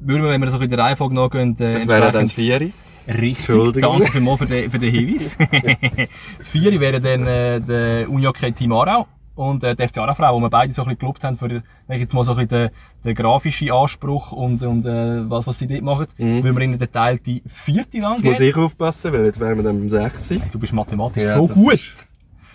würden 0.00 0.22
wir, 0.22 0.30
wenn 0.30 0.40
wir 0.42 0.50
so 0.50 0.58
in 0.58 0.68
der 0.68 0.78
Reihenfolge 0.78 1.14
nachgehen, 1.14 1.56
äh, 1.60 1.74
Das 1.74 1.88
wäre 1.88 2.12
dann 2.12 2.24
das 2.24 2.32
4. 2.32 2.72
Richtig, 3.08 3.80
danke 3.80 4.12
vielmals 4.12 4.38
für 4.38 4.46
den, 4.46 4.70
für 4.70 4.78
den 4.78 4.90
Hinweis. 4.90 5.34
das 6.36 6.50
Vieri 6.50 6.78
wäre 6.78 7.00
dann 7.00 7.26
äh, 7.26 7.58
der 7.58 8.10
Unihockey 8.10 8.52
Team 8.52 8.72
Aarau 8.72 9.06
und 9.38 9.62
äh, 9.62 9.76
die 9.76 9.86
FC 9.86 9.98
Aarau 9.98 10.14
Frau, 10.14 10.34
wo 10.34 10.40
wir 10.40 10.50
beide 10.50 10.72
so 10.72 10.82
ein 10.82 10.86
bisschen 10.88 10.98
gelobt 10.98 11.22
haben 11.22 11.36
für, 11.36 11.46
ich 11.46 12.00
jetzt 12.00 12.12
mal 12.12 12.24
so 12.24 12.32
ein 12.32 12.46
bisschen 12.48 12.70
den, 12.70 12.70
den 13.04 13.14
grafischen 13.14 13.70
Anspruch 13.70 14.32
und, 14.32 14.62
und 14.64 14.84
äh, 14.84 15.30
was, 15.30 15.46
was 15.46 15.58
sie 15.60 15.68
dort 15.68 15.82
machen, 15.82 16.06
mhm. 16.18 16.42
würden 16.42 16.56
wir 16.56 16.64
ihnen 16.64 16.78
den 16.78 16.90
Teil 16.90 17.18
die 17.18 17.44
vierte 17.46 18.02
Rang 18.02 18.14
Jetzt 18.14 18.24
muss 18.24 18.40
ich 18.40 18.56
aufpassen, 18.56 19.12
weil 19.12 19.26
jetzt 19.26 19.38
wären 19.38 19.56
wir 19.56 19.62
dann 19.62 19.78
beim 19.78 19.88
6. 19.88 20.30
Hey, 20.30 20.42
du 20.50 20.58
bist 20.58 20.72
mathematisch 20.72 21.22
Ja, 21.22 21.36
so 21.36 21.46
gut. 21.46 21.74
ist- 21.74 22.06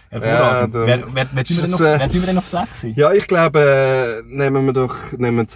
Hervorragend. 0.09 0.75
Ja, 0.75 0.85
wer, 0.85 1.03
wer, 1.15 1.27
wer, 1.33 1.43
tun 1.43 1.55
wir 1.55 1.63
denn 1.63 1.71
Das, 1.71 1.79
noch, 1.79 1.87
äh, 1.87 1.95
wer 1.99 2.11
tun 2.11 2.21
wir 2.21 2.27
denn 2.27 2.37
auf 2.37 2.45
6 2.45 2.81
sein? 2.81 2.93
Ja, 2.97 3.13
ich 3.13 3.27
glaube, 3.27 4.21
äh, 4.29 4.35
nehmen 4.35 4.65
wir 4.65 4.73
doch 4.73 4.95
nehmen 5.17 5.47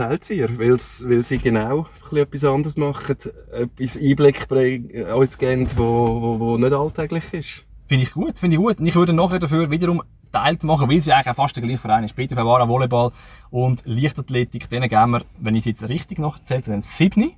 weil's- 0.57 1.05
weil 1.07 1.23
sie 1.23 1.37
genau 1.39 1.87
etwas 2.15 2.43
anderes 2.45 2.77
machen, 2.77 3.17
etwas 3.51 3.97
Einblick 3.97 4.47
bringen, 4.47 4.89
äh, 4.91 5.11
uns 5.11 5.37
geben, 5.37 5.67
wo, 5.75 6.21
wo, 6.21 6.39
wo 6.39 6.57
nicht 6.57 6.73
alltäglich 6.73 7.23
ist. 7.33 7.65
Finde 7.87 8.03
ich 8.03 8.13
gut, 8.13 8.39
finde 8.39 8.55
ich 8.55 8.61
gut. 8.61 8.79
Und 8.79 8.85
ich 8.85 8.95
würde 8.95 9.13
nachher 9.13 9.39
dafür 9.39 9.69
wiederum 9.69 10.01
teilt 10.41 10.63
machen, 10.63 10.89
weil 10.89 11.01
sie 11.01 11.13
eigentlich 11.13 11.31
auch 11.31 11.35
fast 11.35 11.55
der 11.55 11.63
gleiche 11.63 11.79
Verein 11.79 12.03
ist. 12.03 12.15
Peter 12.15 12.35
Favara 12.35 12.67
Volleyball 12.67 13.11
und 13.49 13.83
Leichtathletik, 13.85 14.69
denen 14.69 14.89
geben 14.89 15.11
wir, 15.11 15.21
wenn 15.39 15.55
ich 15.55 15.61
es 15.61 15.81
jetzt 15.81 15.89
richtig 15.89 16.19
nachzähle, 16.19 16.61
dann 16.61 16.81
7. 16.81 17.31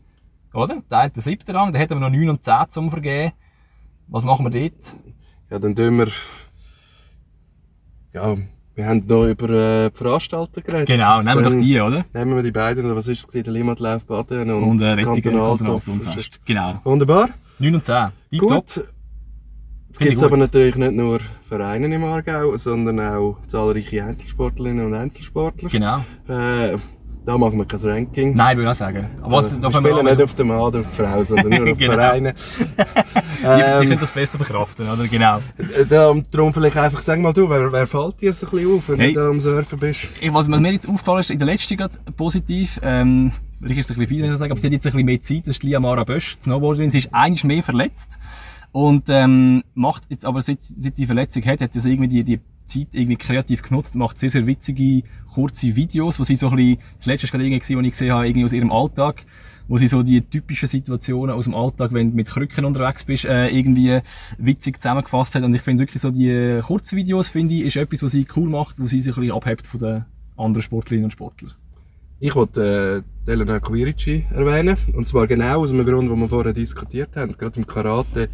Oder? 0.54 0.82
Teilt 0.90 1.16
der 1.16 1.24
siebte 1.24 1.54
Rang, 1.54 1.72
dann 1.72 1.80
hätten 1.80 1.96
wir 1.96 2.02
noch 2.02 2.10
9 2.10 2.30
und 2.30 2.44
10 2.44 2.70
zum 2.70 2.90
Vergeben. 2.90 3.34
Was 4.08 4.24
machen 4.24 4.52
wir 4.52 4.60
dort? 4.60 4.96
Ja, 5.52 5.60
dann 5.60 5.76
tun 5.76 5.98
wir, 5.98 6.08
ja, 8.14 8.36
wir 8.76 8.86
haben 8.86 9.04
noch 9.08 9.26
über 9.26 9.50
äh, 9.50 9.90
die 9.90 9.98
Veranstalter 9.98 10.62
geredet. 10.62 10.88
Genau, 10.88 11.22
nehmen 11.22 11.44
wir 11.44 11.50
doch 11.50 11.60
die, 11.60 11.80
oder? 11.80 12.06
Nehmen 12.14 12.36
wir 12.36 12.44
die 12.44 12.52
beiden, 12.52 12.86
oder 12.86 12.96
was 12.96 13.08
ist 13.08 13.34
es? 13.34 13.44
Der 13.44 13.54
Limmatlauf 13.54 14.06
Baden 14.06 14.50
und, 14.52 14.64
Und 14.64 14.82
äh, 14.82 14.96
Kantonaltopf. 15.04 15.86
Kantonalturmfest. 15.86 16.40
Genau. 16.46 16.80
Wunderbar. 16.84 17.30
9 17.60 17.76
und 17.76 17.86
10. 17.86 18.10
Die 18.32 18.38
top. 18.38 18.66
Jetzt 19.90 20.00
gibt 20.00 20.14
es 20.14 20.20
ich 20.20 20.26
aber 20.26 20.38
natürlich 20.38 20.76
nicht 20.76 20.94
nur 20.94 21.20
Vereine 21.48 21.94
im 21.94 22.04
Aargau, 22.04 22.56
sondern 22.58 23.00
auch 23.00 23.38
zahlreiche 23.48 24.04
Einzelsportlerinnen 24.04 24.86
und 24.86 24.94
Einzelsportler. 24.94 25.68
Genau. 25.70 25.98
Äh, 26.28 26.78
da 27.26 27.38
machen 27.38 27.58
wir 27.58 27.66
kein 27.66 27.80
Ranking. 27.82 28.36
Nein, 28.36 28.58
würde 28.58 28.70
ich 28.70 28.76
auch 28.76 28.78
sagen. 28.80 29.08
Aber 29.22 29.38
was, 29.38 29.52
wir 29.52 29.60
da 29.60 29.70
spielen 29.70 29.96
wir 29.96 30.04
nicht 30.04 30.22
auf 30.22 30.34
den 30.36 30.48
Mann 30.48 30.60
oder 30.60 30.80
auf 30.80 30.94
Frau, 30.96 31.22
sondern 31.24 31.50
nur 31.50 31.72
auf 31.74 31.78
Genau. 31.78 31.94
Vereine. 31.94 32.34
die, 32.68 33.44
die 33.44 33.46
Ähm, 33.46 33.88
können 33.88 34.00
das 34.00 34.12
besser 34.12 34.38
verkraften, 34.38 34.90
oder? 34.90 35.08
Genau. 35.08 35.38
äh, 35.58 35.86
da, 35.88 36.14
darum 36.32 36.54
vielleicht 36.54 36.78
einfach, 36.78 37.02
sag 37.02 37.20
mal 37.20 37.34
du, 37.34 37.50
wer, 37.50 37.72
wer 37.72 37.86
fällt 37.88 38.22
dir 38.22 38.34
so 38.34 38.46
ein 38.46 38.52
bisschen 38.52 38.76
auf, 38.78 38.90
wenn 38.90 39.00
Hey. 39.00 39.14
du 39.14 39.20
da 39.20 39.30
am 39.30 39.40
Surfen 39.40 39.80
bist? 39.80 40.10
Was 40.32 40.48
mir 40.48 40.72
jetzt 40.72 40.88
aufgefallen 40.88 41.20
ist, 41.20 41.32
in 41.32 41.40
der 41.40 41.48
letzten 41.48 41.78
gerade 41.78 41.98
positiv, 42.16 42.80
ähm, 42.84 43.32
vielleicht 43.60 43.80
ist 43.82 43.86
es 43.90 43.92
ein 43.92 44.00
bisschen 44.00 44.08
viel, 44.08 44.18
wenn 44.20 44.26
ich 44.26 44.32
das 44.32 44.40
sage, 44.40 44.52
aber 44.52 44.60
sie 44.62 44.68
hat 44.68 44.74
jetzt 44.74 44.86
ein 44.88 44.92
bisschen 44.94 45.06
mehr 45.06 45.22
Zeit, 45.22 45.42
das 45.48 45.56
ist 45.58 45.64
Lia 45.64 45.80
Mara 45.80 46.04
Bösch, 46.04 46.38
die 46.38 46.44
Snowboarderin, 46.44 46.92
sie 46.92 47.00
ist 47.00 47.10
eigentlich 47.14 47.44
mehr 47.44 47.64
verletzt 47.64 48.18
und 48.72 49.06
ähm, 49.10 49.64
macht 49.74 50.04
jetzt, 50.10 50.26
aber 50.26 50.42
seit, 50.42 50.60
seit 50.62 50.98
die 50.98 51.06
Verletzung 51.06 51.44
hat, 51.46 51.62
hat 51.62 51.74
sie 51.74 51.92
irgendwie 51.92 52.08
die, 52.08 52.24
die 52.24 52.40
Zeit 52.70 52.90
irgendwie 52.94 53.18
kreativ 53.18 53.62
genutzt, 53.64 53.96
macht 53.96 54.20
sehr, 54.20 54.30
sehr 54.30 54.46
witzige, 54.46 55.04
kurze 55.34 55.76
Videos, 55.76 56.20
wo 56.20 56.24
sie 56.24 56.36
so 56.36 56.50
ein 56.50 56.56
bisschen, 56.56 56.78
das 56.98 57.06
letzte 57.08 57.26
ist 57.26 57.32
gerade 57.32 57.46
irgendwie 57.46 57.76
wo 57.76 57.80
ich 57.82 57.92
gesehen 57.92 58.14
habe, 58.14 58.28
irgendwie 58.28 58.46
aus 58.46 58.54
ihrem 58.54 58.72
Alltag, 58.72 59.26
wo 59.68 59.78
sie 59.78 59.88
so 59.88 60.04
die 60.04 60.22
typischen 60.22 60.68
Situationen 60.68 61.36
aus 61.36 61.46
dem 61.46 61.56
Alltag, 61.56 61.94
wenn 61.94 62.12
du 62.12 62.16
mit 62.16 62.28
Krücken 62.28 62.66
unterwegs 62.66 63.04
bist, 63.04 63.26
äh, 63.26 63.48
irgendwie 63.48 64.00
witzig 64.38 64.78
zusammengefasst 64.82 65.36
hat. 65.36 65.44
Und 65.44 65.54
ich 65.54 65.62
finde 65.62 65.82
wirklich 65.82 66.02
so 66.02 66.12
die 66.12 66.30
äh, 66.30 66.62
Kurzvideos, 66.62 67.28
finde 67.28 67.56
ich, 67.56 67.62
ist 67.62 67.76
etwas, 67.76 68.04
was 68.04 68.12
sie 68.12 68.28
cool 68.36 68.50
macht, 68.50 68.80
wo 68.80 68.88
sie 68.88 69.00
sich 69.00 69.16
ein 69.16 69.22
bisschen 69.22 69.36
abhebt 69.36 69.68
von 69.68 69.80
den 69.80 70.06
anderen 70.38 70.64
Sportlerinnen 70.64 71.06
und 71.06 71.12
Sportlern. 71.12 71.54
Ich 72.20 72.36
wollte 72.36 73.04
äh, 73.06 73.19
Elena 73.30 73.60
Quirici 73.60 74.26
erwähnen. 74.32 74.78
Und 74.94 75.08
zwar 75.08 75.28
genau 75.28 75.62
aus 75.62 75.70
dem 75.70 75.86
Grund, 75.86 76.10
den 76.10 76.20
wir 76.20 76.28
vorher 76.28 76.54
diskutiert 76.54 77.16
haben. 77.16 77.38
Gerade 77.38 77.60
im 77.60 77.68
Karate 77.68 78.30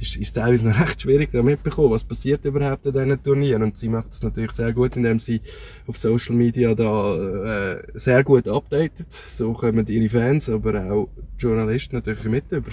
ist 0.00 0.16
ist 0.16 0.16
es 0.16 0.32
teilweise 0.32 0.66
noch 0.66 0.78
recht 0.80 1.02
schwierig, 1.02 1.30
da 1.32 1.42
mitbekommen, 1.42 1.90
was 1.90 2.04
passiert 2.04 2.44
überhaupt 2.44 2.86
in 2.86 2.92
diesen 2.92 3.22
Turnieren. 3.22 3.62
Und 3.62 3.76
sie 3.76 3.88
macht 3.88 4.10
es 4.10 4.22
natürlich 4.22 4.52
sehr 4.52 4.72
gut, 4.72 4.96
indem 4.96 5.18
sie 5.18 5.40
auf 5.86 5.98
Social 5.98 6.34
Media 6.34 6.74
da 6.74 7.74
äh, 7.74 7.82
sehr 7.94 8.24
gut 8.24 8.48
updatet. 8.48 9.12
So 9.12 9.52
kommen 9.52 9.86
ihre 9.86 10.08
Fans, 10.08 10.48
aber 10.48 10.90
auch 10.90 11.08
Journalisten 11.38 11.96
natürlich 11.96 12.24
mit 12.24 12.50
über 12.52 12.70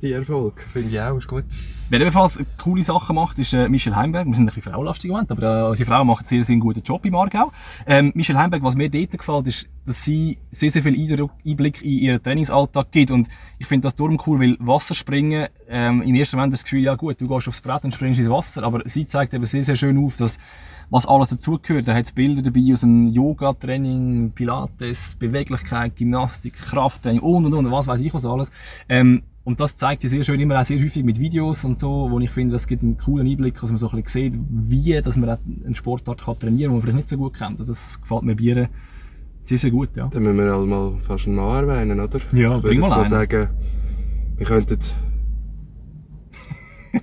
die 0.00 0.12
Erfolg. 0.12 0.64
Finde 0.72 0.90
ich 0.90 1.00
auch, 1.00 1.16
ist 1.16 1.28
gut. 1.28 1.44
Wer 1.88 2.00
ebenfalls 2.00 2.40
coole 2.58 2.82
Sachen 2.82 3.14
macht, 3.14 3.38
ist 3.38 3.52
äh, 3.52 3.68
Michel 3.68 3.94
Heimberg. 3.94 4.26
Wir 4.26 4.34
sind 4.34 4.44
ein 4.44 4.54
bisschen 4.54 4.72
fraulastig 4.72 5.08
im 5.08 5.12
Moment, 5.12 5.30
aber 5.30 5.66
äh, 5.66 5.68
unsere 5.68 5.88
Frau 5.88 6.04
macht 6.04 6.26
sehr, 6.26 6.42
sehr 6.42 6.54
einen 6.54 6.60
guten 6.60 6.82
Job 6.82 7.04
im 7.04 7.14
Aargau. 7.14 7.52
Ähm, 7.86 8.10
Michel 8.16 8.36
Heimberg, 8.36 8.64
was 8.64 8.74
mir 8.74 8.90
dort 8.90 9.12
gefällt, 9.12 9.46
ist, 9.46 9.66
dass 9.86 10.02
sie 10.02 10.38
sehr, 10.50 10.70
sehr 10.70 10.82
viel 10.82 10.98
Einblick 11.44 11.82
in 11.82 11.98
ihren 11.98 12.22
Trainingsalltag 12.22 12.90
gibt. 12.90 13.10
Und 13.10 13.28
ich 13.58 13.66
finde 13.66 13.86
das 13.86 13.94
darum 13.94 14.20
cool, 14.26 14.40
weil 14.40 14.56
Wasserspringen, 14.58 15.48
ähm, 15.68 16.02
im 16.02 16.14
ersten 16.14 16.36
Moment 16.36 16.52
das 16.52 16.64
Gefühl, 16.64 16.82
ja 16.82 16.94
gut, 16.94 17.20
du 17.20 17.28
gehst 17.28 17.48
aufs 17.48 17.60
Brett 17.60 17.84
und 17.84 17.94
springst 17.94 18.20
ins 18.20 18.30
Wasser, 18.30 18.62
aber 18.62 18.82
sie 18.84 19.06
zeigt 19.06 19.34
eben 19.34 19.44
sehr, 19.46 19.62
sehr 19.62 19.76
schön 19.76 19.98
auf, 20.04 20.16
dass 20.16 20.38
was 20.90 21.06
alles 21.06 21.30
dazugehört. 21.30 21.88
Da 21.88 21.94
hat 21.94 22.14
Bilder 22.14 22.42
dabei 22.42 22.72
aus 22.72 22.80
dem 22.80 23.08
Yoga-Training, 23.08 24.32
Pilates, 24.34 25.16
Beweglichkeit, 25.18 25.96
Gymnastik, 25.96 26.54
Krafttraining 26.54 27.20
und 27.20 27.46
und 27.46 27.54
und, 27.54 27.70
was 27.70 27.86
weiß 27.86 28.00
ich 28.00 28.14
was 28.14 28.24
alles. 28.24 28.50
Ähm, 28.88 29.22
und 29.44 29.60
das 29.60 29.76
zeigt 29.76 30.02
sie 30.02 30.08
sehr 30.08 30.24
schön 30.24 30.40
immer 30.40 30.60
auch 30.60 30.64
sehr 30.64 30.80
häufig 30.80 31.04
mit 31.04 31.20
Videos 31.20 31.64
und 31.64 31.78
so, 31.78 32.08
wo 32.10 32.18
ich 32.18 32.30
finde, 32.30 32.54
das 32.54 32.66
gibt 32.66 32.82
einen 32.82 32.98
coolen 32.98 33.28
Einblick, 33.28 33.54
dass 33.60 33.70
man 33.70 33.76
so 33.76 33.88
ein 33.88 34.02
bisschen 34.02 34.32
sieht, 34.32 34.40
wie 34.50 35.00
dass 35.00 35.16
man 35.16 35.30
auch 35.30 35.38
eine 35.64 35.74
Sportart 35.74 36.18
trainieren 36.18 36.40
kann, 36.40 36.60
die 36.60 36.68
man 36.68 36.80
vielleicht 36.80 36.96
nicht 36.96 37.08
so 37.08 37.16
gut 37.16 37.34
kennt. 37.34 37.60
Also 37.60 37.72
das 37.72 38.00
gefällt 38.00 38.22
mir 38.22 38.34
Bieren 38.34 38.68
sehr, 39.46 39.58
sehr 39.58 39.70
gut, 39.70 39.90
ja. 39.96 40.08
Dann 40.12 40.22
müssen 40.22 40.38
wir 40.38 40.52
halt 40.52 40.66
mal 40.66 40.94
fast 41.06 41.26
einen 41.26 41.36
Mann 41.36 41.68
erwähnen, 41.68 42.00
oder? 42.00 42.20
Ja, 42.32 42.56
ich 42.56 42.62
bring 42.62 42.80
mal 42.80 42.86
jetzt 42.88 42.92
einen. 42.96 43.08
sagen, 43.08 43.48
wir 44.36 44.46
könnten. 44.46 44.78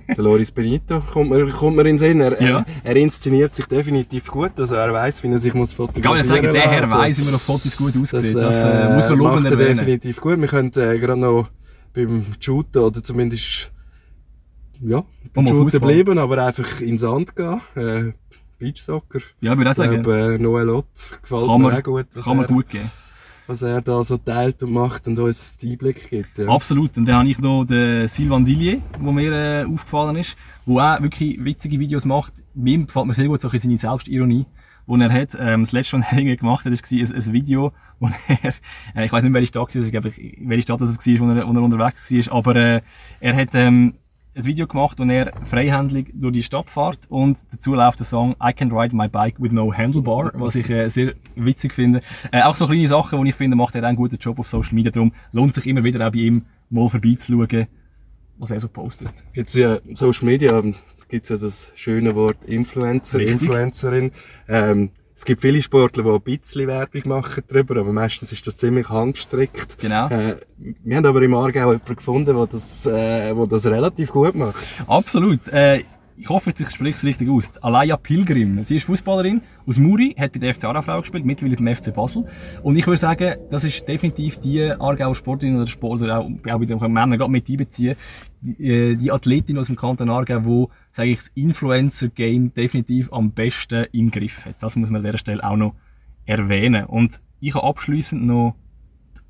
Der 0.08 0.24
Loris 0.24 0.50
Benito 0.50 1.00
kommt 1.12 1.30
mir, 1.30 1.46
kommt 1.52 1.76
mir 1.76 1.82
in 1.82 1.86
den 1.88 1.98
Sinn. 1.98 2.20
Er, 2.20 2.42
Ja. 2.42 2.58
er, 2.58 2.66
er 2.82 2.96
inszeniert 2.96 3.54
sich 3.54 3.66
definitiv 3.66 4.26
gut, 4.26 4.50
also 4.58 4.74
er 4.74 4.92
weiß, 4.92 5.22
wie 5.22 5.28
er 5.28 5.38
sich 5.38 5.54
muss 5.54 5.70
Ich 5.70 5.76
kann 5.76 5.86
fotografieren 5.86 6.16
ja 6.16 6.24
sagen, 6.42 6.52
der 6.52 6.62
Herr 6.70 6.90
weiss, 6.90 7.18
wie 7.20 7.24
man 7.24 7.34
auf 7.34 7.42
Fotos 7.42 7.76
gut 7.76 7.94
Das, 7.94 8.14
aussieht. 8.14 8.34
äh, 8.36 8.40
Das, 8.40 8.54
äh, 8.56 8.94
muss 8.94 9.08
man 9.08 9.18
lobend 9.18 9.42
macht 9.44 9.52
er 9.52 9.52
erwähnen. 9.52 9.78
definitiv 9.78 10.20
gut. 10.20 10.40
Wir 10.40 10.48
können 10.48 10.72
äh, 10.76 10.98
gerade 10.98 11.16
noch 11.20 11.48
beim 11.94 12.24
Shooten 12.40 12.82
oder 12.82 13.04
zumindest 13.04 13.70
ja, 14.80 15.04
beim 15.32 15.44
mal 15.44 15.50
Shooten 15.50 15.80
bleiben, 15.80 16.18
aber 16.18 16.44
einfach 16.44 16.80
in 16.80 16.88
den 16.88 16.98
Sand 16.98 17.36
gehen. 17.36 18.14
Beachsoccer. 18.58 19.20
Ja, 19.40 19.56
würde 19.56 19.70
ich 19.70 19.76
sagen. 19.76 20.02
glaube, 20.02 20.34
äh, 20.34 20.38
Noel 20.38 20.68
Ott 20.70 20.86
gefällt 21.22 21.46
Kann 21.46 21.60
mir 21.60 21.68
man, 21.68 21.76
auch 21.76 21.82
gut, 21.82 22.06
was, 22.14 22.24
kann 22.24 22.36
man 22.36 22.46
er, 22.46 22.48
gut 22.48 22.68
geben. 22.68 22.90
was 23.46 23.62
er 23.62 23.80
da 23.80 24.02
so 24.04 24.16
teilt 24.16 24.62
und 24.62 24.72
macht 24.72 25.06
und 25.08 25.18
uns 25.18 25.56
den 25.58 25.72
Einblick 25.72 26.08
gibt. 26.10 26.38
Ja. 26.38 26.48
Absolut. 26.48 26.96
Und 26.96 27.06
dann 27.06 27.16
habe 27.16 27.28
ich 27.28 27.38
noch 27.38 27.64
den 27.64 28.08
Sylvain 28.08 28.44
Dillier, 28.44 28.80
der 29.00 29.12
mir 29.12 29.32
äh, 29.32 29.64
aufgefallen 29.64 30.16
ist, 30.16 30.36
der 30.66 30.74
auch 30.96 31.02
wirklich 31.02 31.44
witzige 31.44 31.78
Videos 31.78 32.04
macht. 32.04 32.34
Mir 32.54 32.78
gefällt 32.84 33.06
mir 33.06 33.14
sehr 33.14 33.26
gut 33.28 33.40
so 33.40 33.48
ein 33.48 33.58
seine 33.58 33.76
Selbstironie, 33.76 34.46
die 34.86 35.00
er 35.00 35.12
hat. 35.12 35.36
Ähm, 35.38 35.64
das 35.64 35.72
letzte, 35.72 35.98
was 35.98 36.06
er 36.10 36.18
irgendwie 36.18 36.36
gemacht 36.36 36.64
hat, 36.64 36.72
war 36.72 36.98
ein, 36.98 37.14
ein 37.14 37.32
Video, 37.32 37.72
wo 37.98 38.08
er, 38.28 38.54
äh, 38.94 39.04
ich 39.04 39.12
weiß 39.12 39.22
nicht, 39.24 39.34
welche 39.34 39.48
Stadt 39.48 39.68
es 39.70 39.76
war, 39.76 39.84
ich 39.84 39.90
glaube, 39.92 40.12
welche 40.38 40.62
Stadt 40.62 40.80
das 40.80 40.96
war, 40.96 41.18
wo 41.20 41.30
er, 41.30 41.46
wo 41.46 41.52
er 41.52 41.62
unterwegs 41.62 42.28
war, 42.28 42.36
aber 42.36 42.56
äh, 42.56 42.80
er 43.20 43.36
hat 43.36 43.50
ähm, 43.54 43.94
ein 44.34 44.44
Video 44.44 44.66
gemacht, 44.66 44.98
wo 44.98 45.04
er 45.04 45.32
freihändig 45.44 46.10
durch 46.14 46.32
die 46.32 46.42
Stadt 46.42 46.68
fährt 46.68 46.98
und 47.08 47.38
dazu 47.52 47.74
läuft 47.74 48.00
der 48.00 48.06
Song 48.06 48.34
I 48.42 48.52
Can 48.52 48.72
Ride 48.72 48.94
My 48.94 49.08
Bike 49.08 49.40
with 49.40 49.52
No 49.52 49.72
Handlebar, 49.72 50.32
was 50.34 50.56
ich 50.56 50.68
äh, 50.70 50.88
sehr 50.88 51.14
witzig 51.36 51.72
finde. 51.72 52.00
Äh, 52.32 52.42
auch 52.42 52.56
so 52.56 52.66
kleine 52.66 52.88
Sachen, 52.88 53.22
die 53.22 53.30
ich 53.30 53.34
finde, 53.36 53.56
macht 53.56 53.74
er 53.74 53.84
einen 53.84 53.96
guten 53.96 54.16
Job 54.16 54.38
auf 54.38 54.48
Social 54.48 54.74
Media. 54.74 54.90
Darum 54.90 55.12
lohnt 55.32 55.54
sich 55.54 55.66
immer 55.66 55.84
wieder 55.84 56.06
auch 56.06 56.12
bei 56.12 56.18
ihm 56.18 56.42
mal 56.70 56.88
vorbeizuschauen, 56.88 57.66
was 58.38 58.50
er 58.50 58.60
so 58.60 58.68
postet. 58.68 59.12
Jetzt 59.34 59.54
ja, 59.54 59.78
Social 59.92 60.26
Media 60.26 60.60
gibt 61.08 61.24
es 61.24 61.28
ja 61.28 61.36
das 61.36 61.70
schöne 61.76 62.14
Wort 62.16 62.44
Influencer, 62.44 63.18
Richtig. 63.18 63.42
Influencerin. 63.42 64.10
Ähm, 64.48 64.90
es 65.16 65.24
gibt 65.24 65.42
viele 65.42 65.62
Sportler, 65.62 66.02
die 66.02 66.10
ein 66.10 66.20
bisschen 66.20 66.66
Werbung 66.66 67.02
machen 67.04 67.44
darüber, 67.46 67.76
aber 67.76 67.92
meistens 67.92 68.32
ist 68.32 68.46
das 68.46 68.56
ziemlich 68.56 68.88
handgestrickt. 68.88 69.78
Genau. 69.78 70.08
Äh, 70.08 70.36
wir 70.58 70.96
haben 70.96 71.06
aber 71.06 71.22
im 71.22 71.34
Aargau 71.34 71.72
jemanden 71.72 71.96
gefunden, 71.96 72.34
der 72.36 72.46
das, 72.46 72.84
äh, 72.86 73.32
der 73.32 73.46
das 73.46 73.64
relativ 73.64 74.10
gut 74.10 74.34
macht. 74.34 74.64
Absolut. 74.88 75.48
Äh, 75.48 75.84
ich 76.16 76.28
hoffe, 76.28 76.52
ich 76.56 76.70
spreche 76.70 76.96
es 76.96 77.04
richtig 77.04 77.28
aus. 77.28 77.50
Alaya 77.60 77.96
Pilgrim. 77.96 78.62
Sie 78.62 78.76
ist 78.76 78.84
Fußballerin 78.84 79.40
aus 79.66 79.78
Muri, 79.78 80.14
hat 80.18 80.32
bei 80.32 80.38
der 80.38 80.54
FC 80.54 80.64
Aarau 80.64 81.00
gespielt, 81.00 81.24
mittlerweile 81.24 81.56
beim 81.56 81.74
FC 81.74 81.92
Basel. 81.92 82.24
Und 82.62 82.76
ich 82.76 82.86
würde 82.86 82.98
sagen, 82.98 83.36
das 83.50 83.64
ist 83.64 83.86
definitiv 83.88 84.40
die 84.40 84.62
Aargauer 84.62 85.14
Sportlerin 85.14 85.56
oder 85.56 85.66
Sportler, 85.66 86.20
auch, 86.20 86.26
auch 86.26 86.58
bei 86.58 86.64
den 86.66 86.78
Männern 86.78 87.18
gerade 87.18 87.30
mit 87.30 87.48
einbeziehen, 87.48 87.96
die, 88.44 88.64
äh, 88.64 88.96
die 88.96 89.10
Athletin 89.10 89.58
aus 89.58 89.66
dem 89.66 89.76
Kanton 89.76 90.10
Aargau, 90.10 90.44
wo, 90.44 90.70
sage 90.92 91.10
ich, 91.10 91.18
das 91.18 91.28
Influencer-Game 91.34 92.54
definitiv 92.54 93.12
am 93.12 93.32
besten 93.32 93.86
im 93.92 94.10
Griff 94.10 94.44
hat. 94.44 94.62
Das 94.62 94.76
muss 94.76 94.90
man 94.90 95.00
an 95.00 95.06
dieser 95.06 95.18
Stelle 95.18 95.42
auch 95.42 95.56
noch 95.56 95.74
erwähnen. 96.26 96.84
Und 96.84 97.20
ich 97.40 97.54
habe 97.54 97.66
abschliessend 97.66 98.24
noch 98.24 98.54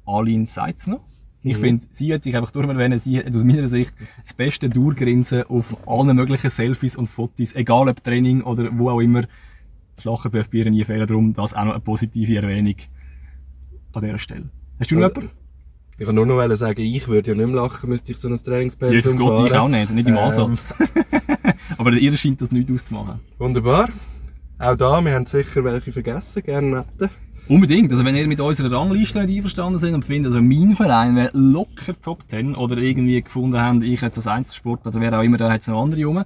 Aline 0.04 0.46
Seitz 0.46 0.86
noch. 0.86 1.00
Ich 1.46 1.58
finde, 1.58 1.84
sie 1.92 2.10
hätte 2.10 2.28
ich 2.30 2.36
einfach 2.36 2.52
durch 2.52 2.66
erwähnen, 2.66 2.98
sie 2.98 3.18
hat 3.18 3.36
aus 3.36 3.44
meiner 3.44 3.68
Sicht 3.68 3.94
das 4.22 4.32
beste 4.32 4.70
Durchgrinsen 4.70 5.42
auf 5.42 5.76
allen 5.86 6.16
möglichen 6.16 6.48
Selfies 6.48 6.96
und 6.96 7.06
Fotos, 7.06 7.54
egal 7.54 7.90
ob 7.90 8.02
Training 8.02 8.40
oder 8.40 8.70
wo 8.78 8.88
auch 8.88 9.00
immer. 9.00 9.24
Das 9.96 10.06
Lachen 10.06 10.32
darf 10.32 10.48
bei 10.48 10.58
ihr 10.58 10.70
nie 10.70 10.84
fehlen, 10.84 11.06
darum 11.06 11.34
das 11.34 11.52
auch 11.52 11.64
noch 11.66 11.72
eine 11.72 11.80
positive 11.80 12.34
Erwähnung 12.34 12.76
an 13.92 14.02
dieser 14.02 14.18
Stelle. 14.18 14.48
Hast 14.80 14.90
du 14.90 14.94
noch 14.94 15.02
Äh, 15.02 15.08
jemanden? 15.08 15.30
Ich 15.96 16.06
kann 16.06 16.14
nur 16.16 16.26
noch 16.26 16.56
sagen, 16.56 16.80
ich 16.80 17.06
würde 17.06 17.30
ja 17.30 17.36
nicht 17.36 17.46
mehr 17.46 17.62
lachen, 17.62 17.88
müsste 17.88 18.12
ich 18.12 18.18
so 18.18 18.28
ein 18.28 18.36
Trainingspensum 18.36 18.94
Jesus 18.94 19.16
Gott, 19.16 19.36
fahren. 19.36 19.46
ich 19.46 19.54
auch 19.54 19.68
nicht, 19.68 19.90
nicht 19.90 20.08
im 20.08 20.16
Ähm. 20.16 20.22
Ansatz. 20.22 20.74
Aber 21.78 21.92
ihr 21.92 22.16
scheint 22.16 22.40
das 22.40 22.50
nicht 22.50 22.70
auszumachen. 22.70 23.20
Wunderbar. 23.38 23.88
Auch 24.58 24.74
da, 24.76 25.00
wir 25.04 25.12
haben 25.14 25.26
sicher 25.26 25.62
welche 25.62 25.92
vergessen, 25.92 26.42
gerne 26.42 26.68
netten. 26.98 27.10
Unbedingt. 27.46 27.92
Also 27.92 28.04
wenn 28.04 28.16
ihr 28.16 28.26
mit 28.26 28.40
unserer 28.40 28.72
Rangliste 28.72 29.22
nicht 29.22 29.36
einverstanden 29.36 29.78
seid 29.78 29.92
und 29.92 30.04
findet, 30.04 30.32
also 30.32 30.42
mein 30.42 30.74
Verein 30.76 31.14
wäre 31.14 31.30
locker 31.34 31.92
Top 32.00 32.22
10 32.26 32.54
oder 32.54 32.78
irgendwie 32.78 33.20
gefunden 33.20 33.60
habt, 33.60 33.82
ich 33.82 34.00
hätte 34.00 34.16
das 34.16 34.26
Einzelsport 34.26 34.86
oder 34.86 35.00
wer 35.00 35.18
auch 35.18 35.22
immer, 35.22 35.36
da 35.36 35.52
hat 35.52 35.60
es 35.60 35.66
noch 35.66 35.82
andere 35.82 36.04
rum. 36.04 36.24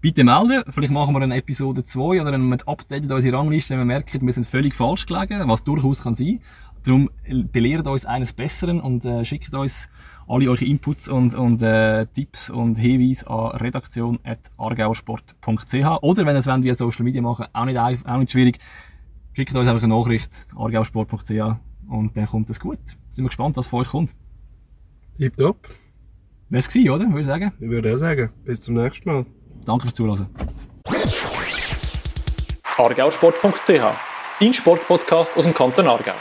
Bitte 0.00 0.24
melden. 0.24 0.62
Vielleicht 0.70 0.92
machen 0.92 1.14
wir 1.14 1.20
eine 1.20 1.36
Episode 1.36 1.84
2 1.84 2.22
oder 2.22 2.32
ein 2.32 2.52
updaten 2.66 3.10
unsere 3.10 3.36
Rangliste, 3.36 3.74
wenn 3.74 3.80
wir 3.80 3.84
merken, 3.84 4.24
wir 4.24 4.32
sind 4.32 4.46
völlig 4.46 4.74
falsch 4.74 5.06
gelegen, 5.06 5.42
was 5.46 5.64
durchaus 5.64 6.02
kann 6.02 6.14
sein. 6.14 6.40
Darum 6.84 7.10
belehrt 7.52 7.86
uns 7.86 8.04
eines 8.04 8.32
Besseren 8.32 8.80
und 8.80 9.04
äh, 9.04 9.24
schickt 9.24 9.54
uns 9.54 9.88
alle 10.26 10.50
eure 10.50 10.64
Inputs 10.64 11.08
und, 11.08 11.34
und 11.34 11.62
äh, 11.62 12.06
Tipps 12.06 12.50
und 12.50 12.76
Hinweise 12.76 13.28
an 13.28 13.56
redaktion.argausport.ch 13.56 16.02
oder 16.02 16.26
wenn 16.26 16.34
ihr 16.34 16.38
es 16.38 16.46
wollt, 16.46 16.64
via 16.64 16.74
Social 16.74 17.04
Media 17.04 17.22
machen, 17.22 17.46
auch 17.52 17.64
nicht, 17.64 17.78
auch 17.78 18.18
nicht 18.18 18.32
schwierig, 18.32 18.58
schickt 19.32 19.54
uns 19.54 19.68
einfach 19.68 19.84
eine 19.84 19.94
Nachricht, 19.94 20.30
argausport.ch 20.56 21.30
und 21.88 22.16
dann 22.16 22.26
kommt 22.26 22.50
es 22.50 22.58
gut. 22.58 22.80
Sind 23.10 23.24
wir 23.24 23.28
gespannt, 23.28 23.56
was 23.56 23.66
von 23.66 23.80
euch 23.80 23.88
kommt. 23.88 24.14
Tipptopp. 25.16 25.68
Das 26.50 26.74
war 26.74 26.94
oder? 26.94 27.06
Würde 27.06 27.20
ich 27.20 27.26
sagen. 27.26 27.52
Ich 27.60 27.68
würde 27.68 27.94
auch 27.94 27.98
sagen, 27.98 28.30
bis 28.44 28.60
zum 28.60 28.74
nächsten 28.74 29.08
Mal. 29.08 29.26
Danke 29.64 29.82
fürs 29.82 29.94
Zuhören. 29.94 30.26
argausport.ch, 32.76 33.82
dein 34.40 34.52
Sportpodcast 34.52 35.36
aus 35.36 35.44
dem 35.44 35.54
Kanton 35.54 35.86
Aargau. 35.86 36.14